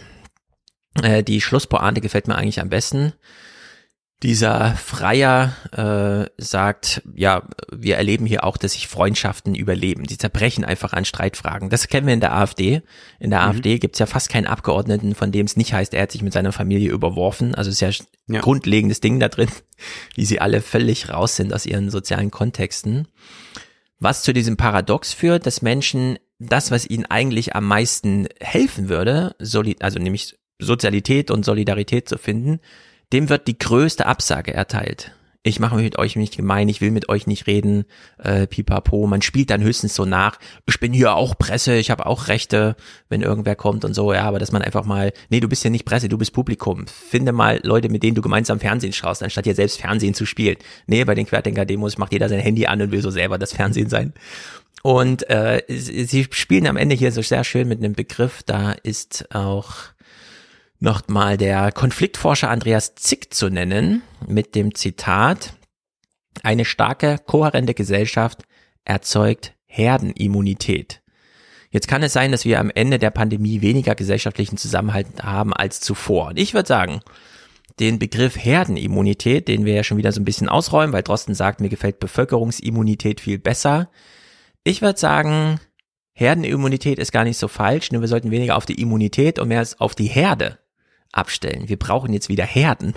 [1.01, 3.13] äh, die Schlusspointe gefällt mir eigentlich am besten.
[4.23, 10.05] Dieser Freier äh, sagt, ja, wir erleben hier auch, dass sich Freundschaften überleben.
[10.05, 11.69] Die zerbrechen einfach an Streitfragen.
[11.69, 12.83] Das kennen wir in der AfD.
[13.19, 16.13] In der AfD gibt's ja fast keinen Abgeordneten, von dem es nicht heißt, er hat
[16.13, 17.53] sich mit seiner Familie überworfen.
[17.53, 18.39] Also es ist ja, Ja.
[18.39, 19.49] grundlegendes Ding da drin,
[20.15, 23.09] wie sie alle völlig raus sind aus ihren sozialen Kontexten.
[23.99, 29.35] Was zu diesem Paradox führt, dass Menschen das, was ihnen eigentlich am meisten helfen würde,
[29.39, 32.61] soli also nämlich Sozialität und Solidarität zu finden,
[33.13, 35.11] dem wird die größte Absage erteilt.
[35.45, 37.83] Ich mache mich mit euch nicht gemein, ich will mit euch nicht reden,
[38.17, 39.05] äh, pipapo.
[39.07, 42.77] Man spielt dann höchstens so nach, ich bin hier auch Presse, ich habe auch Rechte,
[43.09, 45.69] wenn irgendwer kommt und so, ja, aber dass man einfach mal, nee, du bist ja
[45.69, 46.87] nicht Presse, du bist Publikum.
[46.87, 50.55] Finde mal Leute, mit denen du gemeinsam Fernsehen schaust, anstatt dir selbst Fernsehen zu spielen.
[50.87, 53.89] Nee, bei den Querdenker-Demos macht jeder sein Handy an und will so selber das Fernsehen
[53.89, 54.13] sein.
[54.81, 59.33] Und äh, sie spielen am Ende hier so sehr schön mit einem Begriff, da ist
[59.35, 59.75] auch
[60.83, 65.53] noch mal der Konfliktforscher Andreas Zick zu nennen mit dem Zitat,
[66.43, 68.43] eine starke, kohärente Gesellschaft
[68.83, 71.01] erzeugt Herdenimmunität.
[71.69, 75.79] Jetzt kann es sein, dass wir am Ende der Pandemie weniger gesellschaftlichen Zusammenhalt haben als
[75.79, 76.27] zuvor.
[76.27, 76.99] Und ich würde sagen,
[77.79, 81.61] den Begriff Herdenimmunität, den wir ja schon wieder so ein bisschen ausräumen, weil Drosten sagt,
[81.61, 83.89] mir gefällt Bevölkerungsimmunität viel besser.
[84.65, 85.61] Ich würde sagen,
[86.11, 89.65] Herdenimmunität ist gar nicht so falsch, nur wir sollten weniger auf die Immunität und mehr
[89.79, 90.59] auf die Herde
[91.13, 91.69] abstellen.
[91.69, 92.93] Wir brauchen jetzt wieder Herden.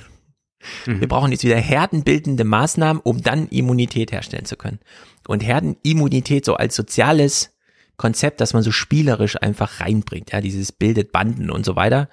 [0.85, 4.81] Wir brauchen jetzt wieder herdenbildende Maßnahmen, um dann Immunität herstellen zu können.
[5.29, 7.57] Und Herdenimmunität so als soziales
[7.97, 12.09] Konzept, das man so spielerisch einfach reinbringt, ja, dieses bildet Banden und so weiter.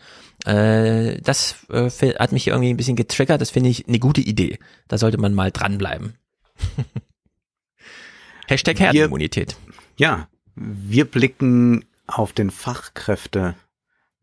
[0.45, 3.41] Äh, das äh, hat mich irgendwie ein bisschen getriggert.
[3.41, 4.59] Das finde ich eine gute Idee.
[4.87, 6.15] Da sollte man mal dranbleiben.
[8.47, 9.57] Hashtag Herdenimmunität.
[9.97, 13.55] Ja, wir blicken auf den Fachkräftemangel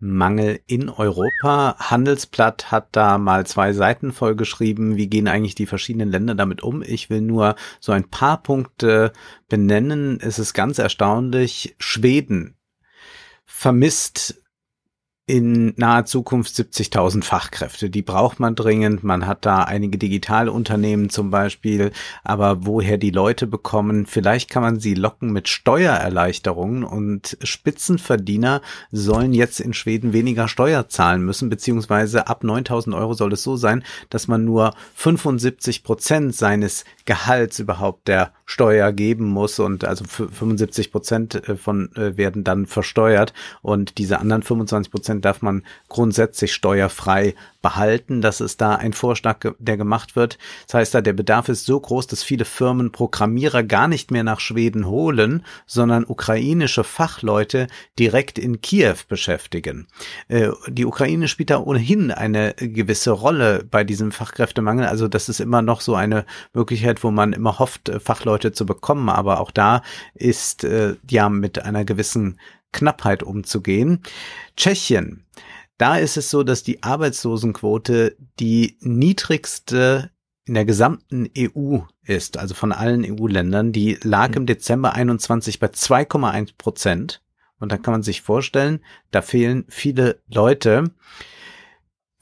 [0.00, 1.76] in Europa.
[1.78, 4.96] Handelsblatt hat da mal zwei Seiten vollgeschrieben.
[4.96, 6.82] Wie gehen eigentlich die verschiedenen Länder damit um?
[6.82, 9.12] Ich will nur so ein paar Punkte
[9.48, 10.18] benennen.
[10.20, 11.74] Es ist ganz erstaunlich.
[11.78, 12.56] Schweden
[13.44, 14.40] vermisst
[15.30, 17.88] in naher Zukunft 70.000 Fachkräfte.
[17.88, 19.04] Die braucht man dringend.
[19.04, 21.92] Man hat da einige Digitalunternehmen zum Beispiel.
[22.24, 28.60] Aber woher die Leute bekommen, vielleicht kann man sie locken mit Steuererleichterungen und Spitzenverdiener
[28.90, 33.54] sollen jetzt in Schweden weniger Steuer zahlen müssen, beziehungsweise ab 9.000 Euro soll es so
[33.54, 40.04] sein, dass man nur 75 Prozent seines Gehalts überhaupt der Steuer geben muss und also
[40.04, 45.64] 75 Prozent äh, von äh, werden dann versteuert und diese anderen 25 Prozent darf man
[45.88, 48.20] grundsätzlich steuerfrei behalten.
[48.20, 50.38] Das ist da ein Vorschlag, der gemacht wird.
[50.66, 54.24] Das heißt da, der Bedarf ist so groß, dass viele Firmen Programmierer gar nicht mehr
[54.24, 57.66] nach Schweden holen, sondern ukrainische Fachleute
[57.98, 59.86] direkt in Kiew beschäftigen.
[60.28, 64.86] Äh, die Ukraine spielt da ohnehin eine gewisse Rolle bei diesem Fachkräftemangel.
[64.86, 69.08] Also das ist immer noch so eine Möglichkeit, wo man immer hofft, Fachleute zu bekommen.
[69.08, 69.82] Aber auch da
[70.14, 72.38] ist äh, ja mit einer gewissen
[72.72, 74.02] Knappheit umzugehen.
[74.56, 75.26] Tschechien
[75.80, 80.10] da ist es so, dass die Arbeitslosenquote die niedrigste
[80.44, 83.72] in der gesamten EU ist, also von allen EU-Ländern.
[83.72, 87.22] Die lag im Dezember 21 bei 2,1 Prozent.
[87.58, 90.84] Und da kann man sich vorstellen, da fehlen viele Leute.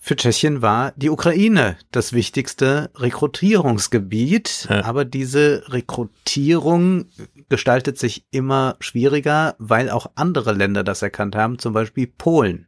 [0.09, 4.83] Für Tschechien war die Ukraine das wichtigste Rekrutierungsgebiet, ja.
[4.87, 7.11] aber diese Rekrutierung
[7.51, 12.68] gestaltet sich immer schwieriger, weil auch andere Länder das erkannt haben, zum Beispiel Polen.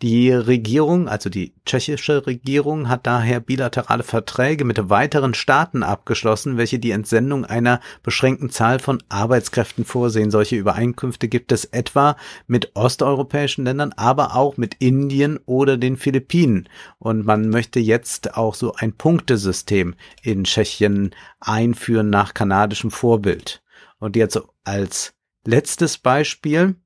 [0.00, 6.78] Die Regierung, also die tschechische Regierung, hat daher bilaterale Verträge mit weiteren Staaten abgeschlossen, welche
[6.78, 10.30] die Entsendung einer beschränkten Zahl von Arbeitskräften vorsehen.
[10.30, 16.68] Solche Übereinkünfte gibt es etwa mit osteuropäischen Ländern, aber auch mit Indien oder den Philippinen.
[16.98, 23.62] Und man möchte jetzt auch so ein Punktesystem in Tschechien einführen nach kanadischem Vorbild.
[23.98, 26.76] Und jetzt als letztes Beispiel.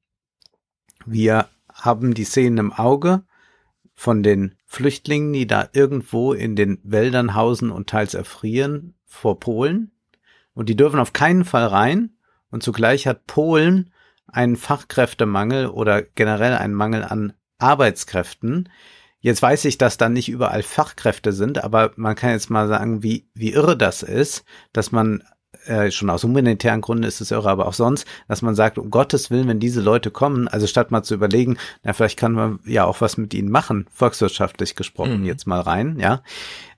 [1.05, 1.48] Wir
[1.82, 3.24] haben die Szenen im Auge
[3.94, 9.90] von den Flüchtlingen, die da irgendwo in den Wäldern hausen und teils erfrieren vor Polen.
[10.54, 12.16] Und die dürfen auf keinen Fall rein.
[12.50, 13.90] Und zugleich hat Polen
[14.26, 18.68] einen Fachkräftemangel oder generell einen Mangel an Arbeitskräften.
[19.20, 23.02] Jetzt weiß ich, dass da nicht überall Fachkräfte sind, aber man kann jetzt mal sagen,
[23.02, 25.22] wie, wie irre das ist, dass man
[25.66, 28.91] äh, schon aus humanitären Gründen ist es irre, aber auch sonst, dass man sagt, um
[28.91, 32.58] Gottes Willen, wenn diese Leute kommen, also statt mal zu überlegen, na, vielleicht kann man
[32.65, 35.26] ja auch was mit ihnen machen, volkswirtschaftlich gesprochen, mhm.
[35.26, 36.23] jetzt mal rein, ja.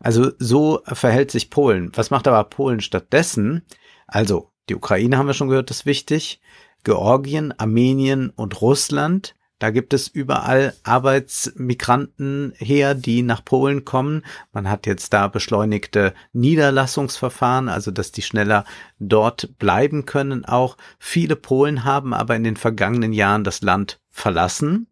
[0.00, 1.90] Also so verhält sich Polen.
[1.94, 3.62] Was macht aber Polen stattdessen?
[4.06, 6.40] Also, die Ukraine haben wir schon gehört, ist wichtig.
[6.84, 14.22] Georgien, Armenien und Russland da gibt es überall Arbeitsmigranten her, die nach Polen kommen.
[14.52, 18.66] Man hat jetzt da beschleunigte Niederlassungsverfahren, also dass die schneller
[18.98, 20.76] dort bleiben können auch.
[20.98, 24.86] Viele Polen haben aber in den vergangenen Jahren das Land verlassen.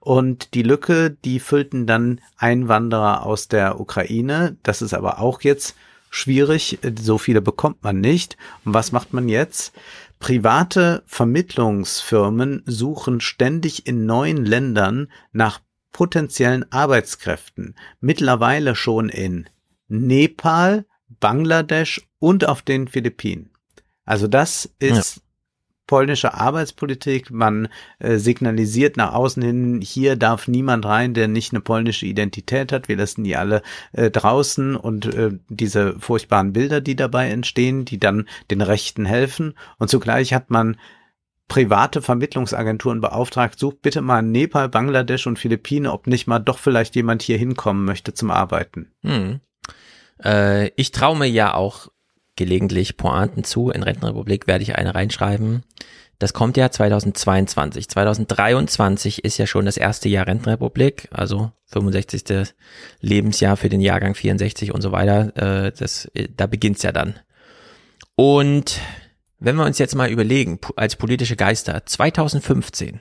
[0.00, 4.56] Und die Lücke, die füllten dann Einwanderer aus der Ukraine.
[4.64, 5.76] Das ist aber auch jetzt
[6.10, 6.80] schwierig.
[7.00, 8.36] So viele bekommt man nicht.
[8.64, 9.72] Und was macht man jetzt?
[10.20, 15.60] Private Vermittlungsfirmen suchen ständig in neuen Ländern nach
[15.92, 19.48] potenziellen Arbeitskräften, mittlerweile schon in
[19.88, 23.50] Nepal, Bangladesch und auf den Philippinen.
[24.04, 25.22] Also das ist
[25.90, 27.32] polnische Arbeitspolitik.
[27.32, 27.66] Man
[27.98, 32.86] äh, signalisiert nach außen hin, hier darf niemand rein, der nicht eine polnische Identität hat.
[32.86, 33.60] Wir lassen die alle
[33.90, 39.54] äh, draußen und äh, diese furchtbaren Bilder, die dabei entstehen, die dann den Rechten helfen.
[39.78, 40.76] Und zugleich hat man
[41.48, 46.60] private Vermittlungsagenturen beauftragt, sucht bitte mal in Nepal, Bangladesch und Philippinen, ob nicht mal doch
[46.60, 48.92] vielleicht jemand hier hinkommen möchte zum Arbeiten.
[49.02, 49.40] Hm.
[50.22, 51.88] Äh, ich traue mir ja auch
[52.40, 53.70] gelegentlich Pointen zu.
[53.70, 55.62] In Rentenrepublik werde ich eine reinschreiben.
[56.18, 57.88] Das kommt ja 2022.
[57.88, 62.54] 2023 ist ja schon das erste Jahr Rentenrepublik, also 65.
[63.00, 65.36] Lebensjahr für den Jahrgang 64 und so weiter.
[65.36, 67.18] Äh, das, da beginnt's ja dann.
[68.16, 68.80] Und
[69.38, 73.00] wenn wir uns jetzt mal überlegen, als politische Geister, 2015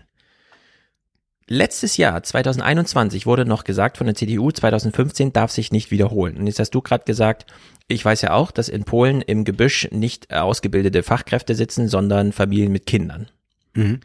[1.49, 6.37] letztes Jahr, 2021, wurde noch gesagt von der CDU, 2015 darf sich nicht wiederholen.
[6.37, 7.47] Und jetzt hast du gerade gesagt,
[7.89, 12.71] ich weiß ja auch, dass in Polen im Gebüsch nicht ausgebildete Fachkräfte sitzen, sondern Familien
[12.71, 13.27] mit Kindern.
[13.73, 13.99] Mhm.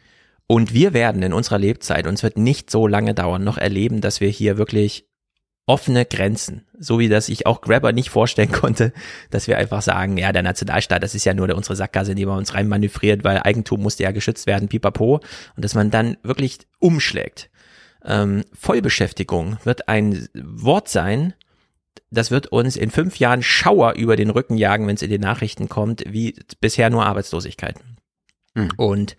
[0.47, 4.21] Und wir werden in unserer Lebzeit, uns wird nicht so lange dauern, noch erleben, dass
[4.21, 5.07] wir hier wirklich
[5.67, 8.91] offene Grenzen, so wie das ich auch Grabber nicht vorstellen konnte,
[9.29, 12.25] dass wir einfach sagen, ja, der Nationalstaat, das ist ja nur unsere Sackgasse, in die
[12.25, 15.21] man uns reinmanövriert, weil Eigentum musste ja geschützt werden, pipapo,
[15.55, 17.49] und dass man dann wirklich umschlägt.
[18.03, 21.33] Ähm, Vollbeschäftigung wird ein Wort sein,
[22.11, 25.21] das wird uns in fünf Jahren Schauer über den Rücken jagen, wenn es in den
[25.21, 27.75] Nachrichten kommt, wie bisher nur Arbeitslosigkeit.
[28.53, 28.69] Mhm.
[28.77, 29.17] Und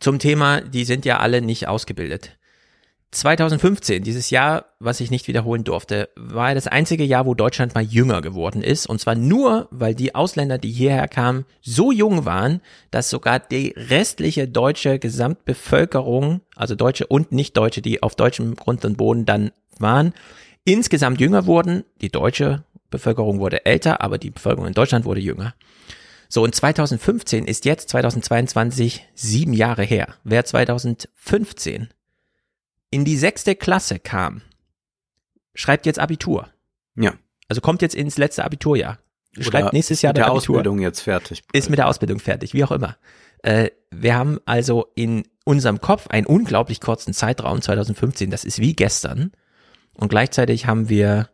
[0.00, 2.36] zum Thema, die sind ja alle nicht ausgebildet.
[3.12, 7.84] 2015, dieses Jahr, was ich nicht wiederholen durfte, war das einzige Jahr, wo Deutschland mal
[7.84, 8.86] jünger geworden ist.
[8.86, 13.72] Und zwar nur, weil die Ausländer, die hierher kamen, so jung waren, dass sogar die
[13.76, 20.12] restliche deutsche Gesamtbevölkerung, also Deutsche und Nicht-Deutsche, die auf deutschem Grund und Boden dann waren,
[20.66, 21.84] insgesamt jünger wurden.
[22.02, 25.54] Die deutsche Bevölkerung wurde älter, aber die Bevölkerung in Deutschland wurde jünger.
[26.28, 30.14] So, und 2015 ist jetzt 2022 sieben Jahre her.
[30.24, 31.88] Wer 2015
[32.90, 34.42] in die sechste Klasse kam,
[35.54, 36.48] schreibt jetzt Abitur.
[36.96, 37.14] Ja.
[37.48, 38.98] Also kommt jetzt ins letzte Abiturjahr.
[39.38, 40.56] Schreibt Oder nächstes Jahr mit der Abitur.
[40.56, 41.42] Ausbildung jetzt fertig.
[41.52, 42.96] Ist mit der Ausbildung fertig, wie auch immer.
[43.42, 48.74] Äh, wir haben also in unserem Kopf einen unglaublich kurzen Zeitraum, 2015, das ist wie
[48.74, 49.32] gestern.
[49.96, 51.28] Und gleichzeitig haben wir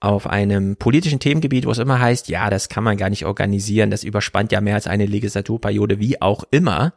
[0.00, 3.90] auf einem politischen Themengebiet, wo es immer heißt, ja, das kann man gar nicht organisieren,
[3.90, 6.94] das überspannt ja mehr als eine Legislaturperiode, wie auch immer,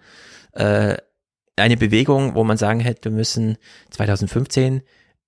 [0.53, 0.97] äh,
[1.55, 3.57] eine Bewegung, wo man sagen hätte, wir müssen
[3.89, 4.81] 2015,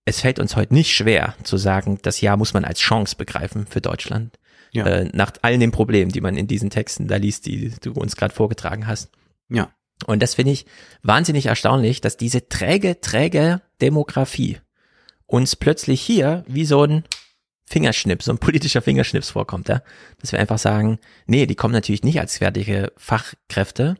[0.05, 3.65] es fällt uns heute nicht schwer zu sagen, das Jahr muss man als Chance begreifen
[3.67, 4.37] für Deutschland.
[4.71, 4.85] Ja.
[4.85, 8.15] Äh, nach allen den Problemen, die man in diesen Texten da liest, die du uns
[8.15, 9.11] gerade vorgetragen hast.
[9.49, 9.71] Ja.
[10.05, 10.65] Und das finde ich
[11.03, 14.57] wahnsinnig erstaunlich, dass diese träge, träge Demografie
[15.25, 17.03] uns plötzlich hier wie so ein
[17.65, 19.81] Fingerschnips, so ein politischer Fingerschnips vorkommt, ja.
[20.19, 23.95] Dass wir einfach sagen, nee, die kommen natürlich nicht als fertige Fachkräfte,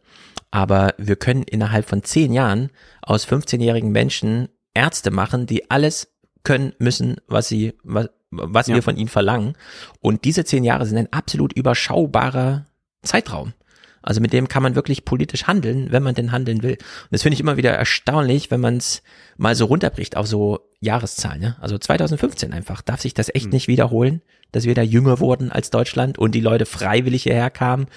[0.52, 2.70] aber wir können innerhalb von zehn Jahren
[3.02, 8.76] aus 15-jährigen Menschen Ärzte machen, die alles können müssen, was sie, was, was Ja.
[8.76, 9.56] wir von ihnen verlangen.
[10.02, 12.66] Und diese zehn Jahre sind ein absolut überschaubarer
[13.02, 13.54] Zeitraum.
[14.02, 16.74] Also mit dem kann man wirklich politisch handeln, wenn man denn handeln will.
[16.74, 19.02] Und das finde ich immer wieder erstaunlich, wenn man es
[19.38, 21.42] mal so runterbricht auf so Jahreszahlen.
[21.42, 21.56] Ne?
[21.62, 22.82] Also 2015 einfach.
[22.82, 24.22] Darf sich das echt nicht wiederholen,
[24.52, 27.88] dass wir da jünger wurden als Deutschland und die Leute freiwillig hierher kamen.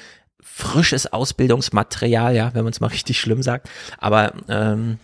[0.41, 3.69] Frisches Ausbildungsmaterial, ja, wenn man es mal richtig schlimm sagt.
[3.99, 4.99] Aber ähm,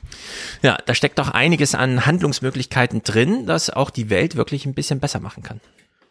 [0.62, 5.00] ja, da steckt doch einiges an Handlungsmöglichkeiten drin, dass auch die Welt wirklich ein bisschen
[5.00, 5.60] besser machen kann.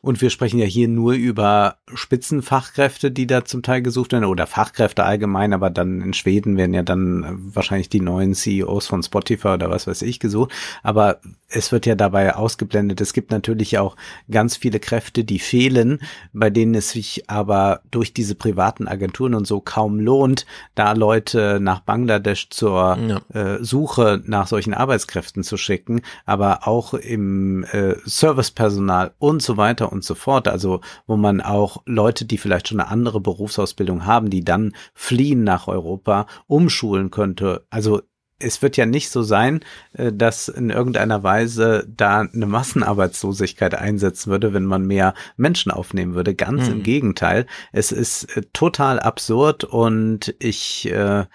[0.01, 4.47] Und wir sprechen ja hier nur über Spitzenfachkräfte, die da zum Teil gesucht werden, oder
[4.47, 9.03] Fachkräfte allgemein, aber dann in Schweden werden ja dann äh, wahrscheinlich die neuen CEOs von
[9.03, 10.51] Spotify oder was weiß ich gesucht.
[10.81, 12.99] Aber es wird ja dabei ausgeblendet.
[13.01, 13.95] Es gibt natürlich auch
[14.29, 15.99] ganz viele Kräfte, die fehlen,
[16.33, 21.59] bei denen es sich aber durch diese privaten Agenturen und so kaum lohnt, da Leute
[21.61, 23.21] nach Bangladesch zur Ja.
[23.33, 29.90] äh, Suche nach solchen Arbeitskräften zu schicken, aber auch im äh, Servicepersonal und so weiter
[29.91, 30.47] und so fort.
[30.47, 35.43] Also wo man auch Leute, die vielleicht schon eine andere Berufsausbildung haben, die dann fliehen
[35.43, 37.65] nach Europa, umschulen könnte.
[37.69, 38.01] Also
[38.43, 39.61] es wird ja nicht so sein,
[39.93, 46.15] äh, dass in irgendeiner Weise da eine Massenarbeitslosigkeit einsetzen würde, wenn man mehr Menschen aufnehmen
[46.15, 46.35] würde.
[46.35, 46.83] Ganz im Mhm.
[46.83, 47.45] Gegenteil.
[47.71, 51.25] Es ist äh, total absurd und ich äh,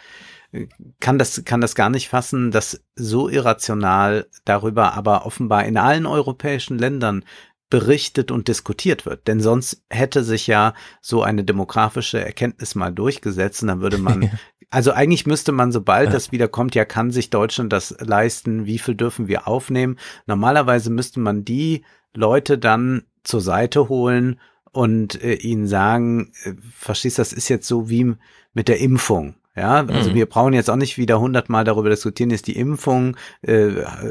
[1.00, 6.06] kann das, kann das gar nicht fassen, dass so irrational darüber aber offenbar in allen
[6.06, 7.24] europäischen Ländern
[7.68, 9.26] berichtet und diskutiert wird.
[9.26, 14.30] Denn sonst hätte sich ja so eine demografische Erkenntnis mal durchgesetzt und dann würde man,
[14.70, 18.78] also eigentlich müsste man, sobald das wieder kommt, ja, kann sich Deutschland das leisten, wie
[18.78, 19.98] viel dürfen wir aufnehmen?
[20.26, 27.18] Normalerweise müsste man die Leute dann zur Seite holen und äh, ihnen sagen, äh, verstehst,
[27.18, 28.14] das ist jetzt so wie
[28.54, 29.34] mit der Impfung.
[29.56, 30.14] Ja, also Mhm.
[30.14, 33.70] wir brauchen jetzt auch nicht wieder hundertmal darüber diskutieren, ist die Impfung, äh,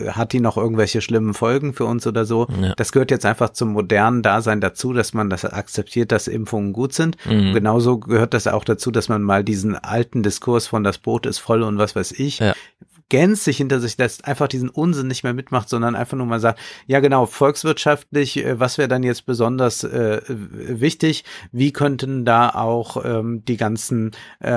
[0.09, 2.48] hat die noch irgendwelche schlimmen Folgen für uns oder so.
[2.61, 2.74] Ja.
[2.75, 6.93] Das gehört jetzt einfach zum modernen Dasein dazu, dass man das akzeptiert, dass Impfungen gut
[6.93, 7.17] sind.
[7.25, 7.53] Mhm.
[7.53, 11.38] Genauso gehört das auch dazu, dass man mal diesen alten Diskurs von das Boot ist
[11.40, 12.53] voll und was weiß ich, Ja.
[13.09, 16.59] Gänzlich hinter sich lässt, einfach diesen Unsinn nicht mehr mitmacht, sondern einfach nur mal sagt,
[16.88, 21.24] ja genau, volkswirtschaftlich, äh, was wäre dann jetzt besonders äh, wichtig?
[21.51, 24.50] Wie könnten da auch ähm, die ganzen äh,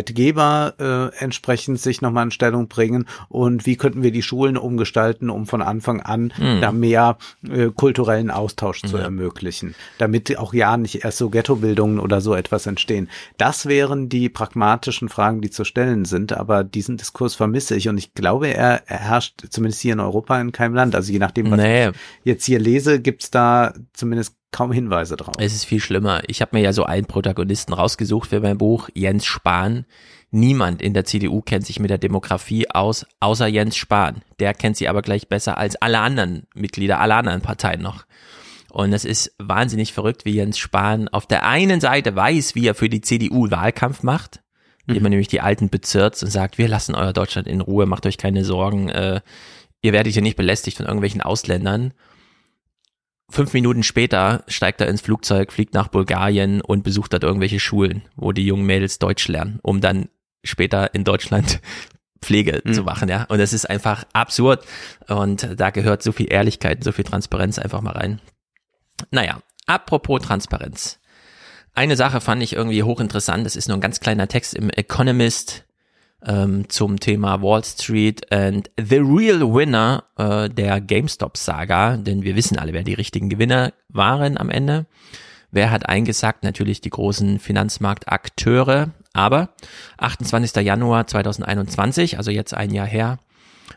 [0.00, 5.28] Arbeitgeber äh, entsprechend sich nochmal in Stellung bringen und wie könnten wir die Schulen umgestalten,
[5.30, 6.60] um von Anfang an Mhm.
[6.60, 9.04] da mehr äh, kulturellen Austausch zu Ja.
[9.04, 13.08] ermöglichen, damit auch ja nicht erst so Ghettobildungen oder so etwas entstehen.
[13.36, 17.98] Das wären die pragmatischen Fragen, die zu stellen sind, aber diesen Diskurs vermisse ich und
[17.98, 20.94] ich glaube, er, er herrscht zumindest hier in Europa in keinem Land.
[20.94, 21.94] Also je nachdem, was Nee, ich
[22.24, 25.34] jetzt hier lese, gibt's da zumindest kaum Hinweise drauf.
[25.38, 26.22] Es ist viel schlimmer.
[26.26, 29.84] Ich habe mir ja so einen Protagonisten rausgesucht für mein Buch, Jens Spahn.
[30.32, 34.22] Niemand in der CDU kennt sich mit der Demografie aus, außer Jens Spahn.
[34.38, 38.04] Der kennt sie aber gleich besser als alle anderen Mitglieder aller anderen Parteien noch.
[38.70, 42.76] Und es ist wahnsinnig verrückt, wie Jens Spahn auf der einen Seite weiß, wie er
[42.76, 44.40] für die CDU Wahlkampf macht,
[44.90, 48.06] indem er nämlich die Alten bezirzt und sagt, wir lassen euer Deutschland in Ruhe, macht
[48.06, 49.20] euch keine Sorgen, äh,
[49.82, 51.94] ihr werdet hier nicht belästigt von irgendwelchen Ausländern.
[53.30, 58.02] Fünf Minuten später steigt er ins Flugzeug, fliegt nach Bulgarien und besucht dort irgendwelche Schulen,
[58.16, 60.08] wo die jungen Mädels Deutsch lernen, um dann
[60.42, 61.60] später in Deutschland
[62.22, 63.24] Pflege zu machen, ja.
[63.24, 64.66] Und das ist einfach absurd.
[65.08, 68.20] Und da gehört so viel Ehrlichkeit, so viel Transparenz einfach mal rein.
[69.10, 70.99] Naja, apropos Transparenz.
[71.80, 73.46] Eine Sache fand ich irgendwie hochinteressant.
[73.46, 75.64] Das ist nur ein ganz kleiner Text im Economist
[76.22, 81.96] ähm, zum Thema Wall Street and the real winner äh, der GameStop-Saga.
[81.96, 84.84] Denn wir wissen alle, wer die richtigen Gewinner waren am Ende.
[85.52, 86.44] Wer hat eingesagt?
[86.44, 88.90] Natürlich die großen Finanzmarktakteure.
[89.14, 89.48] Aber
[89.96, 90.62] 28.
[90.62, 93.20] Januar 2021, also jetzt ein Jahr her,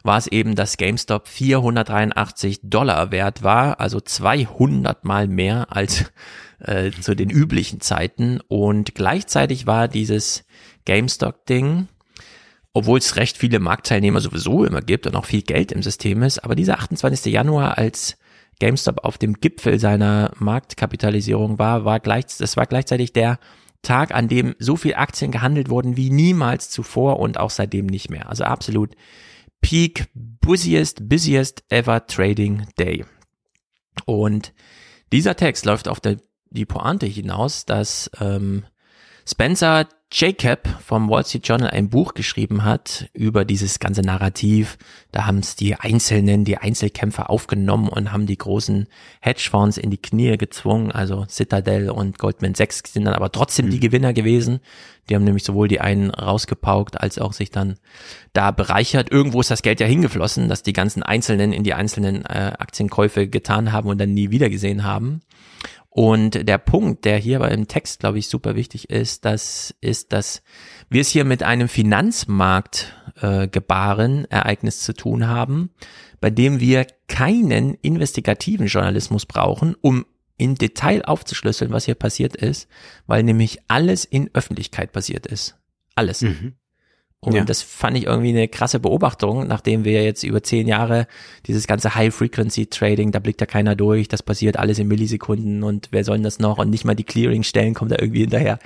[0.04, 6.12] war es eben, dass GameStop 483 Dollar wert war, also 200 mal mehr als
[6.64, 8.40] äh, zu den üblichen Zeiten.
[8.48, 10.46] Und gleichzeitig war dieses
[10.86, 11.88] GameStop-Ding,
[12.74, 16.40] obwohl es recht viele Marktteilnehmer sowieso immer gibt und auch viel Geld im System ist,
[16.40, 17.32] aber dieser 28.
[17.32, 18.18] Januar als
[18.60, 23.40] GameStop auf dem Gipfel seiner Marktkapitalisierung war, war gleich, das war gleichzeitig der
[23.82, 28.10] Tag, an dem so viel Aktien gehandelt wurden wie niemals zuvor und auch seitdem nicht
[28.10, 28.30] mehr.
[28.30, 28.96] Also absolut
[29.62, 33.06] Peak, busiest, busiest ever trading day.
[34.06, 34.54] Und
[35.12, 36.18] dieser Text läuft auf der,
[36.54, 38.64] die Pointe hinaus, dass ähm,
[39.26, 44.78] Spencer Jacob vom Wall Street Journal ein Buch geschrieben hat über dieses ganze Narrativ.
[45.12, 48.88] Da haben es die Einzelnen, die Einzelkämpfer aufgenommen und haben die großen
[49.22, 50.92] Hedgefonds in die Knie gezwungen.
[50.92, 54.60] Also Citadel und Goldman Sachs sind dann aber trotzdem die Gewinner gewesen.
[55.10, 57.78] Die haben nämlich sowohl die einen rausgepaukt, als auch sich dann
[58.34, 59.12] da bereichert.
[59.12, 63.28] Irgendwo ist das Geld ja hingeflossen, dass die ganzen Einzelnen in die einzelnen äh, Aktienkäufe
[63.28, 65.22] getan haben und dann nie wieder gesehen haben.
[65.96, 70.42] Und der Punkt, der hier im Text, glaube ich, super wichtig ist, das ist, dass
[70.90, 73.48] wir es hier mit einem Finanzmarkt äh,
[74.28, 75.70] Ereignis zu tun haben,
[76.20, 80.04] bei dem wir keinen investigativen Journalismus brauchen, um
[80.36, 82.68] in Detail aufzuschlüsseln, was hier passiert ist,
[83.06, 85.60] weil nämlich alles in Öffentlichkeit passiert ist.
[85.94, 86.24] Alles.
[86.24, 86.56] Mhm.
[87.26, 87.46] Und Ja.
[87.46, 91.08] das fand ich irgendwie eine krasse Beobachtung, nachdem wir jetzt über zehn Jahre
[91.48, 96.04] dieses ganze High-Frequency-Trading, da blickt da keiner durch, das passiert alles in Millisekunden und wer
[96.04, 98.60] soll denn das noch und nicht mal die Clearing-Stellen kommen da irgendwie hinterher.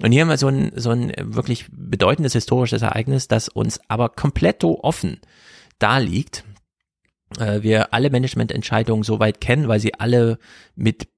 [0.00, 4.08] Und hier haben wir so ein, so ein wirklich bedeutendes historisches Ereignis, das uns aber
[4.10, 5.18] komplett offen
[5.78, 6.44] da liegt.
[7.38, 10.38] Äh, wir alle Managemententscheidungen soweit kennen, weil sie alle
[10.76, 11.08] mit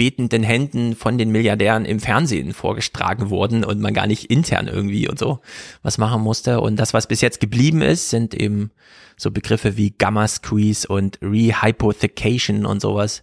[0.00, 5.06] betenden Händen von den Milliardären im Fernsehen vorgestragen wurden und man gar nicht intern irgendwie
[5.06, 5.40] und so
[5.82, 6.62] was machen musste.
[6.62, 8.70] Und das, was bis jetzt geblieben ist, sind eben
[9.18, 13.22] so Begriffe wie Gamma Squeeze und Rehypothecation und sowas.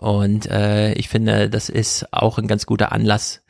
[0.00, 3.40] Und äh, ich finde, das ist auch ein ganz guter Anlass,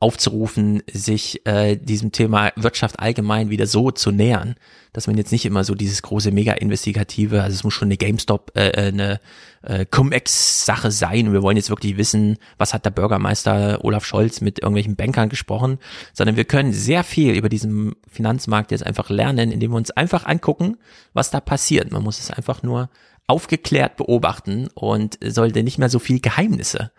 [0.00, 4.56] aufzurufen, sich äh, diesem Thema Wirtschaft allgemein wieder so zu nähern,
[4.94, 8.52] dass man jetzt nicht immer so dieses große Mega-Investigative, also es muss schon eine GameStop,
[8.56, 9.20] äh, äh, eine
[9.62, 11.34] äh, Cum-Ex-Sache sein.
[11.34, 15.78] Wir wollen jetzt wirklich wissen, was hat der Bürgermeister Olaf Scholz mit irgendwelchen Bankern gesprochen,
[16.14, 20.24] sondern wir können sehr viel über diesen Finanzmarkt jetzt einfach lernen, indem wir uns einfach
[20.24, 20.78] angucken,
[21.12, 21.92] was da passiert.
[21.92, 22.88] Man muss es einfach nur
[23.26, 26.90] aufgeklärt beobachten und sollte nicht mehr so viel Geheimnisse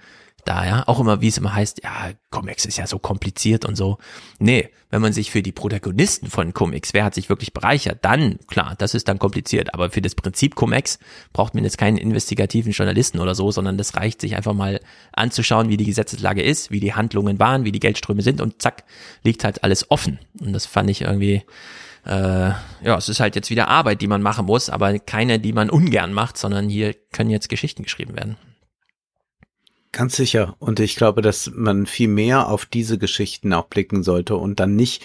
[0.46, 3.76] da, ja, auch immer, wie es immer heißt, ja, Comics ist ja so kompliziert und
[3.76, 3.98] so.
[4.40, 8.40] Nee, wenn man sich für die Protagonisten von Comics, wer hat sich wirklich bereichert, dann,
[8.48, 11.00] klar, das ist dann kompliziert, aber für das Prinzip Comics
[11.34, 14.80] braucht man jetzt keinen investigativen Journalisten oder so, sondern das reicht sich einfach mal
[15.14, 18.84] anzuschauen, wie die Gesetzeslage ist, wie die Handlungen waren, wie die Geldströme sind und zack,
[19.24, 20.20] liegt halt alles offen.
[20.40, 21.44] Und das fand ich irgendwie,
[22.06, 22.50] äh,
[22.82, 25.70] ja, es ist halt jetzt wieder Arbeit, die man machen muss, aber keine, die man
[25.70, 28.38] ungern macht, sondern hier können jetzt Geschichten geschrieben werden.
[29.92, 30.56] Ganz sicher.
[30.60, 34.76] Und ich glaube, dass man viel mehr auf diese Geschichten auch blicken sollte und dann
[34.76, 35.04] nicht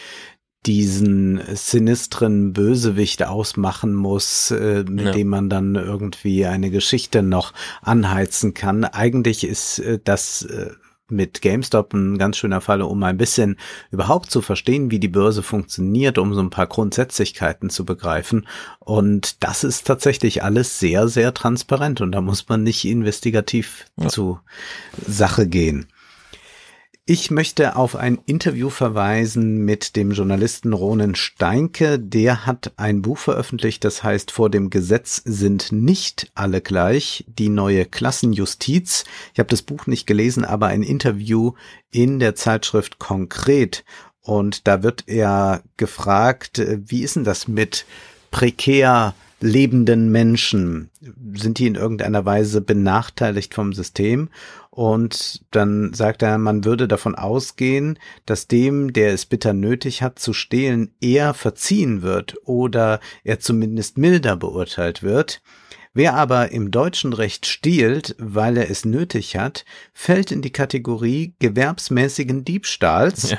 [0.64, 5.12] diesen sinistren Bösewicht ausmachen muss, äh, mit Ja.
[5.12, 8.84] dem man dann irgendwie eine Geschichte noch anheizen kann.
[8.84, 10.70] Eigentlich ist äh, das äh,
[11.08, 13.56] mit GameStop ein ganz schöner Fall, um ein bisschen
[13.90, 18.46] überhaupt zu verstehen, wie die Börse funktioniert, um so ein paar Grundsätzlichkeiten zu begreifen.
[18.80, 24.08] Und das ist tatsächlich alles sehr, sehr transparent und da muss man nicht investigativ Ja.
[24.08, 24.40] zu
[25.06, 25.86] Sache gehen.
[27.08, 32.00] Ich möchte auf ein Interview verweisen mit dem Journalisten Ronen Steinke.
[32.00, 37.48] Der hat ein Buch veröffentlicht, das heißt Vor dem Gesetz sind nicht alle gleich, die
[37.48, 39.04] neue Klassenjustiz.
[39.34, 41.52] Ich habe das Buch nicht gelesen, aber ein Interview
[41.92, 43.84] in der Zeitschrift Konkret.
[44.20, 47.86] Und da wird er gefragt, wie ist denn das mit
[48.32, 50.90] prekär lebenden Menschen?
[51.34, 54.28] Sind die in irgendeiner Weise benachteiligt vom System?
[54.76, 60.18] Und dann sagt er, man würde davon ausgehen, dass dem, der es bitter nötig hat
[60.18, 65.40] zu stehlen, eher verziehen wird oder er zumindest milder beurteilt wird.
[65.94, 69.64] Wer aber im deutschen Recht stiehlt, weil er es nötig hat,
[69.94, 73.30] fällt in die Kategorie gewerbsmäßigen Diebstahls.
[73.30, 73.38] Ja.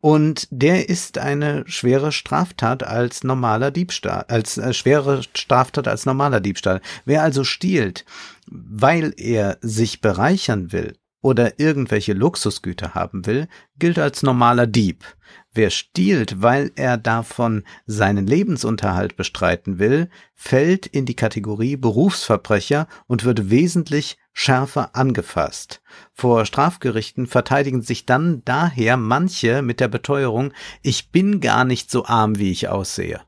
[0.00, 6.40] Und der ist eine schwere Straftat als normaler Diebstahl, als äh, schwere Straftat als normaler
[6.40, 6.80] Diebstahl.
[7.04, 8.04] Wer also stiehlt,
[8.46, 13.48] weil er sich bereichern will oder irgendwelche Luxusgüter haben will,
[13.78, 15.04] gilt als normaler Dieb.
[15.52, 23.24] Wer stiehlt, weil er davon seinen Lebensunterhalt bestreiten will, fällt in die Kategorie Berufsverbrecher und
[23.24, 25.82] wird wesentlich schärfer angefasst.
[26.12, 32.06] Vor Strafgerichten verteidigen sich dann daher manche mit der Beteuerung, ich bin gar nicht so
[32.06, 33.20] arm, wie ich aussehe.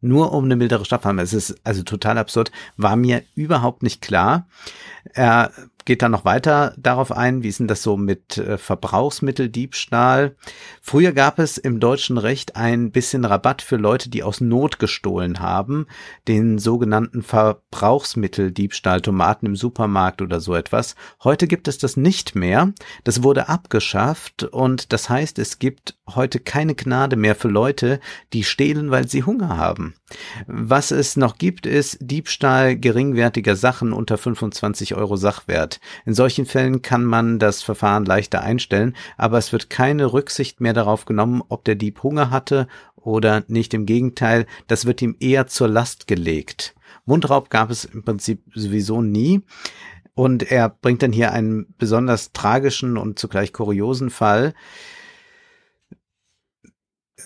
[0.00, 1.20] Nur um eine mildere Strafe haben.
[1.20, 4.48] Es ist also total absurd, war mir überhaupt nicht klar.
[5.12, 5.52] Er
[5.84, 10.36] geht dann noch weiter darauf ein, wie ist denn das so mit äh, Verbrauchsmitteldiebstahl?
[10.80, 15.40] Früher gab es im deutschen Recht ein bisschen Rabatt für Leute, die aus Not gestohlen
[15.40, 15.86] haben,
[16.28, 20.94] den sogenannten Verbrauchsmitteldiebstahl, Tomaten im Supermarkt oder so etwas.
[21.22, 22.72] Heute gibt es das nicht mehr.
[23.04, 28.00] Das wurde abgeschafft und das heißt, es gibt heute keine Gnade mehr für Leute,
[28.32, 29.94] die stehlen, weil sie Hunger haben.
[30.46, 35.71] Was es noch gibt, ist Diebstahl geringwertiger Sachen unter 25 Euro Sachwert.
[36.04, 40.72] In solchen Fällen kann man das Verfahren leichter einstellen, aber es wird keine Rücksicht mehr
[40.72, 43.74] darauf genommen, ob der Dieb Hunger hatte oder nicht.
[43.74, 46.74] Im Gegenteil, das wird ihm eher zur Last gelegt.
[47.04, 49.42] Mundraub gab es im Prinzip sowieso nie.
[50.14, 54.52] Und er bringt dann hier einen besonders tragischen und zugleich kuriosen Fall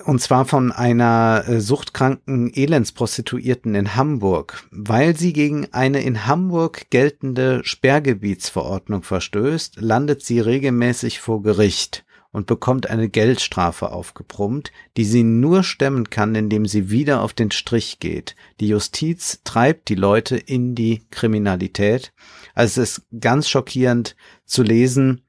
[0.04, 6.90] und zwar von einer äh, suchtkranken Elendsprostituierten in Hamburg, weil sie gegen eine in Hamburg
[6.90, 12.04] geltende Sperrgebietsverordnung verstößt, landet sie regelmäßig vor Gericht
[12.36, 17.50] und bekommt eine Geldstrafe aufgebrummt, die sie nur stemmen kann, indem sie wieder auf den
[17.50, 18.36] Strich geht.
[18.60, 22.12] Die Justiz treibt die Leute in die Kriminalität.
[22.54, 25.22] Also es ist ganz schockierend zu lesen,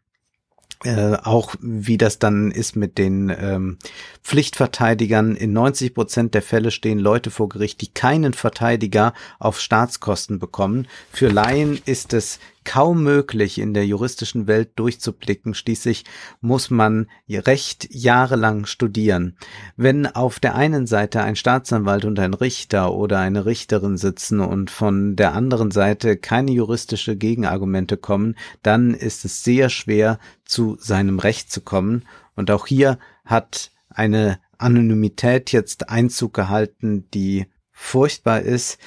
[0.84, 3.78] äh, auch wie das dann ist mit den ähm,
[4.24, 5.36] Pflichtverteidigern.
[5.36, 10.88] In 90 Prozent der Fälle stehen Leute vor Gericht, die keinen Verteidiger auf Staatskosten bekommen.
[11.12, 15.54] Für Laien ist es kaum möglich, in der juristischen Welt durchzublicken.
[15.54, 16.04] Schließlich
[16.42, 19.38] muss man Recht jahrelang studieren.
[19.78, 24.70] Wenn auf der einen Seite ein Staatsanwalt und ein Richter oder eine Richterin sitzen und
[24.70, 31.20] von der anderen Seite keine juristische Gegenargumente kommen, dann ist es sehr schwer, zu seinem
[31.20, 32.04] Recht zu kommen.
[32.36, 38.78] Und auch hier hat eine Anonymität jetzt Einzug gehalten, die furchtbar ist.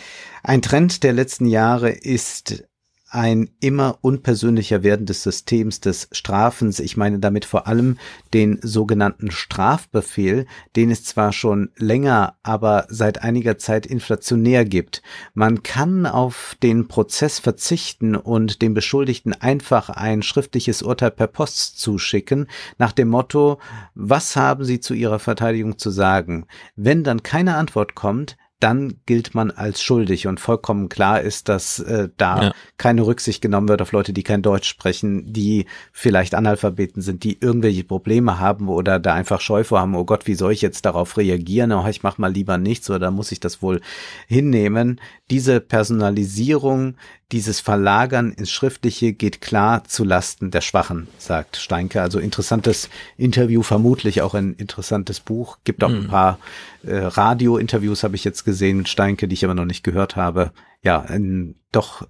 [0.42, 2.65] Ein Trend der letzten Jahre ist
[3.10, 6.78] ein immer unpersönlicher werden des Systems des Strafens.
[6.78, 7.98] Ich meine damit vor allem
[8.32, 15.02] den sogenannten Strafbefehl, den es zwar schon länger, aber seit einiger Zeit inflationär gibt.
[15.34, 21.80] Man kann auf den Prozess verzichten und dem Beschuldigten einfach ein schriftliches Urteil per Post
[21.80, 22.47] zuschicken,
[22.78, 23.58] nach dem Motto,
[23.94, 26.47] was haben Sie zu Ihrer Verteidigung zu sagen?
[26.76, 31.78] Wenn dann keine Antwort kommt, dann gilt man als schuldig und vollkommen klar ist, dass
[31.80, 32.52] äh, da ja.
[32.76, 37.39] keine Rücksicht genommen wird auf Leute, die kein Deutsch sprechen, die vielleicht Analphabeten sind, die
[37.40, 40.84] irgendwelche Probleme haben oder da einfach Scheu vor haben, oh Gott, wie soll ich jetzt
[40.84, 41.72] darauf reagieren?
[41.72, 43.80] Oh, ich mach mal lieber nichts oder da muss ich das wohl
[44.28, 45.00] hinnehmen.
[45.30, 46.97] Diese Personalisierung,
[47.33, 52.02] dieses Verlagern ins Schriftliche geht klar zu Lasten der Schwachen, sagt Steinke.
[52.02, 55.59] Also interessantes Interview, vermutlich auch ein interessantes Buch.
[55.65, 56.39] Gibt auch ein paar
[56.83, 60.52] äh, Radio-Interviews, habe ich jetzt gesehen mit Steinke, die ich aber noch nicht gehört habe.
[60.83, 62.07] Ja, ein doch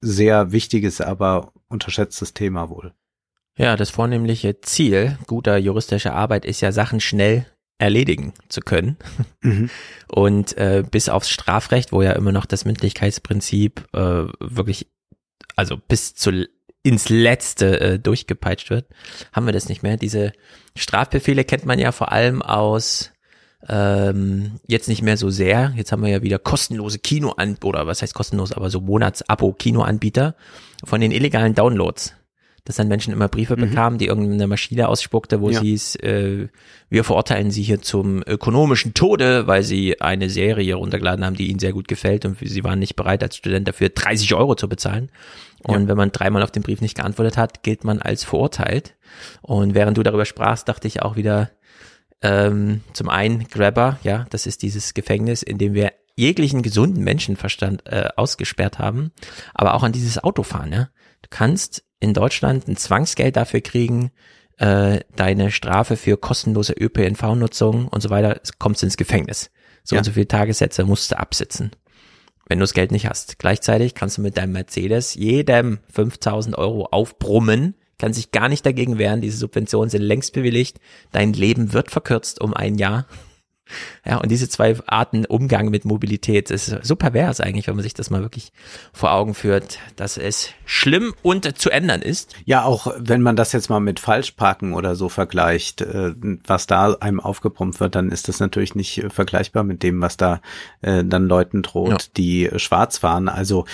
[0.00, 2.92] sehr wichtiges, aber unterschätztes Thema wohl.
[3.56, 7.46] Ja, das vornehmliche Ziel guter juristischer Arbeit ist ja, Sachen schnell
[7.78, 8.96] erledigen zu können.
[9.42, 9.70] Mhm.
[10.08, 14.88] Und äh, bis aufs Strafrecht, wo ja immer noch das Mündlichkeitsprinzip äh, wirklich,
[15.56, 16.46] also bis zu
[16.82, 18.86] ins Letzte äh, durchgepeitscht wird,
[19.32, 19.96] haben wir das nicht mehr.
[19.96, 20.32] Diese
[20.76, 23.10] Strafbefehle kennt man ja vor allem aus
[23.68, 25.72] ähm, jetzt nicht mehr so sehr.
[25.76, 30.34] Jetzt haben wir ja wieder kostenlose Kinoanbieter, oder was heißt kostenlos, aber so Monatsabo-Kinoanbieter
[30.84, 32.14] von den illegalen Downloads
[32.64, 33.60] dass dann Menschen immer Briefe mhm.
[33.60, 35.60] bekamen, die irgendeine Maschine ausspuckte, wo ja.
[35.60, 36.48] sie es, äh,
[36.88, 41.58] wir verurteilen sie hier zum ökonomischen Tode, weil sie eine Serie runtergeladen haben, die ihnen
[41.58, 45.10] sehr gut gefällt und sie waren nicht bereit, als Student dafür 30 Euro zu bezahlen.
[45.62, 45.88] Und ja.
[45.88, 48.94] wenn man dreimal auf den Brief nicht geantwortet hat, gilt man als verurteilt.
[49.42, 51.50] Und während du darüber sprachst, dachte ich auch wieder,
[52.22, 57.86] ähm, zum einen Grabber, ja, das ist dieses Gefängnis, in dem wir jeglichen gesunden Menschenverstand
[57.86, 59.12] äh, ausgesperrt haben,
[59.52, 60.88] aber auch an dieses Autofahren, ja.
[61.24, 64.10] Du kannst in Deutschland ein Zwangsgeld dafür kriegen,
[64.58, 69.50] äh, deine Strafe für kostenlose ÖPNV-Nutzung und so weiter, kommst ins Gefängnis.
[69.82, 70.00] So ja.
[70.00, 71.70] und so viele Tagessätze musst du absitzen,
[72.46, 73.38] wenn du das Geld nicht hast.
[73.38, 78.98] Gleichzeitig kannst du mit deinem Mercedes jedem 5000 Euro aufbrummen, kann sich gar nicht dagegen
[78.98, 79.22] wehren.
[79.22, 80.78] Diese Subventionen sind längst bewilligt.
[81.10, 83.06] Dein Leben wird verkürzt um ein Jahr.
[84.04, 87.94] Ja, und diese zwei Arten Umgang mit Mobilität ist so pervers eigentlich, wenn man sich
[87.94, 88.52] das mal wirklich
[88.92, 92.34] vor Augen führt, dass es schlimm und zu ändern ist.
[92.44, 96.12] Ja, auch wenn man das jetzt mal mit Falschparken oder so vergleicht, äh,
[96.46, 100.16] was da einem aufgepumpt wird, dann ist das natürlich nicht äh, vergleichbar mit dem, was
[100.16, 100.40] da
[100.82, 102.08] äh, dann Leuten droht, ja.
[102.16, 103.28] die schwarz fahren.
[103.28, 103.64] Also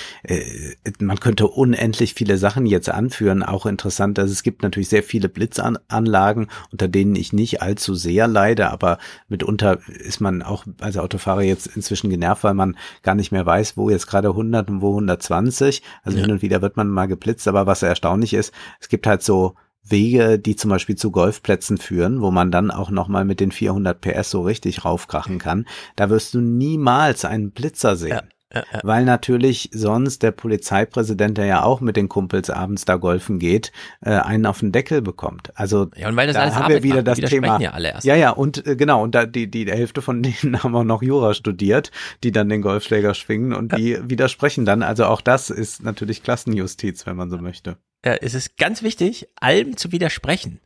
[1.01, 3.43] man könnte unendlich viele Sachen jetzt anführen.
[3.43, 8.29] Auch interessant, dass es gibt natürlich sehr viele Blitzanlagen, unter denen ich nicht allzu sehr
[8.29, 13.33] leide, aber mitunter ist man auch als Autofahrer jetzt inzwischen genervt, weil man gar nicht
[13.33, 15.83] mehr weiß, wo jetzt gerade 100 und wo 120.
[16.03, 16.25] Also ja.
[16.25, 19.55] hin und wieder wird man mal geblitzt, aber was erstaunlich ist, es gibt halt so
[19.83, 24.01] Wege, die zum Beispiel zu Golfplätzen führen, wo man dann auch nochmal mit den 400
[24.01, 25.67] PS so richtig raufkrachen kann.
[25.97, 28.11] Da wirst du niemals einen Blitzer sehen.
[28.11, 28.23] Ja.
[28.53, 28.81] Ja, ja.
[28.83, 33.71] Weil natürlich sonst der Polizeipräsident, der ja auch mit den Kumpels abends da golfen geht,
[34.01, 35.53] äh, einen auf den Deckel bekommt.
[35.55, 37.23] Also ja, und weil das da alles haben Arbeit wir wieder macht.
[37.23, 37.61] das Thema.
[37.61, 38.05] Ja, alle erst.
[38.05, 41.03] ja, ja, und äh, genau, und da die, die Hälfte von denen haben auch noch
[41.03, 41.93] Jura studiert,
[42.25, 44.83] die dann den Golfschläger schwingen und die widersprechen dann.
[44.83, 47.77] Also auch das ist natürlich Klassenjustiz, wenn man so möchte.
[48.05, 50.61] Ja, es ist ganz wichtig, allem zu widersprechen.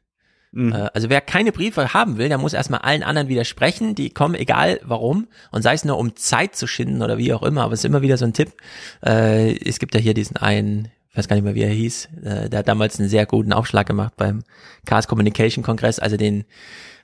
[0.54, 0.72] Mhm.
[0.72, 4.34] Äh, also wer keine Briefe haben will, der muss erstmal allen anderen widersprechen, die kommen,
[4.34, 7.74] egal warum, und sei es nur um Zeit zu schinden oder wie auch immer, aber
[7.74, 8.52] es ist immer wieder so ein Tipp.
[9.04, 12.08] Äh, es gibt ja hier diesen einen, ich weiß gar nicht mehr, wie er hieß,
[12.24, 14.44] äh, der hat damals einen sehr guten Aufschlag gemacht beim
[14.86, 16.44] Chaos Communication Kongress, also den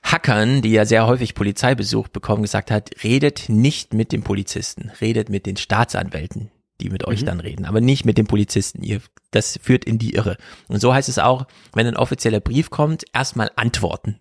[0.03, 5.29] Hackern, die ja sehr häufig Polizeibesuch bekommen, gesagt hat, redet nicht mit den Polizisten, redet
[5.29, 6.49] mit den Staatsanwälten
[6.81, 7.25] die mit euch mhm.
[7.27, 8.83] dann reden, aber nicht mit den Polizisten.
[8.83, 9.01] Ihr,
[9.31, 10.37] das führt in die Irre.
[10.67, 14.19] Und so heißt es auch, wenn ein offizieller Brief kommt, erstmal antworten.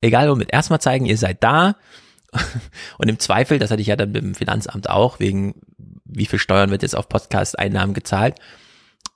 [0.00, 1.76] Egal womit, erstmal zeigen, ihr seid da.
[2.98, 5.54] Und im Zweifel, das hatte ich ja dann mit dem Finanzamt auch, wegen
[6.04, 8.36] wie viel Steuern wird jetzt auf Podcast-Einnahmen gezahlt.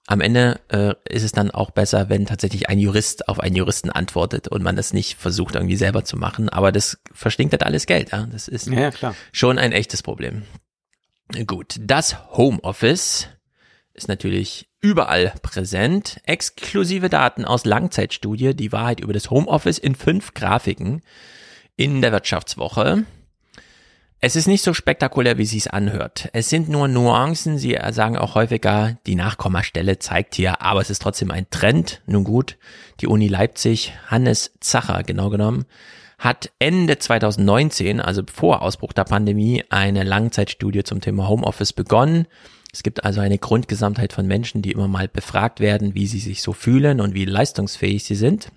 [0.08, 3.88] Am Ende äh, ist es dann auch besser, wenn tatsächlich ein Jurist auf einen Juristen
[3.88, 6.48] antwortet und man das nicht versucht irgendwie selber zu machen.
[6.48, 8.10] Aber das verstinkt halt alles Geld.
[8.10, 8.26] Ja?
[8.26, 8.90] Das ist ja,
[9.30, 10.42] schon ein echtes Problem.
[11.46, 13.28] Gut, das Homeoffice
[13.94, 16.20] ist natürlich überall präsent.
[16.24, 21.00] Exklusive Daten aus Langzeitstudie, die Wahrheit über das Homeoffice in fünf Grafiken
[21.76, 23.04] in der Wirtschaftswoche.
[24.20, 26.28] Es ist nicht so spektakulär, wie sie es anhört.
[26.32, 27.58] Es sind nur Nuancen.
[27.58, 32.02] Sie sagen auch häufiger, die Nachkommastelle zeigt hier, aber es ist trotzdem ein Trend.
[32.06, 32.58] Nun gut,
[33.00, 35.64] die Uni Leipzig, Hannes Zacher genau genommen,
[36.22, 42.28] hat Ende 2019, also vor Ausbruch der Pandemie, eine Langzeitstudie zum Thema Homeoffice begonnen.
[42.72, 46.40] Es gibt also eine Grundgesamtheit von Menschen, die immer mal befragt werden, wie sie sich
[46.40, 48.52] so fühlen und wie leistungsfähig sie sind.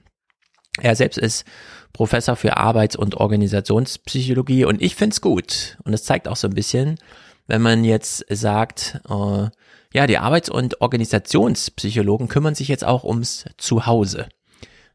[0.79, 1.43] Er selbst ist
[1.91, 5.79] Professor für Arbeits- und Organisationspsychologie und ich find's gut.
[5.83, 6.99] Und es zeigt auch so ein bisschen,
[7.47, 9.49] wenn man jetzt sagt, äh,
[9.91, 14.27] ja, die Arbeits- und Organisationspsychologen kümmern sich jetzt auch ums Zuhause.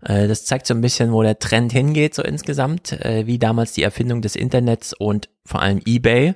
[0.03, 3.73] Äh, das zeigt so ein bisschen, wo der Trend hingeht, so insgesamt, äh, wie damals
[3.73, 6.35] die Erfindung des Internets und vor allem eBay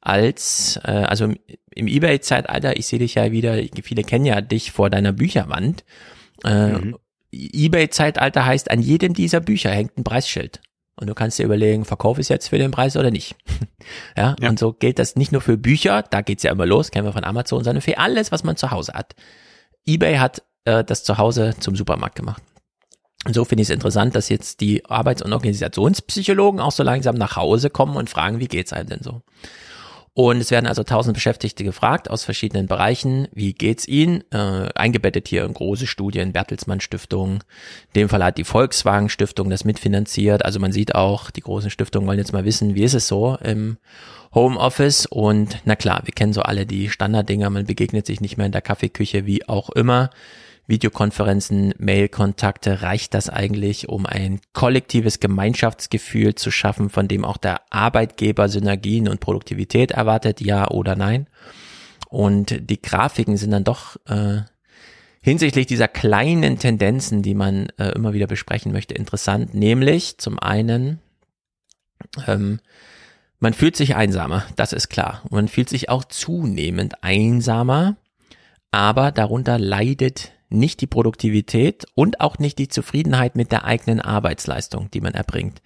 [0.00, 4.88] als, äh, also im eBay-Zeitalter, ich sehe dich ja wieder, viele kennen ja dich vor
[4.90, 5.84] deiner Bücherwand.
[6.44, 6.96] Mhm.
[7.32, 10.60] eBay-Zeitalter heißt, an jedem dieser Bücher hängt ein Preisschild.
[10.98, 13.36] Und du kannst dir überlegen, verkaufe ich es jetzt für den Preis oder nicht.
[14.16, 14.36] ja?
[14.40, 17.06] ja, und so gilt das nicht nur für Bücher, da geht's ja immer los, kennen
[17.06, 19.14] wir von Amazon, sondern für alles, was man zu Hause hat.
[19.86, 22.42] eBay hat äh, das Zuhause zum Supermarkt gemacht.
[23.26, 27.16] Und so finde ich es interessant, dass jetzt die Arbeits- und Organisationspsychologen auch so langsam
[27.16, 29.20] nach Hause kommen und fragen, wie geht's einem denn so?
[30.14, 34.22] Und es werden also tausend Beschäftigte gefragt aus verschiedenen Bereichen, wie geht's ihnen?
[34.30, 37.40] Äh, eingebettet hier in große Studien, Bertelsmann Stiftung.
[37.92, 40.44] In dem Fall hat die Volkswagen Stiftung das mitfinanziert.
[40.44, 43.36] Also man sieht auch, die großen Stiftungen wollen jetzt mal wissen, wie ist es so
[43.42, 43.76] im
[44.32, 45.04] Homeoffice?
[45.04, 48.52] Und na klar, wir kennen so alle die Standarddinger, man begegnet sich nicht mehr in
[48.52, 50.10] der Kaffeeküche, wie auch immer.
[50.66, 57.60] Videokonferenzen, Mailkontakte, reicht das eigentlich, um ein kollektives Gemeinschaftsgefühl zu schaffen, von dem auch der
[57.70, 61.28] Arbeitgeber Synergien und Produktivität erwartet, ja oder nein?
[62.08, 64.42] Und die Grafiken sind dann doch äh,
[65.22, 69.54] hinsichtlich dieser kleinen Tendenzen, die man äh, immer wieder besprechen möchte, interessant.
[69.54, 71.00] Nämlich zum einen,
[72.26, 72.60] ähm,
[73.38, 75.22] man fühlt sich einsamer, das ist klar.
[75.30, 77.96] Man fühlt sich auch zunehmend einsamer,
[78.70, 84.90] aber darunter leidet nicht die Produktivität und auch nicht die Zufriedenheit mit der eigenen Arbeitsleistung,
[84.90, 85.60] die man erbringt.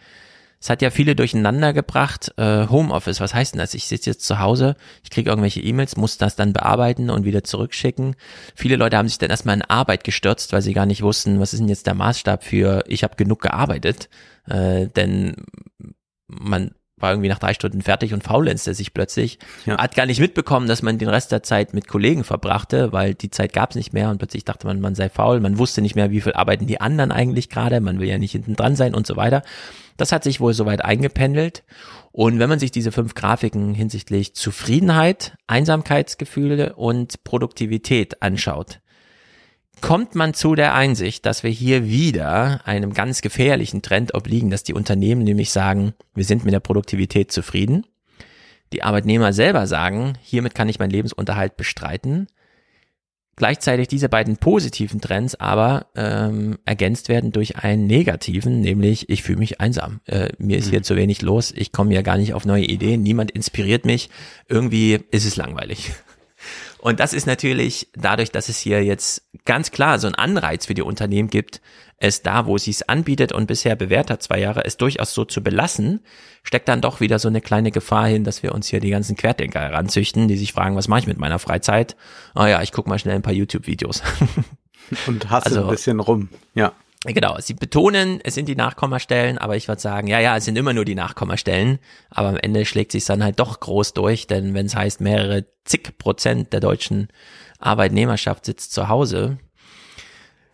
[0.63, 2.35] Es hat ja viele durcheinander gebracht.
[2.37, 3.73] Äh, Homeoffice, was heißt denn das?
[3.73, 7.43] Ich sitze jetzt zu Hause, ich kriege irgendwelche E-Mails, muss das dann bearbeiten und wieder
[7.43, 8.15] zurückschicken.
[8.55, 11.55] Viele Leute haben sich dann erstmal in Arbeit gestürzt, weil sie gar nicht wussten, was
[11.55, 14.11] ist denn jetzt der Maßstab für, ich habe genug gearbeitet.
[14.47, 15.35] Äh, denn
[16.27, 19.39] man war irgendwie nach drei Stunden fertig und faulenzte sich plötzlich.
[19.67, 19.79] Ja.
[19.79, 23.31] Hat gar nicht mitbekommen, dass man den Rest der Zeit mit Kollegen verbrachte, weil die
[23.31, 25.41] Zeit gab es nicht mehr und plötzlich dachte man, man sei faul.
[25.41, 27.81] Man wusste nicht mehr, wie viel arbeiten die anderen eigentlich gerade.
[27.81, 29.43] Man will ja nicht hinten dran sein und so weiter.
[29.97, 31.63] Das hat sich wohl soweit eingependelt.
[32.13, 38.81] Und wenn man sich diese fünf Grafiken hinsichtlich Zufriedenheit, Einsamkeitsgefühle und Produktivität anschaut,
[39.81, 44.63] kommt man zu der Einsicht, dass wir hier wieder einem ganz gefährlichen Trend obliegen, dass
[44.63, 47.87] die Unternehmen nämlich sagen, wir sind mit der Produktivität zufrieden.
[48.73, 52.29] Die Arbeitnehmer selber sagen, hiermit kann ich meinen Lebensunterhalt bestreiten.
[53.37, 59.39] Gleichzeitig diese beiden positiven Trends aber ähm, ergänzt werden durch einen negativen, nämlich ich fühle
[59.39, 60.01] mich einsam.
[60.05, 63.03] Äh, mir ist hier zu wenig los, ich komme ja gar nicht auf neue Ideen,
[63.03, 64.11] niemand inspiriert mich,
[64.49, 65.93] irgendwie ist es langweilig.
[66.81, 70.75] Und das ist natürlich dadurch, dass es hier jetzt ganz klar so einen Anreiz für
[70.75, 71.61] die Unternehmen gibt,
[71.99, 75.27] es da, wo sie es anbietet und bisher bewährt hat, zwei Jahre, es durchaus so
[75.27, 76.01] zu belassen,
[76.43, 79.17] steckt dann doch wieder so eine kleine Gefahr hin, dass wir uns hier die ganzen
[79.17, 81.97] Querdenker heranzüchten, die sich fragen, was mache ich mit meiner Freizeit?
[82.35, 84.03] Ah ja, ich gucke mal schnell ein paar YouTube-Videos.
[85.07, 86.31] Und hast Also- ein bisschen rum.
[86.55, 86.73] Ja.
[87.05, 90.59] Genau, sie betonen, es sind die Nachkommastellen, aber ich würde sagen, ja, ja, es sind
[90.59, 91.79] immer nur die Nachkommastellen,
[92.11, 95.47] aber am Ende schlägt sich dann halt doch groß durch, denn wenn es heißt, mehrere
[95.65, 97.09] zig Prozent der deutschen
[97.59, 99.39] Arbeitnehmerschaft sitzt zu Hause,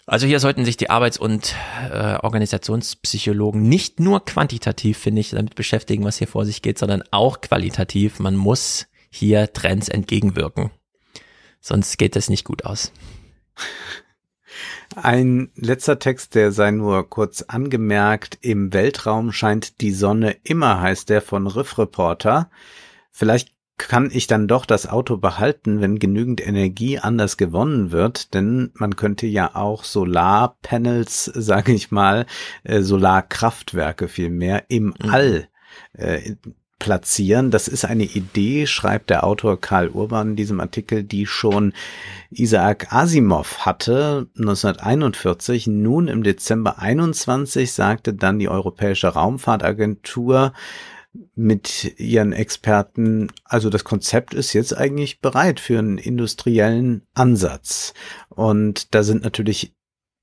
[0.09, 1.57] also hier sollten sich die Arbeits- und
[1.91, 7.03] äh, Organisationspsychologen nicht nur quantitativ, finde ich, damit beschäftigen, was hier vor sich geht, sondern
[7.11, 8.21] auch qualitativ.
[8.21, 10.71] Man muss hier Trends entgegenwirken.
[11.61, 12.93] Sonst geht es nicht gut aus.
[14.97, 18.39] Ein letzter Text, der sei nur kurz angemerkt.
[18.41, 22.49] Im Weltraum scheint die Sonne immer, heißt der von Riff Reporter.
[23.11, 28.71] Vielleicht kann ich dann doch das Auto behalten, wenn genügend Energie anders gewonnen wird, denn
[28.73, 32.25] man könnte ja auch Solarpanels, sage ich mal,
[32.65, 35.49] äh, Solarkraftwerke vielmehr im All
[35.93, 36.37] äh,
[36.79, 37.51] platzieren.
[37.51, 41.73] Das ist eine Idee, schreibt der Autor Karl Urban in diesem Artikel, die schon
[42.31, 45.67] Isaac Asimov hatte 1941.
[45.69, 50.53] Nun im Dezember 21 sagte dann die Europäische Raumfahrtagentur
[51.35, 57.95] mit ihren Experten, also das Konzept ist jetzt eigentlich bereit für einen industriellen Ansatz.
[58.29, 59.75] Und da sind natürlich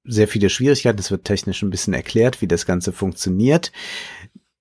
[0.03, 0.99] sehr viele Schwierigkeiten.
[0.99, 3.71] Es wird technisch ein bisschen erklärt, wie das Ganze funktioniert.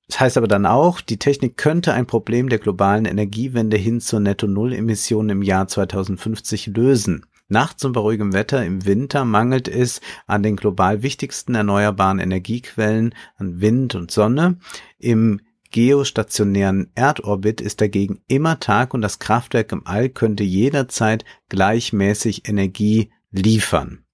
[0.08, 4.20] Das heißt aber dann auch, die Technik könnte ein Problem der globalen Energiewende hin zur
[4.20, 7.26] Netto-Null-Emission im Jahr 2050 lösen.
[7.48, 13.14] Nachts und bei ruhigem Wetter im Winter mangelt es an den global wichtigsten erneuerbaren Energiequellen,
[13.36, 14.58] an Wind und Sonne.
[14.98, 15.40] Im
[15.70, 23.10] geostationären Erdorbit ist dagegen immer Tag und das Kraftwerk im All könnte jederzeit gleichmäßig Energie
[23.31, 24.05] liefern.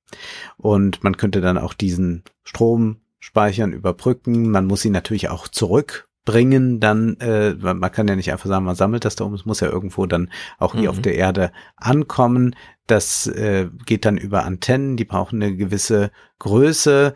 [0.56, 4.50] Und man könnte dann auch diesen Strom speichern, überbrücken.
[4.50, 6.80] Man muss ihn natürlich auch zurückbringen.
[6.80, 9.34] Dann, äh, man kann ja nicht einfach sagen, man sammelt das da um.
[9.34, 10.88] Es muss ja irgendwo dann auch hier Mhm.
[10.88, 12.54] auf der Erde ankommen.
[12.86, 14.96] Das äh, geht dann über Antennen.
[14.96, 17.14] Die brauchen eine gewisse Größe.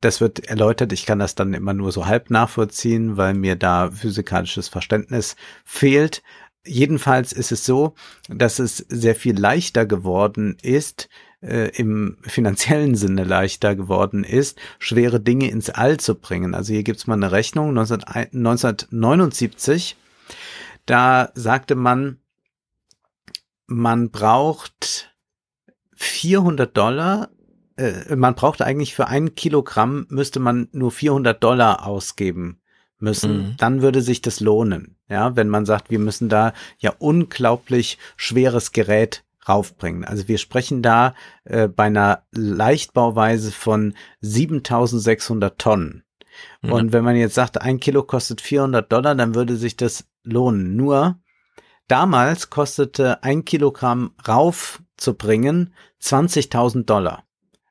[0.00, 0.92] Das wird erläutert.
[0.92, 6.22] Ich kann das dann immer nur so halb nachvollziehen, weil mir da physikalisches Verständnis fehlt.
[6.66, 7.94] Jedenfalls ist es so,
[8.28, 11.08] dass es sehr viel leichter geworden ist,
[11.46, 16.54] äh, im finanziellen Sinne leichter geworden ist, schwere Dinge ins All zu bringen.
[16.54, 19.96] Also hier gibt's mal eine Rechnung 19, 1979.
[20.84, 22.18] Da sagte man,
[23.66, 25.14] man braucht
[25.94, 27.30] 400 Dollar.
[27.76, 32.60] Äh, man braucht eigentlich für ein Kilogramm müsste man nur 400 Dollar ausgeben
[32.98, 33.38] müssen.
[33.38, 33.54] Mhm.
[33.58, 34.96] Dann würde sich das lohnen.
[35.08, 40.04] Ja, wenn man sagt, wir müssen da ja unglaublich schweres Gerät raufbringen.
[40.04, 46.04] Also wir sprechen da äh, bei einer Leichtbauweise von 7600 Tonnen.
[46.62, 46.72] Mhm.
[46.72, 50.76] Und wenn man jetzt sagt, ein Kilo kostet 400 Dollar, dann würde sich das lohnen.
[50.76, 51.18] Nur
[51.88, 57.24] damals kostete ein Kilogramm raufzubringen 20.000 Dollar.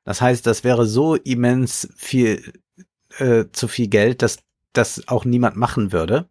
[0.04, 2.54] Das heißt, das wäre so immens viel
[3.18, 4.40] äh, zu viel Geld, dass
[4.74, 6.30] das auch niemand machen würde.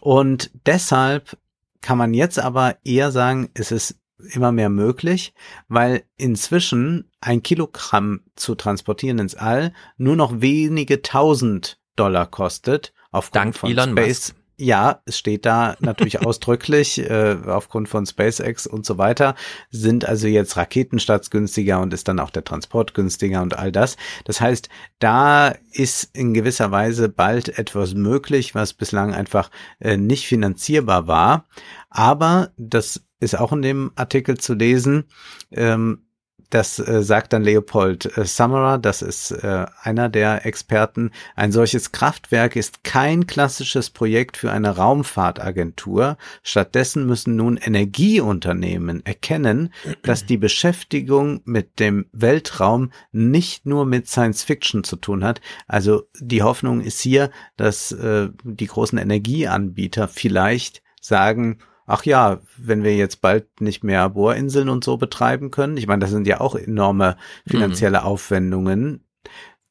[0.00, 1.36] Und deshalb
[1.80, 3.98] kann man jetzt aber eher sagen, es ist
[4.30, 5.34] immer mehr möglich,
[5.68, 12.92] weil inzwischen ein Kilogramm zu transportieren ins All nur noch wenige tausend Dollar kostet.
[13.10, 14.28] Aufgrund Dank von Elon Space.
[14.32, 14.41] Musk.
[14.58, 19.34] Ja, es steht da natürlich ausdrücklich, äh, aufgrund von SpaceX und so weiter,
[19.70, 23.96] sind also jetzt Raketenstarts günstiger und ist dann auch der Transport günstiger und all das.
[24.24, 29.50] Das heißt, da ist in gewisser Weise bald etwas möglich, was bislang einfach
[29.80, 31.46] äh, nicht finanzierbar war.
[31.90, 35.04] Aber das ist auch in dem Artikel zu lesen.
[35.50, 36.06] Ähm,
[36.52, 41.10] das äh, sagt dann Leopold äh, Summerer, das ist äh, einer der Experten.
[41.34, 46.18] Ein solches Kraftwerk ist kein klassisches Projekt für eine Raumfahrtagentur.
[46.42, 49.72] Stattdessen müssen nun Energieunternehmen erkennen,
[50.02, 55.40] dass die Beschäftigung mit dem Weltraum nicht nur mit Science Fiction zu tun hat.
[55.66, 62.84] Also die Hoffnung ist hier, dass äh, die großen Energieanbieter vielleicht sagen, ach ja, wenn
[62.84, 66.40] wir jetzt bald nicht mehr Bohrinseln und so betreiben können, ich meine, das sind ja
[66.40, 68.06] auch enorme finanzielle mhm.
[68.06, 69.04] Aufwendungen,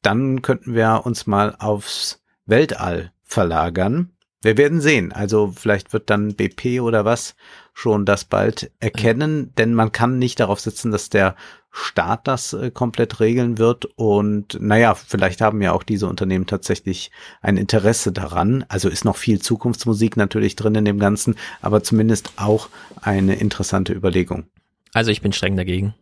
[0.02, 4.10] dann könnten wir uns mal aufs Weltall verlagern.
[4.42, 5.12] Wir werden sehen.
[5.12, 7.36] Also vielleicht wird dann BP oder was
[7.72, 11.36] schon das bald erkennen, denn man kann nicht darauf sitzen, dass der
[11.70, 13.86] Staat das äh, komplett regeln wird.
[13.96, 17.10] Und naja, vielleicht haben ja auch diese Unternehmen tatsächlich
[17.40, 18.64] ein Interesse daran.
[18.68, 22.68] Also ist noch viel Zukunftsmusik natürlich drin in dem Ganzen, aber zumindest auch
[23.00, 24.44] eine interessante Überlegung.
[24.92, 25.94] Also ich bin streng dagegen.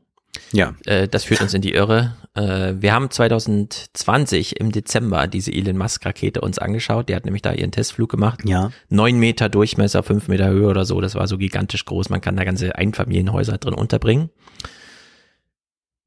[0.52, 0.75] Ja.
[0.84, 2.17] Äh, das führt uns in die Irre.
[2.34, 7.09] Äh, wir haben 2020 im Dezember diese Elon Musk Rakete uns angeschaut.
[7.09, 8.41] Die hat nämlich da ihren Testflug gemacht.
[8.44, 8.70] Ja.
[8.89, 11.00] Neun Meter Durchmesser, fünf Meter Höhe oder so.
[11.00, 12.10] Das war so gigantisch groß.
[12.10, 14.31] Man kann da ganze Einfamilienhäuser drin unterbringen.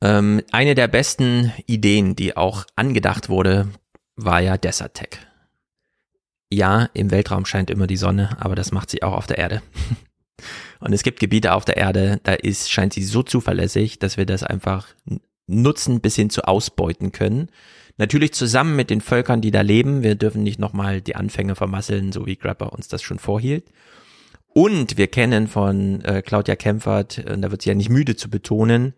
[0.02, 3.70] Ähm, eine der besten Ideen, die auch angedacht wurde,
[4.16, 5.20] war ja Desert Tech.
[6.52, 9.62] Ja, im Weltraum scheint immer die Sonne, aber das macht sie auch auf der Erde.
[10.84, 14.26] Und es gibt Gebiete auf der Erde, da ist, scheint sie so zuverlässig, dass wir
[14.26, 14.88] das einfach
[15.48, 17.50] nutzen bis hin zu ausbeuten können.
[17.96, 20.04] Natürlich zusammen mit den Völkern, die da leben.
[20.04, 23.72] Wir dürfen nicht nochmal die Anfänge vermasseln, so wie Grapper uns das schon vorhielt.
[24.48, 28.30] Und wir kennen von äh, Claudia Kempfert, äh, da wird sie ja nicht müde zu
[28.30, 28.94] betonen,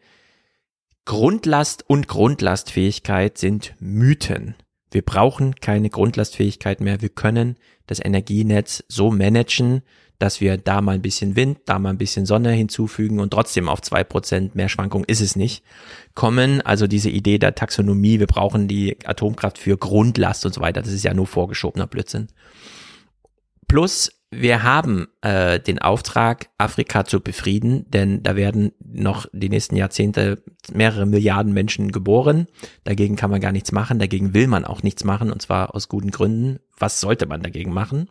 [1.06, 4.56] Grundlast und Grundlastfähigkeit sind Mythen.
[4.90, 7.02] Wir brauchen keine Grundlastfähigkeit mehr.
[7.02, 9.84] Wir können das Energienetz so managen,
[10.20, 13.70] dass wir da mal ein bisschen Wind, da mal ein bisschen Sonne hinzufügen und trotzdem
[13.70, 15.64] auf zwei Prozent mehr Schwankung ist es nicht,
[16.14, 16.62] kommen.
[16.62, 20.92] Also diese Idee der Taxonomie, wir brauchen die Atomkraft für Grundlast und so weiter, das
[20.92, 22.28] ist ja nur vorgeschobener Blödsinn.
[23.68, 29.76] Plus wir haben äh, den Auftrag, Afrika zu befrieden, denn da werden noch die nächsten
[29.76, 32.48] Jahrzehnte mehrere Milliarden Menschen geboren.
[32.84, 35.88] Dagegen kann man gar nichts machen, dagegen will man auch nichts machen, und zwar aus
[35.88, 36.60] guten Gründen.
[36.78, 38.10] Was sollte man dagegen machen?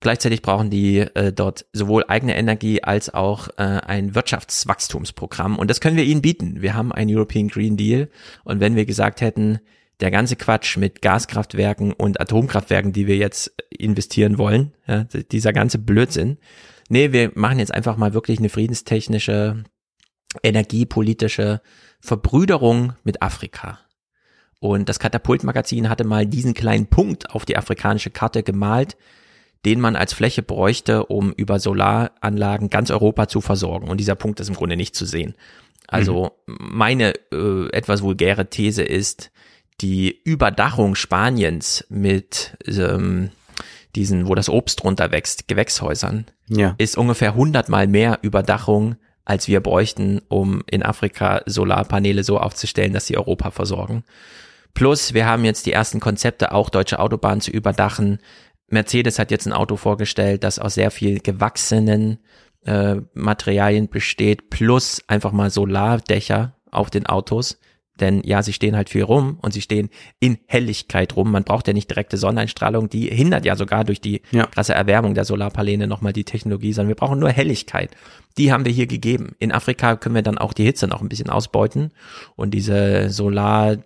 [0.00, 5.58] Gleichzeitig brauchen die äh, dort sowohl eigene Energie als auch äh, ein Wirtschaftswachstumsprogramm.
[5.58, 6.62] Und das können wir ihnen bieten.
[6.62, 8.08] Wir haben einen European Green Deal.
[8.42, 9.60] Und wenn wir gesagt hätten,
[10.00, 15.78] der ganze Quatsch mit Gaskraftwerken und Atomkraftwerken, die wir jetzt investieren wollen, ja, dieser ganze
[15.78, 16.38] Blödsinn.
[16.88, 19.64] Nee, wir machen jetzt einfach mal wirklich eine friedenstechnische,
[20.42, 21.60] energiepolitische
[22.00, 23.80] Verbrüderung mit Afrika.
[24.60, 28.96] Und das Katapultmagazin hatte mal diesen kleinen Punkt auf die afrikanische Karte gemalt,
[29.64, 33.88] den man als Fläche bräuchte, um über Solaranlagen ganz Europa zu versorgen.
[33.88, 35.34] Und dieser Punkt ist im Grunde nicht zu sehen.
[35.86, 36.56] Also mhm.
[36.58, 39.30] meine äh, etwas vulgäre These ist,
[39.80, 43.30] die Überdachung Spaniens mit ähm,
[43.96, 46.74] diesen, wo das Obst drunter wächst, Gewächshäusern, ja.
[46.78, 53.06] ist ungefähr hundertmal mehr Überdachung, als wir bräuchten, um in Afrika Solarpaneele so aufzustellen, dass
[53.06, 54.04] sie Europa versorgen.
[54.74, 58.18] Plus, wir haben jetzt die ersten Konzepte, auch deutsche Autobahnen zu überdachen.
[58.70, 62.18] Mercedes hat jetzt ein Auto vorgestellt, das aus sehr viel gewachsenen
[62.64, 67.58] äh, Materialien besteht, plus einfach mal Solardächer auf den Autos.
[68.00, 69.90] Denn ja, sie stehen halt viel rum und sie stehen
[70.20, 71.30] in Helligkeit rum.
[71.30, 74.46] Man braucht ja nicht direkte Sonneneinstrahlung, die hindert ja sogar durch die ja.
[74.46, 77.94] krasse Erwärmung der Solarpaläne nochmal die Technologie, sondern wir brauchen nur Helligkeit.
[78.38, 79.34] Die haben wir hier gegeben.
[79.38, 81.92] In Afrika können wir dann auch die Hitze noch ein bisschen ausbeuten
[82.36, 83.76] und diese Solar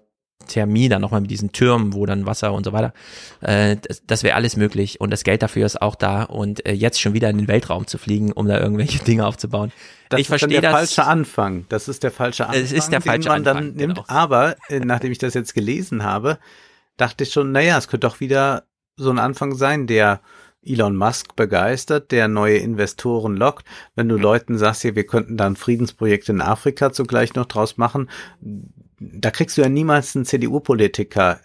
[0.46, 2.92] Thermie dann nochmal mit diesen Türmen, wo dann Wasser und so weiter.
[3.40, 6.72] Äh, das das wäre alles möglich und das Geld dafür ist auch da und äh,
[6.72, 9.72] jetzt schon wieder in den Weltraum zu fliegen, um da irgendwelche Dinge aufzubauen.
[10.10, 10.72] Das ich verstehe das.
[10.72, 11.66] Das ist der falsche Anfang.
[11.68, 13.94] Das ist der falsche Anfang, es ist der falsche den man Anfang, dann nimmt.
[13.94, 14.04] Genau.
[14.06, 16.38] Aber äh, nachdem ich das jetzt gelesen habe,
[16.96, 18.64] dachte ich schon, naja, es könnte doch wieder
[18.96, 20.20] so ein Anfang sein, der
[20.66, 23.66] Elon Musk begeistert, der neue Investoren lockt.
[23.94, 28.08] Wenn du Leuten sagst, hier, wir könnten dann Friedensprojekte in Afrika zugleich noch draus machen,
[28.98, 31.40] da kriegst du ja niemals einen CDU-Politiker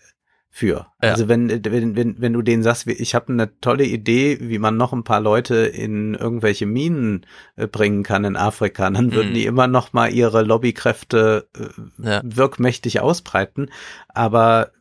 [0.50, 0.88] für.
[1.02, 1.11] Ja.
[1.11, 4.78] Also wenn, wenn, wenn, wenn du denen sagst, ich habe eine tolle Idee, wie man
[4.78, 9.36] noch ein paar Leute in irgendwelche Minen äh, bringen kann in Afrika, dann würden mhm.
[9.36, 12.22] die immer noch mal ihre Lobbykräfte äh, ja.
[12.24, 13.69] wirkmächtig ausbreiten.
[14.08, 14.72] Aber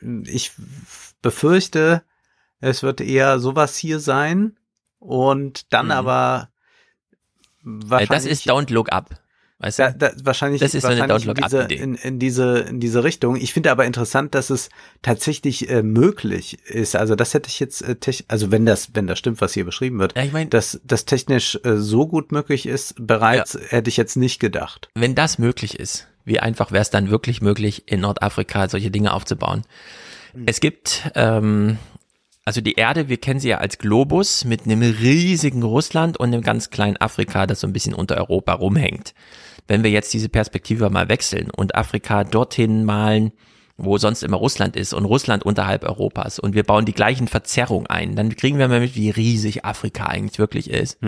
[0.00, 0.52] ich
[1.22, 2.02] befürchte,
[2.60, 4.58] es wird eher sowas hier sein
[4.98, 5.92] und dann mhm.
[5.92, 6.48] aber
[7.62, 8.08] wahrscheinlich.
[8.08, 9.22] Das ist Don't Look Up.
[9.62, 9.98] Weißt Da, du?
[9.98, 13.04] da, wahrscheinlich Das ist so eine wahrscheinlich Look in, diese, in, in, diese, in diese
[13.04, 13.36] Richtung.
[13.36, 14.68] Ich finde aber interessant, dass es
[15.02, 16.96] tatsächlich äh, möglich ist.
[16.96, 17.96] Also das hätte ich jetzt, äh,
[18.28, 21.04] also wenn das, wenn das stimmt, was hier beschrieben wird, Ja, ich meine, dass das
[21.04, 24.88] technisch äh, so gut möglich ist, bereits hätte ich jetzt nicht gedacht.
[24.94, 29.12] wenn das möglich ist, wie einfach wäre es dann wirklich möglich, in Nordafrika solche Dinge
[29.12, 29.62] aufzubauen?
[30.46, 31.78] Es gibt, ähm,
[32.44, 36.42] also die Erde, wir kennen sie ja als Globus mit einem riesigen Russland und einem
[36.42, 39.14] ganz kleinen Afrika, das so ein bisschen unter Europa rumhängt.
[39.68, 43.32] Wenn wir jetzt diese Perspektive mal wechseln und Afrika dorthin malen,
[43.78, 47.86] wo sonst immer Russland ist und Russland unterhalb Europas und wir bauen die gleichen Verzerrungen
[47.86, 50.98] ein, dann kriegen wir mal mit, wie riesig Afrika eigentlich wirklich ist.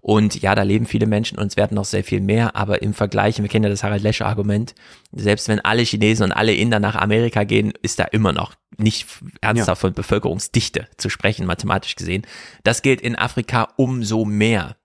[0.00, 2.94] Und ja, da leben viele Menschen und es werden noch sehr viel mehr, aber im
[2.94, 4.74] Vergleich, wir kennen ja das Harald Lesche Argument,
[5.12, 9.06] selbst wenn alle Chinesen und alle Inder nach Amerika gehen, ist da immer noch nicht
[9.40, 12.22] ernsthaft von Bevölkerungsdichte zu sprechen, mathematisch gesehen.
[12.62, 14.76] Das gilt in Afrika umso mehr.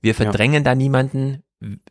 [0.00, 1.42] Wir verdrängen da niemanden,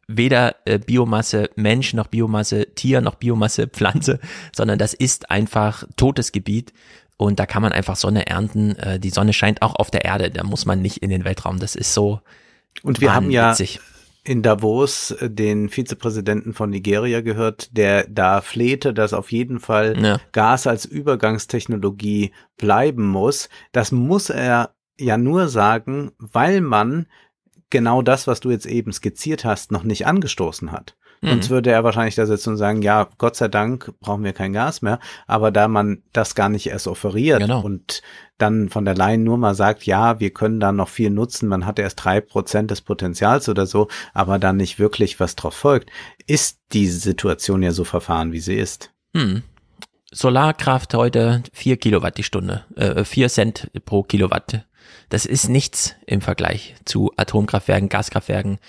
[0.07, 4.19] weder äh, Biomasse Mensch noch Biomasse Tier noch Biomasse Pflanze,
[4.55, 6.73] sondern das ist einfach totes Gebiet
[7.17, 8.75] und da kann man einfach Sonne ernten.
[8.75, 11.59] Äh, die Sonne scheint auch auf der Erde, da muss man nicht in den Weltraum.
[11.59, 12.21] Das ist so
[12.83, 13.55] Und wir haben ja
[14.27, 19.97] in Davos äh, den Vizepräsidenten von Nigeria gehört, der da flehte, dass auf jeden Fall
[20.01, 20.19] Ja.
[20.31, 23.49] Gas als Übergangstechnologie bleiben muss.
[23.71, 27.07] Das muss er ja nur sagen, weil man
[27.69, 30.95] genau das, was du jetzt eben skizziert hast, noch nicht angestoßen hat.
[31.21, 31.29] Mhm.
[31.29, 34.53] Sonst würde er wahrscheinlich da sitzen und sagen, ja, Gott sei Dank brauchen wir kein
[34.53, 34.99] Gas mehr.
[35.25, 37.61] Aber da man das gar nicht erst offeriert Genau.
[37.61, 38.01] und
[38.37, 41.65] dann von der Leyen nur mal sagt, ja, wir können da noch viel nutzen, man
[41.65, 45.89] hat erst drei Prozent des Potenzials oder so, aber dann nicht wirklich was drauf folgt,
[46.27, 48.91] ist die Situation ja so verfahren, wie sie ist.
[49.15, 49.41] Hm.
[50.11, 54.66] Solarkraft heute vier Kilowatt die Stunde, äh, vier Cent pro Kilowatt.
[55.09, 58.59] Das ist nichts im Vergleich zu Atomkraftwerken, Gaskraftwerken,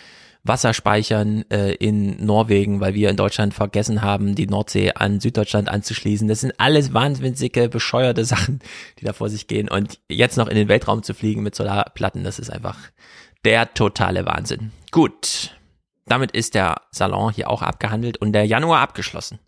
[0.44, 6.28] Wasserspeichern äh, in Norwegen, weil wir in Deutschland vergessen haben, die Nordsee an Süddeutschland anzuschließen.
[6.28, 8.60] Das sind alles wahnsinnige, bescheuerte Sachen,
[8.98, 9.68] die da vor sich gehen.
[9.68, 12.78] Und jetzt noch in den Weltraum zu fliegen mit Solarplatten, das ist einfach
[13.44, 14.72] der totale Wahnsinn.
[14.90, 15.56] Gut,
[16.06, 19.38] damit ist der Salon hier auch abgehandelt und der Januar abgeschlossen.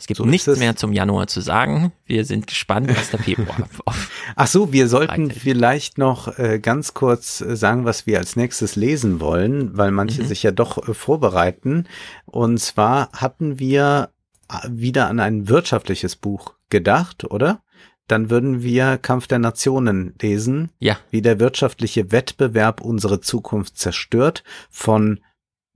[0.00, 1.92] Es gibt So nichts mehr zum Januar zu sagen.
[2.06, 4.10] Wir sind gespannt, was der Februar auf.
[4.34, 5.42] Ach so, wir sollten Bereitet.
[5.42, 10.22] vielleicht noch äh, ganz kurz äh, sagen, was wir als nächstes lesen wollen, weil manche
[10.22, 10.26] Mhm.
[10.26, 11.86] sich ja doch äh, vorbereiten.
[12.24, 14.08] Und zwar hatten wir
[14.50, 17.62] äh, wieder an ein wirtschaftliches Buch gedacht, oder?
[18.06, 24.42] Dann würden wir Kampf der Nationen lesen, Ja, wie der wirtschaftliche Wettbewerb unsere Zukunft zerstört,
[24.70, 25.20] von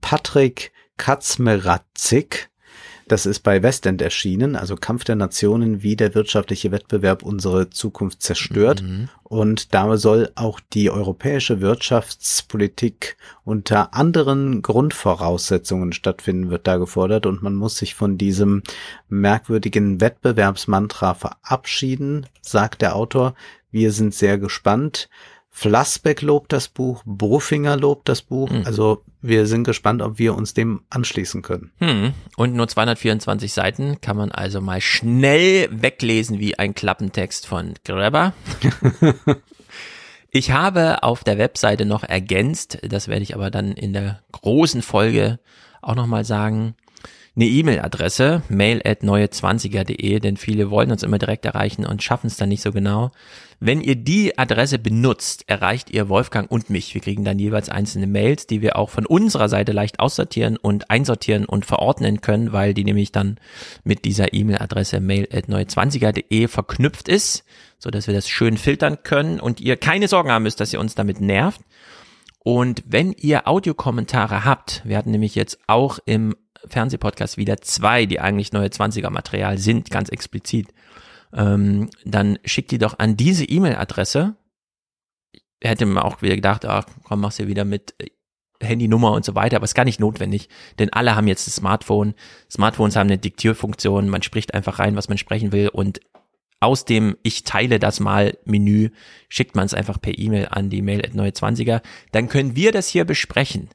[0.01, 2.49] Patrick Katzmeratzik.
[3.07, 8.23] Das ist bei Westend erschienen, also Kampf der Nationen, wie der wirtschaftliche Wettbewerb unsere Zukunft
[8.23, 8.81] zerstört.
[8.81, 9.09] Mhm.
[9.23, 17.27] Und da soll auch die europäische Wirtschaftspolitik unter anderen Grundvoraussetzungen stattfinden, wird da gefordert.
[17.27, 18.63] Und man muss sich von diesem
[19.07, 23.35] merkwürdigen Wettbewerbsmantra verabschieden, sagt der Autor.
[23.69, 25.09] Wir sind sehr gespannt.
[25.57, 28.49] Flassbeck lobt das Buch, Bofinger lobt das Buch.
[28.49, 28.63] Mhm.
[28.65, 31.71] Also wir sind gespannt, ob wir uns dem anschließen können.
[31.79, 32.13] Hm.
[32.35, 38.33] Und nur 224 Seiten kann man also mal schnell weglesen wie ein Klappentext von Greber.
[40.31, 44.81] Ich habe auf der Webseite noch ergänzt, das werde ich aber dann in der großen
[44.81, 45.39] Folge
[45.81, 46.75] auch nochmal sagen,
[47.35, 52.37] eine E-Mail-Adresse, mail at neue20er.de, denn viele wollen uns immer direkt erreichen und schaffen es
[52.37, 53.11] dann nicht so genau.
[53.59, 56.93] Wenn ihr die Adresse benutzt, erreicht ihr Wolfgang und mich.
[56.93, 60.89] Wir kriegen dann jeweils einzelne Mails, die wir auch von unserer Seite leicht aussortieren und
[60.89, 63.37] einsortieren und verordnen können, weil die nämlich dann
[63.83, 67.43] mit dieser E-Mail-Adresse mail at neue20er.de verknüpft ist,
[67.79, 70.79] so dass wir das schön filtern können und ihr keine Sorgen haben müsst, dass ihr
[70.79, 71.61] uns damit nervt.
[72.43, 76.35] Und wenn ihr Audiokommentare habt, wir hatten nämlich jetzt auch im
[76.67, 80.67] Fernsehpodcast wieder zwei, die eigentlich neue 20er Material sind, ganz explizit,
[81.33, 84.35] ähm, dann schickt die doch an diese E-Mail-Adresse.
[85.61, 88.07] Hätte man auch wieder gedacht, ach komm, mach's ja wieder mit äh,
[88.61, 90.47] Handynummer und so weiter, aber ist gar nicht notwendig,
[90.79, 92.13] denn alle haben jetzt ein Smartphone.
[92.49, 95.99] Smartphones haben eine Diktierfunktion, man spricht einfach rein, was man sprechen will und
[96.61, 98.89] aus dem Ich teile das mal Menü
[99.29, 101.81] schickt man es einfach per E-Mail an die Mail at neue 20er.
[102.11, 103.69] Dann können wir das hier besprechen.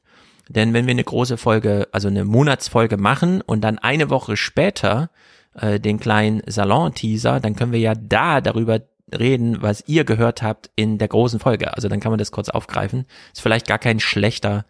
[0.55, 5.09] Denn wenn wir eine große Folge, also eine Monatsfolge machen und dann eine Woche später
[5.53, 8.81] äh, den kleinen Salon-Teaser, dann können wir ja da darüber
[9.17, 11.73] reden, was ihr gehört habt in der großen Folge.
[11.73, 13.05] Also dann kann man das kurz aufgreifen.
[13.33, 14.65] Ist vielleicht gar kein schlechter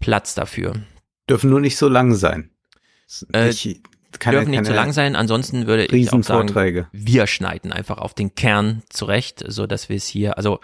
[0.00, 0.74] Platz dafür.
[1.28, 2.50] Dürfen nur nicht so lang sein.
[3.32, 3.82] Äh, nicht,
[4.18, 8.14] keine, Dürfen nicht zu lang sein, ansonsten würde ich auch sagen, wir schneiden einfach auf
[8.14, 10.60] den Kern zurecht, so dass wir es hier, also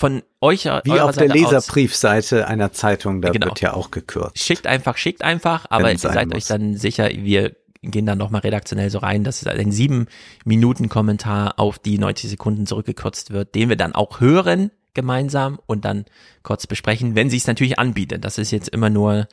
[0.00, 3.46] von euch Wie auf der Seite aus- Leserbriefseite einer Zeitung, da Genau.
[3.46, 4.38] wird ja auch gekürzt.
[4.38, 6.36] schickt einfach, schickt einfach, aber ihr seid muss.
[6.36, 10.06] euch dann sicher, wir gehen dann nochmal redaktionell so rein, dass es ein sieben
[10.44, 15.84] Minuten Kommentar auf die 90 Sekunden zurückgekürzt wird, den wir dann auch hören gemeinsam und
[15.84, 16.04] dann
[16.44, 18.24] kurz besprechen, wenn sie es natürlich anbietet.
[18.24, 19.26] Das ist jetzt immer nur,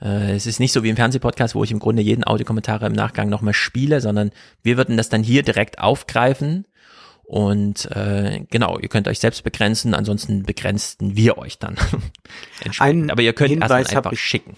[0.00, 2.92] äh, es ist nicht so wie im Fernsehpodcast, wo ich im Grunde jeden Audiokommentar im
[2.92, 4.30] Nachgang nochmal spiele, sondern
[4.62, 6.66] wir würden das dann hier direkt aufgreifen
[7.24, 11.76] und äh, genau, ihr könnt euch selbst begrenzen, ansonsten begrenzen wir euch dann.
[12.78, 14.56] Ein Aber ihr könnt Hinweis erstmal einfach ich- schicken.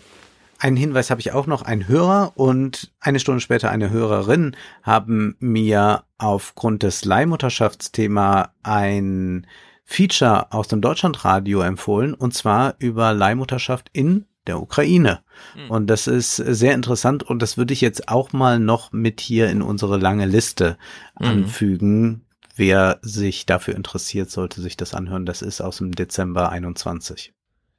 [0.60, 1.62] Einen Hinweis habe ich auch noch.
[1.62, 9.46] Ein Hörer und eine Stunde später eine Hörerin haben mir aufgrund des Leihmutterschaftsthema ein
[9.84, 15.20] Feature aus dem Deutschlandradio empfohlen und zwar über Leihmutterschaft in der Ukraine.
[15.54, 15.70] Hm.
[15.70, 19.50] Und das ist sehr interessant und das würde ich jetzt auch mal noch mit hier
[19.50, 20.78] in unsere lange Liste
[21.18, 21.26] Mhm.
[21.26, 22.23] anfügen.
[22.56, 25.26] Wer sich dafür interessiert, sollte sich das anhören.
[25.26, 27.32] Das ist aus dem Dezember 21.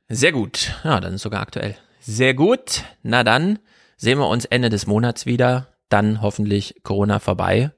[0.10, 0.74] Sehr gut.
[0.84, 1.76] Ja, dann ist sogar aktuell.
[2.02, 2.84] Sehr gut.
[3.02, 3.60] Na dann
[3.98, 5.68] sehen wir uns Ende des Monats wieder.
[5.90, 7.72] Dann hoffentlich Corona vorbei.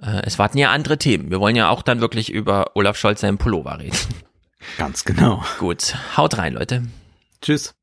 [0.00, 1.30] Äh, es warten ja andere Themen.
[1.30, 3.98] Wir wollen ja auch dann wirklich über Olaf Scholz seinen Pullover reden.
[4.78, 5.44] Ganz genau.
[5.58, 5.94] gut.
[6.16, 6.82] Haut rein, Leute.
[7.42, 7.74] Tschüss.